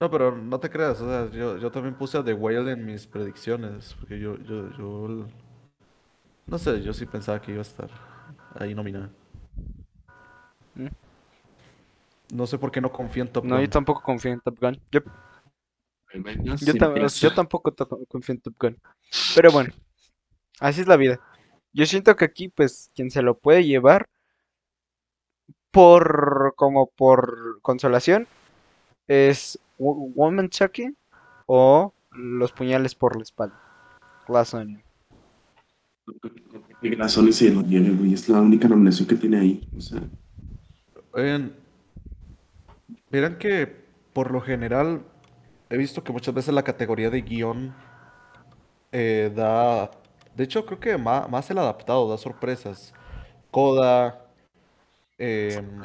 No, 0.00 0.10
pero 0.10 0.36
no 0.36 0.58
te 0.58 0.68
creas, 0.68 1.00
o 1.00 1.08
sea, 1.08 1.30
yo, 1.30 1.56
yo 1.56 1.70
también 1.70 1.94
puse 1.94 2.18
a 2.18 2.24
The 2.24 2.34
Whale 2.34 2.72
en 2.72 2.84
mis 2.84 3.06
predicciones, 3.06 3.94
porque 3.94 4.18
yo, 4.18 4.36
yo, 4.38 4.70
yo, 4.76 5.26
no 6.46 6.58
sé, 6.58 6.82
yo 6.82 6.92
sí 6.92 7.06
pensaba 7.06 7.40
que 7.40 7.52
iba 7.52 7.60
a 7.60 7.62
estar 7.62 7.88
ahí 8.58 8.74
nominada. 8.74 9.10
Mm. 10.74 10.88
No 12.34 12.46
sé 12.46 12.58
por 12.58 12.70
qué 12.72 12.80
no 12.80 12.90
confío 12.90 13.22
en 13.22 13.32
Top 13.32 13.44
No, 13.44 13.54
Gun. 13.54 13.64
yo 13.64 13.70
tampoco 13.70 14.02
confío 14.02 14.32
en 14.32 14.40
Top 14.40 14.58
Gun. 14.60 14.80
Yo, 14.90 15.00
yo, 16.12 16.74
tam- 16.74 17.20
yo 17.20 17.34
tampoco 17.34 17.72
to- 17.72 17.88
confío 18.08 18.34
en 18.34 18.40
Top 18.40 18.54
Gun. 18.58 18.76
Pero 19.34 19.52
bueno, 19.52 19.72
así 20.60 20.80
es 20.80 20.88
la 20.88 20.96
vida. 20.96 21.20
Yo 21.72 21.86
siento 21.86 22.14
que 22.16 22.24
aquí, 22.24 22.48
pues, 22.48 22.90
quien 22.94 23.10
se 23.10 23.22
lo 23.22 23.38
puede 23.38 23.64
llevar 23.64 24.08
por, 25.70 26.54
como 26.56 26.88
por 26.90 27.60
consolación, 27.62 28.26
es 29.08 29.58
Wo- 29.78 30.10
Woman 30.14 30.48
Chucky 30.48 30.94
o 31.46 31.92
Los 32.12 32.52
puñales 32.52 32.94
por 32.94 33.16
la 33.16 33.22
espalda. 33.22 33.58
Glass 34.28 34.54
Onion. 34.54 34.82
La 36.82 37.08
Sony 37.08 37.32
se 37.32 37.50
lo 37.50 37.62
lleve, 37.62 37.90
güey. 37.90 38.12
Es 38.14 38.28
la 38.28 38.40
única 38.40 38.68
nominación 38.68 39.08
que 39.08 39.14
tiene 39.16 39.38
ahí. 39.40 39.68
O 39.76 39.80
sea, 39.80 40.00
Oigan, 41.12 41.54
verán 43.10 43.38
que 43.38 43.66
por 44.12 44.30
lo 44.30 44.40
general 44.40 45.02
he 45.70 45.76
visto 45.76 46.04
que 46.04 46.12
muchas 46.12 46.34
veces 46.34 46.52
la 46.54 46.62
categoría 46.62 47.08
de 47.10 47.22
guion 47.22 47.74
eh, 48.92 49.32
da, 49.34 49.90
de 50.36 50.44
hecho 50.44 50.66
creo 50.66 50.78
que 50.80 50.98
ma- 50.98 51.26
más, 51.28 51.50
el 51.50 51.58
adaptado 51.58 52.08
da 52.08 52.18
sorpresas. 52.18 52.92
Coda, 53.50 54.26
em, 55.18 55.80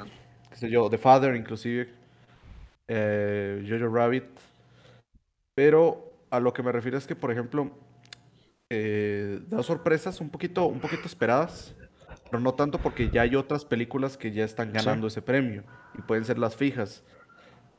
qué 0.50 0.56
sé 0.56 0.70
yo, 0.70 0.90
The 0.90 0.98
Father 0.98 1.36
inclusive, 1.36 1.94
eh, 2.90 3.66
Jojo 3.68 3.94
Rabbit. 3.94 4.26
Pero 5.56 6.11
a 6.30 6.40
lo 6.40 6.52
que 6.52 6.64
me 6.64 6.72
refiero 6.72 6.98
es 6.98 7.07
que, 7.07 7.16
por 7.16 7.32
ejemplo, 7.32 7.72
eh, 8.70 9.41
da 9.48 9.64
sorpresas 9.64 10.20
un 10.20 10.30
poquito, 10.30 10.66
un 10.66 10.80
poquito 10.80 11.06
esperadas, 11.06 11.76
pero 12.30 12.41
no 12.41 12.53
tanto 12.53 12.80
porque 12.80 13.10
ya 13.10 13.22
hay 13.22 13.36
otras 13.36 13.64
películas 13.64 14.18
que 14.18 14.32
ya 14.32 14.44
están 14.44 14.74
ganando 14.74 15.07
ese 15.07 15.22
premio 15.22 15.64
y 15.98 16.02
pueden 16.02 16.26
ser 16.26 16.38
las 16.38 16.56
fijas. 16.56 17.03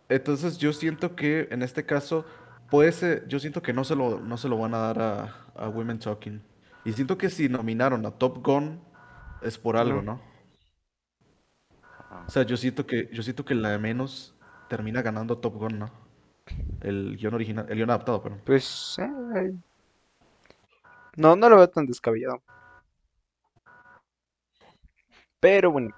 Entonces 0.08 0.58
yo 0.58 0.72
siento 0.72 1.14
que 1.14 1.48
en 1.50 1.62
este 1.62 1.84
caso 1.86 2.24
puede 2.70 2.92
ser, 2.92 3.28
yo 3.28 3.38
siento 3.38 3.62
que 3.62 3.72
no 3.72 3.84
se 3.84 3.94
lo, 3.94 4.20
no 4.20 4.36
se 4.36 4.48
lo 4.48 4.58
van 4.58 4.74
a 4.74 4.78
dar 4.78 5.00
a, 5.00 5.36
a 5.54 5.68
Women 5.68 5.98
Talking. 5.98 6.42
Y 6.84 6.92
siento 6.92 7.18
que 7.18 7.30
si 7.30 7.48
nominaron 7.48 8.06
a 8.06 8.10
Top 8.12 8.44
Gun 8.44 8.80
es 9.42 9.58
por 9.58 9.76
algo, 9.76 10.02
No. 10.02 10.20
O 12.26 12.30
sea, 12.30 12.42
yo 12.42 12.56
siento 12.56 12.86
que, 12.86 13.08
yo 13.12 13.22
siento 13.22 13.44
que 13.44 13.54
la 13.54 13.70
de 13.70 13.78
menos 13.78 14.36
termina 14.70 15.02
ganando 15.02 15.36
Top 15.38 15.56
Gun, 15.56 15.80
¿no? 15.80 15.90
El 16.80 17.16
guion 17.16 17.34
original, 17.34 17.66
el 17.68 17.76
guion 17.76 17.90
adaptado, 17.90 18.22
perdón. 18.22 18.40
Pues. 18.46 18.96
eh, 18.98 19.52
no, 21.16 21.34
no 21.36 21.48
lo 21.48 21.56
veo 21.56 21.68
tan 21.68 21.86
descabellado. 21.86 22.40
Pero 25.40 25.72
bueno, 25.72 25.90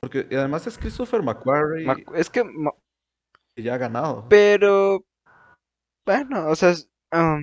Porque 0.00 0.26
además 0.30 0.66
es 0.66 0.78
Christopher 0.78 1.22
McQuarrie 1.22 1.84
Mac- 1.86 2.12
es 2.14 2.30
que. 2.30 2.42
ma- 2.42 2.72
que 3.54 3.62
ya 3.62 3.74
ha 3.74 3.78
ganado. 3.78 4.26
Pero. 4.28 5.04
Bueno, 6.06 6.48
o 6.48 6.54
sea. 6.56 6.72
um, 7.12 7.42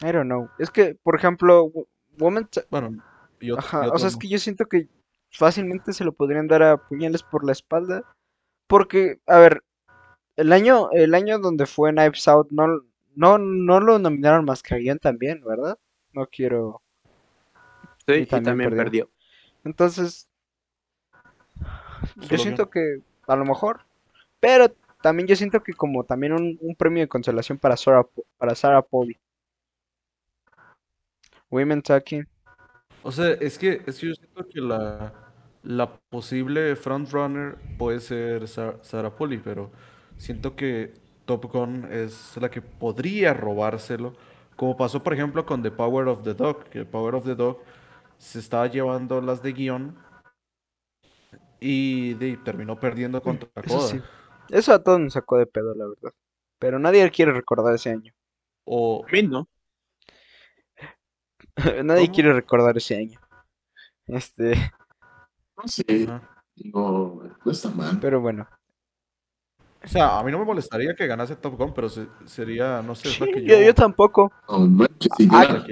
I 0.00 0.12
don't 0.12 0.26
know. 0.26 0.48
Es 0.58 0.70
que, 0.70 0.94
por 1.02 1.16
ejemplo, 1.16 1.64
Wo- 1.64 1.88
Woman. 2.18 2.48
Bueno, 2.70 3.02
y 3.40 3.48
ot- 3.48 3.56
y 3.56 3.58
Ajá, 3.58 3.80
o 3.80 3.84
otros 3.86 4.02
sea, 4.02 4.08
es 4.10 4.16
que 4.16 4.28
yo 4.28 4.38
siento 4.38 4.66
que 4.66 4.88
fácilmente 5.30 5.92
se 5.92 6.04
lo 6.04 6.12
podrían 6.12 6.48
dar 6.48 6.62
a 6.62 6.76
puñales 6.78 7.22
por 7.22 7.44
la 7.44 7.52
espalda. 7.52 8.04
Porque, 8.68 9.20
a 9.26 9.38
ver, 9.38 9.64
el 10.36 10.52
año, 10.52 10.90
el 10.92 11.14
año 11.14 11.38
donde 11.40 11.66
fue 11.66 11.92
Knives 11.92 12.28
Out 12.28 12.50
no, 12.52 12.66
no, 13.16 13.38
no 13.38 13.80
lo 13.80 13.98
nominaron 13.98 14.44
más 14.46 14.62
que 14.62 14.74
a 14.74 14.78
guion 14.78 14.98
también, 15.00 15.42
¿verdad? 15.44 15.78
No 16.12 16.26
quiero. 16.28 16.82
Sí, 18.06 18.12
Y 18.16 18.26
y 18.30 18.40
también 18.40 18.58
perdió. 18.60 18.74
perdió. 18.74 19.10
Entonces, 19.64 20.28
yo 22.28 22.38
siento 22.38 22.70
que 22.70 23.00
a 23.26 23.36
lo 23.36 23.44
mejor, 23.44 23.80
pero 24.40 24.68
también 25.02 25.28
yo 25.28 25.36
siento 25.36 25.62
que 25.62 25.74
como 25.74 26.04
también 26.04 26.32
un, 26.32 26.58
un 26.60 26.76
premio 26.76 27.02
de 27.02 27.08
consolación 27.08 27.58
para 27.58 27.76
Sarah, 27.76 28.06
para 28.38 28.54
Sarah 28.54 28.82
Polly. 28.82 29.18
Women 31.50 31.82
Talking. 31.82 32.26
O 33.02 33.12
sea, 33.12 33.30
es 33.32 33.58
que, 33.58 33.82
es 33.86 33.98
que 33.98 34.08
yo 34.08 34.14
siento 34.14 34.48
que 34.48 34.60
la, 34.60 35.12
la 35.62 35.98
posible 36.10 36.76
frontrunner 36.76 37.56
puede 37.78 38.00
ser 38.00 38.48
Sa- 38.48 38.82
Sarah 38.82 39.14
Polley, 39.16 39.38
pero 39.38 39.70
siento 40.16 40.56
que 40.56 40.94
Top 41.24 41.44
Gun 41.52 41.86
es 41.90 42.36
la 42.40 42.50
que 42.50 42.62
podría 42.62 43.34
robárselo. 43.34 44.14
Como 44.56 44.76
pasó, 44.76 45.02
por 45.02 45.12
ejemplo, 45.14 45.46
con 45.46 45.62
The 45.62 45.70
Power 45.70 46.08
of 46.08 46.22
the 46.24 46.34
Dog, 46.34 46.64
que 46.64 46.84
Power 46.84 47.14
of 47.14 47.24
the 47.24 47.34
Dog 47.36 47.58
se 48.18 48.40
estaba 48.40 48.66
llevando 48.66 49.20
las 49.20 49.42
de 49.42 49.52
guion 49.52 49.96
y 51.60 52.14
de- 52.14 52.36
terminó 52.38 52.78
perdiendo 52.78 53.20
contra 53.22 53.48
Eso 53.62 53.78
Coda. 53.78 53.88
sí. 53.88 54.00
Eso 54.50 54.72
a 54.72 54.82
todos 54.82 55.00
nos 55.00 55.12
sacó 55.12 55.36
de 55.38 55.46
pedo, 55.46 55.74
la 55.74 55.86
verdad. 55.86 56.12
Pero 56.58 56.78
nadie 56.78 57.10
quiere 57.10 57.32
recordar 57.32 57.74
ese 57.74 57.90
año. 57.90 58.12
O, 58.64 59.04
A 59.06 59.12
mí 59.12 59.22
no. 59.22 59.48
Nadie 61.84 62.06
¿Cómo? 62.06 62.14
quiere 62.14 62.32
recordar 62.32 62.76
ese 62.76 62.96
año. 62.96 63.20
Este, 64.06 64.54
Sí, 65.66 65.84
Ajá. 66.06 66.22
digo, 66.54 67.24
no 67.44 67.52
está 67.52 67.68
mal. 67.70 67.98
pero 68.00 68.20
bueno. 68.20 68.46
o 69.84 69.88
sea, 69.88 70.18
a 70.18 70.24
mí 70.24 70.30
no 70.30 70.38
me 70.38 70.44
molestaría 70.44 70.94
que 70.94 71.06
ganase 71.06 71.36
Top 71.36 71.56
Gun, 71.56 71.72
pero 71.74 71.88
se- 71.88 72.06
sería, 72.26 72.80
no 72.82 72.94
sé, 72.94 73.08
es 73.10 73.20
la 73.20 73.26
que 73.26 73.42
Yo, 73.44 73.60
yo 73.60 73.74
tampoco. 73.74 74.32
No 74.48 74.60
manches, 74.66 75.08
si 75.16 75.28
Ah, 75.32 75.44
gana, 75.46 75.66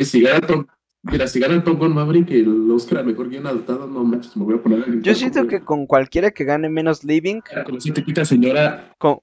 si 0.00 0.20
gana 0.22 0.40
Top, 0.46 0.66
mira, 1.02 1.26
si 1.26 1.40
gana 1.40 1.54
el 1.54 1.64
Top 1.64 1.78
Gun 1.78 1.94
Maverick 1.94 2.30
y 2.30 2.40
el 2.40 2.70
Oscar 2.70 2.98
a 2.98 3.02
mejor 3.02 3.28
guion 3.28 3.46
adaptado, 3.46 3.86
no 3.86 4.04
manches, 4.04 4.36
me 4.36 4.44
voy 4.44 4.54
a 4.54 4.62
poner 4.62 4.82
a 4.82 4.86
Yo 5.00 5.14
siento 5.14 5.46
que 5.48 5.60
con 5.60 5.86
cualquiera 5.86 6.30
que 6.30 6.44
gane 6.44 6.68
menos 6.68 7.02
Living, 7.04 7.40
Con 7.64 7.76
esa 7.76 7.92
típica 7.92 8.24
señora, 8.24 8.92
con, 8.98 9.18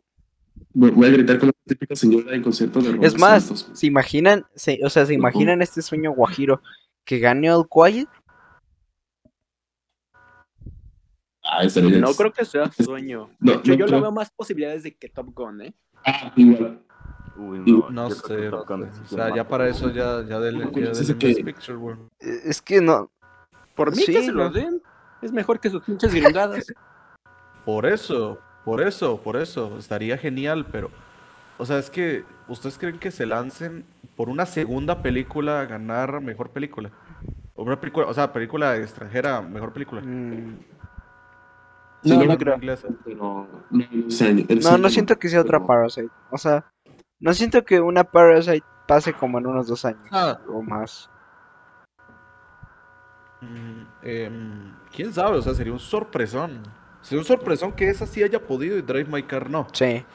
voy 0.74 1.08
a 1.08 1.12
gritar 1.12 1.40
con 1.40 1.50
esa 1.50 1.58
típica 1.66 1.96
señora 1.96 2.36
en 2.36 2.42
concierto 2.44 2.82
de 2.82 3.06
Es 3.06 3.18
más, 3.18 3.44
Santos. 3.46 3.70
¿se 3.74 3.88
imaginan, 3.88 4.46
se- 4.56 4.80
o 4.84 4.90
sea, 4.90 5.06
se 5.06 5.14
imaginan 5.14 5.62
este 5.62 5.82
sueño 5.82 6.12
guajiro 6.12 6.62
que 7.06 7.20
gane 7.20 7.52
All 7.52 7.68
Quiet? 7.68 8.08
Ah, 11.44 11.64
No 12.00 12.14
creo 12.14 12.32
que 12.32 12.46
sea 12.46 12.72
sueño. 12.72 13.30
No, 13.40 13.54
De 13.54 13.58
hecho, 13.58 13.72
no 13.72 13.78
yo 13.78 13.86
creo. 13.86 13.98
lo 13.98 14.02
veo 14.04 14.12
más 14.12 14.30
posibilidades 14.32 14.84
de 14.84 14.96
que 14.96 15.10
Top 15.10 15.34
Gun, 15.34 15.62
¿eh? 15.62 15.74
Ah, 16.06 16.32
igual. 16.36 16.82
Uy, 17.38 17.60
no, 17.66 17.90
No 17.90 18.10
sé, 18.12 18.50
no 18.52 18.60
O 18.62 18.94
se 19.08 19.16
sea, 19.16 19.34
ya 19.34 19.48
para 19.48 19.68
eso 19.70 19.90
ya, 19.90 20.24
ya 20.28 20.40
del, 20.40 20.56
¿Cómo 20.64 20.66
ya 20.68 20.72
conoces 20.74 21.08
del 21.08 21.16
ese 21.18 21.28
Best 21.28 21.38
que- 21.40 21.44
Picture, 21.46 21.78
güey. 21.78 21.96
Eh, 22.20 22.40
Es 22.46 22.62
que 22.62 22.82
no, 22.82 23.12
Por 23.76 23.92
mí 23.96 24.04
Sí, 24.04 24.12
que 24.12 24.22
se 24.24 24.28
no. 24.32 24.34
lo 24.44 24.50
den. 24.50 24.82
Es 25.22 25.32
mejor 25.32 25.60
que 25.60 25.70
sus 25.70 25.82
pinches 25.84 26.14
gringadas. 26.14 26.66
Por 27.66 27.86
eso, 27.86 28.38
por 28.66 28.82
eso, 28.82 29.22
por 29.22 29.38
eso, 29.38 29.78
estaría 29.78 30.18
genial, 30.18 30.66
pero, 30.72 30.90
o 31.58 31.66
sea, 31.66 31.78
es 31.80 31.90
que, 31.90 32.24
¿ustedes 32.48 32.78
creen 32.78 33.00
que 33.00 33.12
se 33.12 33.26
lancen 33.26 33.86
por 34.16 34.30
una 34.30 34.46
segunda 34.46 35.02
película 35.02 35.62
a 35.62 35.66
ganar 35.66 36.22
mejor 36.22 36.50
película? 36.52 36.92
O 37.56 37.64
una 37.64 37.80
película, 37.80 38.08
o 38.08 38.14
sea, 38.14 38.32
película 38.32 38.78
extranjera, 38.78 39.42
mejor 39.42 39.74
película. 39.74 40.02
mm, 40.02 40.60
Sí, 42.02 42.18
No, 42.18 42.24
no, 42.24 42.38
creo. 42.38 42.58
No, 43.18 44.78
no, 44.78 44.90
siento 44.90 45.20
que 45.20 45.28
sea 45.28 45.42
otra 45.42 45.60
Parasite. 45.66 46.08
O 46.32 46.38
sea, 46.38 46.64
no 47.20 47.34
siento 47.34 47.66
que 47.66 47.82
una 47.82 48.06
Parasite 48.06 48.64
pase 48.88 49.12
como 49.14 49.38
en 49.38 49.48
unos 49.48 49.68
dos 49.68 49.84
años 49.84 50.08
Ah. 50.10 50.40
o 50.48 50.62
más. 50.62 51.10
Mm, 53.42 53.82
em, 54.04 54.74
¿Quién 54.96 55.14
sabe? 55.14 55.38
O 55.38 55.42
sea, 55.42 55.54
sería 55.54 55.74
un 55.74 55.80
sorpresón. 55.80 56.64
Sería 57.02 57.20
un 57.20 57.26
sorpresón 57.26 57.74
que 57.74 57.90
esa 57.90 58.06
sí 58.06 58.24
haya 58.24 58.46
podido 58.46 58.78
y 58.78 58.82
Drive 58.82 59.10
My 59.10 59.24
Car 59.24 59.50
no. 59.50 59.68
Sí, 59.74 60.06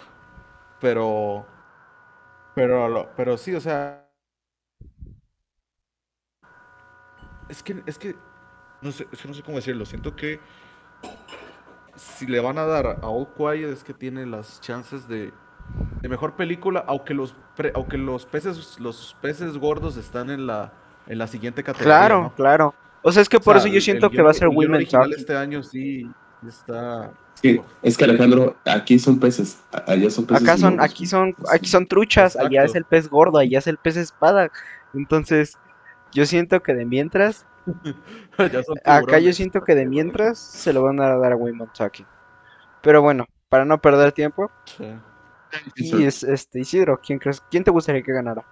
Pero, 0.80 1.46
pero, 2.54 3.10
pero 3.16 3.36
sí, 3.36 3.54
o 3.54 3.60
sea, 3.60 4.08
es 7.48 7.62
que, 7.62 7.82
es 7.86 7.98
que, 7.98 8.14
no 8.82 8.92
sé, 8.92 9.06
es 9.12 9.22
que 9.22 9.28
no 9.28 9.34
sé 9.34 9.42
cómo 9.42 9.56
decirlo. 9.58 9.84
Siento 9.86 10.14
que 10.16 10.40
si 11.96 12.26
le 12.26 12.40
van 12.40 12.58
a 12.58 12.64
dar 12.66 12.86
a 13.02 13.08
All 13.08 13.28
Quiet 13.36 13.70
es 13.70 13.84
que 13.84 13.94
tiene 13.94 14.26
las 14.26 14.60
chances 14.60 15.06
de, 15.08 15.32
de 16.02 16.08
mejor 16.08 16.36
película, 16.36 16.84
aunque 16.86 17.14
los, 17.14 17.36
pre- 17.56 17.72
aunque 17.74 17.98
los 17.98 18.26
peces, 18.26 18.80
los 18.80 19.16
peces 19.20 19.58
gordos 19.58 19.96
están 19.96 20.30
en 20.30 20.46
la, 20.46 20.72
en 21.06 21.18
la 21.18 21.26
siguiente 21.26 21.62
categoría, 21.62 22.14
claro, 22.14 22.16
¿no? 22.16 22.34
claro. 22.34 22.74
O 23.02 23.12
sea, 23.12 23.22
es 23.22 23.28
que 23.28 23.40
O 23.40 23.40
por 23.40 23.56
sea, 23.56 23.58
eso 23.58 23.68
yo 23.68 23.80
siento 23.80 24.10
el 24.10 24.12
que 24.12 24.22
va 24.22 24.30
a 24.30 24.34
ser 24.34 24.48
Women 24.48 24.86
Talking. 24.88 25.14
este 25.16 25.36
año 25.36 25.62
sí 25.62 26.14
está. 26.48 27.12
Sí, 27.34 27.60
es 27.82 27.96
que 27.96 28.04
Alejandro, 28.04 28.56
aquí 28.64 28.98
son 28.98 29.18
peces, 29.18 29.60
allá 29.86 30.10
son 30.10 30.26
peces. 30.26 30.42
Acá 30.42 30.56
son, 30.56 30.80
aquí 30.80 31.06
son, 31.06 31.34
aquí 31.52 31.68
son 31.68 31.86
truchas, 31.86 32.36
allá 32.36 32.64
es 32.64 32.74
el 32.74 32.84
pez 32.84 33.08
gordo, 33.08 33.38
allá 33.38 33.58
es 33.58 33.66
el 33.66 33.76
pez 33.76 33.96
espada. 33.96 34.50
Entonces, 34.94 35.58
yo 36.12 36.26
siento 36.26 36.62
que 36.62 36.74
de 36.74 36.84
mientras, 36.84 37.46
Ya 38.38 38.62
son 38.62 38.76
acá 38.84 39.18
yo 39.18 39.32
siento 39.32 39.62
que 39.62 39.74
de 39.74 39.86
mientras 39.86 40.38
se 40.38 40.72
lo 40.72 40.82
van 40.82 41.00
a 41.00 41.16
dar 41.16 41.32
a 41.32 41.36
Talking. 41.76 42.06
Pero 42.82 43.02
bueno, 43.02 43.26
para 43.48 43.64
no 43.64 43.80
perder 43.80 44.12
tiempo, 44.12 44.50
Sí. 44.64 44.84
y 45.76 46.04
es 46.04 46.22
este 46.22 46.60
Isidro, 46.60 47.00
¿quién 47.00 47.18
crees, 47.18 47.42
quién 47.50 47.64
te 47.64 47.70
gustaría 47.70 48.02
que 48.02 48.12
ganara? 48.12 48.44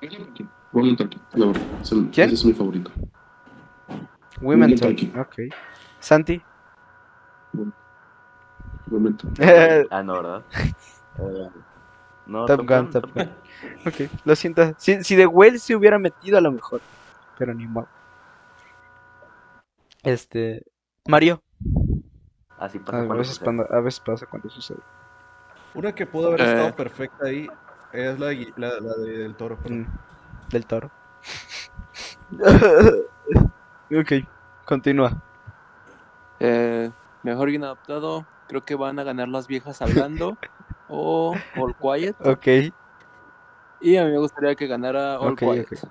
¿Quién? 0.00 0.50
ese 2.12 2.34
es 2.34 2.44
mi 2.44 2.52
favorito. 2.52 2.90
Women 4.40 4.60
Women 4.70 4.78
Talking, 4.78 5.12
Talking. 5.12 5.48
ok. 5.48 5.54
Santi, 6.00 6.42
Woman 8.88 9.16
Talking. 9.16 9.44
Ah, 9.90 10.02
no, 10.02 10.14
¿verdad? 10.14 10.42
No, 12.26 12.46
Top 12.46 12.66
Gun, 12.66 12.90
Top 12.90 13.12
Gun. 13.14 13.30
ok, 13.86 14.10
lo 14.24 14.34
siento. 14.34 14.74
Si, 14.78 15.04
si 15.04 15.14
The 15.16 15.26
Whale 15.26 15.58
se 15.58 15.76
hubiera 15.76 15.98
metido 15.98 16.38
a 16.38 16.40
lo 16.40 16.52
mejor, 16.52 16.80
pero 17.38 17.52
ni 17.54 17.66
modo. 17.66 17.86
Este, 20.02 20.64
Mario, 21.06 21.42
Así 22.58 22.78
a 22.78 22.84
pasa 22.84 23.02
veces, 23.14 23.40
a 23.42 23.80
veces 23.80 24.00
pasa 24.00 24.26
cuando 24.26 24.48
sucede. 24.48 24.78
Una 25.74 25.94
que 25.94 26.06
pudo 26.06 26.28
haber 26.28 26.40
Eh. 26.40 26.44
estado 26.44 26.76
perfecta 26.76 27.26
ahí 27.26 27.48
es 27.92 28.18
la, 28.18 28.32
la, 28.56 28.80
la 28.80 28.94
de 28.96 29.18
del 29.18 29.34
toro. 29.34 29.58
Mm, 29.68 29.84
del 30.50 30.66
toro. 30.66 30.90
Ok, 33.90 34.12
continúa. 34.64 35.12
Eh, 36.40 36.90
mejor 37.22 37.50
guion 37.50 37.64
adaptado. 37.64 38.26
Creo 38.46 38.62
que 38.62 38.74
van 38.74 38.98
a 38.98 39.04
ganar 39.04 39.28
las 39.28 39.46
viejas 39.46 39.80
hablando. 39.82 40.36
o 40.88 41.36
All 41.56 41.74
Quiet. 41.76 42.16
Ok, 42.20 42.46
Y 43.80 43.96
a 43.96 44.04
mí 44.04 44.12
me 44.12 44.18
gustaría 44.18 44.54
que 44.54 44.66
ganara 44.66 45.18
All 45.20 45.32
Ok, 45.32 45.40
Quiet. 45.40 45.66
ok. 45.72 45.88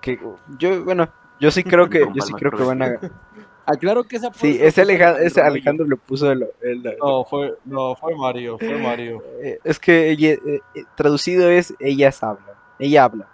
que 0.00 0.18
yo, 0.58 0.84
bueno, 0.84 1.08
yo 1.38 1.50
sí 1.50 1.62
creo 1.62 1.88
que, 1.88 2.00
yo 2.14 2.22
sí 2.22 2.32
creo 2.34 2.50
que 2.50 2.64
van 2.64 2.82
a. 2.82 2.86
Aclaro 3.66 4.04
que 4.04 4.16
esa 4.16 4.30
Sí, 4.32 4.58
ese 4.60 4.82
Alejandro, 4.82 5.22
ese. 5.22 5.40
Alejandro 5.40 5.86
le 5.86 5.96
puso 5.96 6.30
el, 6.30 6.46
el- 6.62 6.82
No, 7.00 7.24
fue, 7.24 7.54
no, 7.64 7.94
fue 7.96 8.14
Mario, 8.14 8.58
fue 8.58 8.78
Mario. 8.78 9.22
eh, 9.42 9.58
es 9.64 9.78
que 9.78 10.10
ella- 10.10 10.32
eh, 10.32 10.60
eh, 10.74 10.84
traducido 10.94 11.48
es 11.48 11.74
ellas 11.78 12.22
hablan, 12.22 12.54
ella 12.78 13.04
habla. 13.04 13.26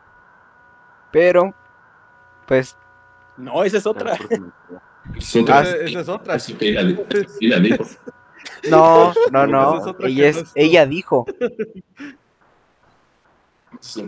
Pero, 1.10 1.52
pues, 2.46 2.76
No, 3.40 3.64
esa 3.64 3.78
es 3.78 3.86
otra. 3.86 4.14
Es 5.16 5.36
otra. 5.36 5.58
Ah, 5.58 5.62
Esa, 5.62 6.00
es 6.00 6.08
otra. 6.08 6.34
Es 6.36 6.46
que 6.58 6.68
ella 6.70 6.84
dijo, 6.84 7.04
es 7.10 7.38
que 7.38 7.46
ella 7.46 7.58
dijo. 7.58 7.84
no, 8.70 9.12
no, 9.32 9.46
no, 9.46 9.96
ella 10.00 10.28
es, 10.28 10.54
dijo, 10.88 11.26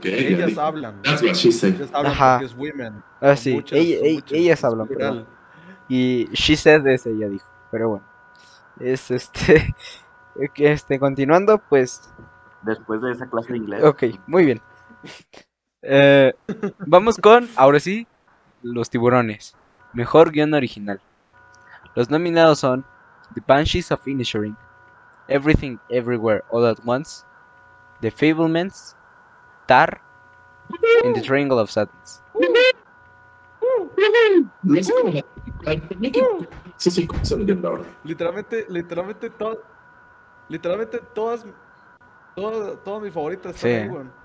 Ellas 0.04 0.59
hablan. 0.59 1.02
That's 1.02 1.22
what 1.22 1.34
she 1.34 1.50
said. 1.52 1.74
Ellas 1.76 1.90
hablan 1.92 2.12
Ajá. 2.12 2.38
porque 2.40 2.46
es 2.52 2.56
women. 2.59 3.02
ah 3.20 3.36
sí, 3.36 3.54
muchas, 3.54 3.78
ella- 3.78 3.98
muchas, 4.14 4.32
ellas 4.32 4.64
hablan, 4.64 4.88
perdón. 4.88 5.26
y 5.88 6.28
she 6.32 6.56
said 6.56 6.86
es 6.86 7.06
ella 7.06 7.28
dijo, 7.28 7.46
pero 7.70 7.88
bueno, 7.90 8.04
es 8.80 9.10
este, 9.10 9.74
que 10.54 10.72
este, 10.72 10.98
continuando, 10.98 11.59
pues, 11.68 12.02
Después 12.62 13.00
de 13.02 13.12
esa 13.12 13.28
clase 13.28 13.52
de 13.52 13.59
inglés. 13.59 13.82
ok, 13.84 14.04
muy 14.26 14.44
bien. 14.44 14.60
Eh, 15.82 16.32
vamos 16.86 17.16
con, 17.16 17.48
ahora 17.56 17.80
sí, 17.80 18.06
los 18.62 18.90
tiburones. 18.90 19.55
Mejor 19.93 20.30
guion 20.32 20.55
original. 20.55 21.01
Los 21.94 22.09
nominados 22.10 22.60
son 22.60 22.84
The 23.34 23.43
Banshees 23.47 23.93
of 23.93 24.06
Inisherin, 24.06 24.56
Everything 25.28 25.78
Everywhere 25.90 26.43
All 26.51 26.66
at 26.66 26.78
Once, 26.84 27.24
The 28.01 28.10
Fablemans, 28.10 28.97
Tar, 29.66 30.01
in 31.05 31.12
the 31.12 31.20
Triangle 31.20 31.59
of 31.59 31.70
Sadness. 31.70 32.22
Sí, 36.76 36.90
sí, 36.90 37.09
se 37.22 37.34
ahora. 37.64 37.84
Literalmente, 38.05 38.66
literalmente 38.68 39.30
todas. 39.30 39.59
Literalmente 40.48 40.98
todas. 41.14 41.47
Todas, 42.34 42.82
todas 42.82 43.02
mis 43.02 43.12
favoritas 43.12 43.55
están 43.55 43.70
Sí. 43.70 43.76
ahí. 43.76 44.22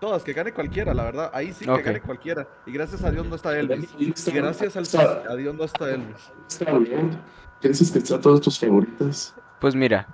Todas, 0.00 0.22
que 0.22 0.32
gane 0.32 0.52
cualquiera, 0.52 0.94
la 0.94 1.02
verdad. 1.04 1.30
Ahí 1.34 1.52
sí 1.52 1.64
que 1.64 1.82
gane 1.82 2.00
cualquiera. 2.00 2.46
Y 2.66 2.72
gracias 2.72 3.02
a 3.02 3.10
Dios 3.10 3.26
no 3.26 3.34
está 3.36 3.58
Elvis. 3.58 3.90
Y 3.98 4.12
gracias 4.30 4.76
al 4.76 4.84
Está- 4.84 5.22
a 5.28 5.34
Dios 5.34 5.54
no 5.54 5.64
está 5.64 5.90
Elvis. 5.90 6.32
Está 6.48 6.72
bien. 6.78 7.18
¿Qué 7.60 7.68
dices 7.68 7.90
que 7.90 7.98
están 7.98 8.20
todas 8.20 8.40
tus 8.40 8.58
favoritas? 8.58 9.34
Pues 9.60 9.74
mira, 9.74 10.06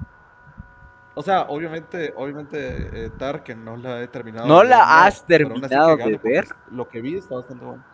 O 1.17 1.23
sea, 1.23 1.43
obviamente, 1.43 2.13
obviamente, 2.17 3.05
eh, 3.05 3.11
Tar, 3.17 3.45
que 3.45 3.55
no 3.55 3.77
la 3.77 4.03
he 4.03 4.09
terminado. 4.09 4.49
¿No 4.49 4.61
de 4.63 4.71
la 4.71 4.79
ver, 4.79 4.87
has 4.89 5.25
terminado 5.25 5.97
de 5.97 6.19
ver? 6.19 6.49
Lo 6.73 6.89
que 6.89 7.01
vi 7.01 7.17
está 7.19 7.37
bastante 7.37 7.65
bueno. 7.65 7.85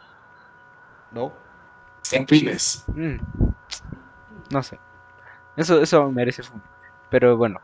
No. 1.11 1.33
San 2.01 2.25
Pines. 2.25 2.83
mm, 2.89 3.17
no 4.53 4.63
sé. 4.63 4.79
Eso, 5.57 5.83
eso 5.83 6.11
merece 6.11 6.43
fun. 6.43 6.63
Pero 7.11 7.37
bueno, 7.37 7.61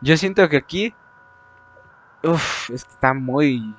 yo 0.00 0.16
siento 0.16 0.48
que 0.48 0.56
aquí. 0.56 0.92
Uf, 2.32 2.70
es 2.70 2.84
que 2.84 2.92
está 2.92 3.14
muy. 3.14 3.74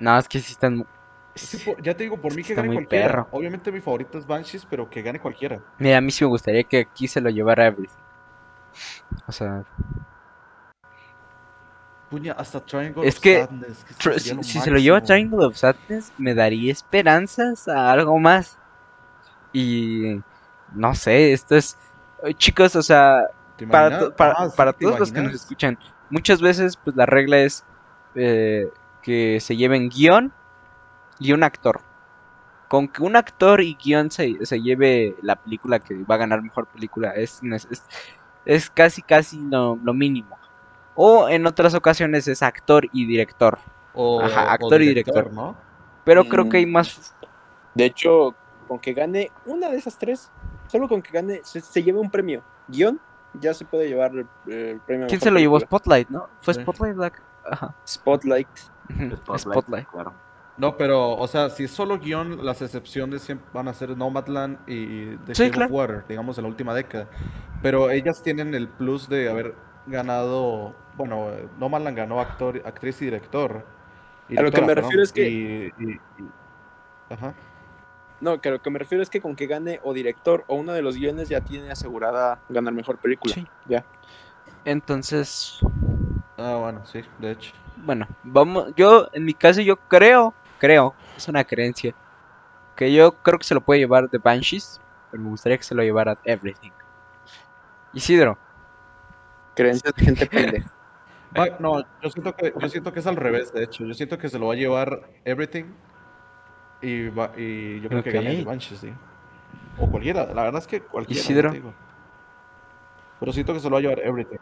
No, 0.00 0.18
es 0.18 0.28
que 0.28 0.40
sí 0.40 0.52
están. 0.52 0.86
Sí, 1.34 1.58
ya 1.82 1.96
te 1.96 2.02
digo, 2.04 2.20
por 2.20 2.34
mí 2.34 2.42
que 2.42 2.52
Está 2.52 2.56
gane 2.62 2.68
muy 2.74 2.76
cualquiera. 2.84 3.08
perro. 3.08 3.28
Obviamente 3.32 3.72
mi 3.72 3.80
favorito 3.80 4.18
es 4.18 4.26
Banshees, 4.26 4.66
pero 4.66 4.88
que 4.90 5.00
gane 5.02 5.18
cualquiera. 5.20 5.60
Mira, 5.78 5.98
a 5.98 6.00
mí 6.00 6.10
sí 6.10 6.24
me 6.24 6.28
gustaría 6.28 6.64
que 6.64 6.80
aquí 6.80 7.08
se 7.08 7.20
lo 7.20 7.30
llevara 7.30 7.66
Everything. 7.66 7.96
O 9.26 9.32
sea, 9.32 9.64
Puña, 12.10 12.32
hasta 12.32 12.60
Triangle 12.60 13.08
Es 13.08 13.16
of 13.16 13.22
que 13.22 13.40
Sadness, 13.40 13.84
que 13.84 13.94
tr- 13.94 14.18
si, 14.42 14.60
se 14.60 14.70
lo 14.70 14.76
lleva. 14.78 15.00
Triangle 15.00 15.46
of 15.46 15.56
Sadness, 15.56 16.12
me 16.18 16.34
daría 16.34 16.70
esperanzas 16.72 17.66
a 17.68 17.90
algo 17.92 18.18
más. 18.18 18.58
Y. 19.52 20.20
No 20.74 20.94
sé, 20.94 21.32
esto 21.32 21.56
es. 21.56 21.78
Chicos, 22.36 22.76
o 22.76 22.82
sea, 22.82 23.22
¿Te 23.26 23.41
para, 23.70 23.98
to- 23.98 24.14
para, 24.16 24.34
Ah, 24.36 24.48
sí, 24.48 24.56
para 24.56 24.72
¿te 24.72 24.84
todos 24.84 24.98
los 24.98 25.12
que 25.12 25.20
nos 25.22 25.34
escuchan, 25.34 25.78
muchas 26.10 26.40
veces 26.40 26.76
pues 26.76 26.96
la 26.96 27.06
regla 27.06 27.40
es 27.40 27.64
eh, 28.14 28.70
que 29.02 29.40
se 29.40 29.56
lleven 29.56 29.88
guion 29.88 30.32
y 31.18 31.32
un 31.32 31.42
actor. 31.44 31.80
Con 32.68 32.88
que 32.88 33.02
un 33.02 33.16
actor 33.16 33.60
y 33.60 33.76
guion 33.76 34.10
se, 34.10 34.38
se 34.46 34.60
lleve 34.62 35.16
la 35.22 35.36
película 35.36 35.78
que 35.78 36.04
va 36.04 36.14
a 36.14 36.18
ganar 36.18 36.42
mejor 36.42 36.66
película 36.68 37.10
es, 37.12 37.40
es, 37.42 37.68
es- 38.44 38.70
casi 38.70 39.02
casi 39.02 39.42
lo, 39.48 39.78
lo 39.82 39.94
mínimo. 39.94 40.38
O 40.94 41.28
en 41.28 41.46
otras 41.46 41.74
ocasiones 41.74 42.28
es 42.28 42.42
actor 42.42 42.86
y 42.92 43.06
director. 43.06 43.58
O, 43.94 44.20
Ajá, 44.20 44.44
o 44.46 44.48
actor 44.50 44.82
y 44.82 44.88
director. 44.88 45.32
¿no? 45.32 45.56
Pero 46.04 46.24
creo 46.24 46.48
que 46.48 46.58
hay 46.58 46.66
Mm. 46.66 46.72
más... 46.72 47.14
De 47.74 47.86
hecho, 47.86 48.36
con 48.68 48.78
que 48.80 48.92
gane 48.92 49.30
una 49.46 49.70
de 49.70 49.78
esas 49.78 49.96
tres, 49.98 50.30
solo 50.68 50.88
con 50.88 51.02
que 51.02 51.12
gane, 51.12 51.40
se, 51.44 51.60
se 51.60 51.82
lleve 51.82 51.98
un 51.98 52.10
premio. 52.10 52.42
Guión, 52.68 53.00
ya 53.40 53.54
se 53.54 53.64
puede 53.64 53.88
llevar 53.88 54.12
el, 54.12 54.26
el 54.52 54.80
premio. 54.80 55.06
¿Quién 55.06 55.20
se 55.20 55.30
lo 55.30 55.38
llevó? 55.38 55.58
Spotlight, 55.60 56.08
¿no? 56.10 56.28
Fue 56.40 56.54
Sí. 56.54 56.60
Spotlight 56.62 56.96
la... 56.96 57.12
Ajá. 57.50 57.74
Spotlight. 57.86 58.48
Spotlight, 58.88 59.38
Spotlight. 59.40 59.88
claro. 59.88 60.12
No, 60.58 60.76
pero, 60.76 61.12
o 61.16 61.26
sea, 61.26 61.48
si 61.48 61.64
es 61.64 61.70
solo 61.70 61.98
guion, 61.98 62.44
las 62.44 62.60
excepciones 62.60 63.22
siempre 63.22 63.48
van 63.54 63.68
a 63.68 63.74
ser 63.74 63.96
Nomadland 63.96 64.58
y 64.68 65.16
The 65.24 65.34
Sí, 65.34 65.42
Shape 65.44 65.50
claro. 65.56 65.66
of 65.66 65.72
Water, 65.72 66.04
digamos, 66.08 66.36
en 66.38 66.44
la 66.44 66.48
última 66.50 66.74
década. 66.74 67.08
Pero 67.62 67.90
ellas 67.90 68.22
tienen 68.22 68.54
el 68.54 68.68
plus 68.68 69.08
de 69.08 69.30
haber 69.30 69.54
ganado, 69.86 70.74
bueno, 70.96 71.28
Nomadland 71.58 71.96
ganó 71.96 72.20
actor, 72.20 72.60
actriz 72.66 73.00
y 73.02 73.06
director. 73.06 73.64
Y 74.28 74.36
A 74.38 74.42
lo 74.42 74.50
que 74.52 74.60
me 74.62 74.74
refiero 74.74 75.02
es 75.02 75.10
que- 75.12 75.28
y- 75.28 75.72
y- 75.78 75.90
y- 76.18 76.30
Ajá. 77.10 77.32
No, 78.22 78.40
que 78.40 78.50
lo 78.50 78.62
que 78.62 78.70
me 78.70 78.78
refiero 78.78 79.02
es 79.02 79.10
que 79.10 79.20
con 79.20 79.36
que 79.36 79.46
gane 79.46 79.80
o 79.82 79.92
director 79.92 80.44
o 80.46 80.54
uno 80.54 80.72
de 80.72 80.80
los 80.80 80.96
guiones 80.96 81.28
ya 81.28 81.42
tiene 81.42 81.70
asegurada 81.70 82.40
ganar 82.48 82.72
mejor 82.72 82.96
película. 82.98 83.34
Sí. 83.34 83.46
Ya. 83.66 83.84
Entonces, 84.64 85.60
Ah, 86.38 86.56
bueno, 86.56 86.84
sí, 86.86 87.02
de 87.18 87.32
hecho. 87.32 87.52
Bueno, 87.76 88.06
vamos, 88.22 88.72
yo 88.76 89.08
en 89.12 89.24
mi 89.24 89.34
caso 89.34 89.60
yo 89.60 89.76
creo, 89.76 90.34
creo, 90.58 90.94
es 91.16 91.28
una 91.28 91.44
creencia, 91.44 91.94
que 92.74 92.92
yo 92.92 93.12
creo 93.22 93.38
que 93.38 93.44
se 93.44 93.54
lo 93.54 93.60
puede 93.60 93.80
llevar 93.80 94.08
The 94.08 94.18
Banshees, 94.18 94.80
pero 95.10 95.22
me 95.22 95.30
gustaría 95.30 95.58
que 95.58 95.64
se 95.64 95.74
lo 95.74 95.82
llevara 95.82 96.18
Everything. 96.24 96.72
Isidro, 97.92 98.38
Creencias 99.54 99.94
de 99.94 100.04
gente 100.04 100.26
pendeja. 100.26 100.72
No, 101.60 101.80
yo 102.02 102.10
siento 102.10 102.34
que, 102.34 102.52
yo 102.58 102.68
siento 102.68 102.92
que 102.92 103.00
es 103.00 103.06
al 103.06 103.16
revés, 103.16 103.52
de 103.52 103.64
hecho. 103.64 103.84
Yo 103.84 103.94
siento 103.94 104.18
que 104.18 104.28
se 104.28 104.38
lo 104.38 104.46
va 104.46 104.54
a 104.54 104.56
llevar 104.56 105.08
Everything 105.24 105.64
y, 106.82 107.08
va- 107.08 107.30
y 107.36 107.80
yo 107.80 107.88
creo 107.88 108.02
que 108.02 108.10
gane 108.10 108.30
Ok. 108.30 108.36
The 108.38 108.44
Banshees, 108.44 108.80
sí. 108.80 108.92
O 109.78 109.90
cualquiera, 109.90 110.26
la 110.34 110.42
verdad 110.42 110.60
es 110.60 110.66
que 110.66 110.80
cualquiera. 110.80 111.20
Isidro. 111.20 111.50
digo. 111.52 111.72
Pero 113.20 113.32
siento 113.32 113.54
que 113.54 113.60
se 113.60 113.68
lo 113.70 113.74
va 113.74 113.78
a 113.78 113.82
llevar 113.82 114.00
Everything. 114.00 114.38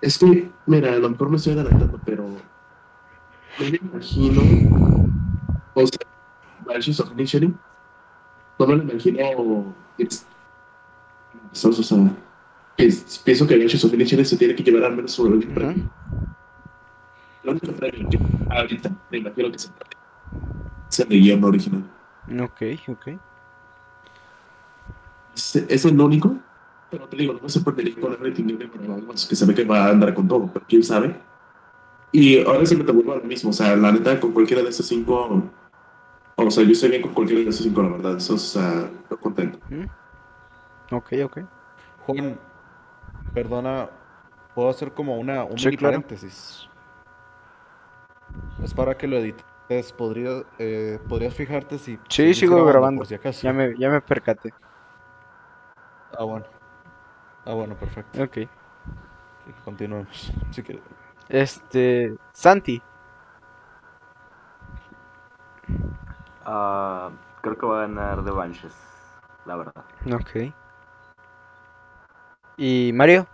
Es 0.00 0.18
que, 0.18 0.50
mira, 0.66 0.92
a 0.92 0.96
lo 0.96 1.10
mejor 1.10 1.30
me 1.30 1.36
estoy 1.36 1.54
adelantando, 1.54 1.98
pero 2.04 2.22
no 2.24 3.70
me 3.70 3.76
imagino, 3.82 4.40
o 5.74 5.86
sea, 5.86 6.06
Banshees 6.64 7.00
of 7.00 7.10
Inisherin, 7.12 7.58
no 8.58 8.66
me 8.66 8.76
lo 8.76 8.82
imagino, 8.84 9.74
es, 9.98 10.24
o 11.64 11.82
sea, 11.82 11.98
es- 12.76 13.20
pienso 13.24 13.46
que 13.46 13.58
Banshees 13.58 13.84
of 13.84 13.92
se 14.24 14.36
tiene 14.36 14.54
que 14.54 14.62
llevar 14.62 14.84
al 14.84 14.96
menos 14.96 15.16
premio. 15.48 15.90
El 17.42 17.50
único 17.50 17.72
premio 17.72 18.08
que 18.08 18.18
ahorita 18.50 18.90
me 19.10 19.18
imagino 19.18 19.50
que 19.50 19.58
se 19.58 19.68
es 20.90 21.00
el 21.00 21.08
guion 21.08 21.44
original. 21.44 21.84
ok, 22.40 22.62
ok. 22.88 23.08
Es, 25.34 25.56
es 25.56 25.84
el 25.84 26.00
único, 26.00 26.36
pero 26.90 27.08
te 27.08 27.16
digo, 27.16 27.38
no 27.40 27.48
se 27.48 27.60
puede 27.60 27.94
con 27.94 28.12
el 28.12 28.18
rating 28.18 28.44
libre 28.44 28.68
para 28.68 28.86
que 29.12 29.36
se 29.36 29.46
ve 29.46 29.54
que 29.54 29.64
va 29.64 29.86
a 29.86 29.90
andar 29.90 30.14
con 30.14 30.26
todo, 30.26 30.50
pero 30.52 30.64
quién 30.68 30.82
sabe. 30.82 31.14
Y 32.12 32.40
ahora 32.44 32.64
siempre 32.66 32.86
te 32.86 32.92
vuelvo 32.92 33.12
a 33.12 33.16
lo 33.16 33.24
mismo, 33.24 33.50
o 33.50 33.52
sea, 33.52 33.76
la 33.76 33.92
neta, 33.92 34.18
con 34.18 34.32
cualquiera 34.32 34.62
de 34.62 34.70
esos 34.70 34.86
cinco, 34.86 35.42
o 36.36 36.50
sea, 36.50 36.64
yo 36.64 36.72
estoy 36.72 36.90
bien 36.90 37.02
con 37.02 37.12
cualquiera 37.12 37.42
de 37.42 37.50
esos 37.50 37.64
cinco, 37.64 37.82
la 37.82 37.90
verdad, 37.90 38.16
eso 38.16 38.34
estoy 38.36 39.18
contento. 39.20 39.58
Ok, 40.90 41.12
ok. 41.24 41.38
Juan, 42.06 42.38
perdona, 43.34 43.90
puedo 44.54 44.70
hacer 44.70 44.92
como 44.92 45.18
una, 45.18 45.44
un 45.44 45.58
Sí, 45.58 45.66
mini 45.66 45.76
claro. 45.76 46.02
paréntesis. 46.02 46.68
Es 48.62 48.74
para 48.74 48.96
que 48.96 49.06
lo 49.06 49.20
edites. 49.68 49.92
Podría, 49.92 50.42
eh, 50.58 50.98
podrías 51.08 51.34
fijarte 51.34 51.78
si. 51.78 51.96
Sí, 52.08 52.34
si 52.34 52.34
sigo 52.34 52.64
grabando. 52.64 53.00
Por 53.00 53.06
si 53.06 53.14
acaso. 53.14 53.42
Ya 53.42 53.52
me, 53.52 53.76
ya 53.78 53.88
me 53.90 54.00
percaté. 54.00 54.52
Ah, 56.18 56.24
bueno. 56.24 56.46
Ah, 57.44 57.52
bueno, 57.54 57.74
perfecto. 57.76 58.22
Ok. 58.22 58.34
Sí, 58.34 58.48
Continuemos. 59.64 60.32
Si 60.50 60.62
quieres. 60.62 60.82
Este, 61.28 62.16
Santi, 62.32 62.82
Ah, 66.44 67.10
creo 67.42 67.58
que 67.58 67.66
va 67.66 67.78
a 67.84 67.86
ganar 67.86 68.24
The 68.24 68.30
Banshees, 68.30 68.74
la 69.44 69.56
verdad. 69.56 69.84
ok. 70.06 70.52
¿Y 72.56 72.90
Mario? 72.94 73.26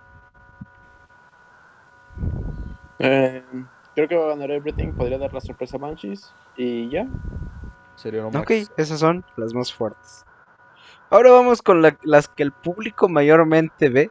Eh, 2.98 3.44
creo 3.94 4.08
que 4.08 4.16
va 4.16 4.26
a 4.26 4.28
ganar 4.30 4.50
Everything. 4.50 4.92
Podría 4.92 5.18
dar 5.18 5.32
la 5.32 5.40
sorpresa 5.40 5.76
a 5.76 5.80
Banshees. 5.80 6.34
Y 6.56 6.88
ya. 6.90 7.06
Sería 7.96 8.22
lo 8.22 8.28
Ok, 8.28 8.50
esas 8.76 8.98
son 8.98 9.24
las 9.36 9.54
más 9.54 9.72
fuertes. 9.72 10.24
Ahora 11.10 11.30
vamos 11.30 11.62
con 11.62 11.80
la- 11.82 11.96
las 12.02 12.28
que 12.28 12.42
el 12.42 12.52
público 12.52 13.08
mayormente 13.08 13.88
ve 13.88 14.10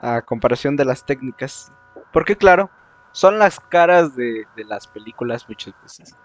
a 0.00 0.22
comparación 0.22 0.76
de 0.76 0.84
las 0.84 1.04
técnicas. 1.04 1.72
Porque 2.12 2.36
claro, 2.36 2.70
son 3.12 3.38
las 3.38 3.60
caras 3.60 4.16
de, 4.16 4.46
de 4.56 4.64
las 4.64 4.86
películas 4.86 5.48
muchas 5.48 5.74
veces. 5.82 6.16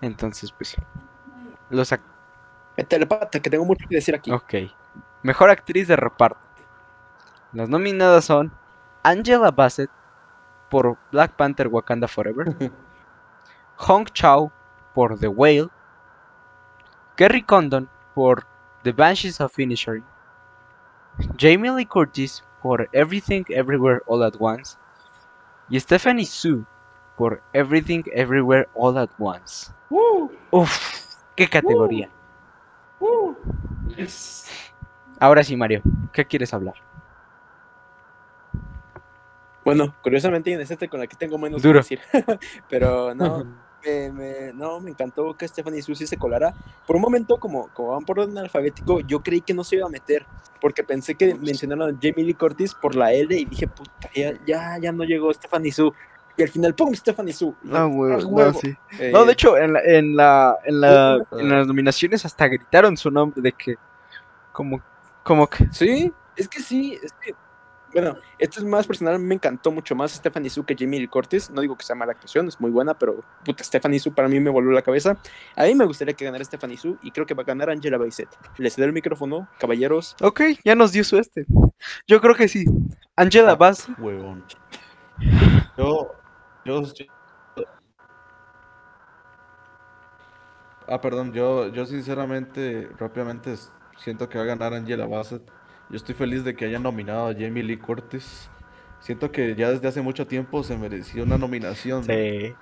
Entonces, 0.00 0.52
pues... 0.52 0.76
Los 1.70 1.94
Telepata, 2.88 3.40
que 3.40 3.50
tengo 3.50 3.64
mucho 3.64 3.86
que 3.88 3.96
decir 3.96 4.14
aquí. 4.14 4.30
ok. 4.32 4.54
Mejor 5.22 5.50
actriz 5.50 5.86
de 5.86 5.96
reparto. 5.96 6.40
Las 7.52 7.68
nominadas 7.68 8.24
son 8.24 8.52
Angela 9.02 9.50
Bassett 9.50 9.90
por 10.70 10.96
Black 11.10 11.36
Panther 11.36 11.68
Wakanda 11.68 12.08
Forever. 12.08 12.72
Hong 13.76 14.04
Chao 14.12 14.52
por 14.94 15.18
The 15.18 15.28
Whale, 15.28 15.68
Kerry 17.16 17.42
Condon 17.42 17.88
por 18.14 18.46
The 18.82 18.92
Banshees 18.92 19.40
of 19.40 19.58
Inisherin, 19.58 20.04
Jamie 21.36 21.70
Lee 21.70 21.86
Curtis 21.86 22.44
por 22.62 22.88
Everything 22.92 23.44
Everywhere 23.48 24.00
All 24.06 24.22
at 24.22 24.34
Once 24.38 24.76
y 25.70 25.80
Stephanie 25.80 26.26
Su 26.26 26.64
por 27.16 27.42
Everything 27.54 28.02
Everywhere 28.12 28.68
All 28.74 28.98
at 28.98 29.10
Once. 29.18 29.72
Uf, 30.50 31.16
qué 31.36 31.48
categoría. 31.48 32.10
Ahora 35.18 35.42
sí, 35.42 35.56
Mario, 35.56 35.82
¿qué 36.12 36.24
quieres 36.24 36.52
hablar? 36.52 36.74
Bueno, 39.64 39.94
curiosamente 40.02 40.52
este 40.60 40.88
con 40.88 41.00
la 41.00 41.06
que 41.06 41.16
tengo 41.16 41.38
menos 41.38 41.62
Duro. 41.62 41.80
que 41.82 41.96
decir. 41.96 42.00
Pero 42.68 43.14
no, 43.14 43.44
me, 43.84 44.10
me- 44.12 44.52
no, 44.54 44.80
me 44.80 44.90
encantó 44.90 45.34
que 45.36 45.46
Stephanie 45.46 45.82
Su 45.82 45.94
sí 45.94 46.06
se 46.06 46.16
colara. 46.16 46.54
Por 46.86 46.96
un 46.96 47.02
momento, 47.02 47.38
como, 47.38 47.68
como 47.74 47.90
van 47.90 48.04
por 48.04 48.18
orden 48.20 48.38
alfabético, 48.38 49.00
yo 49.00 49.20
creí 49.20 49.40
que 49.40 49.54
no 49.54 49.64
se 49.64 49.76
iba 49.76 49.86
a 49.86 49.90
meter. 49.90 50.26
Porque 50.60 50.82
pensé 50.84 51.14
que 51.14 51.34
mencionaron 51.34 51.94
a 51.94 51.98
Jamie 52.00 52.24
Lee 52.26 52.34
Curtis 52.34 52.74
por 52.74 52.94
la 52.94 53.12
L 53.12 53.34
y 53.34 53.44
dije, 53.46 53.66
puta, 53.66 54.10
ya, 54.14 54.32
ya, 54.46 54.78
ya 54.78 54.92
no 54.92 55.04
llegó 55.04 55.32
Stephanie 55.32 55.72
Su. 55.72 55.92
Y 56.36 56.42
al 56.42 56.48
final, 56.48 56.74
¡pum! 56.74 56.94
Stephanie 56.94 57.32
Su. 57.34 57.54
No, 57.62 57.88
güey, 57.88 58.14
"Ah, 58.14 58.18
no, 58.18 58.28
huevo". 58.28 58.60
sí. 58.60 58.74
Eh, 58.98 59.10
No, 59.12 59.24
de 59.24 59.32
hecho, 59.32 59.56
en 59.58 59.72
la, 59.74 59.80
en 59.82 60.16
la, 60.16 60.56
en 60.64 60.80
la, 60.80 61.18
Uh, 61.30 61.38
en 61.38 61.48
las 61.50 61.66
nominaciones 61.66 62.24
hasta 62.24 62.46
gritaron 62.48 62.96
su 62.96 63.10
nombre 63.10 63.40
de 63.42 63.52
que, 63.52 63.76
como, 64.52 64.80
como 65.22 65.46
que, 65.46 65.66
Sí, 65.72 66.12
es 66.36 66.48
que 66.48 66.60
sí, 66.60 66.98
es 67.02 67.12
que, 67.20 67.34
bueno, 67.92 68.16
esto 68.38 68.60
es 68.60 68.66
más 68.66 68.86
personal, 68.86 69.18
me 69.18 69.34
encantó 69.34 69.70
mucho 69.70 69.94
más 69.94 70.12
Stephanie 70.12 70.50
Su 70.50 70.64
que 70.64 70.76
Jamie 70.78 71.00
Lee 71.00 71.08
Curtis, 71.08 71.50
no 71.50 71.60
digo 71.60 71.76
que 71.76 71.84
sea 71.84 71.96
mala 71.96 72.12
actuación, 72.12 72.48
es 72.48 72.60
muy 72.60 72.70
buena, 72.70 72.94
pero 72.98 73.20
puta, 73.44 73.64
Stephanie 73.64 73.98
Su 74.00 74.12
para 74.14 74.28
mí 74.28 74.38
me 74.40 74.50
voló 74.50 74.70
la 74.72 74.82
cabeza, 74.82 75.16
a 75.56 75.64
mí 75.64 75.74
me 75.74 75.84
gustaría 75.84 76.14
que 76.14 76.24
ganara 76.24 76.44
Stephanie 76.44 76.76
Su 76.76 76.98
y 77.02 77.10
creo 77.10 77.26
que 77.26 77.34
va 77.34 77.42
a 77.42 77.46
ganar 77.46 77.70
Angela 77.70 77.98
Bassett, 77.98 78.28
les 78.58 78.74
cedo 78.74 78.86
el 78.86 78.92
micrófono, 78.92 79.48
caballeros, 79.58 80.16
ok, 80.22 80.40
ya 80.64 80.74
nos 80.74 80.92
dio 80.92 81.04
su 81.04 81.18
este. 81.18 81.46
Yo 82.06 82.20
creo 82.20 82.34
que 82.34 82.46
sí. 82.48 82.64
Angela 83.16 83.52
Ah. 83.52 83.56
Bassett, 83.56 83.98
Huevón. 83.98 84.44
Yo, 85.76 86.12
yo, 86.64 86.82
yo- 86.82 87.06
Ah, 90.88 91.00
perdón, 91.00 91.32
yo, 91.32 91.68
yo 91.68 91.86
sinceramente, 91.86 92.88
rápidamente 92.98 93.54
siento 93.96 94.28
que 94.28 94.38
va 94.38 94.44
a 94.44 94.46
ganar 94.48 94.74
Angela 94.74 95.06
Bassett. 95.06 95.42
Yo 95.90 95.96
estoy 95.96 96.14
feliz 96.14 96.44
de 96.44 96.54
que 96.54 96.64
hayan 96.64 96.84
nominado 96.84 97.28
a 97.28 97.34
Jamie 97.34 97.64
Lee 97.64 97.76
Curtis. 97.76 98.48
Siento 99.00 99.32
que 99.32 99.56
ya 99.56 99.70
desde 99.70 99.88
hace 99.88 100.00
mucho 100.00 100.26
tiempo 100.26 100.62
se 100.62 100.76
merecía 100.76 101.24
una 101.24 101.36
nominación, 101.36 102.04
sí. 102.04 102.54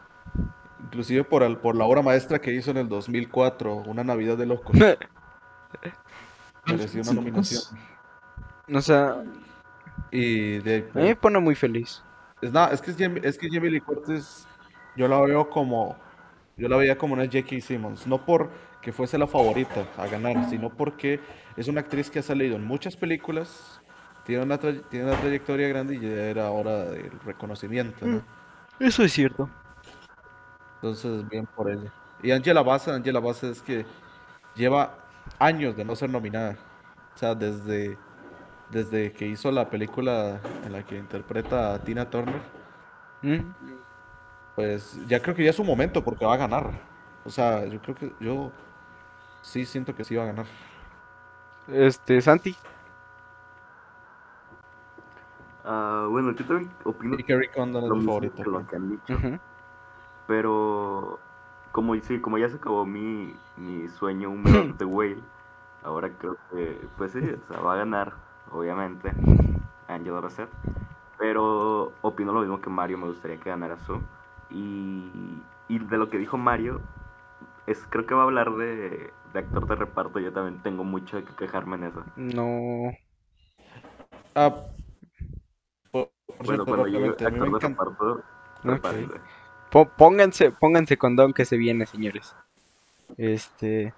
inclusive 0.83 1.25
por, 1.25 1.43
el, 1.43 1.59
por 1.59 1.77
la 1.77 1.85
obra 1.85 2.01
maestra 2.01 2.41
que 2.41 2.55
hizo 2.55 2.71
en 2.71 2.79
el 2.79 2.89
2004, 2.89 3.77
Una 3.87 4.03
Navidad 4.03 4.39
de 4.39 4.47
Locos. 4.47 4.75
Merecía 6.67 7.03
una 7.03 7.13
nominación. 7.13 7.79
O 8.73 8.81
sea, 8.81 9.23
Y 10.11 10.59
de, 10.59 10.89
a 10.95 10.99
mí 10.99 11.05
me 11.05 11.17
pone 11.17 11.39
muy 11.39 11.55
feliz. 11.55 12.03
Es, 12.41 12.53
nada, 12.53 12.73
es 12.73 12.81
que, 12.81 12.93
es, 12.93 12.97
Jamie, 12.97 13.21
es 13.25 13.37
que 13.37 13.49
Jamie 13.51 13.71
Lee 13.71 13.81
Curtis, 13.81 14.47
yo 14.97 15.07
la 15.09 15.21
veo 15.21 15.51
como, 15.51 15.99
yo 16.59 16.69
la 16.69 16.77
veía 16.77 16.99
como 16.99 17.15
una 17.15 17.25
J.K. 17.25 17.61
Simmons, 17.63 18.07
no 18.07 18.25
porque 18.27 18.93
fuese 18.93 19.19
la 19.19 19.27
favorita 19.29 19.93
a 19.97 20.09
ganar, 20.09 20.45
sino 20.45 20.77
porque 20.77 21.21
es 21.57 21.69
una 21.69 21.81
actriz 21.83 22.11
que 22.11 22.21
ha 22.21 22.23
salido 22.23 22.57
en 22.57 22.65
muchas 22.65 22.97
películas, 22.97 23.83
tiene 24.25 24.43
una, 24.45 24.61
tra- 24.61 24.87
tiene 24.91 25.07
una 25.07 25.19
trayectoria 25.19 25.69
grande 25.69 25.97
y 25.97 26.01
ya 26.01 26.09
era 26.09 26.51
hora 26.51 26.85
del 26.87 27.21
reconocimiento, 27.21 28.09
¿no? 28.09 28.27
Eso 28.81 29.05
es 29.05 29.13
cierto. 29.13 29.51
Entonces, 30.81 31.29
bien 31.29 31.47
por 31.47 31.71
ella. 31.71 31.93
Y 32.23 32.31
Angela 32.31 32.63
Bassett, 32.63 32.95
Angela 32.95 33.21
Bassett 33.21 33.53
es 33.53 33.63
que 33.63 33.87
lleva 34.55 35.11
años 35.39 35.77
de 35.77 35.85
no 35.85 35.97
ser 35.97 36.11
nominada, 36.11 36.59
o 37.15 37.19
sea, 37.19 37.35
desde, 37.35 37.99
desde 38.69 39.13
que 39.15 39.27
hizo 39.29 39.53
la 39.53 39.71
película 39.71 40.43
en 40.63 40.73
la 40.73 40.85
que 40.87 40.99
interpreta 40.99 41.75
a 41.75 41.85
Tina 41.85 42.11
Turner. 42.11 42.43
¿Mm? 43.23 43.41
Pues 44.59 44.99
ya 45.07 45.23
creo 45.23 45.37
que 45.37 45.45
ya 45.45 45.51
es 45.51 45.57
su 45.57 45.63
momento 45.63 46.03
porque 46.03 46.25
va 46.27 46.35
a 46.35 46.37
ganar. 46.37 46.73
O 47.25 47.31
sea, 47.31 47.65
yo 47.67 47.81
creo 47.81 47.95
que 47.95 48.13
yo 48.19 48.51
sí 49.41 49.65
siento 49.65 49.95
que 49.95 50.03
sí 50.03 50.17
va 50.17 50.25
a 50.25 50.27
ganar. 50.27 50.47
Este, 51.69 52.21
Santi. 52.21 52.57
Ah, 55.65 56.09
bueno, 56.11 56.33
yo 56.33 56.45
también 56.45 56.73
opino 56.83 57.15
Y 57.17 57.23
Kerry 57.23 57.47
Condon 57.51 57.85
es 57.85 57.89
lo 57.89 57.95
mismo 57.95 58.15
favorito. 58.15 58.43
que 58.43 58.51
lo 58.51 58.67
que 58.67 58.75
han 58.75 58.91
dicho. 58.91 59.15
Ujú. 59.15 59.39
Pero 60.27 61.21
como 61.71 61.95
sí, 62.01 62.19
como 62.19 62.37
ya 62.39 62.49
se 62.49 62.57
acabó 62.57 62.85
mi, 62.85 63.37
mi 63.59 63.89
sueño 63.89 64.29
húmedo 64.31 64.73
de 64.77 64.85
Whale, 64.85 65.23
ahora 65.85 66.11
creo 66.19 66.37
que 66.51 66.85
pues 66.97 67.13
sí, 67.13 67.21
o 67.21 67.47
sea, 67.53 67.61
va 67.61 67.75
a 67.75 67.77
ganar, 67.77 68.13
obviamente, 68.51 69.13
Angela 69.87 70.19
Bassett. 70.19 70.51
Pero 71.17 71.93
opino 72.03 72.33
lo 72.33 72.41
mismo 72.41 72.61
que 72.61 72.71
Mario, 72.71 72.99
me 72.99 73.07
gustaría 73.07 73.39
que 73.39 73.51
ganara 73.51 73.79
su. 73.87 74.01
Y, 74.51 75.11
y 75.69 75.79
de 75.79 75.99
lo 75.99 76.11
que 76.11 76.19
dijo 76.19 76.37
Mario, 76.39 76.81
es, 77.67 77.87
creo 77.91 78.07
que 78.07 78.15
va 78.15 78.23
a 78.23 78.25
hablar 78.25 78.53
de, 78.53 79.13
de 79.33 79.39
actor 79.39 79.67
de 79.67 79.75
reparto. 79.77 80.19
Yo 80.21 80.33
también 80.33 80.63
tengo 80.63 80.85
mucho 80.85 81.17
de 81.17 81.25
que 81.25 81.35
quejarme 81.35 81.77
en 81.77 81.85
eso. 81.85 82.05
No. 82.17 82.91
Ah, 84.35 84.55
por, 85.91 86.11
por 86.27 86.47
Bueno, 86.47 86.65
cierto, 86.65 86.67
cuando 86.67 86.87
llegue 86.87 87.09
actor 87.09 87.33
de 87.33 87.59
reparto. 87.69 88.23
Po- 89.71 89.89
pónganse, 89.97 90.51
pónganse 90.51 90.97
condón 90.97 91.33
que 91.33 91.45
se 91.45 91.57
viene, 91.57 91.87
señores. 91.87 92.35
Este. 93.17 93.93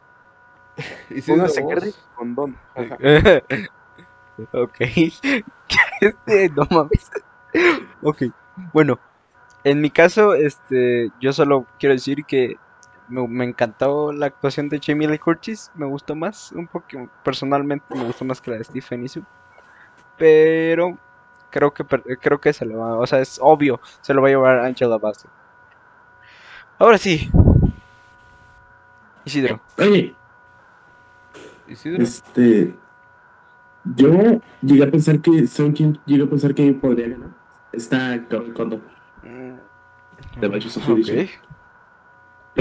Y 1.11 1.21
sí, 1.21 1.31
pónganse 1.33 1.61
de 1.63 1.69
Kerry 1.69 1.91
vos, 1.91 2.09
con 2.17 2.35
Don. 2.35 2.57
Ajá. 2.75 2.97
ok. 4.53 4.77
Este, 6.01 6.49
no 6.51 6.67
mames. 6.71 7.11
Ok. 8.03 8.23
Bueno, 8.73 8.99
en 9.65 9.81
mi 9.81 9.91
caso, 9.91 10.35
este, 10.35 11.11
yo 11.21 11.33
solo 11.33 11.67
quiero 11.79 11.95
decir 11.95 12.25
que 12.25 12.57
me, 13.09 13.27
me 13.29 13.45
encantó 13.45 14.13
la 14.13 14.27
actuación 14.27 14.69
de 14.69 14.81
Jamie 14.83 15.09
Lee 15.09 15.19
Curtis. 15.19 15.71
Me 15.75 15.87
gustó 15.87 16.15
más, 16.15 16.53
un 16.53 16.67
poco, 16.67 16.87
personalmente 17.25 17.85
me 17.95 18.05
gustó 18.05 18.25
más 18.25 18.41
que 18.41 18.51
la 18.51 18.59
de 18.59 18.65
Stephen 18.65 19.05
Isu. 19.05 19.23
Pero 20.17 20.99
creo 21.51 21.73
que 21.75 21.85
creo 21.85 22.41
que 22.41 22.53
se 22.53 22.65
lo 22.65 22.79
va, 22.79 22.99
o 22.99 23.07
sea, 23.07 23.21
es 23.21 23.39
obvio, 23.43 23.81
se 24.01 24.15
lo 24.15 24.23
va 24.23 24.29
a 24.29 24.31
llevar 24.31 24.59
Angela 24.61 24.99
Bassett. 24.99 25.31
Ahora 26.79 26.97
sí. 26.97 27.31
Isidro. 29.25 29.61
Oye, 29.79 30.15
Isidro, 31.69 32.03
este. 32.03 32.75
Yo 33.85 34.41
llegué 34.63 34.85
a 34.85 34.91
pensar 34.91 35.21
que. 35.21 35.47
¿Saben 35.47 35.73
quién 35.73 35.99
llegué 36.07 36.25
a 36.25 36.27
pensar 36.27 36.55
que 36.55 36.73
podría 36.73 37.09
ganar? 37.09 37.31
Está 37.73 38.19
Condon. 38.55 38.83
De 39.23 40.47
Ok. 40.47 40.55
Edition. 40.55 41.29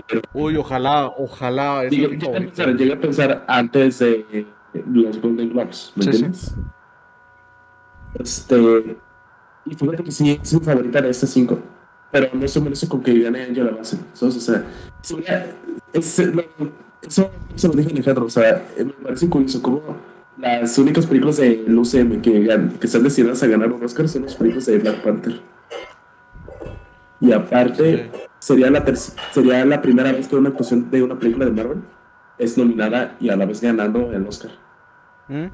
Pero 0.07 0.21
uy, 0.33 0.55
ojalá, 0.55 1.07
ojalá, 1.17 1.83
llegué, 1.85 2.05
a 2.27 2.31
pensar, 2.31 2.75
llegué 2.75 2.93
a 2.93 2.99
pensar 2.99 3.45
antes 3.47 3.99
de 3.99 4.25
eh, 4.31 4.45
los 4.87 5.19
Golden 5.19 5.49
Globes, 5.49 5.91
¿me 5.95 6.03
Sí, 6.03 6.09
sí. 6.11 6.15
entiendes? 6.25 6.55
Este. 8.19 8.97
Y 9.65 9.75
fíjate 9.75 10.03
que 10.03 10.11
sí, 10.11 10.39
es 10.41 10.53
mi 10.53 10.59
favorita 10.61 11.01
de 11.01 11.09
estas 11.09 11.29
cinco. 11.29 11.59
Pero 12.11 12.29
no 12.33 12.47
se 12.47 12.59
merece 12.59 12.87
con 12.87 13.01
que 13.03 13.19
gane 13.19 13.43
Angela 13.43 13.71
Bassett. 13.71 13.99
¿sabes? 14.13 14.35
O 14.37 14.39
sea, 14.39 14.65
es- 15.93 16.19
lo- 16.19 16.43
eso 17.01 17.29
se 17.55 17.67
lo 17.67 17.73
dije 17.75 17.89
a 17.89 17.93
Alejandro. 17.93 18.25
O 18.25 18.29
sea, 18.29 18.65
eh, 18.77 18.85
me 18.85 18.91
parece 18.93 19.29
curioso 19.29 19.61
cómo 19.61 19.81
las 20.37 20.77
únicas 20.79 21.05
películas 21.05 21.37
de 21.37 21.65
UCM 21.67 22.21
que, 22.21 22.69
que 22.79 22.85
están 22.87 23.03
destinadas 23.03 23.43
a 23.43 23.47
ganar 23.47 23.71
un 23.71 23.83
Oscar 23.83 24.07
son 24.07 24.23
las 24.23 24.35
películas 24.35 24.65
de 24.65 24.79
Black 24.79 25.03
Panther. 25.03 25.39
Y 27.21 27.31
aparte, 27.33 28.09
Sí. 28.13 28.21
sería 28.39 28.69
la, 28.71 28.85
sería 28.95 29.65
la 29.65 29.81
primera 29.81 30.11
vez 30.11 30.27
que 30.27 30.35
una 30.35 30.49
actuación 30.49 30.89
de 30.89 31.03
una 31.03 31.15
película 31.17 31.45
de 31.45 31.51
Marvel 31.51 31.83
es 32.37 32.57
nominada 32.57 33.15
y 33.19 33.29
a 33.29 33.35
la 33.35 33.45
vez 33.45 33.61
ganando 33.61 34.11
el 34.13 34.25
Oscar. 34.25 34.51
¿Mm? 35.27 35.47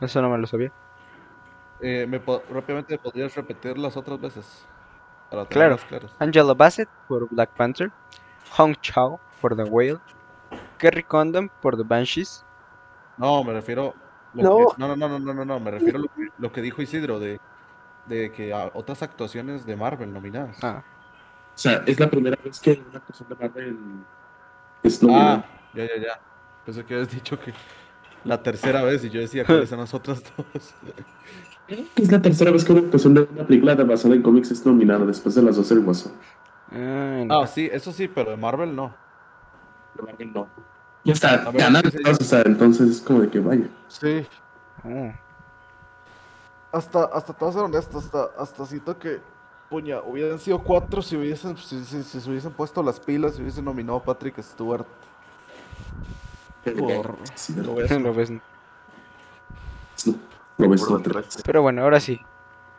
Eso 0.00 0.20
no 0.22 0.28
me 0.30 0.38
lo 0.38 0.46
sabía. 0.46 0.70
Eh, 1.80 2.06
¿me 2.08 2.20
po- 2.20 2.42
rápidamente 2.50 2.98
podrías 2.98 3.34
repetir 3.34 3.78
las 3.78 3.96
otras 3.96 4.20
veces? 4.20 4.66
Para 5.30 5.46
Claro. 5.46 5.76
Angela 6.18 6.54
Bassett 6.54 6.88
por 7.08 7.28
Black 7.30 7.50
Panther, 7.56 7.90
Hong 8.56 8.74
Chao 8.82 9.18
por 9.40 9.56
The 9.56 9.64
Whale, 9.64 9.98
Kerry 10.78 11.02
Condon 11.02 11.50
por 11.62 11.76
The 11.76 11.82
Banshees, 11.82 12.44
No, 13.16 13.42
me 13.44 13.52
refiero. 13.52 13.94
No. 14.34 14.56
que- 14.58 14.64
no, 14.78 14.88
no, 14.88 14.96
no, 14.96 15.08
no, 15.08 15.18
no, 15.20 15.34
no, 15.34 15.44
no, 15.44 15.60
me 15.60 15.70
refiero 15.70 15.98
a 15.98 16.02
lo 16.02 16.08
que, 16.08 16.28
lo 16.38 16.52
que 16.52 16.60
dijo 16.62 16.82
Isidro 16.82 17.18
de, 17.20 17.40
de 18.06 18.30
que 18.32 18.52
a 18.52 18.70
otras 18.74 19.02
actuaciones 19.02 19.64
de 19.66 19.76
Marvel 19.76 20.12
nominadas. 20.12 20.56
ah, 20.62 20.82
O 21.54 21.58
sea, 21.58 21.82
es 21.86 21.98
la 22.00 22.08
primera 22.10 22.36
vez 22.44 22.60
que 22.60 22.82
una 22.88 22.98
actuación 22.98 23.28
de 23.28 23.34
Marvel 23.36 23.78
es 24.82 25.02
nominada. 25.02 25.44
Ah, 25.46 25.70
ya, 25.74 25.84
ya, 25.84 26.02
ya. 26.02 26.20
Pensé 26.64 26.84
que 26.84 26.94
habías 26.94 27.10
dicho 27.10 27.38
que 27.38 27.52
la 28.24 28.42
tercera 28.42 28.82
vez 28.82 29.04
y 29.04 29.10
yo 29.10 29.20
decía 29.20 29.44
cuáles 29.44 29.68
son 29.68 29.80
las 29.80 29.92
otras 29.94 30.22
dos. 30.36 30.74
Es 31.96 32.12
la 32.12 32.20
tercera 32.20 32.50
vez 32.50 32.62
que 32.62 32.72
una 32.72 32.82
actuación 32.82 33.14
de 33.14 33.22
una 33.22 33.46
película 33.46 33.74
de 33.74 33.84
basada 33.84 34.14
en 34.14 34.20
cómics 34.20 34.50
es 34.50 34.66
nominada 34.66 35.06
después 35.06 35.34
de 35.34 35.40
las 35.42 35.56
dos 35.56 35.66
del 35.70 35.80
Guasón. 35.80 36.12
ah, 36.70 37.22
no. 37.26 37.40
Ah, 37.42 37.46
sí, 37.46 37.70
eso 37.72 37.90
sí, 37.90 38.06
pero 38.06 38.32
de 38.32 38.36
Marvel 38.36 38.76
no. 38.76 38.94
De 39.94 40.02
Marvel 40.02 40.30
no. 40.34 40.46
Ya 41.04 41.14
está, 41.14 41.34
A 41.36 41.50
ver, 41.50 41.62
ganan 41.62 41.82
¿qué 41.82 41.90
se 41.90 41.98
todas, 42.00 42.20
o 42.20 42.24
sea, 42.24 42.42
entonces 42.44 42.90
es 42.90 43.00
como 43.00 43.20
de 43.22 43.30
que 43.30 43.40
vaya. 43.40 43.66
Sí. 43.88 44.26
Oh. 44.84 45.10
Hasta, 46.74 47.04
hasta 47.04 47.32
te 47.32 47.44
voy 47.44 47.50
a 47.50 47.52
ser 47.52 47.62
honesto, 47.62 47.98
hasta, 47.98 48.24
hasta 48.36 48.66
siento 48.66 48.98
que, 48.98 49.20
puña, 49.70 50.00
hubieran 50.00 50.38
sido 50.40 50.58
cuatro 50.58 51.02
si 51.02 51.16
hubiesen, 51.16 51.56
si, 51.56 51.84
si- 51.84 52.02
si 52.02 52.20
se 52.20 52.28
hubiesen 52.30 52.52
puesto 52.52 52.82
las 52.82 52.98
pilas, 52.98 53.36
si 53.36 53.42
hubiesen 53.42 53.64
nominado 53.64 53.98
a 53.98 54.02
Patrick 54.02 54.40
Stewart. 54.42 54.84
Por- 56.64 57.16
Sí, 57.34 57.54
lo 57.54 57.62
no, 57.62 57.74
ves. 57.74 57.90
lo 57.92 58.14
ves 58.14 58.32
tres. 61.02 61.42
Pero 61.44 61.62
bueno, 61.62 61.82
ahora 61.82 62.00
sí. 62.00 62.20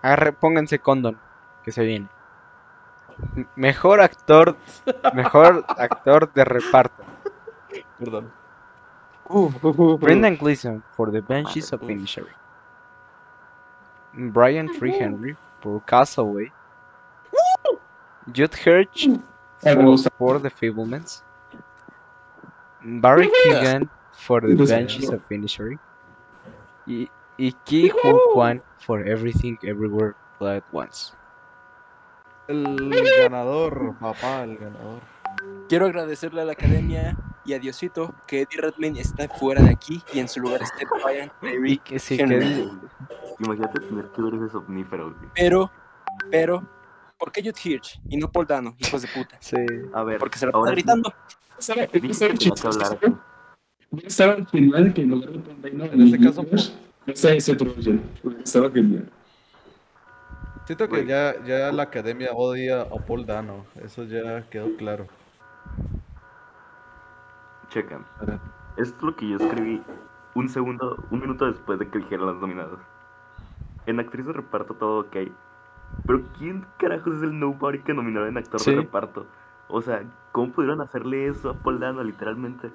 Agarre, 0.01 0.33
pónganse 0.33 0.79
condón, 0.79 1.17
que 1.63 1.71
se 1.71 1.83
viene. 1.83 2.07
Mejor 3.55 4.01
actor, 4.01 4.57
mejor 5.13 5.63
actor 5.77 6.31
de 6.33 6.43
reparto. 6.45 7.03
Perdón. 7.97 8.31
Brendan 9.99 10.37
Gleeson 10.37 10.83
for 10.95 11.11
The 11.11 11.21
Banshees 11.21 11.71
of 11.73 11.81
Inisherin. 11.83 12.33
Brian 14.15 14.67
mm-hmm. 14.67 14.77
Tree 14.77 14.97
Henry 14.97 15.35
por 15.61 15.81
Castaway. 15.81 16.51
Judd 18.31 18.55
Hirsch 18.55 19.07
mm-hmm. 19.07 19.21
me 19.65 19.73
for, 19.73 19.83
gusta. 19.83 20.09
for 20.17 20.39
The 20.39 20.49
Fablemans. 20.49 21.21
Barry 22.83 23.29
Keegan 23.43 23.89
for 24.13 24.41
The 24.41 24.47
Me 24.47 24.55
gusta. 24.55 24.75
Banshees 24.75 25.09
of 25.09 25.27
Inisherin. 25.29 25.79
Y, 26.87 27.09
y 27.37 27.51
Ki 27.65 27.89
Hu 27.89 28.33
Kwan 28.33 28.61
for 28.79 29.03
Everything 29.03 29.57
Everywhere 29.63 30.15
All 30.39 30.47
at 30.47 30.63
Once. 30.71 31.13
El 32.47 32.63
ganador, 32.89 33.95
papá, 33.99 34.43
el 34.43 34.57
ganador. 34.57 35.01
Quiero 35.69 35.85
agradecerle 35.87 36.41
a 36.41 36.45
la 36.45 36.51
academia 36.53 37.17
y 37.45 37.53
a 37.53 37.59
Diosito 37.59 38.13
que 38.27 38.41
Eddie 38.41 38.61
Redmayne 38.61 38.99
está 39.01 39.27
fuera 39.27 39.61
de 39.63 39.71
aquí 39.71 40.01
y 40.13 40.19
en 40.19 40.27
su 40.27 40.39
lugar 40.39 40.61
está 40.61 40.77
Brian 41.03 41.31
Y 41.41 41.47
Tyree 41.47 41.77
que 41.83 41.99
sí, 41.99 42.17
Henry. 42.19 42.69
Imagínate 43.39 43.79
tener 43.81 44.05
que 44.11 44.21
ver 44.21 44.33
ese 44.35 44.49
somnífero, 44.49 45.13
güey. 45.15 45.29
Pero, 45.35 45.71
pero, 46.31 46.67
¿por 47.17 47.31
qué 47.31 47.41
Judd 47.41 47.57
Hirsch 47.63 47.99
y 48.09 48.17
no 48.17 48.31
Paul 48.31 48.45
Dano, 48.47 48.75
hijos 48.79 49.01
de 49.01 49.07
puta? 49.09 49.37
sí. 49.39 49.55
A 49.93 50.03
ver, 50.03 50.19
Porque 50.19 50.37
se 50.39 50.45
la 50.45 50.51
ahora 50.53 50.71
sí, 50.71 50.75
gritando. 50.75 51.13
¿Sabe- 51.57 51.89
sabe 52.13 52.33
chistoso? 52.37 52.79
Estaba 54.03 54.37
genial 54.51 54.93
que 54.93 55.01
en 55.01 55.09
lugar 55.09 55.29
de 55.31 55.39
Paul 55.39 55.61
Dano 55.61 55.85
En 55.85 56.01
este 56.01 56.19
caso, 56.19 56.45
Esa 57.07 57.33
es 57.33 57.45
Trojan. 57.45 58.01
Estaba 58.43 58.71
genial. 58.71 59.09
Siento 60.65 60.89
que 60.89 61.05
ya, 61.05 61.35
ya 61.45 61.71
la 61.71 61.83
academia 61.83 62.31
odia 62.33 62.81
a 62.81 62.95
Paul 63.05 63.25
Dano. 63.25 63.65
Eso 63.83 64.03
ya 64.05 64.43
quedó 64.49 64.75
claro. 64.77 65.07
Checa. 67.75 67.99
Esto 68.77 68.95
es 68.97 69.01
lo 69.03 69.15
que 69.17 69.27
yo 69.27 69.35
escribí 69.37 69.81
un 70.33 70.47
segundo, 70.47 70.97
un 71.11 71.19
minuto 71.19 71.45
después 71.45 71.77
de 71.77 71.89
que 71.89 71.99
dijeran 71.99 72.25
los 72.27 72.39
nominados. 72.39 72.79
En 73.85 73.99
actriz 73.99 74.25
de 74.25 74.31
reparto 74.33 74.73
todo 74.75 74.99
ok. 75.01 75.15
Pero 76.07 76.21
¿quién 76.37 76.65
carajos 76.77 77.17
es 77.17 77.23
el 77.23 77.37
nobody 77.37 77.79
que 77.79 77.93
nominaron 77.93 78.29
en 78.29 78.37
actor 78.37 78.61
Sí. 78.61 78.71
de 78.71 78.77
reparto? 78.77 79.25
O 79.67 79.81
sea, 79.81 80.03
¿cómo 80.31 80.53
pudieron 80.53 80.79
hacerle 80.79 81.27
eso 81.27 81.49
a 81.49 81.53
Paul 81.53 81.79
Dano 81.81 82.01
literalmente? 82.03 82.71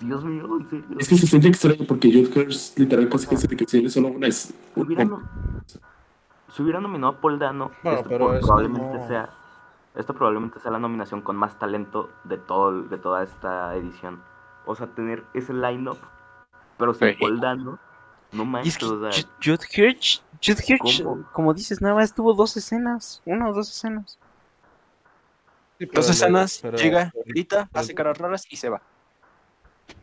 Dios 0.00 0.22
mío, 0.24 0.46
en 0.60 0.68
serio. 0.68 0.84
Es 0.98 1.08
que 1.08 1.16
se 1.16 1.26
siente 1.26 1.48
extraño 1.48 1.84
porque 1.88 2.08
Jude 2.12 2.42
Hirsch 2.42 2.78
literal 2.78 3.08
casi 3.08 3.26
que 3.28 3.36
se 3.36 3.48
que 3.48 3.64
tiene 3.64 3.88
solo 3.88 4.08
una 4.08 4.26
es. 4.26 4.54
Si 4.74 4.80
hubiera, 4.80 5.04
no- 5.06 5.22
si 6.52 6.62
hubiera 6.62 6.80
nominado 6.80 7.14
a 7.14 7.20
Paul 7.20 7.38
Dano, 7.38 7.70
Bueno, 7.82 7.98
esto 7.98 8.08
pero 8.10 8.26
por- 8.26 8.36
eso 8.36 8.46
probablemente 8.46 8.98
no- 8.98 9.08
sea 9.08 9.28
esta 9.98 10.14
probablemente 10.14 10.58
sea 10.60 10.70
la 10.70 10.78
nominación 10.78 11.20
con 11.20 11.36
más 11.36 11.58
talento 11.58 12.08
de 12.24 12.38
todo 12.38 12.82
de 12.82 12.96
toda 12.96 13.22
esta 13.22 13.74
edición. 13.76 14.22
O 14.64 14.74
sea, 14.74 14.86
tener 14.86 15.24
ese 15.34 15.52
line-up, 15.52 15.98
pero 16.78 16.94
sin. 16.94 17.18
Paul 17.18 17.40
Dano, 17.40 17.78
no 18.32 18.42
Y 18.42 18.46
manches, 18.46 18.74
es 18.74 18.78
que 18.78 18.84
o 18.86 19.00
sea, 19.00 19.10
Ju- 19.22 19.28
Judd 19.44 19.60
Hirsch, 19.76 20.22
Judd 20.42 20.60
Hirsch, 20.66 21.02
como 21.32 21.52
dices, 21.52 21.80
nada 21.82 21.94
más 21.94 22.14
tuvo 22.14 22.32
dos 22.34 22.56
escenas. 22.56 23.20
Una 23.26 23.48
o 23.50 23.52
dos 23.52 23.68
escenas. 23.70 24.18
Sí, 25.78 25.86
pero 25.86 26.02
Dos 26.02 26.10
escenas, 26.10 26.58
pero- 26.60 26.76
llega, 26.78 27.10
pero- 27.12 27.24
grita, 27.26 27.68
pero- 27.72 27.80
hace 27.80 27.94
caras 27.94 28.18
raras 28.18 28.44
y 28.50 28.56
se 28.56 28.68
va. 28.68 28.80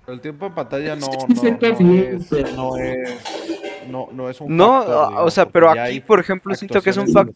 pero 0.05 0.15
el 0.15 0.21
tiempo 0.21 0.45
en 0.47 0.53
pantalla 0.55 0.95
no, 0.95 1.05
Sí, 1.05 1.11
no, 1.29 1.35
sí, 1.35 1.51
no, 1.51 1.77
sí, 1.77 1.97
es, 1.97 2.27
sí. 2.27 2.43
no 2.55 2.77
es. 2.77 3.23
No, 3.89 4.09
no 4.11 4.29
es 4.29 4.39
un 4.41 4.55
No, 4.55 4.81
factor, 4.83 5.13
o- 5.27 5.31
sea, 5.31 5.45
pero 5.49 5.69
aquí, 5.69 5.99
por 6.01 6.19
ejemplo, 6.19 6.53
siento 6.55 6.81
que 6.81 6.89
es 6.89 6.97
un 6.97 7.07
factor 7.07 7.35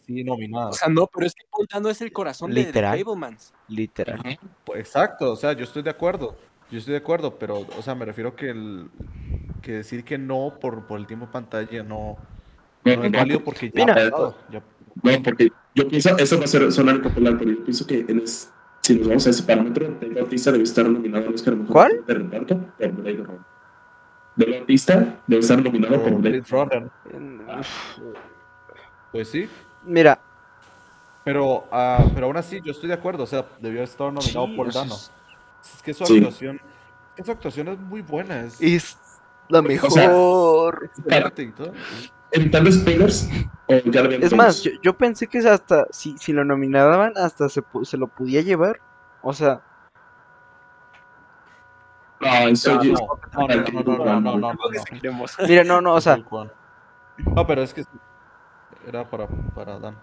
O 0.68 0.72
sea, 0.72 0.88
no, 0.88 1.06
pero 1.06 1.26
es 1.26 1.34
que 1.34 1.44
Paul 1.50 1.90
es 1.90 2.00
el 2.00 2.12
corazón 2.12 2.50
de 2.50 2.64
Literal. 2.64 2.98
The 2.98 3.04
Fablemans. 3.04 3.52
literal. 3.68 4.38
Pues, 4.64 4.80
Exacto, 4.80 5.32
o 5.32 5.36
sea, 5.36 5.52
yo 5.52 5.64
estoy 5.64 5.82
de 5.82 5.90
acuerdo. 5.90 6.36
Yo 6.70 6.78
estoy 6.78 6.92
de 6.92 6.98
acuerdo, 6.98 7.36
pero, 7.38 7.66
o 7.76 7.82
sea, 7.82 7.94
me 7.94 8.04
refiero 8.04 8.36
que 8.36 8.50
el 8.50 8.88
que 9.62 9.72
decir 9.72 10.04
que 10.04 10.16
no 10.18 10.54
por, 10.60 10.86
por 10.86 10.98
el 11.00 11.06
tiempo 11.06 11.26
en 11.26 11.32
pantalla 11.32 11.82
no, 11.82 12.16
no 12.84 13.04
es 13.04 13.12
válido 13.12 13.40
porque 13.44 13.70
ya 13.74 13.84
Mira. 13.84 13.92
ha 13.92 14.10
pasado, 14.10 14.38
ya- 14.50 14.62
No, 15.02 15.22
porque 15.22 15.48
yo 15.74 15.88
pienso, 15.88 16.16
eso 16.16 16.38
va 16.38 16.44
a 16.44 16.46
ser 16.48 16.70
sonar 16.72 17.02
popular, 17.02 17.36
pero 17.38 17.50
yo 17.50 17.64
pienso 17.64 17.86
que 17.86 18.00
en 18.08 18.20
es, 18.20 18.52
si 18.82 18.94
nos 18.96 19.08
vamos 19.08 19.26
a 19.26 19.30
ese 19.30 19.42
parámetro, 19.42 19.88
Dave 20.00 20.14
Bautista 20.14 20.50
debe 20.52 20.64
estar 20.64 20.88
nominado 20.88 21.28
al 21.28 21.34
Oscar 21.34 21.54
a 21.54 21.56
Mejor 21.56 21.72
¿Cuál? 21.72 22.04
De 22.06 23.10
Dave 24.36 24.58
Bautista 24.58 25.18
debe 25.26 25.40
estar 25.40 25.62
nominado 25.62 25.94
por 26.02 26.12
por 26.12 26.20
Blade 26.22 26.40
Blade 26.40 26.64
Runner. 26.64 26.90
En- 27.12 27.42
Pues 29.12 29.28
sí, 29.28 29.48
Mira, 29.84 30.18
pero, 31.24 31.66
ah, 31.72 32.04
pero 32.14 32.26
aún 32.26 32.36
así 32.36 32.60
yo 32.62 32.72
estoy 32.72 32.88
de 32.88 32.94
acuerdo, 32.94 33.24
o 33.24 33.26
sea, 33.26 33.44
debió 33.60 33.82
estar 33.82 34.12
nominado 34.12 34.46
Sí, 34.46 34.56
por 34.56 34.68
o 34.68 34.72
sea, 34.72 34.82
Dano. 34.82 34.94
es- 34.94 35.10
Es 35.76 35.82
que 35.82 35.92
su 35.92 36.06
Sí. 36.06 36.16
actuación, 36.18 36.56
es 36.56 37.14
que 37.16 37.24
su 37.24 37.30
actuación 37.32 37.68
es 37.68 37.78
muy 37.78 38.00
buena, 38.02 38.40
es 38.44 38.58
es 38.60 38.96
la 39.50 39.58
O 39.60 39.90
sea, 39.90 40.08
mejor. 40.08 40.90
y 41.36 41.50
todo. 41.52 41.72
Evitando 42.32 42.70
spoilers, 42.72 43.28
o 43.66 43.74
ya 43.90 44.00
lo 44.00 44.06
habían 44.06 44.22
Es 44.22 44.32
más, 44.32 44.62
yo, 44.62 44.70
yo 44.82 44.96
pensé 44.96 45.26
que 45.26 45.38
hasta 45.38 45.86
si, 45.90 46.16
si 46.18 46.32
lo 46.32 46.44
nominaban, 46.44 47.12
hasta 47.16 47.48
se, 47.48 47.62
se 47.82 47.96
lo 47.98 48.06
podía 48.06 48.40
llevar. 48.42 48.80
O 49.22 49.32
sea, 49.34 49.60
no, 52.20 52.48
en 52.48 52.56
Soji. 52.56 52.92
No, 52.92 53.08
no, 53.32 54.20
no, 54.20 54.36
no, 54.38 54.52
pues, 54.56 55.48
Mira, 55.48 55.64
no, 55.64 55.80
no, 55.80 55.94
o 55.94 56.00
sea. 56.00 56.18
No, 57.34 57.46
pero 57.46 57.62
es 57.62 57.72
que 57.72 57.84
era 58.86 59.08
para, 59.08 59.26
para 59.54 59.78
Dan. 59.78 59.96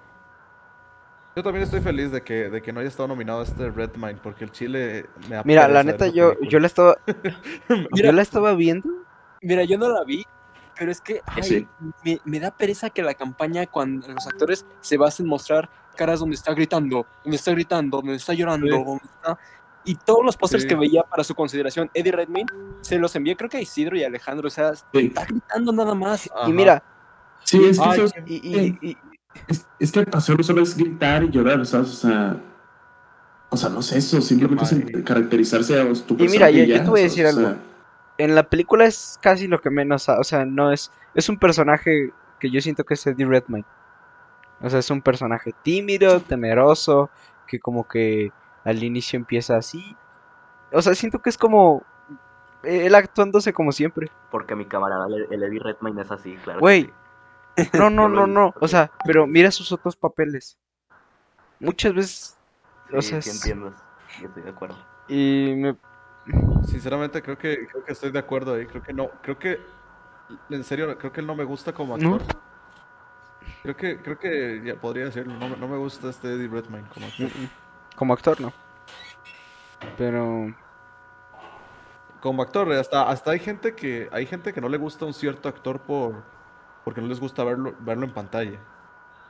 Yo 1.35 1.43
también 1.43 1.63
estoy 1.63 1.81
feliz 1.81 2.11
de 2.11 2.23
que, 2.23 2.49
de 2.49 2.61
que 2.63 2.73
no 2.73 2.79
haya 2.79 2.89
estado 2.89 3.07
nominado 3.07 3.41
a 3.41 3.43
este 3.43 3.69
Redmine, 3.69 4.15
porque 4.15 4.43
el 4.43 4.51
Chile 4.51 5.05
me 5.29 5.35
ha 5.35 5.43
Mira, 5.43 5.67
la 5.67 5.83
neta, 5.83 6.07
yo, 6.07 6.33
yo 6.41 6.59
la 6.59 6.65
estaba. 6.65 6.97
yo 7.93 8.11
la 8.11 8.21
estaba 8.23 8.53
viendo. 8.55 8.89
Mira, 9.41 9.63
yo 9.63 9.77
no 9.77 9.87
la 9.87 10.03
vi, 10.03 10.25
pero 10.79 10.91
es 10.91 10.99
que 10.99 11.21
ah, 11.27 11.33
ay, 11.35 11.43
sí. 11.43 11.67
me, 12.03 12.19
me, 12.25 12.39
da 12.39 12.49
pereza 12.49 12.89
que 12.89 13.03
la 13.03 13.13
campaña 13.13 13.67
cuando 13.67 14.07
los 14.07 14.25
actores 14.25 14.65
se 14.81 14.97
basen 14.97 15.27
en 15.27 15.29
mostrar 15.29 15.69
caras 15.95 16.19
donde 16.19 16.35
está 16.35 16.53
gritando, 16.53 17.05
donde 17.23 17.35
está 17.35 17.51
gritando, 17.51 17.97
donde 17.97 18.15
está 18.15 18.33
llorando, 18.33 18.65
sí. 18.65 18.71
donde 18.71 19.03
está... 19.03 19.37
Y 19.87 19.95
todos 19.95 20.23
los 20.23 20.37
pósters 20.37 20.63
Sí. 20.63 20.69
que 20.69 20.75
veía 20.75 21.01
para 21.03 21.23
su 21.23 21.33
consideración, 21.33 21.89
Eddie 21.93 22.11
Redmayne, 22.11 22.51
se 22.81 22.99
los 22.99 23.15
envié 23.15 23.35
creo 23.35 23.49
que 23.49 23.57
a 23.57 23.61
Isidro 23.61 23.97
y 23.97 24.03
a 24.03 24.07
Alejandro, 24.07 24.47
o 24.47 24.51
sea, 24.51 24.75
Sí, 24.75 24.83
está 24.93 25.25
gritando 25.25 25.71
nada 25.71 25.95
más. 25.95 26.29
Ajá. 26.35 26.49
Y 26.49 26.53
mira, 26.53 26.83
sí, 27.43 27.63
es 27.65 27.79
que, 27.79 27.85
Ay, 27.87 28.01
eso- 28.01 28.13
y, 28.25 28.35
y- 28.35 28.77
y- 28.89 28.97
es, 29.47 29.65
es 29.79 29.91
que 29.91 30.05
pasar 30.05 30.37
no 30.37 30.43
solo 30.43 30.61
es 30.61 30.75
gritar 30.77 31.23
y 31.23 31.29
llorar, 31.31 31.65
¿sabes? 31.65 31.89
O 31.89 31.93
sea, 32.07 32.37
o 33.49 33.55
sea, 33.57 33.69
no 33.69 33.81
sé 33.81 33.97
eso, 33.99 34.19
simplemente 34.21 34.65
es 34.65 35.03
caracterizarse 35.03 35.79
a 35.79 35.93
tu 36.05 36.15
Y 36.15 36.27
mira, 36.27 36.49
yo- 36.51 36.65
te 36.83 36.89
voy 36.89 36.99
a 36.99 37.03
decir 37.03 37.25
O 37.25 37.29
algo. 37.29 37.55
en 38.17 38.35
la 38.35 38.43
película 38.43 38.85
es 38.85 39.17
casi 39.21 39.47
lo 39.47 39.61
que 39.61 39.69
menos, 39.69 40.09
o 40.09 40.23
sea, 40.23 40.43
no 40.45 40.71
es, 40.73 40.91
es 41.15 41.29
un 41.29 41.37
personaje 41.39 42.11
que 42.39 42.51
yo 42.51 42.59
siento 42.61 42.83
que 42.83 42.95
es 42.95 43.07
Eddie 43.07 43.25
Redmayne. 43.25 43.65
O 44.59 44.69
sea, 44.69 44.79
es 44.79 44.89
un 44.89 45.01
personaje 45.01 45.53
tímido, 45.63 46.19
temeroso, 46.19 47.09
que 47.47 47.59
como 47.59 47.87
que 47.87 48.31
al 48.67 48.83
inicio 48.83 49.17
empieza 49.17 49.57
así. 49.57 49.95
O 50.71 50.81
sea, 50.81 50.93
siento 50.95 51.19
que 51.19 51.29
es 51.29 51.37
como 51.37 51.83
él 52.63 52.93
actuándose 52.95 53.53
como 53.53 53.71
siempre. 53.71 54.11
porque 54.31 54.55
mi 54.55 54.65
camarada, 54.65 55.07
el, 55.07 55.27
el 55.31 55.43
Eddie 55.43 55.59
Redmayne 55.59 56.01
es 56.01 56.11
así, 56.11 56.35
claro. 56.43 56.59
Güey. 56.59 56.91
sí. 57.55 57.69
No, 57.73 57.89
no, 57.89 58.07
no, 58.09 58.27
no. 58.27 58.53
O 58.59 58.67
sea, 58.67 58.91
pero 59.05 59.25
mira 59.27 59.51
sus 59.51 59.71
otros 59.71 59.95
papeles. 59.95 60.57
Muchas 61.59 61.93
veces. 61.93 62.37
o 62.93 63.01
sea, 63.01 63.21
sí 63.21 63.29
es- 63.29 63.35
entiendo, 63.37 63.73
yo 64.21 64.27
estoy 64.27 64.43
de 64.43 64.49
acuerdo. 64.49 64.77
Y 65.07 65.53
me. 65.55 65.75
Sinceramente 66.65 67.21
creo 67.21 67.37
que, 67.37 67.67
creo 67.67 67.85
que 67.85 67.93
estoy 67.93 68.11
de 68.11 68.19
acuerdo 68.19 68.53
ahí. 68.55 68.65
Creo 68.65 68.83
que 68.83 68.91
no, 68.93 69.09
creo 69.21 69.39
que, 69.39 69.61
en 70.49 70.63
serio, 70.65 70.97
creo 70.97 71.13
que 71.13 71.21
él 71.21 71.27
no 71.27 71.35
me 71.35 71.45
gusta 71.45 71.71
como 71.73 71.97
¿No? 71.97 72.15
actor. 72.15 72.35
Creo 73.63 73.77
que, 73.77 74.01
creo 74.01 74.19
que 74.19 74.61
ya 74.65 74.75
podría 74.75 75.05
decirlo, 75.05 75.33
no, 75.35 75.47
me- 75.47 75.55
no 75.55 75.67
me 75.69 75.77
gusta 75.77 76.09
este 76.09 76.33
Eddie 76.33 76.49
Redmayne 76.49 76.87
como 76.93 77.05
actor. 77.07 77.29
Como 77.97 78.13
actor, 78.13 78.39
¿no? 78.39 78.53
Pero. 79.97 80.53
Como 82.21 82.43
actor, 82.43 82.71
hasta, 82.73 83.09
hasta 83.09 83.31
hay 83.31 83.39
gente 83.39 83.73
que, 83.73 84.07
hay 84.11 84.25
gente 84.25 84.53
que 84.53 84.61
no 84.61 84.69
le 84.69 84.77
gusta 84.77 85.05
un 85.05 85.13
cierto 85.13 85.49
actor 85.49 85.79
por, 85.79 86.23
porque 86.83 87.01
no 87.01 87.07
les 87.07 87.19
gusta 87.19 87.43
verlo, 87.43 87.73
verlo 87.79 88.05
en 88.05 88.13
pantalla. 88.13 88.59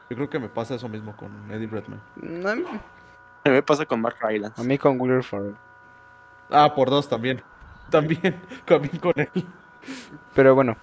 Yo 0.09 0.15
creo 0.15 0.29
que 0.29 0.39
me 0.39 0.49
pasa 0.49 0.75
eso 0.75 0.87
mismo 0.89 1.15
con 1.15 1.31
Eddie 1.49 1.67
Redmayne. 1.67 2.01
no, 2.15 2.49
A 2.49 2.55
mí 2.55 2.65
me 3.45 3.63
pasa 3.63 3.85
con 3.85 4.01
Mark 4.01 4.17
Rylance. 4.21 4.59
A 4.59 4.63
mí 4.63 4.77
con 4.77 4.99
Will 4.99 5.23
Ferrell. 5.23 5.55
Ah, 6.49 6.73
por 6.73 6.89
dos 6.89 7.07
también. 7.09 7.41
También, 7.89 8.37
también 8.65 8.97
con 8.97 9.13
él. 9.15 9.29
Pero 10.35 10.53
bueno. 10.53 10.75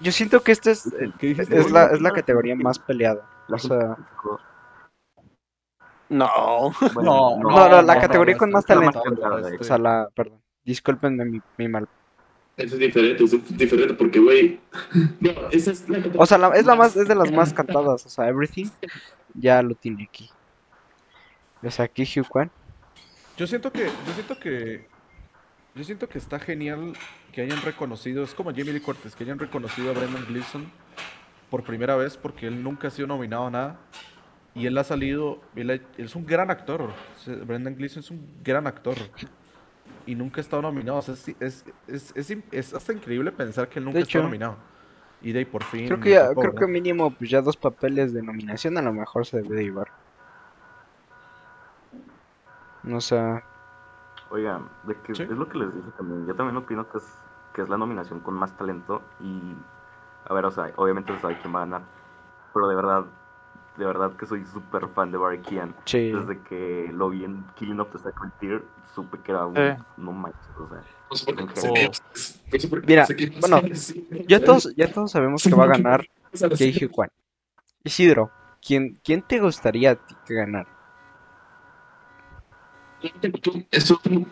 Yo 0.00 0.10
siento 0.12 0.42
que 0.42 0.52
esta 0.52 0.70
es, 0.70 0.86
es, 0.86 1.70
la, 1.70 1.88
es 1.88 2.00
la 2.00 2.10
categoría 2.10 2.56
más 2.56 2.78
peleada. 2.78 3.20
O 3.50 3.58
sea, 3.58 3.98
No. 6.08 6.72
Bueno, 6.94 7.36
no, 7.38 7.50
no, 7.68 7.82
la 7.82 7.94
no, 7.94 8.00
categoría 8.00 8.34
no, 8.34 8.38
con 8.38 8.50
más 8.50 8.64
talento. 8.64 9.02
O 9.60 9.64
sea, 9.64 9.78
la. 9.78 10.08
Perdón. 10.14 10.40
Discúlpenme 10.64 11.24
mi, 11.24 11.40
mi 11.58 11.68
mal. 11.68 11.88
Eso 12.56 12.74
es 12.74 12.80
diferente, 12.80 13.22
eso 13.22 13.36
es 13.36 13.56
diferente 13.56 13.94
porque, 13.94 14.18
güey. 14.18 14.60
No, 15.20 15.30
esa 15.50 15.72
es 15.72 15.88
la 15.88 16.02
O 16.16 16.26
sea, 16.26 16.38
la- 16.38 16.56
es 16.56 16.64
la 16.64 16.74
más, 16.74 16.96
es 16.96 17.06
de 17.06 17.14
las 17.14 17.30
más 17.30 17.52
cantadas, 17.52 18.06
o 18.06 18.08
sea, 18.08 18.28
Everything 18.28 18.66
ya 19.34 19.62
lo 19.62 19.74
tiene 19.74 20.04
aquí. 20.04 20.30
O 21.62 21.70
sea, 21.70 21.84
aquí 21.84 22.02
Hugh 22.02 22.26
Kwan. 22.26 22.50
Yo 23.36 23.46
siento 23.46 23.70
que, 23.70 23.84
yo 23.84 24.12
siento 24.14 24.38
que, 24.38 24.88
yo 25.74 25.84
siento 25.84 26.08
que 26.08 26.18
está 26.18 26.38
genial 26.38 26.94
que 27.32 27.42
hayan 27.42 27.60
reconocido, 27.60 28.24
es 28.24 28.32
como 28.34 28.50
Jamie 28.50 28.72
Lee 28.72 28.80
Curtis, 28.80 29.14
que 29.14 29.24
hayan 29.24 29.38
reconocido 29.38 29.90
a 29.90 29.92
Brendan 29.92 30.24
Gleeson 30.26 30.70
por 31.50 31.62
primera 31.62 31.94
vez 31.96 32.16
porque 32.16 32.46
él 32.46 32.62
nunca 32.62 32.88
ha 32.88 32.90
sido 32.90 33.06
nominado 33.06 33.46
a 33.46 33.50
nada 33.50 33.80
y 34.56 34.66
él 34.66 34.76
ha 34.78 34.84
salido, 34.84 35.40
él, 35.54 35.70
ha- 35.70 35.74
él 35.74 35.84
es 35.98 36.16
un 36.16 36.26
gran 36.26 36.50
actor, 36.50 36.90
Brendan 37.46 37.76
Gleeson 37.76 38.00
es 38.00 38.10
un 38.10 38.26
gran 38.42 38.66
actor 38.66 38.96
y 40.06 40.14
nunca 40.14 40.40
ha 40.40 40.42
estado 40.42 40.62
nominado, 40.62 40.98
o 40.98 41.02
sea, 41.02 41.14
es, 41.14 41.28
es, 41.40 41.64
es, 42.16 42.30
es 42.50 42.74
hasta 42.74 42.92
increíble 42.92 43.30
pensar 43.32 43.68
que 43.68 43.78
él 43.78 43.84
nunca 43.84 43.98
ha 43.98 44.02
estado 44.02 44.24
nominado 44.24 44.56
y 45.22 45.32
de 45.32 45.40
ahí 45.40 45.44
por 45.44 45.62
fin. 45.64 45.86
Creo 45.86 46.00
que 46.00 46.10
ya, 46.10 46.28
tocó, 46.28 46.40
creo 46.40 46.54
que 46.54 46.66
mínimo 46.66 47.10
pues 47.10 47.30
ya 47.30 47.40
dos 47.42 47.56
papeles 47.56 48.12
de 48.12 48.22
nominación 48.22 48.76
a 48.78 48.82
lo 48.82 48.92
mejor 48.92 49.26
se 49.26 49.42
debe 49.42 49.56
de 49.56 49.64
llevar. 49.64 49.88
O 52.92 53.00
sea, 53.00 53.42
Oigan, 54.30 54.68
de 54.84 54.94
que 55.02 55.14
Sí. 55.14 55.22
es 55.22 55.30
lo 55.30 55.48
que 55.48 55.58
les 55.58 55.74
dije 55.74 55.88
también. 55.96 56.26
Yo 56.26 56.34
también 56.34 56.56
opino 56.56 56.88
que 56.88 56.98
es, 56.98 57.04
que 57.54 57.62
es 57.62 57.68
la 57.68 57.76
nominación 57.76 58.20
con 58.20 58.34
más 58.34 58.56
talento. 58.56 59.02
Y, 59.20 59.40
a 60.28 60.34
ver, 60.34 60.44
o 60.44 60.50
sea, 60.50 60.72
obviamente 60.76 61.14
se 61.14 61.20
sabe 61.20 61.38
quién 61.40 61.54
va 61.54 61.58
a 61.62 61.64
ganar. 61.64 61.82
Pero 62.52 62.68
de 62.68 62.74
verdad, 62.74 63.04
de 63.76 63.84
verdad 63.84 64.16
que 64.16 64.26
soy 64.26 64.44
súper 64.46 64.88
fan 64.88 65.10
de 65.10 65.18
Barry 65.18 65.40
Keoghan. 65.40 65.74
sí. 65.84 66.10
Desde 66.10 66.40
que 66.42 66.90
lo 66.92 67.10
vi 67.10 67.24
en 67.24 67.44
Killing 67.56 67.80
of 67.80 67.90
the 67.92 67.98
Sacred 67.98 68.30
Deer, 68.40 68.62
supe 68.94 69.18
que 69.22 69.32
era 69.32 69.46
un. 69.46 69.56
Eh. 69.56 69.76
No 69.96 70.12
manches, 70.12 70.56
o 70.58 70.68
sea. 70.68 70.82
No 71.10 71.16
sé 71.16 71.24
por 71.26 71.36
por 72.70 72.82
qué 72.82 72.86
Mira, 72.86 73.06
bueno, 73.40 73.62
Ya 74.28 74.42
todos, 74.42 74.74
ya 74.74 74.92
todos 74.92 75.10
sabemos 75.12 75.42
que 75.42 75.54
va 75.54 75.64
a 75.64 75.68
ganar 75.68 76.06
O 76.32 76.36
sea, 76.36 76.48
Kei 76.48 76.72
Hugh 76.72 76.90
Kwan. 76.90 77.08
Isidro, 77.84 78.30
¿quién, 78.60 78.98
¿quién 79.02 79.22
te 79.22 79.40
gustaría 79.40 79.92
a 79.92 79.94
ti 79.94 80.14
que 80.26 80.34
ganara? 80.34 80.68
Eso, 83.70 84.00
yo 84.04 84.24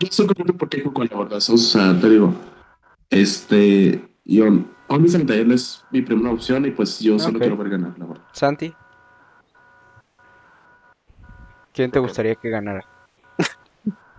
estoy 0.00 0.26
contento 0.26 0.54
porque 0.54 0.82
con 0.82 1.06
la 1.10 1.18
verdad, 1.18 1.36
o 1.36 1.56
sea, 1.56 1.98
te 2.00 2.08
digo, 2.08 2.32
este, 3.10 4.02
yo, 4.24 4.46
honestamente, 4.88 5.40
él 5.40 5.52
es 5.52 5.84
mi 5.90 6.02
primera 6.02 6.30
opción 6.30 6.64
y 6.66 6.70
pues 6.70 6.98
yo 7.00 7.18
solo 7.18 7.38
quiero 7.38 7.56
ver 7.56 7.70
ganar, 7.70 7.98
la 7.98 8.06
verdad. 8.06 8.22
Santi, 8.32 8.74
¿quién 11.72 11.90
te 11.90 11.98
gustaría 11.98 12.34
que 12.34 12.50
ganara? 12.50 12.84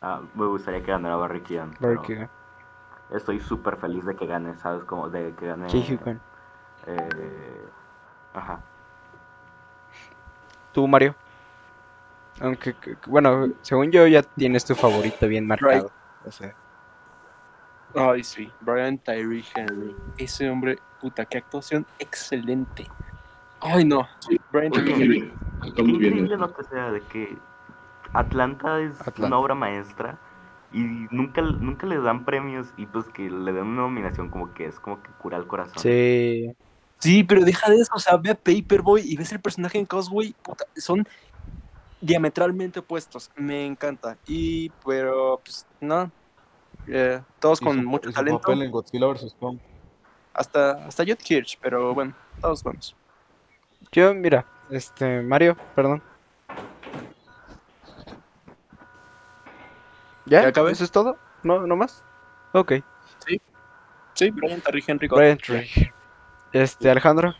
Ah, 0.00 0.20
me 0.34 0.46
gustaría 0.46 0.80
que 0.80 0.86
ganara 0.92 1.16
Barry 1.16 1.40
Keoghan. 1.40 1.70
Barry 1.80 1.96
pero 1.96 2.02
Keoghan. 2.02 2.30
Estoy 3.14 3.40
súper 3.40 3.76
feliz 3.76 4.04
de 4.04 4.14
que 4.14 4.26
gane, 4.26 4.56
¿sabes? 4.56 4.84
Como 4.84 5.08
de 5.08 5.32
que 5.38 5.46
gane. 5.46 5.66
Eh, 6.86 7.64
ajá. 8.34 8.60
¿Tú, 10.72 10.86
Mario? 10.86 11.14
Aunque, 12.40 12.74
que- 12.74 12.96
que- 12.96 13.10
bueno, 13.10 13.48
según 13.62 13.90
yo 13.90 14.06
ya 14.06 14.22
tienes 14.22 14.64
tu 14.64 14.74
favorito 14.74 15.26
bien 15.26 15.46
marcado. 15.46 15.90
O 16.24 16.30
sea, 16.30 16.54
Ay, 17.96 18.22
sí. 18.22 18.50
Brian 18.60 18.98
Tyree 18.98 19.44
Henry. 19.54 19.96
Ese 20.18 20.48
hombre, 20.50 20.78
puta, 21.00 21.24
qué 21.24 21.38
actuación 21.38 21.86
excelente. 21.98 22.86
Ay, 23.60 23.84
no. 23.84 24.06
Sí. 24.20 24.38
Brian 24.52 24.70
Tyree 24.72 24.92
Henry. 24.92 25.32
increíble 25.78 26.36
no 26.36 26.54
que 26.54 26.64
sea 26.64 26.90
de 26.92 27.00
que 27.02 27.36
Atlanta 28.12 28.80
es 28.80 29.00
Atlanta. 29.00 29.26
una 29.26 29.38
obra 29.38 29.54
maestra 29.54 30.18
y 30.72 30.80
nunca, 31.10 31.40
nunca 31.42 31.86
le 31.86 31.98
dan 32.00 32.24
premios 32.24 32.68
y 32.76 32.86
pues 32.86 33.06
que 33.06 33.30
le 33.30 33.52
den 33.52 33.64
una 33.66 33.82
nominación 33.82 34.28
como 34.28 34.52
que 34.52 34.66
es 34.66 34.78
como 34.78 35.02
que 35.02 35.10
cura 35.12 35.38
el 35.38 35.46
corazón. 35.46 35.78
sí. 35.78 36.54
Sí, 36.98 37.24
pero 37.24 37.44
deja 37.44 37.70
de 37.70 37.76
eso. 37.76 37.92
O 37.94 37.98
sea, 37.98 38.16
ve 38.16 38.30
a 38.30 38.34
Paperboy 38.34 39.02
y 39.04 39.16
ves 39.16 39.30
el 39.32 39.40
personaje 39.40 39.78
en 39.78 39.84
Cosway. 39.84 40.34
Puta, 40.42 40.64
son 40.76 41.06
diametralmente 42.00 42.80
opuestos. 42.80 43.30
Me 43.36 43.66
encanta. 43.66 44.16
Y, 44.26 44.70
pero, 44.84 45.40
pues, 45.44 45.66
no. 45.80 46.10
Eh, 46.88 47.20
todos 47.40 47.60
Y 47.60 47.64
con 47.64 47.76
su- 47.82 47.88
mucho 47.88 48.12
talento. 48.12 48.40
papel 48.40 48.62
en 48.62 48.70
Godzilla 48.70 49.06
vs. 49.06 49.34
Kong. 49.38 49.58
Hasta, 50.32 50.86
hasta 50.86 51.04
Judd 51.04 51.18
Hirsch, 51.28 51.58
pero 51.60 51.94
bueno, 51.94 52.14
todos 52.40 52.62
buenos. 52.62 52.94
Yo, 53.92 54.14
mira, 54.14 54.44
este, 54.70 55.22
Mario, 55.22 55.56
perdón. 55.74 56.02
¿Ya? 60.26 60.42
¿Ya 60.42 60.48
acabé? 60.48 60.72
¿Eso 60.72 60.84
es 60.84 60.90
todo? 60.90 61.16
¿No, 61.42 61.66
no 61.66 61.76
más? 61.76 62.02
Ok. 62.52 62.72
Sí, 64.14 64.30
Brian 64.30 64.62
Henry. 64.66 65.08
Brian 65.08 65.36
Tyree. 65.38 65.92
Este, 66.52 66.90
Alejandro. 66.90 67.34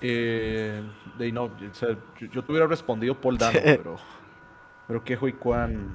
Eh, 0.00 0.82
de 1.18 1.32
no, 1.32 1.44
o 1.44 1.74
sea, 1.74 1.90
yo, 2.18 2.26
yo 2.26 2.42
te 2.44 2.50
hubiera 2.52 2.66
respondido 2.66 3.14
Paul 3.14 3.38
Dano, 3.38 3.58
pero, 3.64 3.96
pero 4.92 5.04
que 5.04 5.16
Hui 5.16 5.32
Kwan 5.32 5.88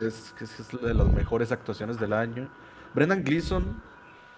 es, 0.00 0.34
que 0.36 0.44
es 0.44 0.68
de 0.82 0.92
las 0.92 1.10
mejores 1.14 1.50
actuaciones 1.50 1.98
del 1.98 2.12
año. 2.12 2.46
Brendan 2.94 3.24
Gleeson 3.24 3.82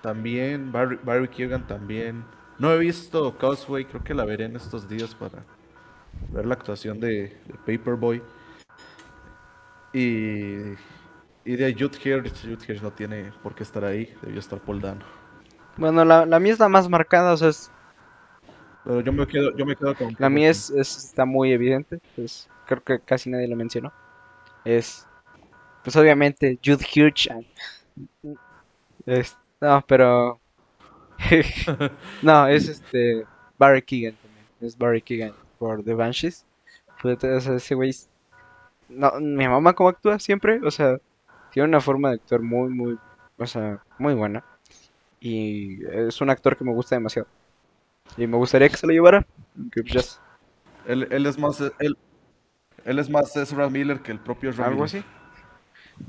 también, 0.01 0.71
Barry, 0.71 1.01
Barry 1.03 1.27
Keoghan 1.27 1.67
también. 1.67 2.23
No 2.61 2.73
he 2.73 2.79
visto 2.79 3.37
Causeway, 3.37 3.85
creo 3.87 4.05
que 4.05 4.15
la 4.15 4.25
veré 4.25 4.45
en 4.45 4.55
estos 4.55 4.89
días 4.89 5.13
para 5.17 5.43
ver 6.29 6.47
la 6.47 6.55
actuación 6.55 7.01
de, 7.01 7.37
de 7.49 7.55
Paperboy. 7.67 8.23
Y, 9.93 10.75
y 11.45 11.57
de 11.57 11.75
Jude 11.77 11.99
Hirsch, 12.05 12.43
Jude 12.43 12.65
Hirsch 12.69 12.83
no 12.83 12.93
tiene 12.93 13.33
por 13.43 13.57
qué 13.57 13.65
estar 13.65 13.85
ahí, 13.85 14.15
debió 14.23 14.39
estar 14.39 14.61
Paul 14.61 14.81
Dano. 14.81 15.05
Bueno, 15.77 16.05
la, 16.05 16.27
la 16.27 16.39
mía 16.39 16.53
es 16.53 16.61
la 16.61 16.69
más 16.69 16.89
marcada, 16.89 17.33
o 17.33 17.37
sea, 17.37 17.49
es- 17.49 17.73
Pero 18.85 19.01
yo 19.01 19.13
me 19.13 19.27
quedo, 19.27 19.55
yo 19.57 19.67
me 19.67 19.77
quedo 19.77 19.95
con 19.95 20.15
la 20.19 20.31
mía 20.31 20.51
es, 20.51 20.71
es- 20.71 20.97
está 20.97 21.25
muy 21.25 21.53
evidente, 21.53 21.99
pues 22.15 22.49
creo 22.67 22.83
que 22.83 23.01
casi 23.01 23.31
nadie 23.31 23.49
lo 23.49 23.57
mencionó. 23.57 23.93
Es, 24.65 25.07
pues 25.85 25.97
obviamente, 25.97 26.59
Jude 26.65 26.87
Hirsch. 26.95 27.29
Es, 29.07 29.37
no, 29.61 29.85
pero... 29.87 30.41
no, 32.23 32.49
es 32.49 32.69
este, 32.69 33.27
Barry 33.59 33.83
Keegan 33.83 34.17
también. 34.17 34.47
Es 34.61 34.77
Barry 34.77 35.03
Keegan 35.03 35.35
por 35.59 35.85
The 35.85 35.95
Banshees. 35.95 36.47
Pues, 37.03 37.23
o 37.25 37.41
sea, 37.41 37.57
ese 37.57 37.75
güey... 37.75 37.93
No, 38.89 39.13
mi 39.21 39.49
mamá 39.49 39.75
cómo 39.75 39.89
actúa 39.89 40.19
siempre, 40.19 40.61
o 40.65 40.71
sea, 40.71 40.99
tiene 41.51 41.69
una 41.69 41.81
forma 41.81 42.11
de 42.11 42.17
actuar 42.17 42.43
muy, 42.43 42.71
muy, 42.71 42.99
o 43.39 43.47
sea, 43.47 43.83
muy 43.99 44.15
buena. 44.15 44.45
Y 45.21 45.85
es 45.87 46.21
un 46.21 46.31
actor 46.31 46.57
que 46.57 46.65
me 46.65 46.73
gusta 46.75 46.97
demasiado. 46.97 47.29
Y 48.17 48.27
me 48.27 48.37
gustaría 48.37 48.69
que 48.69 48.77
se 48.77 48.87
lo 48.87 48.93
llevara. 48.93 49.27
pues 49.73 50.21
Él, 50.87 51.09
él 51.11 51.27
es 51.27 51.39
más 51.39 51.61
él, 51.79 51.97
él 52.85 52.99
es 52.99 53.11
más 53.11 53.37
Ezra 53.37 53.69
Miller 53.69 54.01
que 54.01 54.13
el 54.13 54.21
propio 54.21 54.51
Ezra 54.51 54.67
algo 54.67 54.85
Miller. 54.85 54.85
así. 54.85 55.05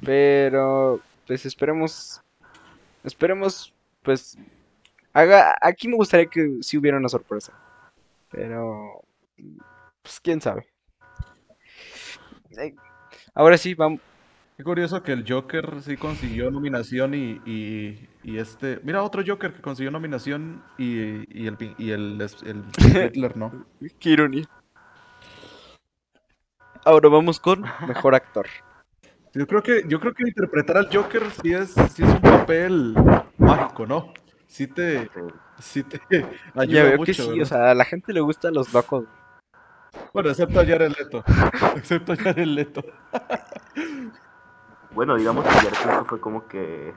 Pero, 0.03 1.01
pues 1.27 1.45
esperemos. 1.45 2.21
Esperemos, 3.03 3.73
pues. 4.01 4.37
Haga, 5.13 5.55
aquí 5.61 5.87
me 5.87 5.95
gustaría 5.95 6.27
que 6.27 6.57
sí 6.61 6.77
hubiera 6.77 6.97
una 6.97 7.09
sorpresa. 7.09 7.53
Pero. 8.29 9.01
Pues 10.01 10.19
quién 10.19 10.41
sabe. 10.41 10.67
Ahora 13.33 13.57
sí, 13.57 13.73
vamos. 13.75 14.01
Qué 14.61 14.65
curioso 14.65 15.01
que 15.01 15.11
el 15.11 15.25
Joker 15.27 15.81
sí 15.81 15.97
consiguió 15.97 16.51
nominación 16.51 17.15
y, 17.15 17.41
y, 17.47 18.07
y 18.21 18.37
este. 18.37 18.79
Mira, 18.83 19.01
otro 19.01 19.23
Joker 19.25 19.55
que 19.55 19.59
consiguió 19.59 19.89
nominación 19.89 20.61
y, 20.77 21.25
y 21.35 21.47
el 21.47 21.57
y 21.79 21.89
el, 21.89 22.21
el, 22.21 22.29
el 22.45 22.63
Riddler 22.93 23.37
no. 23.37 23.65
Qué 23.99 24.09
ironía. 24.11 24.45
Ahora 26.85 27.09
vamos 27.09 27.39
con 27.39 27.65
mejor 27.87 28.13
actor. 28.13 28.45
Yo 29.33 29.47
creo 29.47 29.63
que, 29.63 29.81
yo 29.87 29.99
creo 29.99 30.13
que 30.13 30.27
interpretar 30.27 30.77
al 30.77 30.95
Joker 30.95 31.23
sí 31.41 31.53
es, 31.53 31.71
sí 31.71 32.03
es 32.03 32.09
un 32.09 32.21
papel 32.21 32.93
mágico, 33.39 33.87
¿no? 33.87 34.13
Sí 34.45 34.67
te, 34.67 35.09
Sí. 35.57 35.81
te 35.81 35.99
Ya 36.53 36.61
ayuda 36.61 36.83
veo 36.83 36.97
mucho. 36.97 37.05
que 37.05 37.13
sí, 37.15 37.27
¿verdad? 37.29 37.41
o 37.41 37.45
sea, 37.47 37.71
a 37.71 37.73
la 37.73 37.85
gente 37.85 38.13
le 38.13 38.21
gustan 38.21 38.53
los 38.53 38.71
locos. 38.71 39.05
Bueno, 40.13 40.29
excepto 40.29 40.59
a 40.59 40.65
Jared 40.65 40.91
Leto. 40.97 41.23
Excepto 41.75 42.13
a 42.13 42.15
Jared 42.15 42.45
Leto. 42.45 42.83
Bueno, 44.93 45.15
digamos 45.15 45.45
que 45.45 45.61
Leto 45.63 46.05
fue 46.05 46.19
como 46.19 46.47
que 46.47 46.93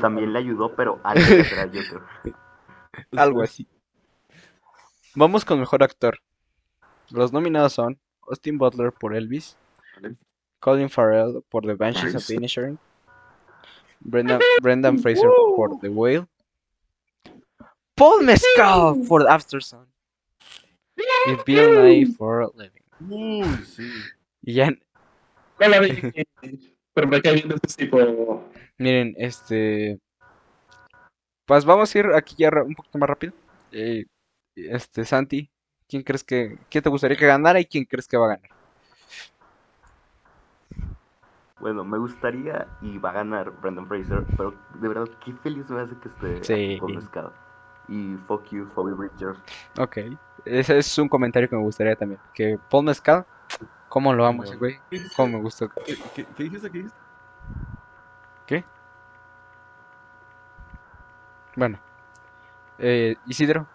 también 0.00 0.32
le 0.32 0.38
ayudó, 0.38 0.74
pero 0.74 1.00
algo 1.04 1.24
de 1.24 1.44
ser 1.44 1.58
al 1.58 1.68
Joker. 1.68 2.34
Algo 3.16 3.42
así. 3.42 3.66
Vamos 5.14 5.44
con 5.44 5.60
mejor 5.60 5.82
actor. 5.82 6.18
Los 7.10 7.32
nominados 7.32 7.72
son 7.72 7.98
Austin 8.28 8.56
Butler 8.58 8.92
por 8.92 9.14
Elvis. 9.14 9.56
Colin 10.60 10.90
Farrell 10.90 11.42
por 11.48 11.64
The 11.64 11.74
Banshees 11.74 12.14
of. 12.14 12.30
Inisherin, 12.30 12.78
Brendan, 14.00 14.40
Brendan 14.60 14.98
Fraser 14.98 15.30
por 15.56 15.78
The 15.80 15.88
Whale, 15.88 16.26
Paul 17.94 18.24
Mescal 18.24 18.94
por 19.08 19.26
After 19.28 19.62
Sun 19.62 19.86
y 20.96 21.36
Bill 21.46 21.82
Nye 21.82 22.06
for 22.06 22.52
Living. 22.56 22.82
Uy, 23.08 23.64
sí. 23.64 23.90
Y 24.42 24.54
ya, 24.54 24.70
Vi, 25.60 25.68
pero 26.94 27.06
me 27.08 27.20
cae 27.22 27.34
bien 27.34 27.48
de 27.48 27.56
ese 27.62 27.76
tipo. 27.86 28.44
miren, 28.78 29.14
este... 29.18 29.98
Pues 31.46 31.64
vamos 31.64 31.94
a 31.94 31.98
ir 31.98 32.06
aquí 32.14 32.34
ya 32.38 32.50
un 32.64 32.74
poquito 32.74 32.98
más 32.98 33.08
rápido. 33.08 33.32
Eh, 33.72 34.04
este, 34.54 35.04
Santi, 35.04 35.50
¿quién 35.88 36.02
crees 36.02 36.24
que... 36.24 36.58
¿Quién 36.70 36.82
te 36.82 36.90
gustaría 36.90 37.16
que 37.16 37.26
ganara 37.26 37.60
y 37.60 37.64
quién 37.66 37.84
crees 37.84 38.06
que 38.06 38.16
va 38.16 38.26
a 38.26 38.36
ganar? 38.36 38.50
Bueno, 41.60 41.84
me 41.84 41.98
gustaría 41.98 42.66
y 42.80 42.96
va 42.98 43.10
a 43.10 43.14
ganar 43.14 43.50
Brandon 43.60 43.86
Fraser, 43.86 44.24
pero 44.36 44.54
de 44.80 44.88
verdad, 44.88 45.08
qué 45.24 45.32
feliz 45.42 45.68
me 45.68 45.80
hace 45.82 45.94
que 45.98 46.08
esté 46.08 46.44
Sí. 46.44 46.78
con 46.78 46.94
Mescal. 46.94 47.30
Y 47.88 48.16
fuck 48.26 48.48
you, 48.50 48.66
Phoebe 48.74 48.94
Bridgers. 48.94 49.38
Ok, 49.78 49.98
ese 50.46 50.78
es 50.78 50.96
un 50.98 51.08
comentario 51.08 51.48
que 51.50 51.56
me 51.56 51.62
gustaría 51.62 51.96
también. 51.96 52.20
Que 52.32 52.58
Paul 52.70 52.86
Mescal, 52.86 53.26
¿cómo 53.90 54.14
lo 54.14 54.24
amo 54.24 54.44
ese 54.44 54.56
güey? 54.56 54.80
¿Cómo 55.16 55.36
me 55.36 55.42
gusta? 55.42 55.68
¿Qué, 55.84 55.96
qué- 56.14 56.24
qué 56.24 56.42
dijiste? 56.44 56.70
¿Qué 56.70 56.78
dijiste? 56.78 56.98
¿Qué? 58.46 58.64
Bueno. 61.56 61.78
Eh, 62.78 63.16
Isidro, 63.26 63.66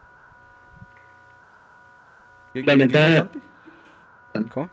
¿Qué- 2.53 2.63
La 2.63 2.73
Santi? 2.73 3.41
¿cómo? 4.51 4.69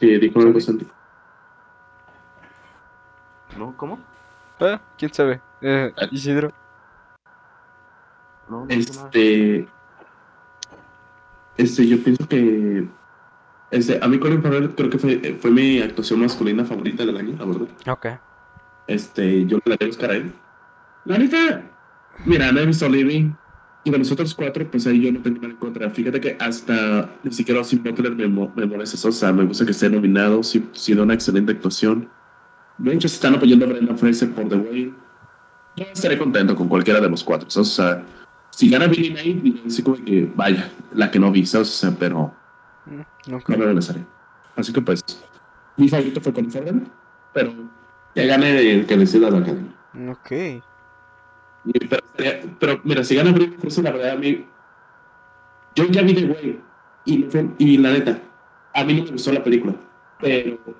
Sí, 0.00 0.18
dijo 0.18 0.40
algo. 0.40 0.60
Santi. 0.60 0.88
¿No? 3.56 3.76
¿Cómo? 3.76 3.98
Ah, 4.60 4.80
¿quién 4.96 5.12
sabe? 5.12 5.40
Eh, 5.60 5.92
Isidro. 6.10 6.50
No, 8.48 8.64
no. 8.64 8.66
Este. 8.70 9.68
Este, 11.58 11.86
yo 11.86 12.02
pienso 12.02 12.26
que. 12.26 12.86
Este, 13.70 13.98
a 14.00 14.08
mí 14.08 14.18
Colin 14.18 14.42
Farrell 14.42 14.74
creo 14.74 14.88
que 14.88 14.98
fue, 14.98 15.36
fue 15.38 15.50
mi 15.50 15.80
actuación 15.80 16.20
masculina 16.20 16.64
favorita 16.64 17.04
del 17.04 17.18
año, 17.18 17.36
la 17.38 17.44
verdad. 17.44 17.68
Ok. 17.86 18.06
Este, 18.86 19.44
yo 19.44 19.58
le 19.64 19.76
daré 19.76 19.90
Oscar 19.90 20.10
a 20.12 20.14
él. 20.14 20.32
La 21.04 21.18
neta, 21.18 21.62
mira, 22.24 22.50
no 22.50 22.60
he 22.60 22.66
visto 22.66 22.88
Living. 22.88 23.32
Y 23.84 23.90
de 23.90 23.98
los 23.98 24.10
otros 24.10 24.34
cuatro, 24.34 24.68
pues 24.70 24.86
ahí 24.86 25.00
yo 25.00 25.12
no 25.12 25.20
tengo 25.20 25.36
nada 25.36 25.52
en 25.52 25.56
contra. 25.56 25.90
Fíjate 25.90 26.20
que 26.20 26.36
hasta 26.40 27.10
ni 27.22 27.32
siquiera 27.32 27.60
Austin 27.60 27.82
Butler 27.82 28.14
me, 28.14 28.26
me 28.26 28.66
molesta 28.66 28.96
eso. 28.96 29.08
O 29.08 29.12
sea, 29.12 29.32
me 29.32 29.44
gusta 29.44 29.64
que 29.64 29.70
esté 29.72 29.88
nominado. 29.90 30.42
Sí, 30.42 30.66
sí 30.72 30.94
da 30.94 31.02
una 31.02 31.14
excelente 31.14 31.52
actuación. 31.52 32.08
De 32.78 32.94
hecho, 32.94 33.08
se 33.08 33.16
están 33.16 33.34
apoyando 33.34 33.66
a 33.66 33.68
Brendan 33.68 33.98
Fraser 33.98 34.30
por 34.30 34.48
The 34.48 34.56
Way. 34.56 34.94
Yo 35.76 35.84
estaré 35.92 36.18
contento 36.18 36.54
con 36.56 36.68
cualquiera 36.68 37.00
de 37.00 37.08
los 37.08 37.22
cuatro. 37.22 37.48
O 37.48 37.64
sea, 37.64 38.04
si 38.58 38.68
gana 38.68 38.88
Billy 38.88 39.10
Knight, 39.10 39.40
diré 39.42 39.60
así 39.66 39.82
como 39.84 39.96
que, 40.04 40.28
vaya, 40.34 40.68
la 40.92 41.10
que 41.12 41.18
no 41.20 41.30
vi, 41.30 41.46
¿sabes? 41.46 41.68
O 41.68 41.72
sea, 41.72 41.90
pero 41.96 42.34
Mm, 42.86 43.34
ok. 43.34 43.48
no 43.50 43.56
me 43.58 43.64
regresaré. 43.66 44.00
Así 44.56 44.72
que 44.72 44.80
pues, 44.80 45.00
mi 45.76 45.88
favorito 45.88 46.20
fue 46.20 46.32
Colin 46.32 46.50
Farrell, 46.50 46.82
pero 47.32 47.52
ya 48.16 48.24
gané 48.26 48.58
el 48.72 48.84
que 48.86 48.96
decida 48.96 49.30
la 49.30 49.38
academia. 49.38 49.72
Ok. 50.10 50.30
Y- 51.66 51.88
Pero, 52.58 52.80
mira, 52.82 53.04
si 53.04 53.14
gana 53.14 53.30
Brendan 53.30 53.60
Fraser, 53.60 53.84
la 53.84 53.92
verdad 53.92 54.10
a 54.12 54.16
mí. 54.16 54.44
Yo 55.76 55.84
ya 55.84 56.02
vi 56.02 56.14
The 56.14 56.24
Way. 56.26 56.60
Y, 57.04 57.26
y 57.58 57.78
la 57.78 57.92
neta, 57.92 58.18
a 58.74 58.82
mí 58.84 58.94
no 58.94 59.04
me 59.04 59.10
gustó 59.12 59.32
la 59.32 59.44
película. 59.44 59.74
Pero 60.20 60.56
todo 60.64 60.74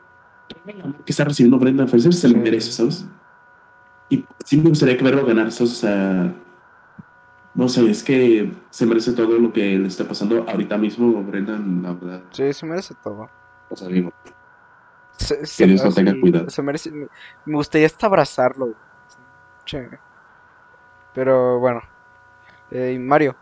el 0.67 0.81
amor 0.81 1.05
que 1.05 1.13
está 1.13 1.25
recibiendo 1.25 1.59
Brendan 1.59 1.87
Fraser 1.89 2.13
se 2.13 2.29
lo 2.29 2.39
merece, 2.39 2.73
¿sabes? 2.73 3.07
Y 4.11 4.25
sí 4.45 4.57
me 4.57 4.71
gustaría 4.71 4.97
que 4.97 5.05
verlo 5.05 5.25
ganar, 5.25 5.53
¿sabes? 5.53 5.73
O 5.73 5.77
sea. 5.77 6.33
No 7.59 7.69
sé, 7.69 7.91
es 7.91 8.05
que 8.05 8.53
se 8.71 8.87
merece 8.87 9.13
todo 9.15 9.37
lo 9.37 9.53
que 9.53 9.77
le 9.77 9.89
está 9.89 10.05
pasando 10.05 10.45
ahorita 10.49 10.79
mismo, 10.79 11.21
Brendan, 11.25 11.83
la 11.83 11.93
verdad. 11.93 12.23
Sí, 12.31 12.53
se 12.53 12.65
merece 12.65 12.95
todo. 13.03 13.29
O 13.69 13.75
sea, 13.77 13.89
digo, 13.89 14.13
Se, 15.17 15.45
se- 15.45 15.67
Dios 15.67 15.83
lo 15.83 15.89
así, 15.89 15.97
tenga 15.97 16.21
cuidado. 16.21 16.49
se 16.51 16.63
merece. 16.63 16.93
Me, 16.93 17.09
me 17.47 17.55
gustaría 17.57 17.89
hasta 17.89 18.07
abrazarlo. 18.07 18.75
Che. 19.65 19.89
Pero 21.15 21.59
bueno. 21.59 21.83
Eh, 22.71 22.97
Mario. 23.01 23.35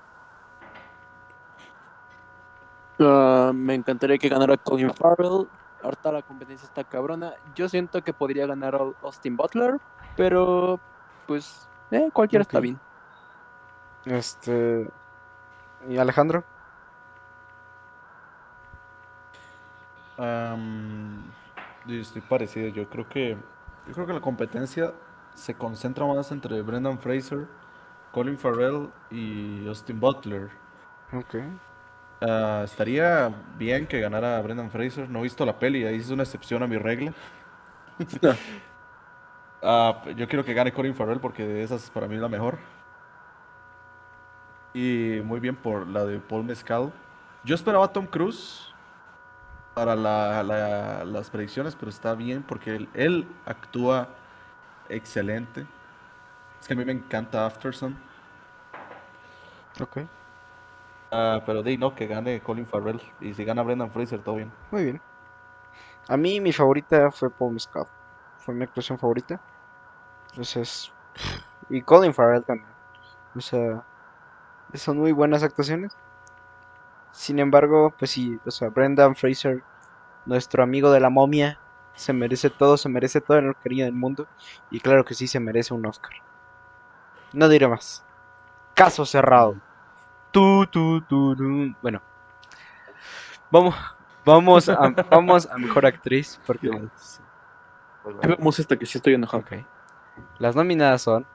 Ah, 2.98 3.52
me 3.54 3.74
encantaría 3.74 4.16
que 4.16 4.28
ganara 4.30 4.56
Colin 4.56 4.90
Farrell. 4.94 5.46
Ahorita 5.82 6.10
la 6.10 6.22
competencia 6.22 6.64
está 6.66 6.84
cabrona. 6.84 7.34
Yo 7.54 7.68
siento 7.68 8.02
que 8.02 8.14
podría 8.14 8.46
ganar 8.46 8.74
Au- 8.76 8.94
Austin 9.02 9.36
Butler, 9.36 9.76
pero 10.16 10.80
pues 11.26 11.68
eh, 11.90 12.08
cualquiera 12.14 12.40
está 12.42 12.60
bien. 12.60 12.80
Este. 14.06 14.88
¿Y 15.88 15.98
Alejandro? 15.98 16.44
Yo 21.86 22.00
estoy 22.00 22.22
parecido. 22.22 22.68
Yo 22.68 22.88
creo 22.88 23.08
que 23.08 23.36
yo 23.86 23.92
creo 23.94 24.06
que 24.06 24.12
la 24.12 24.20
competencia 24.20 24.92
se 25.34 25.54
concentra 25.54 26.04
más 26.06 26.32
entre 26.32 26.60
Brendan 26.62 26.98
Fraser, 26.98 27.46
Colin 28.12 28.38
Farrell 28.38 28.88
y 29.10 29.66
Austin 29.68 30.00
Butler. 30.00 30.50
Ok. 31.12 31.36
Ah, 32.20 32.62
estaría 32.64 33.32
bien 33.58 33.86
que 33.86 34.00
ganara 34.00 34.40
Brendan 34.42 34.70
Fraser. 34.70 35.08
No 35.08 35.20
he 35.20 35.22
visto 35.22 35.44
la 35.46 35.58
peli, 35.58 35.84
ahí 35.84 35.96
es 35.96 36.10
una 36.10 36.22
excepción 36.24 36.62
a 36.62 36.66
mi 36.66 36.78
regla. 36.78 37.14
Ah, 39.62 40.02
yo 40.16 40.28
quiero 40.28 40.44
que 40.44 40.54
gane 40.54 40.72
Colin 40.72 40.94
Farrell 40.94 41.18
porque 41.20 41.44
de 41.44 41.62
esas 41.62 41.90
para 41.90 42.06
mí 42.06 42.14
es 42.14 42.20
la 42.20 42.28
mejor. 42.28 42.58
Y 44.76 45.22
muy 45.24 45.40
bien 45.40 45.56
por 45.56 45.88
la 45.88 46.04
de 46.04 46.20
Paul 46.20 46.44
Mescal. 46.44 46.92
Yo 47.44 47.54
esperaba 47.56 47.86
a 47.86 47.92
Tom 47.92 48.06
Cruise 48.06 48.74
para 49.74 49.94
la- 49.94 50.42
la- 50.42 51.04
las 51.04 51.30
predicciones, 51.30 51.74
pero 51.76 51.90
está 51.90 52.14
bien 52.14 52.42
porque 52.42 52.74
él, 52.76 52.88
él 52.94 53.26
actúa 53.44 54.08
excelente. 54.88 55.66
Es 56.60 56.68
que 56.68 56.74
a 56.74 56.76
mí 56.76 56.84
me 56.84 56.92
encanta 56.92 57.46
Afterson. 57.46 57.96
Ok. 59.80 59.96
Ah, 61.10 61.42
pero 61.46 61.62
de 61.62 61.70
ahí 61.70 61.76
no, 61.78 61.94
que 61.94 62.06
gane 62.06 62.40
Colin 62.42 62.66
Farrell. 62.66 63.00
Y 63.20 63.34
si 63.34 63.44
gana 63.44 63.62
Brendan 63.62 63.90
Fraser, 63.90 64.22
todo 64.22 64.36
bien. 64.36 64.52
Muy 64.70 64.84
bien. 64.84 65.02
A 66.08 66.16
mí 66.16 66.40
mi 66.40 66.52
favorita 66.52 67.10
fue 67.12 67.30
Paul 67.30 67.54
Mescal. 67.54 67.86
Fue 68.36 68.54
mi 68.54 68.64
actuación 68.64 68.98
favorita. 68.98 69.40
Entonces. 70.30 70.92
Y 71.68 71.82
Colin 71.82 72.14
Farrell 72.14 72.44
también. 72.44 72.70
O 73.34 73.40
sea. 73.40 73.86
Son 74.76 74.98
muy 74.98 75.12
buenas 75.12 75.42
actuaciones. 75.42 75.96
Sin 77.12 77.38
embargo, 77.38 77.94
pues 77.98 78.10
sí, 78.10 78.38
o 78.44 78.50
sea, 78.50 78.68
Brendan 78.68 79.16
Fraser, 79.16 79.62
nuestro 80.26 80.62
amigo 80.62 80.90
de 80.90 81.00
la 81.00 81.08
momia, 81.10 81.58
se 81.94 82.12
merece 82.12 82.50
todo, 82.50 82.76
se 82.76 82.88
merece 82.88 83.20
todo 83.20 83.38
el 83.38 83.54
cariño 83.56 83.86
del 83.86 83.94
mundo. 83.94 84.26
Y 84.70 84.80
claro 84.80 85.04
que 85.04 85.14
sí, 85.14 85.26
se 85.26 85.40
merece 85.40 85.72
un 85.72 85.86
Oscar. 85.86 86.12
No 87.32 87.48
diré 87.48 87.66
más. 87.68 88.04
Caso 88.74 89.06
cerrado. 89.06 89.56
Tu, 90.30 90.66
tu, 90.66 91.00
tu. 91.02 91.34
Bueno. 91.80 92.02
Vamos, 93.50 93.74
vamos 94.24 94.68
a, 94.68 94.76
vamos 95.10 95.46
a 95.46 95.56
mejor 95.56 95.86
actriz 95.86 96.38
porque 96.46 96.68
Pues 96.68 98.16
bueno. 98.16 98.36
vemos 98.36 98.58
esta 98.58 98.76
que 98.76 98.84
sí 98.86 98.98
estoy 98.98 99.14
enojado. 99.14 99.44
Las 100.38 100.54
nominadas 100.54 101.02
son 101.02 101.26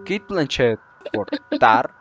Kate 0.00 0.24
Blanchett 0.28 0.80
por 1.12 1.28
Tar. 1.58 1.92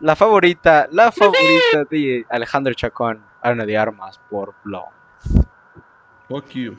La 0.00 0.16
favorita, 0.16 0.88
la 0.90 1.12
favorita 1.12 1.84
de 1.90 2.26
Alejandro 2.30 2.74
Chacón, 2.74 3.22
Ana 3.42 3.64
de 3.64 3.76
Armas 3.76 4.20
por 4.30 4.54
Blow. 4.64 4.86
Fuck 6.28 6.48
you. 6.50 6.76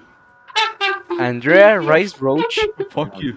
Andrea 1.19 1.79
Rice 1.79 2.17
Roach, 2.19 2.59
Fuck 2.89 3.15
you. 3.19 3.33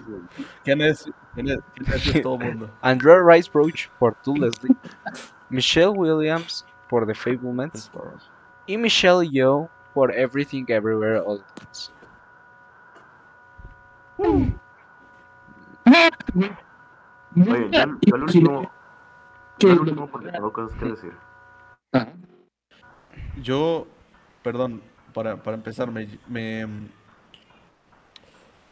¿Quién 0.63 0.81
es? 0.81 1.09
¿Quién 1.35 1.49
es? 1.49 1.59
¿Quién 1.75 1.93
es? 1.93 2.07
Es 2.07 2.21
todo 2.21 2.37
mundo. 2.37 2.69
Andrea 2.81 3.21
Rice 3.23 3.49
Roach 3.53 3.87
por 3.99 4.15
To 4.23 4.33
Leslie. 4.33 4.75
Michelle 5.49 5.91
Williams 5.91 6.65
por 6.89 7.05
The 7.05 7.13
Fablemans. 7.13 7.91
Y 8.65 8.77
Michelle 8.77 9.27
Yeoh 9.29 9.69
por 9.93 10.11
Everything 10.13 10.65
Everywhere 10.67 11.19
All 11.19 11.39
at 11.39 11.63
Once. 11.63 11.91
Oye, 17.35 17.69
ya, 17.71 17.85
último. 18.13 18.71
Yo 19.59 19.71
al 19.71 19.79
último 19.79 20.07
porque 20.07 20.31
tengo 20.31 20.51
cosas 20.53 20.77
que 20.77 20.85
decir. 20.85 21.13
Ajá. 21.93 22.13
Yo, 23.41 23.87
perdón, 24.43 24.81
para, 25.13 25.37
para 25.41 25.55
empezar, 25.55 25.91
me, 25.91 26.07
me, 26.27 26.67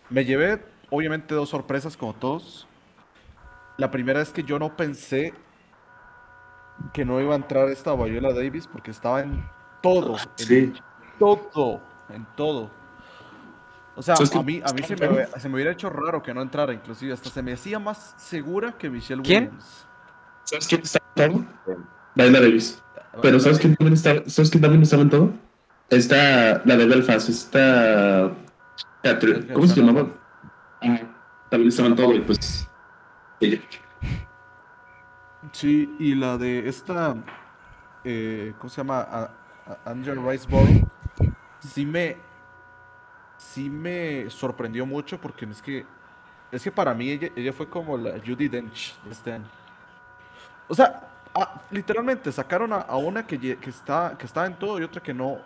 me 0.10 0.26
llevé 0.26 0.64
obviamente 0.90 1.34
dos 1.34 1.50
sorpresas 1.50 1.98
como 1.98 2.14
todos. 2.14 2.68
La 3.78 3.92
primera 3.92 4.22
es 4.22 4.32
que 4.32 4.44
yo 4.44 4.60
no 4.60 4.76
pensé 4.76 5.34
que 6.94 7.06
no 7.06 7.20
iba 7.22 7.34
a 7.34 7.38
entrar 7.38 7.70
esta 7.70 7.94
Viola 7.96 8.34
Davis 8.34 8.68
porque 8.68 8.92
estaba 8.92 9.22
en 9.22 9.46
todo, 9.82 10.18
en 10.18 10.46
Sí. 10.46 10.74
todo, 11.20 11.82
en 12.10 12.26
todo. 12.36 12.70
O 13.98 14.02
sea, 14.02 14.16
a 14.16 14.44
mí, 14.44 14.62
a 14.64 14.74
mí 14.74 14.84
se 14.84 14.96
me, 14.98 15.26
se 15.26 15.48
me 15.50 15.56
hubiera 15.56 15.72
hecho 15.72 15.90
raro 15.90 16.22
que 16.22 16.34
no 16.34 16.42
entrara, 16.42 16.74
inclusive 16.74 17.14
hasta 17.14 17.30
se 17.30 17.42
me 17.42 17.54
hacía 17.54 17.80
más 17.80 18.14
segura 18.18 18.74
que 18.78 18.90
Michelle 18.90 19.22
¿Quién? 19.24 19.46
Williams. 19.46 19.88
¿Sabes 20.46 20.68
quién 20.68 20.82
está 20.82 21.00
en 21.16 21.32
todo? 21.32 21.46
Viola 22.16 22.40
Davis. 22.40 22.82
Pero 23.22 23.40
¿sabes 23.40 23.60
quién 23.60 23.76
también 23.76 23.94
está, 23.94 24.30
¿sabes 24.30 24.50
quién 24.50 24.62
también 24.62 24.84
estaba 24.84 25.02
en 25.04 25.10
todo? 25.10 25.32
Esta, 25.90 26.62
la 26.66 26.76
de 26.78 26.86
Belfast, 26.86 27.30
esta... 27.30 28.32
Catherine- 29.04 29.54
¿Cómo 29.54 29.68
se 29.68 29.82
llamaba? 29.82 30.08
Ah, 30.82 31.00
también 31.50 31.70
estaba 31.70 31.88
en 31.90 31.96
todo 31.96 32.14
y 32.14 32.20
pues... 32.22 32.68
Ella. 33.40 33.60
Sí, 35.52 35.90
y 36.00 36.16
la 36.16 36.38
de 36.38 36.68
esta, 36.68 37.16
eh, 38.04 38.54
¿cómo 38.58 38.70
se 38.70 38.78
llama? 38.78 39.00
A- 39.02 39.32
a- 39.68 39.92
Angel 39.92 40.18
Riceborough, 40.26 40.88
sí 41.60 41.86
me, 41.86 42.18
sí 43.38 43.70
me 43.70 44.30
sorprendió 44.30 44.86
mucho 44.86 45.20
porque 45.22 45.46
es 45.46 45.62
que, 45.62 45.86
es 46.52 46.64
que 46.64 46.72
para 46.72 46.94
mí 46.94 47.10
ella, 47.12 47.30
ella 47.36 47.54
fue 47.54 47.70
como 47.70 47.98
la 47.98 48.20
Judy 48.26 48.48
Dench 48.48 48.96
de 49.04 49.12
este 49.12 49.34
año. 49.34 49.46
O 50.68 50.76
sea, 50.76 51.02
ah, 51.34 51.62
literalmente 51.72 52.32
sacaron 52.32 52.74
a, 52.74 52.96
una 52.96 53.26
que, 53.26 53.58
que 53.58 53.70
está, 53.70 54.16
que 54.18 54.26
estaba 54.26 54.48
en 54.48 54.56
todo 54.56 54.80
y 54.80 54.84
otra 54.84 55.02
que 55.02 55.14
no, 55.14 55.40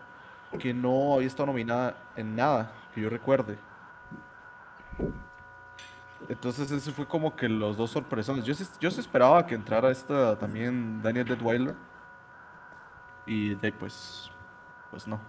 que 0.60 0.74
no 0.74 1.16
había 1.16 1.28
estado 1.28 1.48
nominada 1.48 1.96
en 2.16 2.36
nada, 2.36 2.72
que 2.94 3.02
yo 3.02 3.10
recuerde. 3.10 3.58
Entonces 6.28 6.70
ese 6.72 6.91
fue 6.91 7.08
como 7.08 7.36
que 7.36 7.48
los 7.48 7.78
dos 7.78 7.91
sorpresones. 7.91 8.44
Yo 8.44 8.54
yo 8.80 8.91
sí 8.91 9.00
esperaba 9.00 9.46
que 9.46 9.56
entrara 9.56 9.90
esta 9.91 10.38
también 10.38 11.02
Daniel 11.02 11.28
Detweiler. 11.28 11.76
Y 13.26 13.56
de 13.56 13.72
pues, 13.72 14.32
pues 14.91 15.08
no. 15.08 15.20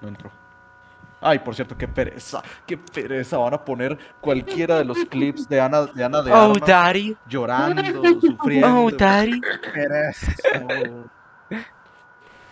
No 0.00 0.08
entró. 0.08 0.41
Ay, 1.22 1.38
por 1.38 1.54
cierto, 1.54 1.78
qué 1.78 1.86
pereza, 1.86 2.42
qué 2.66 2.76
pereza. 2.76 3.38
Van 3.38 3.54
a 3.54 3.64
poner 3.64 3.96
cualquiera 4.20 4.78
de 4.78 4.84
los 4.84 4.98
clips 5.10 5.48
de 5.48 5.60
Ana 5.60 5.86
de, 5.86 6.04
Ana 6.04 6.20
de 6.22 6.32
Oh, 6.32 6.34
Armas 6.52 6.68
daddy. 6.68 7.16
llorando, 7.28 7.82
sufriendo. 8.20 8.84
Oh, 8.84 8.90
daddy. 8.90 9.40
Qué 9.40 9.70
pereza. 9.72 10.32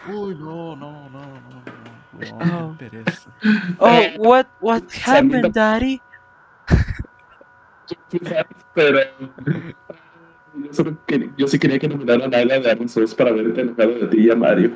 Uy, 0.09 0.35
no, 0.37 0.77
no, 0.77 1.09
no, 1.11 1.21
no, 1.21 1.21
no, 1.21 1.61
no, 2.41 2.71
Oh. 2.71 2.77
qué 2.79 2.91
pereza. 2.91 3.31
Oh, 3.79 4.01
what, 4.19 4.47
what 4.61 4.83
happened, 5.05 5.53
daddy? 5.53 6.01
Pero... 8.75 8.99
Yo, 10.55 10.73
solo 10.75 10.97
yo 11.37 11.47
sí 11.47 11.59
quería 11.59 11.79
que 11.79 11.89
nominaran 11.89 12.35
a 12.35 12.39
Ana 12.39 12.59
de 12.59 12.71
Armas 12.71 12.95
dos 12.95 13.15
para 13.15 13.31
verte 13.33 13.61
enojado 13.61 13.91
de 13.93 14.07
ti 14.09 14.27
y 14.27 14.31
a 14.31 14.37
Mario. 14.37 14.73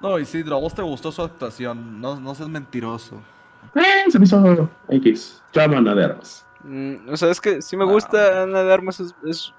No, 0.00 0.18
Isidro, 0.18 0.56
a 0.56 0.60
vos 0.60 0.74
te 0.74 0.82
gustó 0.82 1.10
su 1.10 1.22
actuación, 1.22 2.00
no, 2.00 2.20
no 2.20 2.34
seas 2.34 2.48
mentiroso. 2.48 3.16
Eh, 3.74 4.10
se 4.10 4.18
me 4.18 4.24
hizo 4.26 4.68
X. 4.88 5.42
Llama 5.52 5.76
a 5.76 5.78
Ana 5.78 5.94
de 5.94 6.04
Armas. 6.04 6.46
Mm, 6.64 7.08
o 7.10 7.16
sea, 7.16 7.30
es 7.30 7.40
que 7.40 7.62
sí 7.62 7.76
me 7.76 7.84
Ah. 7.84 7.88
gusta 7.88 8.42
Ana 8.42 8.62
de 8.62 8.72
Armas, 8.72 9.00
es, 9.00 9.14
es 9.24 9.52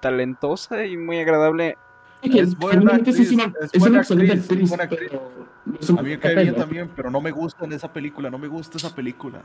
talentosa 0.00 0.84
y 0.84 0.96
muy 0.96 1.18
agradable. 1.20 1.76
Es 2.22 2.56
buena 2.56 2.94
actriz, 2.94 3.32
una- 3.32 3.52
es 3.60 3.72
buena 3.72 3.94
una 3.94 3.98
excelente 4.02 4.32
actriz, 4.34 4.68
buena 4.68 4.88
pero 4.88 5.98
A 5.98 6.02
mí 6.02 6.10
me 6.10 6.18
cae 6.20 6.36
bien 6.36 6.54
también, 6.54 6.90
pero 6.94 7.10
no 7.10 7.20
me 7.20 7.30
gusta 7.32 7.64
en 7.64 7.72
esa 7.72 7.92
película, 7.92 8.30
no 8.30 8.38
me 8.38 8.46
gusta 8.48 8.76
esa 8.78 8.94
película. 8.94 9.42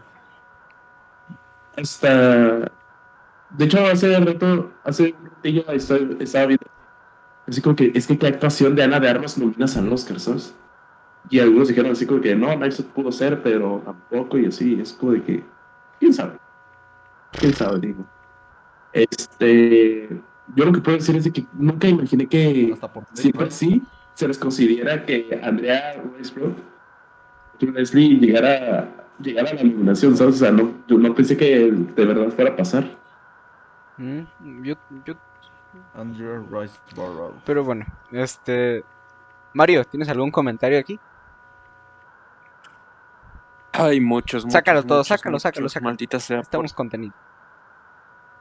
Hasta. 1.75 2.71
De 3.49 3.65
hecho, 3.65 3.85
hace 3.85 4.19
rato, 4.19 4.71
hace 4.83 5.15
un 5.19 5.29
ratillo 5.29 5.63
estaba 6.19 6.45
viendo. 6.47 6.65
Así 7.47 7.61
como 7.61 7.75
que, 7.75 7.91
es 7.95 8.05
que 8.07 8.17
qué 8.17 8.27
actuación 8.27 8.75
de 8.75 8.83
Ana 8.83 8.99
de 8.99 9.09
Armas 9.09 9.37
nominas 9.37 9.77
al 9.77 9.91
Oscar, 9.91 10.19
¿sabes? 10.19 10.53
Y 11.29 11.39
algunos 11.39 11.67
dijeron 11.67 11.91
así 11.91 12.05
como 12.05 12.21
que 12.21 12.35
no, 12.35 12.55
no 12.55 12.71
se 12.71 12.83
pudo 12.83 13.11
ser, 13.11 13.41
pero 13.41 13.81
tampoco, 13.83 14.37
y 14.37 14.45
así, 14.47 14.79
es 14.79 14.93
como 14.93 15.13
de 15.13 15.23
que. 15.23 15.43
¿Quién 15.99 16.13
sabe? 16.13 16.37
¿Quién 17.31 17.53
sabe? 17.53 17.79
Digo. 17.79 18.05
Este. 18.93 20.09
Yo 20.55 20.65
lo 20.65 20.71
que 20.71 20.79
puedo 20.79 20.97
decir 20.97 21.15
es 21.15 21.25
de 21.25 21.31
que 21.31 21.45
nunca 21.53 21.87
imaginé 21.87 22.27
que. 22.27 22.71
Hasta 22.73 22.91
por 22.91 23.05
siempre 23.13 23.51
sí 23.51 23.81
se 24.17 24.27
les 24.27 24.37
considera 24.39 25.05
que 25.05 25.39
Andrea 25.43 25.95
y 27.59 27.65
Leslie 27.67 28.19
llegara, 28.19 28.89
llegara 29.21 29.51
a 29.51 29.53
la 29.53 29.63
nominación, 29.63 30.17
¿sabes? 30.17 30.35
O 30.35 30.37
sea, 30.39 30.51
no, 30.51 30.73
yo 30.87 30.97
no 30.97 31.13
pensé 31.13 31.37
que 31.37 31.71
de 31.71 32.05
verdad 32.05 32.29
fuera 32.29 32.51
a 32.51 32.55
pasar. 32.55 32.97
Mm, 33.97 34.21
yo, 34.63 34.75
yo, 35.05 35.13
Andrew 35.95 36.45
Riceborough. 36.49 37.33
pero 37.45 37.63
bueno, 37.63 37.85
este... 38.11 38.83
Mario, 39.53 39.83
¿tienes 39.85 40.09
algún 40.09 40.29
comentario 40.31 40.77
aquí? 40.79 40.99
Hay 43.73 43.99
muchos, 44.01 44.43
muchos, 44.43 44.53
Sácalo 44.53 44.83
todo, 44.83 44.99
muchos, 44.99 45.07
sácalo, 45.07 45.39
sácalo, 45.39 45.63
muchos, 45.63 45.73
sácalo. 45.73 45.85
Maldita 45.89 46.19
sea. 46.19 46.39
Estamos 46.39 46.73
contenidos. 46.73 47.15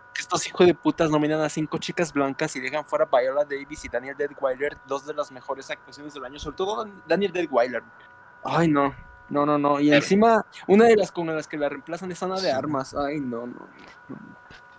porque 0.06 0.20
Estos 0.20 0.46
hijos 0.46 0.66
de 0.66 0.74
putas 0.74 1.10
nominan 1.10 1.40
a 1.40 1.48
cinco 1.48 1.78
chicas 1.78 2.12
blancas 2.12 2.56
y 2.56 2.60
dejan 2.60 2.84
fuera 2.84 3.06
a 3.10 3.20
Viola 3.20 3.44
Davis 3.44 3.84
y 3.84 3.88
Daniel 3.88 4.16
Deadweiler, 4.16 4.76
dos 4.86 5.06
de 5.06 5.12
las 5.14 5.30
mejores 5.30 5.70
actuaciones 5.70 6.14
del 6.14 6.24
año, 6.24 6.38
sobre 6.38 6.56
todo 6.56 6.84
Dan- 6.84 7.02
Daniel 7.06 7.32
Deadweiler. 7.32 7.82
Ay, 8.44 8.68
no. 8.68 8.94
No, 9.28 9.44
no, 9.44 9.58
no. 9.58 9.80
Y 9.80 9.92
encima, 9.92 10.44
una 10.68 10.84
de 10.86 10.96
las 10.96 11.10
con 11.12 11.26
las 11.26 11.48
que 11.48 11.58
la 11.58 11.68
reemplazan 11.68 12.10
es 12.12 12.22
Ana 12.22 12.40
de 12.40 12.52
Armas. 12.52 12.94
Ay, 12.94 13.20
no, 13.20 13.46
no. 13.46 13.66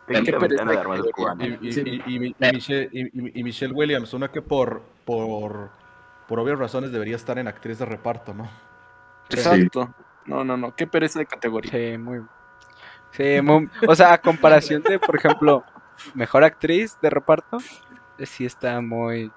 Técnicamente 0.07 0.55
de. 0.55 1.59
Y, 1.61 2.19
Michelle, 2.53 2.89
y- 2.91 3.73
Williams, 3.73 4.13
una 4.13 4.31
que 4.31 4.41
por, 4.41 4.81
por, 5.05 5.69
por 6.27 6.39
obvias 6.39 6.57
razones 6.57 6.91
debería 6.91 7.15
estar 7.15 7.37
en 7.37 7.47
actriz 7.47 7.79
de 7.79 7.85
reparto, 7.85 8.33
¿no? 8.33 8.49
Exacto. 9.29 9.93
No, 10.25 10.43
no, 10.43 10.55
no. 10.57 10.75
Qué 10.75 10.87
pereza 10.87 11.19
de 11.19 11.25
categoría. 11.25 11.71
Sí, 11.71 11.97
muy... 11.97 12.21
Sí, 13.11 13.41
muy- 13.41 13.69
O 13.87 13.95
sea, 13.95 14.13
a 14.13 14.17
comparación 14.21 14.81
de, 14.83 14.99
por 14.99 15.15
ejemplo, 15.15 15.63
mejor 16.13 16.43
actriz 16.43 16.97
de 17.01 17.09
reparto, 17.09 17.57
sí 18.23 18.45
está 18.45 18.79
muy... 18.81 19.31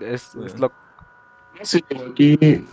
Es, 0.00 0.34
es 0.34 0.58
lo... 0.58 0.72
Sí, 1.62 1.84
aquí, 2.10 2.66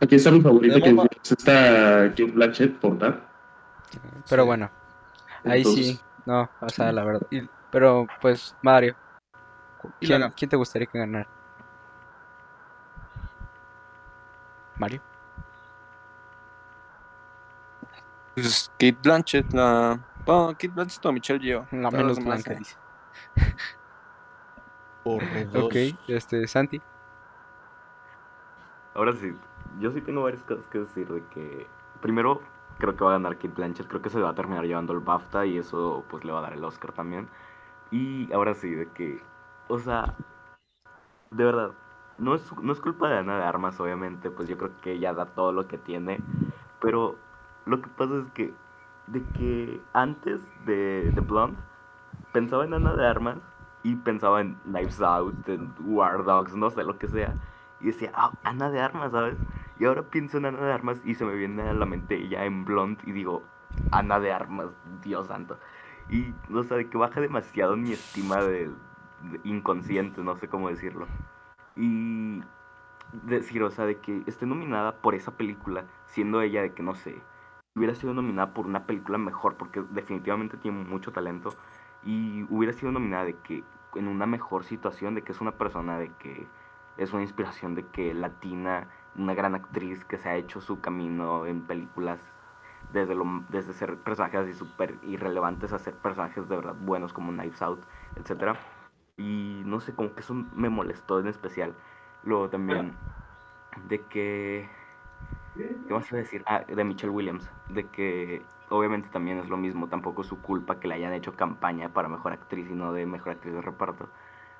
aquí 0.00 0.14
está 0.16 0.30
mi 0.30 0.40
favorita, 0.40 0.80
que 0.80 0.88
es 1.22 1.32
esta 1.32 2.08
Kate 2.10 2.24
Blanchett, 2.24 2.76
por 2.78 2.98
dar. 2.98 3.20
Pero 4.28 4.42
Sí. 4.42 4.46
bueno, 4.46 4.70
ahí 5.44 5.58
Entonces, 5.58 5.86
sí, 5.86 6.00
no, 6.26 6.48
o 6.60 6.68
sea, 6.68 6.92
la 6.92 7.04
verdad. 7.04 7.26
Y- 7.30 7.48
pero, 7.70 8.06
pues, 8.20 8.54
Mario, 8.62 8.94
¿quién, 10.00 10.20
la- 10.20 10.30
quién 10.30 10.48
te 10.48 10.56
gustaría 10.56 10.86
que 10.86 10.98
ganara? 10.98 11.28
Mario. 14.78 15.00
Pues, 18.34 18.68
Kate 18.78 18.98
Blanchett, 19.02 19.52
la. 19.52 19.98
Bueno, 20.26 20.48
Kate 20.52 20.68
Blanchett 20.68 21.04
o 21.06 21.12
Michelle 21.12 21.44
Yeoh. 21.44 21.66
La 21.72 21.90
menos 21.90 22.22
blanca, 22.22 22.52
eh. 22.52 22.58
dice. 22.58 22.76
Por 25.02 25.22
dos. 25.52 25.64
Ok, 25.64 25.76
este, 26.08 26.46
Santi. 26.48 26.80
Ahora 28.94 29.12
sí, 29.14 29.32
yo 29.80 29.90
sí 29.90 30.00
tengo 30.00 30.22
varias 30.22 30.42
cosas 30.44 30.66
que 30.68 30.78
decir 30.78 31.08
de 31.08 31.22
que 31.28 31.66
primero 32.00 32.40
creo 32.78 32.96
que 32.96 33.04
va 33.04 33.10
a 33.10 33.14
ganar 33.14 33.36
Kate 33.36 33.48
Blanchett, 33.48 33.88
creo 33.88 34.02
que 34.02 34.10
se 34.10 34.20
va 34.20 34.30
a 34.30 34.34
terminar 34.34 34.64
llevando 34.64 34.92
el 34.92 35.00
BAFTA 35.00 35.46
y 35.46 35.58
eso 35.58 36.04
pues 36.10 36.24
le 36.24 36.32
va 36.32 36.38
a 36.40 36.42
dar 36.42 36.52
el 36.54 36.64
Oscar 36.64 36.92
también. 36.92 37.28
Y 37.90 38.32
ahora 38.32 38.54
sí, 38.54 38.70
de 38.70 38.88
que, 38.90 39.22
o 39.68 39.78
sea, 39.78 40.14
de 41.30 41.44
verdad, 41.44 41.72
no 42.18 42.34
es, 42.34 42.52
no 42.60 42.72
es 42.72 42.80
culpa 42.80 43.08
de 43.08 43.18
Ana 43.18 43.38
de 43.38 43.44
Armas, 43.44 43.78
obviamente, 43.80 44.30
pues 44.30 44.48
yo 44.48 44.56
creo 44.56 44.70
que 44.80 44.92
ella 44.92 45.12
da 45.12 45.26
todo 45.26 45.52
lo 45.52 45.66
que 45.68 45.78
tiene, 45.78 46.20
pero 46.80 47.16
lo 47.66 47.80
que 47.80 47.88
pasa 47.88 48.18
es 48.18 48.30
que, 48.32 48.54
de 49.06 49.22
que 49.34 49.80
antes 49.92 50.40
de, 50.64 51.10
de 51.12 51.20
Blonde, 51.20 51.58
pensaba 52.32 52.64
en 52.64 52.74
Ana 52.74 52.94
de 52.94 53.06
Armas 53.06 53.38
y 53.82 53.96
pensaba 53.96 54.40
en 54.40 54.54
Knives 54.64 55.00
Out, 55.00 55.48
en 55.48 55.72
War 55.80 56.24
Dogs, 56.24 56.54
no 56.54 56.70
sé, 56.70 56.84
lo 56.84 56.98
que 56.98 57.08
sea. 57.08 57.34
Y 57.80 57.86
decía, 57.86 58.10
ah, 58.14 58.32
Ana 58.42 58.70
de 58.70 58.80
Armas, 58.80 59.12
¿sabes? 59.12 59.36
Y 59.84 59.86
ahora 59.86 60.00
pienso 60.00 60.38
en 60.38 60.46
Ana 60.46 60.64
de 60.64 60.72
Armas 60.72 61.02
y 61.04 61.14
se 61.14 61.26
me 61.26 61.34
viene 61.34 61.60
a 61.60 61.74
la 61.74 61.84
mente 61.84 62.14
ella 62.14 62.46
en 62.46 62.64
Blonde 62.64 63.02
y 63.04 63.12
digo, 63.12 63.42
Ana 63.90 64.18
de 64.18 64.32
Armas, 64.32 64.68
Dios 65.02 65.26
santo. 65.26 65.58
Y, 66.08 66.32
o 66.50 66.62
sea, 66.62 66.82
que 66.82 66.96
baja 66.96 67.20
demasiado 67.20 67.76
mi 67.76 67.92
estima 67.92 68.36
de, 68.36 68.70
de 68.70 69.40
inconsciente, 69.44 70.22
no 70.22 70.36
sé 70.36 70.48
cómo 70.48 70.70
decirlo. 70.70 71.06
Y 71.76 72.40
decir, 73.24 73.62
o 73.62 73.70
sea, 73.70 73.84
de 73.84 73.98
que 73.98 74.22
esté 74.24 74.46
nominada 74.46 75.02
por 75.02 75.14
esa 75.14 75.36
película, 75.36 75.84
siendo 76.06 76.40
ella 76.40 76.62
de 76.62 76.72
que, 76.72 76.82
no 76.82 76.94
sé, 76.94 77.20
hubiera 77.76 77.94
sido 77.94 78.14
nominada 78.14 78.54
por 78.54 78.64
una 78.64 78.86
película 78.86 79.18
mejor, 79.18 79.58
porque 79.58 79.82
definitivamente 79.90 80.56
tiene 80.56 80.82
mucho 80.82 81.12
talento, 81.12 81.54
y 82.02 82.46
hubiera 82.48 82.72
sido 82.72 82.90
nominada 82.90 83.26
de 83.26 83.34
que 83.34 83.62
en 83.96 84.08
una 84.08 84.24
mejor 84.24 84.64
situación, 84.64 85.14
de 85.14 85.20
que 85.20 85.32
es 85.32 85.42
una 85.42 85.58
persona 85.58 85.98
de 85.98 86.08
que 86.14 86.46
es 86.96 87.12
una 87.12 87.20
inspiración 87.20 87.74
de 87.74 87.84
que 87.88 88.14
latina, 88.14 88.88
una 89.16 89.34
gran 89.34 89.54
actriz 89.54 90.04
que 90.04 90.18
se 90.18 90.28
ha 90.28 90.36
hecho 90.36 90.60
su 90.60 90.80
camino 90.80 91.46
en 91.46 91.62
películas 91.62 92.20
desde, 92.92 93.14
desde 93.48 93.72
ser 93.72 93.96
personajes 93.98 94.40
así 94.40 94.54
súper 94.54 94.96
irrelevantes 95.02 95.72
a 95.72 95.78
ser 95.78 95.94
personajes 95.94 96.48
de 96.48 96.56
verdad 96.56 96.74
buenos 96.78 97.12
como 97.12 97.32
Knives 97.32 97.62
Out, 97.62 97.80
etc. 98.16 98.56
Y 99.16 99.62
no 99.64 99.80
sé, 99.80 99.94
como 99.94 100.14
que 100.14 100.20
eso 100.20 100.34
me 100.34 100.68
molestó 100.68 101.20
en 101.20 101.28
especial. 101.28 101.74
Luego 102.24 102.48
también 102.50 102.94
de 103.88 104.00
que... 104.02 104.68
¿Qué 105.54 105.76
iba 105.88 105.98
a 105.98 106.16
decir? 106.16 106.42
Ah, 106.46 106.64
de 106.66 106.84
Michelle 106.84 107.12
Williams. 107.12 107.48
De 107.68 107.86
que 107.86 108.42
obviamente 108.70 109.08
también 109.10 109.38
es 109.38 109.48
lo 109.48 109.56
mismo, 109.56 109.88
tampoco 109.88 110.22
es 110.22 110.28
su 110.28 110.40
culpa 110.40 110.80
que 110.80 110.88
le 110.88 110.94
hayan 110.94 111.12
hecho 111.12 111.34
campaña 111.34 111.90
para 111.90 112.08
mejor 112.08 112.32
actriz 112.32 112.68
y 112.68 112.74
no 112.74 112.92
de 112.92 113.06
mejor 113.06 113.32
actriz 113.32 113.54
de 113.54 113.60
reparto. 113.60 114.08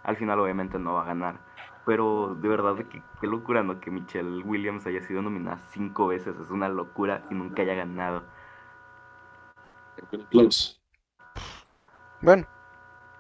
Al 0.05 0.17
final 0.17 0.39
obviamente 0.41 0.79
no 0.79 0.95
va 0.95 1.03
a 1.03 1.07
ganar. 1.07 1.41
Pero 1.87 2.35
de 2.35 2.49
verdad, 2.49 2.77
que, 2.77 3.03
qué 3.21 3.27
locura, 3.27 3.63
¿no? 3.63 3.81
Que 3.81 3.91
Michelle 3.91 4.43
Williams 4.43 4.87
haya 4.87 5.03
sido 5.03 5.21
nominada 5.21 5.59
cinco 5.71 6.07
veces. 6.07 6.35
Es 6.39 6.51
una 6.51 6.69
locura 6.69 7.23
y 7.31 7.35
nunca 7.35 7.63
haya 7.63 7.75
ganado. 7.75 8.23
Close. 10.31 10.79
Bueno, 12.23 12.47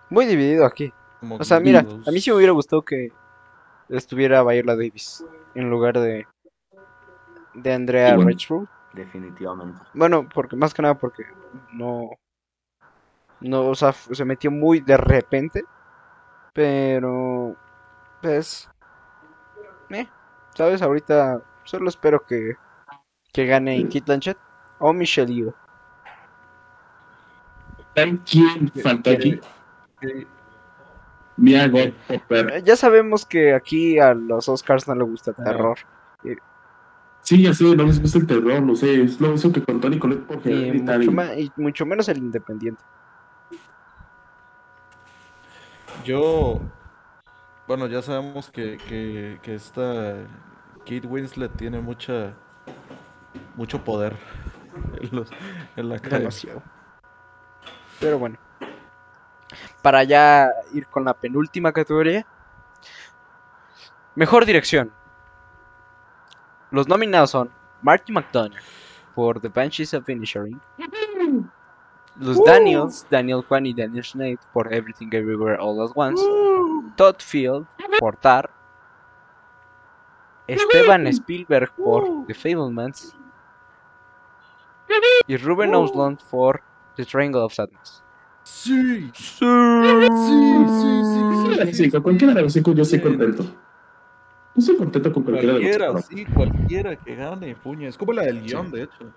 muy 0.09 0.24
dividido 0.24 0.65
aquí. 0.65 0.93
Como 1.20 1.36
O 1.36 1.44
sea, 1.44 1.61
mira, 1.61 1.81
a 1.81 2.11
mí 2.11 2.20
sí 2.20 2.31
me 2.31 2.36
hubiera 2.36 2.52
gustado 2.52 2.82
que 2.82 3.12
estuviera 3.89 4.43
Viola 4.43 4.77
Davis 4.77 5.24
en 5.55 5.69
lugar 5.69 5.98
de 5.98 6.27
de 7.55 7.73
Andrea. 7.73 8.16
Richroth. 8.16 8.69
Definitivamente. 8.94 9.81
Bueno, 9.93 10.27
porque 10.32 10.56
más 10.56 10.73
que 10.73 10.82
nada 10.82 10.97
porque 10.97 11.24
no 11.73 12.11
no, 13.40 13.69
o 13.69 13.74
sea, 13.74 13.93
se 13.93 14.24
metió 14.24 14.51
muy 14.51 14.81
de 14.81 14.97
repente, 14.97 15.65
pero 16.55 17.55
pues 18.23 18.71
eh, 19.91 20.09
sabes, 20.55 20.81
ahorita 20.81 21.43
solo 21.65 21.89
espero 21.89 22.25
que 22.25 22.57
que 23.33 23.47
gane 23.47 23.83
Kate 23.85 24.03
Blanchett 24.07 24.39
o 24.79 24.93
Michelle 24.93 25.35
Yeoh. 25.35 25.55
¿Saben 27.95 28.17
quién 28.19 28.71
falta 28.83 29.11
aquí? 29.11 29.41
Mia 31.37 31.69
Ya 32.65 32.77
sabemos 32.77 33.27
que 33.27 33.55
aquí 33.55 33.99
a 33.99 34.15
los 34.15 34.49
Oscars 34.49 34.87
no 34.87 34.95
le 34.95 35.05
gusta 35.05 35.33
el 35.33 35.45
terror. 35.45 35.79
Sí, 37.23 37.43
ya 37.43 37.55
sé, 37.55 37.75
no 37.75 37.85
les 37.85 38.01
gusta 38.01 38.19
el 38.19 38.27
terror, 38.27 38.63
no 38.63 38.77
sé, 38.77 39.03
es 39.03 39.21
lo 39.21 39.31
mismo 39.31 39.51
que 39.51 39.63
con 39.63 39.81
Tony 39.81 39.99
Colette 39.99 40.27
por 40.27 40.47
Y 40.47 40.81
mucho, 40.81 41.35
y 41.35 41.53
mucho 41.57 41.87
menos 41.87 42.09
el 42.09 42.19
independiente. 42.19 42.83
Yo, 46.05 46.61
bueno, 47.67 47.87
ya 47.87 48.03
sabemos 48.03 48.51
que, 48.51 48.77
que, 48.77 49.39
que 49.43 49.55
esta 49.55 50.15
Kate 50.81 51.07
Winslet 51.07 51.57
tiene 51.57 51.81
mucha, 51.81 52.35
mucho 53.55 53.83
poder 53.83 54.15
en, 55.01 55.17
los- 55.17 55.31
en 55.77 55.89
la 55.89 55.97
academia. 55.97 56.19
Demasiado. 56.19 56.63
Pero 58.01 58.19
bueno. 58.19 58.37
Para 59.83 60.03
ya 60.05 60.51
ir 60.73 60.87
con 60.89 61.05
la 61.05 61.15
penúltima 61.15 61.73
categoría. 61.73 62.27
Mejor 64.15 64.45
dirección. 64.45 64.93
Los 66.71 66.89
nominados 66.89 67.31
son 67.31 67.51
Marty 67.83 68.13
McDonough 68.13 68.57
por 69.15 69.41
The 69.41 69.49
Banshees 69.49 69.95
of 69.95 70.09
Inisherin. 70.09 70.61
Los 72.16 72.43
Daniels, 72.45 73.07
Daniel 73.11 73.45
Kwan 73.45 73.66
y 73.66 73.74
Daniel 73.74 74.05
Schneid 74.05 74.39
por 74.53 74.73
Everything 74.73 75.09
Everywhere 75.12 75.59
All 75.61 75.82
at 75.82 75.91
Once. 75.95 76.23
Todd 76.97 77.16
Field 77.19 77.66
por 77.99 78.16
Tar. 78.16 78.51
Esteban 80.47 81.07
Spielberg 81.09 81.73
por 81.77 82.27
The 82.27 82.35
Fablemans. 82.35 83.16
Y 85.27 85.36
Ruben 85.36 85.74
Ostlund 85.74 86.20
por 86.31 86.61
The 86.97 87.05
Triangle 87.05 87.41
of 87.43 87.55
Sadness. 87.55 88.03
Sí, 88.43 89.11
sí, 89.15 89.39
sí, 89.39 89.47
sí, 91.73 91.91
sí, 91.91 92.01
cualquiera 92.01 92.35
de 92.35 92.43
los 92.43 92.53
cinco 92.53 92.73
yo 92.73 92.82
estoy 92.82 93.01
contento. 93.01 93.43
Yo 93.43 93.51
estoy 94.59 94.77
contento 94.77 95.12
con 95.12 95.23
cualquiera 95.23 95.55
de 95.55 95.61
Cualquiera, 95.61 95.93
los 95.93 96.05
sí, 96.05 96.27
cualquiera 96.27 96.97
que 96.97 97.16
gane, 97.16 97.57
puña. 97.57 97.89
Es 97.89 97.97
como 97.97 98.12
la 98.12 98.23
del 98.23 98.43
guion, 98.43 98.70
de 98.70 98.82
hecho. 98.82 99.12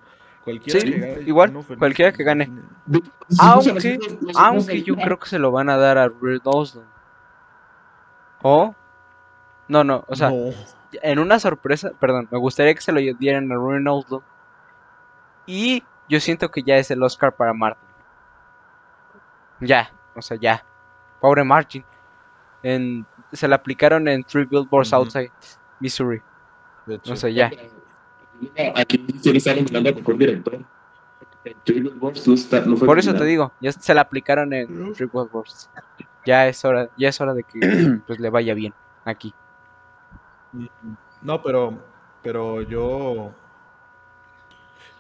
Cualquiera 0.48 0.80
Sí, 0.80 0.92
que 0.94 1.00
gane. 1.00 1.22
igual, 1.24 1.54
cualquiera 1.78 2.12
que 2.14 2.24
gane. 2.24 2.50
De- 2.86 3.04
Aunque- 3.40 3.74
los 4.00 4.22
los 4.22 4.38
Aunque 4.38 4.82
yo 4.82 4.96
creo 4.96 5.20
que 5.20 5.28
se 5.28 5.40
lo 5.40 5.52
van 5.52 5.70
a 5.70 5.76
dar 5.78 5.98
a 5.98 6.08
Ruben 6.08 6.40
Ostlund. 6.46 6.88
¿O? 8.42 8.74
No, 9.68 9.84
no, 9.84 10.06
o 10.08 10.16
sea, 10.16 10.30
No. 10.30 10.52
en 11.02 11.20
una 11.20 11.38
sorpresa, 11.40 11.92
perdón, 12.00 12.30
me 12.32 12.38
gustaría 12.38 12.74
que 12.74 12.80
se 12.82 12.92
lo 12.94 13.00
dieran 13.20 13.52
a 13.52 13.56
Ruben 13.56 13.88
Ostlund. 13.88 14.24
Y 15.46 15.84
yo 16.08 16.20
siento 16.22 16.50
que 16.50 16.64
ya 16.64 16.78
es 16.78 16.90
el 16.92 17.04
Oscar 17.04 17.36
para 17.36 17.54
Martin. 17.54 17.88
Ya, 19.60 19.92
o 20.16 20.22
sea, 20.22 20.38
ya. 20.40 20.64
Pobre 21.20 21.44
Martin. 21.44 21.84
En, 22.64 23.06
se 23.34 23.48
le 23.48 23.56
aplicaron 23.56 24.08
en 24.08 24.24
Three 24.24 24.46
Billboards. 24.46 24.94
Outside 24.94 25.32
Missouri. 25.80 26.22
O 27.10 27.16
sea, 27.16 27.30
ya. 27.30 27.52
Aquí 28.76 29.06
sí 29.22 29.32
le 29.32 29.38
están 29.38 29.58
nominando 29.58 29.90
a 29.90 29.94
mejor 29.94 30.18
director. 30.18 30.60
No 32.02 32.34
está- 32.34 32.62
no 32.62 32.76
fue 32.76 32.88
Por 32.88 33.00
eso 33.00 33.14
te 33.14 33.24
digo, 33.24 33.54
ya 33.62 33.72
se 33.72 33.94
le 33.94 34.00
aplicaron 34.00 34.52
en 34.54 34.94
Three 34.94 35.08
Billboards. 35.12 35.70
Ya 36.26 36.48
es 36.48 36.64
hora, 36.66 36.90
ya 36.98 37.10
es 37.10 37.22
hora 37.22 37.34
de 37.34 37.44
que 37.44 37.60
pues 38.08 38.20
le 38.20 38.30
vaya 38.30 38.54
bien 38.54 38.74
aquí. 39.06 39.34
No, 41.22 41.42
pero, 41.42 41.82
pero 42.22 42.62
yo, 42.64 43.34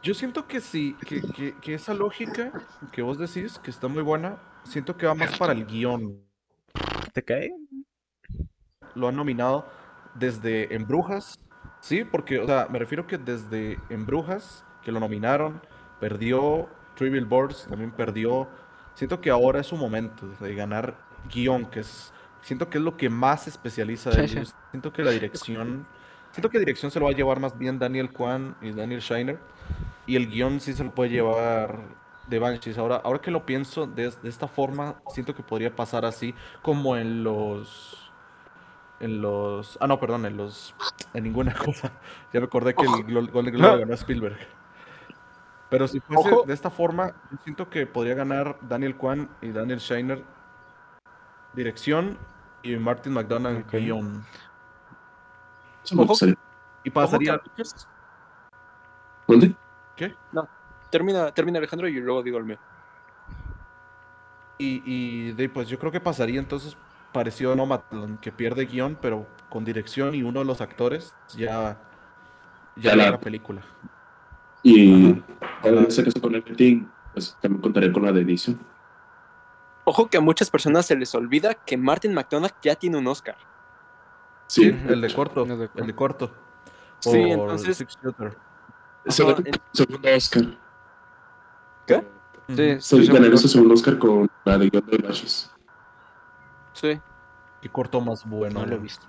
yo 0.01 0.13
siento 0.13 0.47
que 0.47 0.61
sí, 0.61 0.95
que, 1.05 1.21
que, 1.21 1.55
que 1.59 1.73
esa 1.73 1.93
lógica 1.93 2.51
que 2.91 3.01
vos 3.01 3.17
decís, 3.17 3.59
que 3.59 3.71
está 3.71 3.87
muy 3.87 4.03
buena, 4.03 4.37
siento 4.63 4.95
que 4.95 5.05
va 5.05 5.15
más 5.15 5.37
para 5.37 5.53
el 5.53 5.65
guion. 5.65 6.21
¿Te 7.13 7.23
cae? 7.23 7.51
Lo 8.95 9.07
han 9.09 9.15
nominado 9.15 9.65
desde 10.15 10.73
En 10.73 10.87
Brujas, 10.87 11.37
sí, 11.87 12.03
porque, 12.03 12.39
o 12.39 12.45
sea, 12.45 12.67
me 12.69 12.79
refiero 12.79 13.07
que 13.07 13.17
desde 13.17 13.79
En 13.89 14.05
Brujas, 14.05 14.65
que 14.83 14.91
lo 14.91 14.99
nominaron, 14.99 15.61
perdió, 15.99 16.67
Three 16.95 17.09
Billboards 17.09 17.67
también 17.69 17.91
perdió. 17.91 18.47
Siento 18.93 19.21
que 19.21 19.29
ahora 19.29 19.59
es 19.59 19.67
su 19.67 19.77
momento 19.77 20.27
de 20.39 20.55
ganar 20.55 20.97
guion, 21.31 21.65
que 21.65 21.81
es, 21.81 22.13
siento 22.41 22.69
que 22.69 22.77
es 22.77 22.83
lo 22.83 22.97
que 22.97 23.09
más 23.09 23.43
se 23.43 23.51
especializa 23.51 24.09
de. 24.09 24.27
Yo 24.27 24.41
Siento 24.71 24.91
que 24.91 25.03
la 25.03 25.11
dirección, 25.11 25.87
siento 26.31 26.49
que 26.49 26.59
dirección 26.59 26.91
se 26.91 26.99
lo 26.99 27.05
va 27.05 27.11
a 27.11 27.15
llevar 27.15 27.39
más 27.39 27.57
bien 27.57 27.79
Daniel 27.79 28.11
Kwan 28.11 28.55
y 28.61 28.71
Daniel 28.71 28.99
Shiner, 28.99 29.39
y 30.05 30.15
el 30.15 30.27
guion 30.29 30.59
sí 30.59 30.73
se 30.73 30.83
lo 30.83 30.93
puede 30.93 31.11
llevar 31.11 31.79
de 32.27 32.39
Banshees. 32.39 32.77
Ahora, 32.77 32.97
ahora 32.97 33.19
que 33.21 33.31
lo 33.31 33.45
pienso 33.45 33.87
de, 33.87 34.09
de 34.09 34.29
esta 34.29 34.47
forma, 34.47 35.01
siento 35.13 35.33
que 35.35 35.43
podría 35.43 35.75
pasar 35.75 36.05
así, 36.05 36.33
como 36.61 36.97
en 36.97 37.23
los 37.23 38.06
en 38.99 39.21
los. 39.21 39.77
Ah, 39.81 39.87
no, 39.87 39.99
perdón, 39.99 40.25
en 40.25 40.37
los. 40.37 40.73
En 41.13 41.23
ninguna 41.23 41.53
cosa. 41.65 41.91
Ya 42.33 42.39
me 42.39 42.45
acordé 42.47 42.73
que 42.75 42.83
el 42.83 43.29
Golden 43.31 43.53
Globe 43.55 43.73
lo 43.73 43.79
ganó 43.79 43.93
Spielberg. 43.93 44.37
Pero 45.69 45.87
si 45.87 45.99
fuese 45.99 46.31
Ojo. 46.31 46.43
de 46.45 46.53
esta 46.53 46.69
forma, 46.69 47.13
yo 47.31 47.37
siento 47.43 47.69
que 47.69 47.85
podría 47.85 48.15
ganar 48.15 48.57
Daniel 48.61 48.95
Kwan 48.95 49.29
y 49.41 49.51
Daniel 49.51 49.79
Shiner 49.79 50.23
dirección 51.53 52.17
y 52.63 52.75
Martin 52.77 53.13
McDonagh 53.13 53.65
Ok. 53.65 53.71
guion. 53.73 54.23
Ojo. 55.97 56.15
Y 56.83 56.89
pasaría. 56.89 57.33
a 57.33 57.41
muchos- 57.43 57.87
¿Dónde? 59.27 59.55
Termina, 60.89 61.31
termina 61.33 61.57
Alejandro 61.59 61.89
y 61.89 61.99
luego 61.99 62.23
digo 62.23 62.37
el 62.37 62.45
mío. 62.45 62.57
Y, 64.57 64.81
y 64.85 65.31
de, 65.33 65.49
pues 65.49 65.67
yo 65.67 65.77
creo 65.77 65.91
que 65.91 65.99
pasaría 65.99 66.39
entonces 66.39 66.77
parecido 67.11 67.53
a 67.53 67.55
Nomadland, 67.55 68.19
que 68.19 68.31
pierde 68.31 68.65
guion, 68.65 68.97
pero 69.01 69.25
con 69.49 69.63
dirección 69.65 70.13
y 70.15 70.23
uno 70.23 70.39
de 70.39 70.45
los 70.45 70.61
actores 70.61 71.13
ya. 71.35 71.77
Ya 72.75 72.95
la 72.95 73.05
la- 73.05 73.11
la 73.11 73.19
película. 73.19 73.61
Y 74.63 75.21
ahora 75.63 75.79
en 75.79 75.85
ese 75.87 76.03
caso 76.03 76.21
con 76.21 76.35
Everything, 76.35 76.85
pues 77.13 77.35
también 77.41 77.61
contaré 77.61 77.91
con 77.91 78.03
la 78.03 78.11
de 78.11 78.21
edición. 78.21 78.59
Ojo 79.85 80.09
que 80.09 80.17
a 80.17 80.21
muchas 80.21 80.49
personas 80.49 80.85
se 80.85 80.95
les 80.95 81.15
olvida 81.15 81.53
que 81.53 81.77
Martin 81.77 82.13
McDonagh 82.13 82.53
ya 82.61 82.75
tiene 82.75 82.97
un 82.97 83.07
Oscar. 83.07 83.37
Sí, 84.47 84.63
Sí, 84.63 84.77
el 84.89 85.01
de 85.01 85.13
corto. 85.13 85.43
El 85.75 85.87
de 85.87 85.95
corto. 85.95 86.31
Sí, 86.99 87.09
por 87.11 87.21
entonces- 87.51 87.77
se 89.07 89.23
ganó 89.23 89.37
en- 89.45 89.53
segundo 89.71 90.09
Oscar. 90.15 90.43
¿Qué? 91.87 92.03
Sí, 92.79 93.05
Se 93.05 93.11
ganó 93.13 93.37
su 93.37 93.47
segundo 93.47 93.73
Oscar 93.73 93.97
con 93.97 94.29
la 94.45 94.57
de 94.57 94.69
Guión 94.69 94.85
de 94.85 94.97
Bashes. 94.97 95.51
Sí. 96.79 96.99
Qué 97.61 97.69
corto 97.69 97.99
más 98.01 98.23
bueno. 98.25 98.59
No 98.61 98.65
lo 98.65 98.75
he 98.75 98.79
visto. 98.79 99.05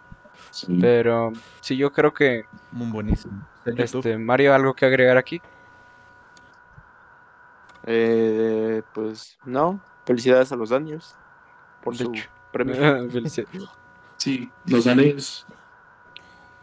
Sí. 0.51 0.79
Pero 0.81 1.33
sí, 1.61 1.77
yo 1.77 1.93
creo 1.93 2.15
que 2.15 2.45
Muy 2.73 2.91
buenísimo. 2.91 3.47
Este 3.67 4.17
Mario 4.17 4.55
algo 4.55 4.73
que 4.75 4.87
agregar 4.87 5.17
aquí. 5.19 5.41
Eh, 7.87 8.83
pues 8.95 9.39
no. 9.45 9.81
Felicidades 10.05 10.51
a 10.53 10.57
los 10.57 10.71
Daniels 10.71 11.15
por 11.83 11.97
De 11.97 12.05
su 12.05 12.11
hecho. 12.13 12.29
premio. 12.53 12.75
Felicidades. 13.11 13.69
Sí, 14.17 14.51
los 14.67 14.85
Daniels. 14.85 15.47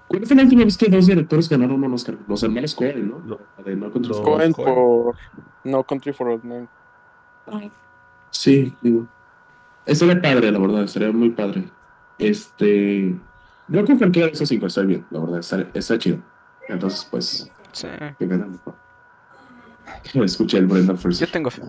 ¿Cuál 0.07 0.25
fue 0.25 0.35
la 0.35 0.43
última 0.43 0.63
vez 0.63 0.77
que 0.77 0.87
dos 0.89 1.07
directores 1.07 1.49
ganaron 1.49 1.83
un 1.83 1.93
Oscar? 1.93 2.15
Los 2.27 2.43
hermanos 2.43 2.75
Coen, 2.75 3.09
¿no? 3.09 3.37
De 3.63 3.75
No 3.75 3.91
Country 3.91 4.09
Los- 4.09 4.17
for 4.21 4.41
Old 4.41 4.53
Cohen 4.55 4.75
por 4.75 5.15
No 5.63 5.83
Country 5.83 6.13
for 6.13 6.27
Old 6.29 6.43
Men. 6.43 6.69
Men. 7.47 7.71
Sí, 8.29 8.75
digo. 8.81 9.07
Estaría 9.85 10.21
padre, 10.21 10.51
la 10.51 10.59
verdad, 10.59 10.83
estaría 10.83 11.11
muy 11.11 11.29
padre. 11.29 11.69
Este. 12.17 13.09
Yo 13.67 13.83
creo 13.83 13.85
que 13.85 13.97
cualquiera 13.97 14.27
de 14.27 14.33
esos 14.33 14.47
cinco 14.49 14.67
está 14.67 14.81
bien, 14.81 15.05
la 15.09 15.19
verdad, 15.19 15.39
está, 15.39 15.65
está 15.73 15.97
chido. 15.97 16.19
Entonces, 16.67 17.07
pues, 17.09 17.51
Sí, 17.71 17.87
que 18.17 18.27
ganan 18.27 18.51
mejor. 18.53 18.75
Escuché 20.25 20.57
el 20.59 20.67
Brenda 20.67 20.95
First. 20.95 21.19
yo 21.21 21.27
tengo 21.31 21.49
fe. 21.51 21.61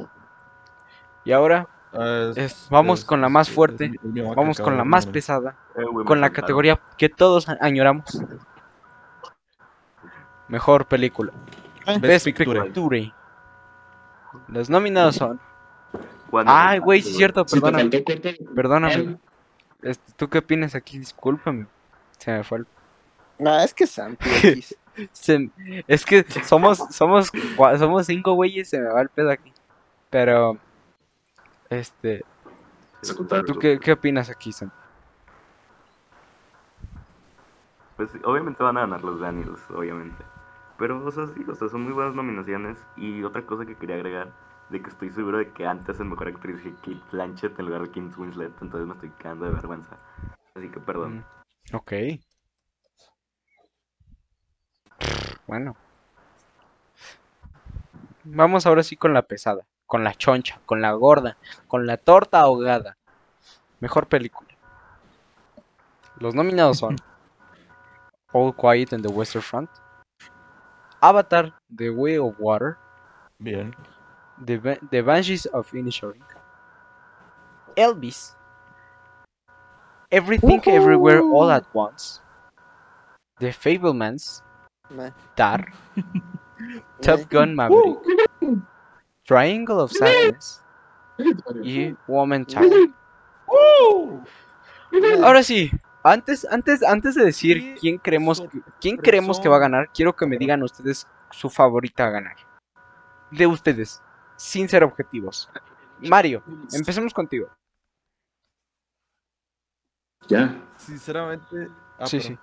Y 1.24 1.32
ahora, 1.32 1.68
Ah, 1.98 2.28
es- 2.32 2.36
Es- 2.36 2.66
vamos 2.68 3.04
con 3.06 3.22
la 3.22 3.28
más 3.30 3.48
fuerte, 3.48 3.92
Vamos 4.02 4.58
acaba 4.58 4.64
con 4.70 4.76
la 4.76 4.84
más 4.84 5.06
pesada, 5.06 5.56
Eh, 5.76 5.82
con 6.04 6.20
la 6.20 6.28
categoría 6.30 6.78
que 6.98 7.08
todos 7.08 7.48
añoramos. 7.48 8.20
Mejor 10.48 10.86
película. 10.86 11.32
Best 11.86 12.00
Best 12.00 12.24
Picture. 12.26 12.62
Picture. 12.64 13.12
Los 14.48 14.68
nominados 14.68 15.16
son. 15.16 15.40
Cuando 16.30 16.52
Ay, 16.54 16.78
güey, 16.78 17.02
sí 17.02 17.10
es 17.10 17.16
cierto, 17.16 17.44
perdóname. 17.46 17.90
Perdóname. 18.54 19.18
¿Tú 20.16 20.28
qué 20.28 20.38
opinas 20.38 20.74
aquí? 20.74 20.98
Discúlpame. 20.98 21.66
Se 22.18 22.32
me 22.32 22.44
fue 22.44 22.58
el 22.58 22.66
Ah, 23.44 23.64
es 23.64 23.74
que 23.74 23.86
Santi. 23.86 24.24
Se- 25.12 25.50
es 25.86 26.06
que 26.06 26.24
somos, 26.44 26.78
somos, 26.90 27.30
somos 27.78 28.06
cinco 28.06 28.32
güeyes, 28.32 28.70
se 28.70 28.80
me 28.80 28.88
va 28.88 29.02
el 29.02 29.10
pedo 29.10 29.30
aquí. 29.30 29.52
Pero, 30.08 30.56
este. 31.68 32.24
¿tú 33.46 33.58
qué, 33.58 33.78
qué 33.78 33.92
opinas 33.92 34.30
aquí, 34.30 34.52
Sam? 34.52 34.70
Pues 37.96 38.10
obviamente 38.24 38.62
van 38.62 38.76
a 38.78 38.80
ganar 38.80 39.02
los 39.04 39.20
Daniels, 39.20 39.60
obviamente. 39.70 40.24
Pero, 40.78 41.04
o 41.04 41.10
sea, 41.10 41.26
sí, 41.28 41.44
o 41.48 41.54
sea, 41.54 41.68
son 41.68 41.82
muy 41.82 41.92
buenas 41.92 42.14
nominaciones. 42.14 42.78
Y 42.96 43.22
otra 43.22 43.44
cosa 43.46 43.64
que 43.64 43.74
quería 43.76 43.96
agregar, 43.96 44.32
de 44.70 44.82
que 44.82 44.90
estoy 44.90 45.10
seguro 45.10 45.38
de 45.38 45.52
que 45.52 45.66
antes 45.66 46.00
en 46.00 46.10
Mejor 46.10 46.28
Actriz 46.28 46.56
dije 46.56 46.74
Kate 46.76 47.02
Blanchett 47.12 47.58
en 47.58 47.66
lugar 47.66 47.82
de 47.82 47.88
Kate 47.88 48.20
Winslet, 48.20 48.52
entonces 48.60 48.86
me 48.86 48.94
estoy 48.94 49.10
cagando 49.10 49.46
de 49.46 49.52
vergüenza. 49.52 49.98
Así 50.54 50.68
que 50.70 50.80
perdón. 50.80 51.24
Ok. 51.72 51.92
Bueno. 55.46 55.76
Vamos 58.24 58.66
ahora 58.66 58.82
sí 58.82 58.96
con 58.96 59.14
la 59.14 59.22
pesada, 59.22 59.66
con 59.86 60.02
la 60.02 60.14
choncha, 60.14 60.60
con 60.66 60.82
la 60.82 60.92
gorda, 60.92 61.36
con 61.68 61.86
la 61.86 61.96
torta 61.96 62.40
ahogada. 62.40 62.96
Mejor 63.78 64.08
película. 64.08 64.48
Los 66.18 66.34
nominados 66.34 66.78
son 66.78 66.96
All 68.32 68.54
Quiet 68.56 68.92
on 68.92 69.02
the 69.02 69.08
Western 69.08 69.42
Front, 69.42 69.70
Avatar, 71.00 71.54
The 71.74 71.90
Way 71.90 72.18
of 72.18 72.34
Water, 72.38 72.76
Bien. 73.38 73.74
The, 74.44 74.78
The 74.90 75.02
Banshees 75.02 75.46
of 75.46 75.70
Inisherin, 75.72 76.22
Elvis, 77.76 78.34
Everything 80.10 80.60
Everywhere 80.66 81.20
All 81.20 81.50
at 81.50 81.64
Once, 81.74 82.20
The 83.40 83.48
Fablemans, 83.48 84.42
Meh, 84.90 85.10
Tar. 85.36 85.66
Top 87.02 87.28
Gun 87.28 87.54
Maverick, 87.54 87.98
Triangle 89.26 89.80
of 89.80 89.92
Sadness. 89.92 90.62
Y 91.62 91.96
Woman 92.06 92.46
Child. 92.46 92.92
Ahora 95.22 95.42
sí, 95.42 95.70
antes, 96.02 96.46
antes, 96.50 96.82
antes 96.82 97.14
de 97.14 97.24
decir 97.24 97.76
quién 97.80 97.98
creemos, 97.98 98.42
quién 98.80 98.96
creemos 98.96 99.40
que 99.40 99.48
va 99.48 99.56
a 99.56 99.60
ganar, 99.60 99.90
quiero 99.92 100.14
que 100.14 100.26
me 100.26 100.36
digan 100.38 100.62
ustedes 100.62 101.06
su 101.30 101.50
favorita 101.50 102.06
a 102.06 102.10
ganar. 102.10 102.36
De 103.30 103.46
ustedes, 103.46 104.02
sin 104.36 104.68
ser 104.68 104.84
objetivos. 104.84 105.48
Mario, 106.00 106.42
empecemos 106.72 107.12
contigo. 107.14 107.48
Ya. 110.28 110.54
Sinceramente. 110.76 111.68
ah, 111.98 112.06
Sí, 112.06 112.18
perdón. 112.18 112.40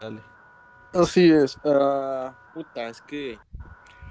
Dale. 0.00 0.22
Así 0.92 1.30
es. 1.30 1.58
ah, 1.64 2.34
puta, 2.54 2.88
es 2.88 3.00
que 3.02 3.38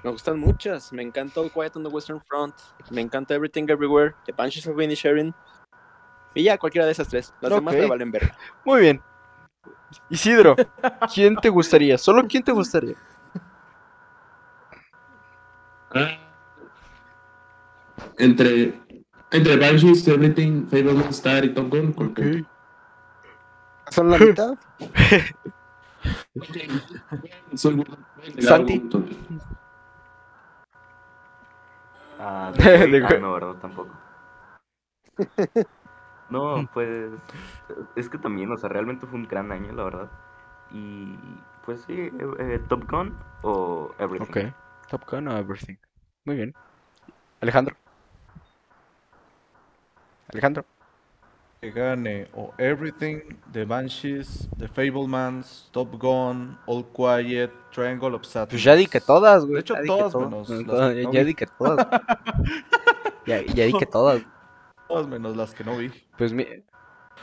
me 0.02 0.10
gustan 0.10 0.38
muchas. 0.38 0.92
Me 0.92 1.02
encanta 1.02 1.40
All 1.40 1.50
Quiet 1.50 1.76
on 1.76 1.82
the 1.82 1.88
Western 1.88 2.20
Front. 2.22 2.54
Me 2.90 3.00
encanta 3.00 3.34
Everything 3.34 3.66
Everywhere. 3.68 4.14
The 4.24 4.32
Banshees 4.32 4.66
of 4.66 4.80
Inisherin. 4.80 5.34
Y 6.34 6.44
ya, 6.44 6.58
cualquiera 6.58 6.86
de 6.86 6.92
esas 6.92 7.08
tres. 7.08 7.32
Las 7.40 7.52
demás 7.52 7.74
me 7.74 7.86
valen 7.86 8.10
verga. 8.10 8.36
Muy 8.64 8.80
bien. 8.80 9.02
Isidro, 10.10 10.56
¿quién 11.14 11.36
te 11.36 11.48
gustaría? 11.48 11.96
¿Solo 11.96 12.26
quién 12.28 12.42
te 12.42 12.52
gustaría? 12.52 12.94
Entre, 18.18 18.74
entre 19.30 19.56
Banshees, 19.56 20.06
Everything, 20.08 20.66
Fableman, 20.66 21.08
Star 21.10 21.44
y 21.44 21.54
Top 21.54 21.68
Gun. 21.70 21.92
¿cuál 21.92 22.12
qué? 22.14 22.44
¿Son 23.90 24.10
la 24.10 24.18
mitad? 24.18 24.58
Soy 27.54 27.76
gordo. 27.76 27.96
Santi. 28.40 28.82
Ah, 32.18 32.52
De 32.56 32.86
de- 32.88 33.04
ah, 33.06 33.18
no, 33.20 33.32
¿verdad? 33.32 33.54
Tampoco. 33.60 33.90
No, 36.28 36.68
pues 36.74 37.10
es 37.94 38.08
que 38.08 38.18
también, 38.18 38.50
o 38.50 38.56
sea, 38.56 38.68
realmente 38.68 39.06
fue 39.06 39.18
un 39.18 39.28
gran 39.28 39.52
año, 39.52 39.72
la 39.72 39.84
verdad. 39.84 40.10
Y 40.72 41.16
pues 41.64 41.82
sí, 41.86 41.92
eh, 41.94 42.12
eh, 42.38 42.60
Top 42.68 42.90
Gun 42.90 43.16
o 43.42 43.94
Everything. 43.98 44.48
Ok. 44.48 44.54
Top 44.88 45.08
Gun 45.10 45.28
o 45.28 45.36
Everything. 45.36 45.76
Muy 46.24 46.36
bien. 46.36 46.54
Alejandro. 47.40 47.76
Alejandro. 50.32 50.64
Que 51.60 51.70
gane 51.70 52.28
o 52.34 52.52
Everything, 52.58 53.20
The 53.52 53.64
Banshees, 53.64 54.48
The 54.58 54.68
Fablemans, 54.68 55.68
Top 55.72 55.94
Gun, 56.00 56.58
All 56.66 56.84
Quiet, 56.92 57.50
Triangle 57.72 58.14
of 58.14 58.24
Sadness. 58.24 58.50
Pues 58.50 58.62
ya 58.62 58.74
di 58.74 58.86
que 58.86 59.00
todas, 59.00 59.42
güey. 59.44 59.54
De 59.54 59.60
hecho, 59.60 59.74
ya 59.74 59.82
todas 59.86 60.14
menos 60.14 60.48
No, 60.50 60.56
las 60.56 60.66
todas, 60.66 60.94
que 60.94 61.02
no 61.04 61.12
ya 61.12 61.20
vi. 61.20 61.26
di 61.26 61.34
que 61.34 61.46
todas. 61.46 61.86
ya, 63.26 63.42
ya 63.42 63.64
di 63.64 63.72
que 63.72 63.86
todas. 63.86 64.22
Todas 64.88 65.06
menos 65.08 65.36
las 65.36 65.54
que 65.54 65.64
no 65.64 65.76
vi. 65.78 65.90
Pues 66.18 66.32
mi- 66.32 66.46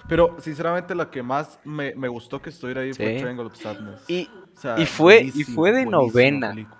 Pero 0.09 0.35
sinceramente 0.39 0.95
la 0.95 1.09
que 1.11 1.21
más 1.21 1.59
me, 1.63 1.93
me 1.95 2.07
gustó 2.07 2.41
que 2.41 2.49
estuviera 2.49 2.81
ahí 2.81 2.93
fue. 2.93 3.19
Triangle 3.19 3.45
of 3.45 3.55
Sadness. 3.55 4.03
Y 4.09 4.27
O 4.55 4.59
sea, 4.59 4.79
y 4.79 4.85
fue- 4.87 5.21
y 5.33 5.43
fue 5.43 5.71
de 5.71 5.85
novena. 5.85 6.49
película. 6.49 6.77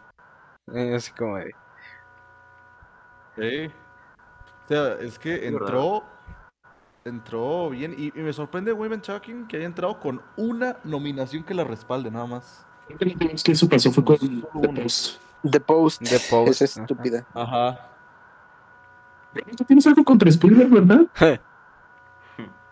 eh, 0.73 0.95
así 0.95 1.11
como 1.11 1.37
de. 1.37 1.51
Sí. 3.37 3.71
O 4.63 4.67
sea, 4.67 4.93
es 4.99 5.19
que 5.19 5.47
entró. 5.47 6.03
Entró 7.05 7.69
bien. 7.69 7.93
Y, 7.97 8.07
y 8.17 8.21
me 8.23 8.31
sorprende 8.31 8.71
Women 8.71 9.01
Talking 9.01 9.47
que 9.47 9.57
haya 9.57 9.65
entrado 9.65 9.99
con 9.99 10.21
una 10.37 10.77
nominación 10.85 11.43
que 11.43 11.53
la 11.53 11.63
respalde, 11.65 12.09
nada 12.09 12.25
más. 12.27 12.65
Es 13.33 13.43
que 13.43 13.51
eso 13.53 13.67
pasó 13.67 13.91
fue 13.91 14.03
con 14.05 14.17
The. 14.17 14.69
Post. 14.81 15.21
The 15.49 15.59
Post. 15.59 16.01
The 16.03 16.19
Post, 16.29 16.61
Es 16.61 16.77
estúpida. 16.77 17.25
Ajá. 17.33 17.89
¿Tú 19.57 19.63
tienes 19.65 19.85
algo 19.87 20.03
contra 20.03 20.29
Spielberg, 20.29 20.69
verdad? 20.69 21.39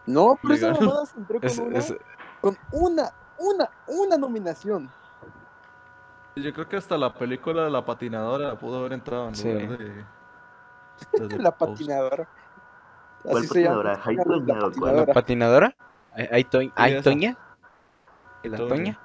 No, 0.07 0.37
pero 0.41 0.53
esa 0.55 0.71
mamada 0.71 1.05
se 1.05 1.17
entró 1.19 1.39
con 1.39 1.47
Es- 1.49 1.59
una, 1.59 1.77
es- 1.77 1.95
con 2.41 2.57
una, 2.71 3.11
una, 3.37 3.69
una 3.87 4.17
nominación. 4.17 4.89
Yo 6.35 6.51
creo 6.53 6.67
que 6.67 6.75
hasta 6.75 6.97
la 6.97 7.13
película 7.13 7.65
de 7.65 7.69
la 7.69 7.85
patinadora 7.85 8.57
pudo 8.57 8.79
haber 8.79 8.93
entrado 8.93 9.27
en 9.27 9.35
Sí. 9.35 9.51
lugar 9.53 9.77
de. 9.77 10.03
La 11.39 11.51
patinadora. 11.51 12.27
¿Cuál 13.23 13.43
se 13.43 13.47
patinadora? 13.49 14.01
Hay 14.05 14.15
La 14.15 14.23
Toña, 14.23 14.53
¿o 14.53 14.59
cuál? 14.59 14.71
patinadora. 14.71 15.13
¿Patinadora? 15.13 15.75
¿Hay, 16.13 16.43
Toñ- 16.45 16.71
hay. 16.75 17.01
Toña? 17.01 17.37
¿La 18.43 18.57
Toña. 18.57 18.99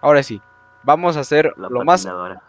Ahora 0.00 0.22
sí, 0.22 0.40
vamos 0.82 1.16
a 1.16 1.20
hacer 1.20 1.54
La 1.56 1.68
lo 1.68 1.84
más. 1.84 2.02
patinadora. 2.02 2.42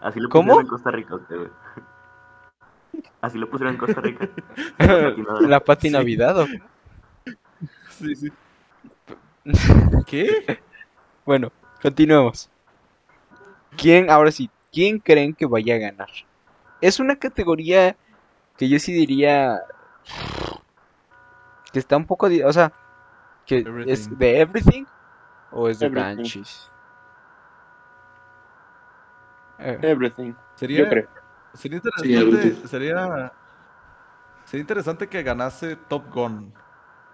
Así 0.00 0.20
lo 0.20 0.28
¿Cómo? 0.28 0.44
pusieron 0.54 0.64
en 0.64 0.68
Costa 0.70 0.90
Rica, 0.90 1.14
usted. 1.14 1.36
Así 3.20 3.38
lo 3.38 3.48
pusieron 3.48 3.74
en 3.74 3.78
Costa 3.80 4.00
Rica. 4.00 4.28
patinadora. 4.78 5.48
La 5.48 5.60
pati 5.60 5.90
Sí. 5.90 6.62
Sí, 7.90 8.14
sí. 8.16 8.32
¿Qué? 10.06 10.60
Bueno, 11.26 11.50
continuemos. 11.82 12.48
¿Quién, 13.76 14.10
ahora 14.10 14.30
sí, 14.30 14.48
quién 14.76 14.98
creen 14.98 15.32
que 15.34 15.46
vaya 15.46 15.76
a 15.76 15.78
ganar? 15.78 16.10
Es 16.82 17.00
una 17.00 17.16
categoría 17.16 17.96
que 18.58 18.68
yo 18.68 18.78
sí 18.78 18.92
diría 18.92 19.62
que 21.72 21.78
está 21.78 21.96
un 21.96 22.04
poco, 22.04 22.26
o 22.44 22.52
sea, 22.52 22.70
que 23.46 23.58
es 23.60 23.66
Everything. 23.66 24.16
de 24.18 24.40
everything 24.40 24.84
o 25.50 25.68
es 25.70 25.78
de. 25.78 25.86
Eh, 29.58 29.78
Everything. 29.80 30.34
Sería, 30.56 30.80
Yo 30.80 30.88
creo. 30.90 31.08
sería 31.54 31.76
interesante. 31.78 32.68
Sería, 32.68 33.32
sería 34.44 34.60
interesante 34.60 35.08
que 35.08 35.22
ganase 35.22 35.76
Top 35.76 36.12
Gun. 36.12 36.52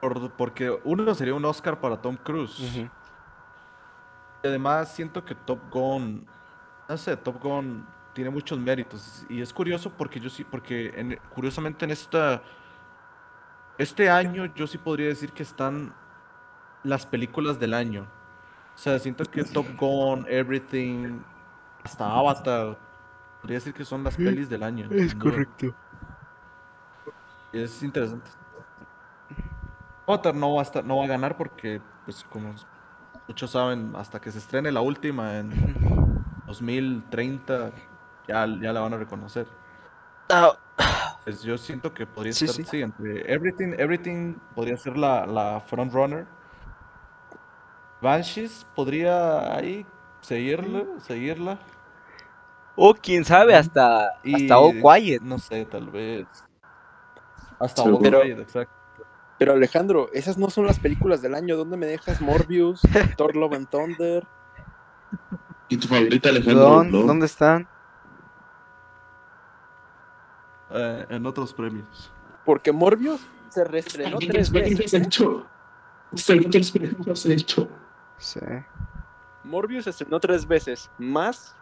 por- 0.00 0.32
porque 0.32 0.76
uno 0.82 1.14
sería 1.14 1.34
un 1.34 1.44
Oscar 1.44 1.78
para 1.78 2.02
Tom 2.02 2.16
Cruise. 2.16 2.58
Y 4.42 4.48
además 4.48 4.92
siento 4.92 5.24
que 5.24 5.36
Top 5.36 5.60
Gun, 5.70 6.26
no 6.88 6.96
sé, 6.96 7.16
Top 7.16 7.40
Gun 7.42 7.86
tiene 8.12 8.30
muchos 8.30 8.58
méritos. 8.58 9.24
Y 9.28 9.40
es 9.40 9.52
curioso 9.52 9.90
porque 9.96 10.20
yo 10.20 10.28
sí, 10.28 10.44
porque 10.44 10.92
en- 10.96 11.18
curiosamente 11.34 11.84
en 11.84 11.90
esta, 11.92 12.42
este 13.78 14.10
año 14.10 14.46
yo 14.54 14.66
sí 14.66 14.78
podría 14.78 15.08
decir 15.08 15.32
que 15.32 15.42
están 15.42 15.94
las 16.84 17.06
películas 17.06 17.58
del 17.58 17.74
año. 17.74 18.06
O 18.74 18.78
sea, 18.78 18.98
siento 18.98 19.24
que 19.24 19.44
Top 19.44 19.66
Gun, 19.78 20.26
Everything, 20.28 21.20
hasta 21.84 22.06
Avatar, 22.06 22.78
podría 23.40 23.56
decir 23.58 23.74
que 23.74 23.84
son 23.84 24.02
las 24.04 24.16
pelis 24.16 24.48
del 24.48 24.62
año. 24.62 24.88
duda. 24.88 25.46
Y 27.52 27.60
es 27.60 27.82
interesante. 27.82 28.30
Avatar 30.06 30.34
no 30.34 30.54
va 30.54 30.60
a 30.60 30.64
estar, 30.64 30.84
no 30.84 30.96
va 30.98 31.04
a 31.04 31.08
ganar 31.08 31.36
porque, 31.36 31.80
pues 32.04 32.24
como 32.30 32.54
muchos 33.28 33.50
saben, 33.50 33.92
hasta 33.96 34.20
que 34.20 34.30
se 34.30 34.38
estrene 34.38 34.72
la 34.72 34.80
última 34.80 35.38
en 35.38 35.50
2030, 36.52 37.70
ya, 38.28 38.46
ya 38.60 38.72
la 38.72 38.80
van 38.80 38.92
a 38.94 38.98
reconocer. 38.98 39.46
Pues 41.24 41.42
yo 41.42 41.56
siento 41.56 41.92
que 41.94 42.06
podría 42.06 42.32
Sí, 42.32 42.44
estar, 42.44 42.64
sí. 42.64 42.70
sí, 42.70 42.82
entre 42.82 43.32
Everything, 43.32 43.74
Everything 43.78 44.34
podría 44.54 44.76
ser 44.76 44.96
la, 44.96 45.24
la 45.26 45.60
front 45.60 45.92
runner. 45.92 46.26
Banshees 48.00 48.66
podría 48.74 49.54
ahí 49.56 49.86
seguirla, 50.20 50.84
seguirla. 51.00 51.58
O 52.74 52.94
quién 52.94 53.24
sabe, 53.24 53.54
hasta, 53.54 54.12
Y 54.24 54.34
hasta 54.44 54.58
All 54.58 54.80
Quiet. 54.80 55.22
No 55.22 55.38
sé, 55.38 55.64
tal 55.66 55.90
vez. 55.90 56.26
Hasta 57.60 57.82
All 57.82 57.98
pero- 58.00 58.22
Quiet, 58.22 58.38
exacto. 58.40 58.74
Pero 59.38 59.52
Alejandro, 59.54 60.08
esas 60.12 60.38
no 60.38 60.50
son 60.50 60.66
las 60.66 60.78
películas 60.78 61.20
del 61.20 61.34
año. 61.34 61.56
¿Dónde 61.56 61.76
me 61.76 61.86
dejas 61.86 62.20
Morbius, 62.20 62.80
Thor 63.16 63.34
Love 63.36 63.54
and 63.54 63.68
Thunder? 63.68 64.24
¿Y 65.72 65.76
tu 65.78 65.88
favorita, 65.88 66.28
Alejandro? 66.28 66.60
¿Dónde. 66.68 67.02
¿Dónde 67.06 67.24
están? 67.24 67.66
Eh, 70.70 71.06
en 71.08 71.24
otros 71.24 71.54
premios. 71.54 72.12
Porque 72.44 72.72
Morbius 72.72 73.22
se 73.48 73.64
reestrenó 73.64 74.18
tres 74.18 74.50
¿Qué 74.50 74.58
has 74.58 74.68
veces. 74.68 74.92
hecho? 74.94 75.46
¿Qué 76.14 77.10
has 77.10 77.24
hecho? 77.24 77.68
Sí. 78.18 78.40
Morbius 79.44 79.84
se 79.84 79.90
estrenó 79.90 80.20
tres 80.20 80.46
veces, 80.46 80.90
más 80.98 81.56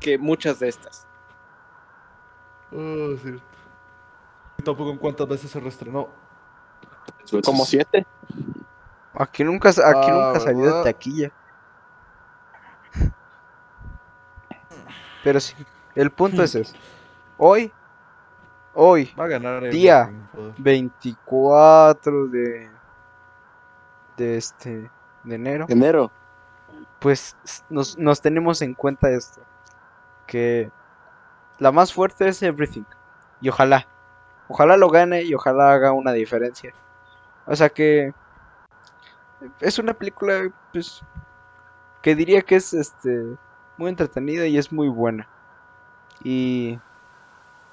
que 0.00 0.16
muchas 0.16 0.58
de 0.58 0.68
estas. 0.68 1.06
Oh, 2.72 3.14
cierto. 3.22 3.42
Tampoco 4.64 4.90
en 4.90 4.96
cuántas 4.96 5.28
veces 5.28 5.50
se 5.50 5.60
reestrenó. 5.60 6.08
Como 7.44 7.66
siete. 7.66 8.06
Aquí 9.12 9.44
nunca, 9.44 9.68
aquí 9.68 9.82
Ah, 9.84 10.26
nunca 10.28 10.40
salió 10.40 10.78
de 10.78 10.84
taquilla. 10.84 11.30
Pero 15.22 15.40
sí, 15.40 15.54
el 15.94 16.10
punto 16.10 16.42
es 16.42 16.54
ese. 16.54 16.76
Hoy, 17.38 17.72
hoy, 18.74 19.12
Va 19.18 19.24
a 19.24 19.28
ganar 19.28 19.62
Día. 19.64 20.02
Everything, 20.02 20.26
joder. 20.32 20.54
24 20.58 22.26
de, 22.28 22.70
de 24.16 24.36
este, 24.36 24.90
de 25.24 25.34
enero, 25.34 25.66
Enero. 25.68 26.10
pues 26.98 27.36
nos, 27.68 27.98
nos 27.98 28.20
tenemos 28.20 28.62
en 28.62 28.74
cuenta 28.74 29.10
esto. 29.10 29.40
Que 30.26 30.70
la 31.58 31.72
más 31.72 31.92
fuerte 31.92 32.28
es 32.28 32.42
Everything. 32.42 32.84
Y 33.40 33.48
ojalá, 33.48 33.86
ojalá 34.48 34.76
lo 34.76 34.88
gane 34.88 35.22
y 35.22 35.34
ojalá 35.34 35.72
haga 35.72 35.92
una 35.92 36.12
diferencia. 36.12 36.72
O 37.46 37.56
sea 37.56 37.68
que 37.68 38.14
es 39.60 39.78
una 39.78 39.92
película, 39.94 40.48
pues, 40.72 41.02
que 42.02 42.14
diría 42.14 42.42
que 42.42 42.56
es 42.56 42.72
este 42.72 43.36
muy 43.82 43.90
entretenida 43.90 44.46
y 44.46 44.56
es 44.58 44.70
muy 44.72 44.88
buena. 44.88 45.26
Y, 46.22 46.78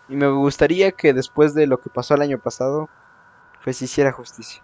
y 0.07 0.15
me 0.15 0.27
gustaría 0.27 0.91
que 0.91 1.13
después 1.13 1.53
de 1.53 1.67
lo 1.67 1.79
que 1.79 1.89
pasó 1.91 2.15
el 2.15 2.21
año 2.23 2.39
pasado, 2.39 2.89
pues 3.63 3.79
hiciera 3.81 4.11
justicia. 4.11 4.63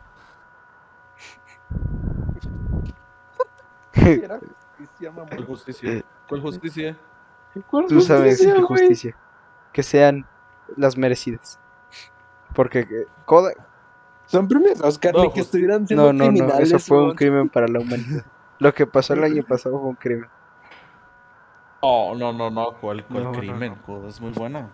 ¿Cuál 3.93 5.45
justicia? 5.45 6.03
¿Cuál 6.27 6.41
justicia? 6.41 6.97
Tú 7.87 8.01
sabes 8.01 8.39
qué 8.39 8.61
justicia. 8.61 9.15
Que 9.71 9.83
sean 9.83 10.25
las 10.75 10.97
merecidas. 10.97 11.59
Porque 12.53 12.79
eh, 12.79 13.07
Kodak- 13.25 13.57
Son 14.25 14.47
premios 14.47 14.81
Oscar, 14.81 15.13
No, 15.13 15.23
que 15.23 15.29
pues- 15.29 15.45
estuvieran 15.45 15.85
siendo 15.87 16.11
No, 16.11 16.31
no, 16.31 16.31
no, 16.31 16.53
eso 16.57 16.79
fue 16.79 17.03
un 17.03 17.13
crimen 17.15 17.49
para 17.49 17.67
la 17.67 17.79
humanidad. 17.79 18.25
Lo 18.59 18.73
que 18.73 18.87
pasó 18.87 19.13
el 19.13 19.23
año 19.23 19.43
pasado 19.43 19.79
fue 19.79 19.89
un 19.89 19.95
crimen. 19.95 20.29
Oh, 21.87 22.15
no, 22.15 22.33
no, 22.33 22.49
no, 22.49 22.71
¿cuál, 22.81 23.05
cuál 23.05 23.23
No, 23.25 23.31
no, 23.31 23.37
crimen? 23.39 23.75
joder, 23.85 24.09
es 24.09 24.19
muy 24.19 24.31
buena. 24.31 24.69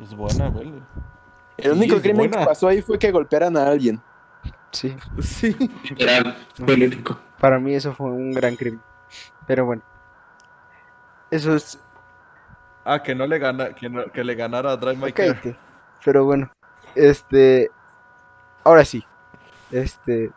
Es 0.00 0.12
buena, 0.14 0.48
güey. 0.48 0.72
El 1.56 1.72
Sí, 1.72 1.78
único 1.78 2.00
crimen 2.00 2.16
buena. 2.28 2.38
que 2.38 2.46
pasó 2.46 2.66
ahí 2.66 2.82
fue 2.82 2.98
que 2.98 3.12
golpearan 3.12 3.56
a 3.56 3.68
alguien. 3.68 4.02
Sí, 4.72 4.96
Sí. 5.20 5.54
Literal, 5.88 6.36
fue 6.54 6.74
el 6.74 6.82
único. 6.84 7.16
para 7.38 7.60
mí 7.60 7.74
eso 7.74 7.92
fue 7.94 8.10
un 8.10 8.32
gran 8.32 8.56
crimen. 8.56 8.80
Pero 9.46 9.66
bueno. 9.66 9.82
Eso 11.30 11.54
es... 11.54 11.78
Ah, 12.84 13.00
que 13.02 13.14
no 13.14 13.26
le 13.26 13.38
gana, 13.38 13.72
que, 13.74 13.88
no- 13.88 14.06
que 14.10 14.24
le 14.24 14.34
ganara 14.34 14.72
a 14.72 14.76
Drive 14.76 14.96
My 14.96 15.12
Car. 15.12 15.36
Pero 16.04 16.24
bueno. 16.24 16.50
Este... 16.96 17.70
Ahora 18.64 18.84
sí. 18.84 19.04
Este... 19.70 20.32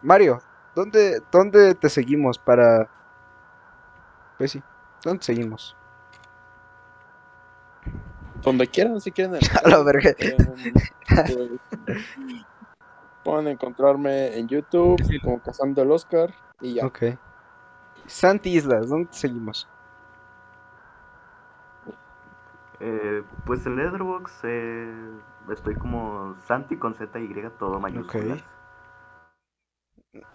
Mario, 0.00 0.40
¿dónde, 0.74 1.20
¿dónde 1.30 1.74
te 1.74 1.88
seguimos 1.90 2.38
para... 2.38 2.88
Pues 4.38 4.52
sí, 4.52 4.62
¿dónde 5.04 5.20
te 5.20 5.26
seguimos? 5.26 5.76
Donde 8.42 8.66
quieran, 8.66 9.00
si 9.00 9.12
quieren. 9.12 9.38
A 9.64 9.68
la 9.68 9.82
verga. 9.82 10.14
Pueden 13.24 13.48
encontrarme 13.48 14.36
en 14.36 14.48
YouTube 14.48 15.00
como 15.22 15.40
Cazando 15.40 15.82
el 15.82 15.92
Oscar 15.92 16.34
y 16.60 16.74
ya. 16.74 16.86
Ok. 16.86 17.04
Santi 18.06 18.56
Islas, 18.56 18.88
¿dónde 18.88 19.08
te 19.10 19.16
seguimos? 19.16 19.68
Eh, 22.80 23.22
pues 23.46 23.64
en 23.64 23.76
Letterboxd 23.76 24.40
eh, 24.42 24.92
estoy 25.52 25.76
como 25.76 26.34
Santi 26.48 26.76
con 26.76 26.94
Z 26.94 27.16
y 27.20 27.32
todo 27.56 27.78
mayúsculas. 27.78 28.42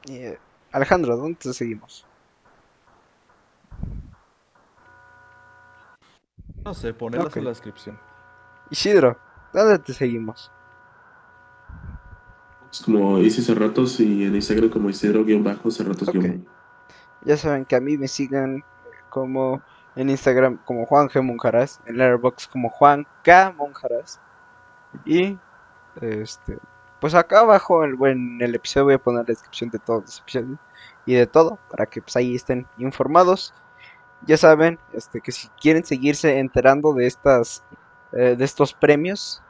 Eh, 0.10 0.40
Alejandro, 0.72 1.18
¿dónde 1.18 1.36
te 1.36 1.52
seguimos? 1.52 2.07
No 6.68 6.74
sé, 6.74 6.94
ponerlas 6.94 7.38
en 7.38 7.46
la 7.46 7.52
descripción. 7.52 7.98
Isidro, 8.70 9.18
¿dónde 9.54 9.80
te 9.80 9.94
seguimos? 9.94 10.52
Es 12.70 12.82
como 12.82 13.20
Easy 13.20 13.42
Cerratos 13.42 14.02
y 14.02 14.26
en 14.26 14.36
Instagram 14.36 14.70
como 14.70 14.90
Isidro-Cerratos. 14.90 16.10
Ok. 16.10 16.26
Ya 17.24 17.38
saben 17.38 17.64
que 17.64 17.78
a 17.78 17.80
mí 17.80 17.98
me 17.98 18.10
sigan 18.10 18.66
como 19.10 19.62
en 19.96 20.10
Instagram 20.10 20.58
como 20.66 20.86
Juan 20.86 21.08
G. 21.08 21.22
Monjaras, 21.22 21.80
en 21.86 22.00
Letterboxd 22.00 22.52
como 22.52 22.70
Juan 22.70 23.08
K. 23.24 23.54
Monjaras. 23.58 24.20
Y 25.06 25.38
este, 26.02 26.58
pues 27.00 27.16
acá 27.16 27.40
abajo 27.40 27.86
en, 27.86 27.98
en 28.06 28.42
el 28.42 28.56
episodio 28.56 28.84
voy 28.88 28.94
a 28.96 29.00
poner 29.02 29.22
la 29.22 29.28
descripción 29.28 29.70
de 29.70 29.80
todos 29.80 30.02
los 30.02 30.20
episodios 30.20 30.60
y 31.06 31.14
de 31.14 31.28
todo 31.28 31.60
para 31.72 31.86
que 31.86 32.02
pues 32.02 32.18
ahí 32.18 32.36
estén 32.36 32.68
informados. 32.78 33.54
Ya 34.26 34.36
saben, 34.38 34.80
este 34.94 35.22
que 35.22 35.32
si 35.32 35.48
quieren 35.62 35.86
seguirse 35.86 36.40
enterando 36.40 36.94
de 36.94 37.06
estas 37.08 37.64
eh, 38.14 38.36
de 38.38 38.46
estos 38.46 38.74
premios 38.74 39.42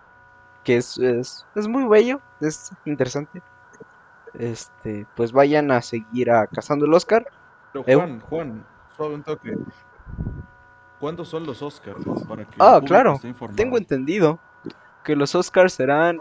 que 0.63 0.77
es, 0.77 0.97
es, 0.97 1.45
es 1.55 1.67
muy 1.67 1.85
bello, 1.87 2.19
es 2.41 2.71
interesante. 2.85 3.41
Este, 4.33 5.07
pues 5.15 5.31
vayan 5.31 5.71
a 5.71 5.81
seguir 5.81 6.29
a 6.29 6.45
Cazando 6.47 6.85
el 6.85 6.93
Oscar. 6.93 7.25
Pero 7.71 7.85
Eu- 7.85 7.97
Juan, 7.97 8.19
Juan, 8.19 8.65
suave 8.95 9.15
un 9.15 9.23
toque. 9.23 9.57
¿Cuándo 10.99 11.23
son 11.23 11.45
los 11.45 11.61
Oscars? 11.61 12.03
Para 12.27 12.43
que 12.43 12.55
Ah, 12.59 12.81
claro. 12.85 13.19
Tengo 13.55 13.77
entendido 13.77 14.39
que 15.03 15.15
los 15.15 15.33
Oscars 15.35 15.73
serán 15.73 16.19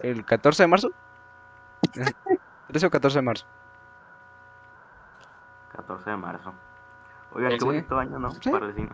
el 0.00 0.24
14 0.24 0.62
de 0.62 0.66
marzo. 0.68 0.90
13 2.68 2.86
o 2.86 2.90
14 2.90 3.18
de 3.18 3.22
marzo. 3.22 3.46
14 5.72 6.10
de 6.10 6.16
marzo. 6.16 6.54
Oigan, 7.34 7.52
Sí. 7.52 7.58
qué 7.58 7.64
bonito 7.64 7.98
año, 7.98 8.18
¿no? 8.18 8.30
Sí. 8.32 8.50
Para 8.50 8.66
el 8.66 8.74
cine. 8.74 8.90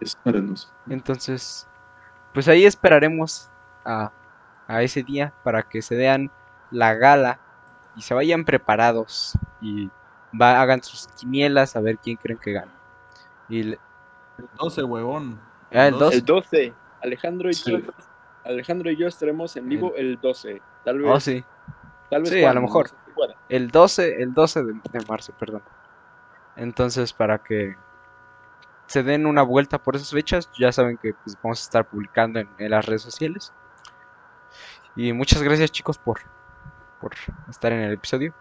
Espérenos. 0.00 0.72
Entonces, 0.88 1.66
pues 2.32 2.48
ahí 2.48 2.64
esperaremos 2.64 3.50
a, 3.84 4.10
a 4.66 4.82
ese 4.82 5.02
día 5.02 5.32
para 5.44 5.62
que 5.62 5.82
se 5.82 5.96
vean 5.96 6.30
la 6.70 6.94
gala 6.94 7.38
y 7.96 8.02
se 8.02 8.14
vayan 8.14 8.44
preparados 8.44 9.36
y 9.60 9.90
va, 10.40 10.60
hagan 10.62 10.82
sus 10.82 11.08
quinielas 11.08 11.76
a 11.76 11.80
ver 11.80 11.98
quién 11.98 12.16
creen 12.16 12.38
que 12.38 12.52
gana. 12.52 12.72
Y 13.48 13.62
le- 13.64 13.78
12, 14.58 14.82
huevón. 14.84 15.38
Ah, 15.72 15.88
el 15.88 15.98
12. 15.98 16.16
El 16.16 16.24
12. 16.24 16.74
Alejandro 17.02 17.50
y 17.50 17.54
Sí. 17.54 17.70
yo, 17.72 17.78
Alejandro 18.44 18.90
y 18.90 18.96
yo 18.96 19.06
estaremos 19.08 19.56
en 19.56 19.68
vivo 19.68 19.94
el 19.96 20.18
12. 20.20 20.62
Tal 20.84 20.98
vez. 20.98 21.10
oh, 21.10 21.20
sí, 21.20 21.44
Tal 22.10 22.22
vez 22.22 22.30
Sí, 22.32 22.42
a 22.44 22.52
lo 22.54 22.62
mejor. 22.62 22.88
sé 22.88 22.94
si 23.06 23.12
pueda. 23.12 23.34
el 23.48 23.70
12, 23.70 24.22
el 24.22 24.32
12 24.34 24.62
de, 24.64 24.72
de 24.72 25.06
marzo, 25.06 25.32
perdón. 25.38 25.62
Entonces, 26.60 27.14
para 27.14 27.38
que 27.38 27.74
se 28.86 29.02
den 29.02 29.24
una 29.24 29.40
vuelta 29.40 29.78
por 29.78 29.96
esas 29.96 30.10
fechas, 30.10 30.50
ya 30.58 30.70
saben 30.70 30.98
que 30.98 31.14
pues, 31.14 31.34
vamos 31.42 31.58
a 31.58 31.62
estar 31.62 31.88
publicando 31.88 32.38
en, 32.38 32.70
las 32.70 32.84
redes 32.84 33.00
sociales. 33.00 33.54
Y 34.94 35.14
muchas 35.14 35.42
gracias 35.42 35.72
chicos 35.72 35.96
por, 35.96 36.20
por 37.00 37.12
estar 37.48 37.72
en 37.72 37.80
el 37.80 37.94
episodio. 37.94 38.34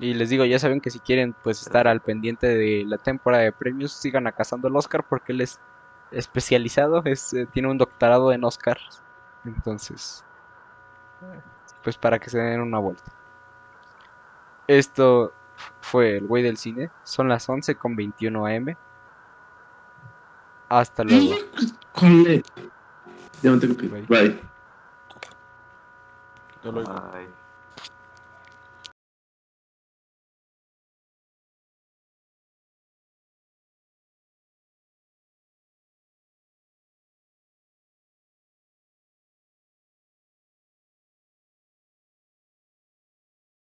Y 0.00 0.14
les 0.14 0.28
digo, 0.28 0.44
ya 0.44 0.58
saben 0.58 0.80
que 0.80 0.90
si 0.90 0.98
quieren 0.98 1.36
pues 1.44 1.62
estar 1.62 1.86
al 1.86 2.00
pendiente 2.00 2.48
de 2.48 2.82
la 2.84 2.98
temporada 2.98 3.44
de 3.44 3.52
premios, 3.52 3.92
sigan 3.92 4.28
Cazando 4.36 4.66
el 4.66 4.74
Oscar 4.74 5.04
porque 5.08 5.30
él 5.30 5.42
es 5.42 5.60
especializado, 6.10 7.02
es, 7.04 7.32
eh, 7.32 7.46
tiene 7.52 7.68
un 7.68 7.78
doctorado 7.78 8.32
en 8.32 8.42
Oscars. 8.42 9.04
Entonces, 9.44 10.24
pues 11.84 11.96
para 11.96 12.18
que 12.18 12.28
se 12.28 12.38
den 12.38 12.60
una 12.60 12.80
vuelta. 12.80 13.12
Esto 14.66 15.32
fue 15.80 16.16
el 16.16 16.26
güey 16.26 16.42
del 16.42 16.56
cine. 16.56 16.90
Son 17.04 17.28
las 17.28 17.48
11 17.48 17.74
con 17.74 17.96
21 17.96 18.46
am. 18.46 18.74
Hasta 20.68 21.04
luego. 21.04 21.34
Jole. 21.94 22.42
Ya 23.42 23.50
me 23.50 23.58
tengo 23.58 23.76
que 23.76 23.86
ir. 23.86 24.06
Bye. 24.06 24.38
Bye. 26.64 27.41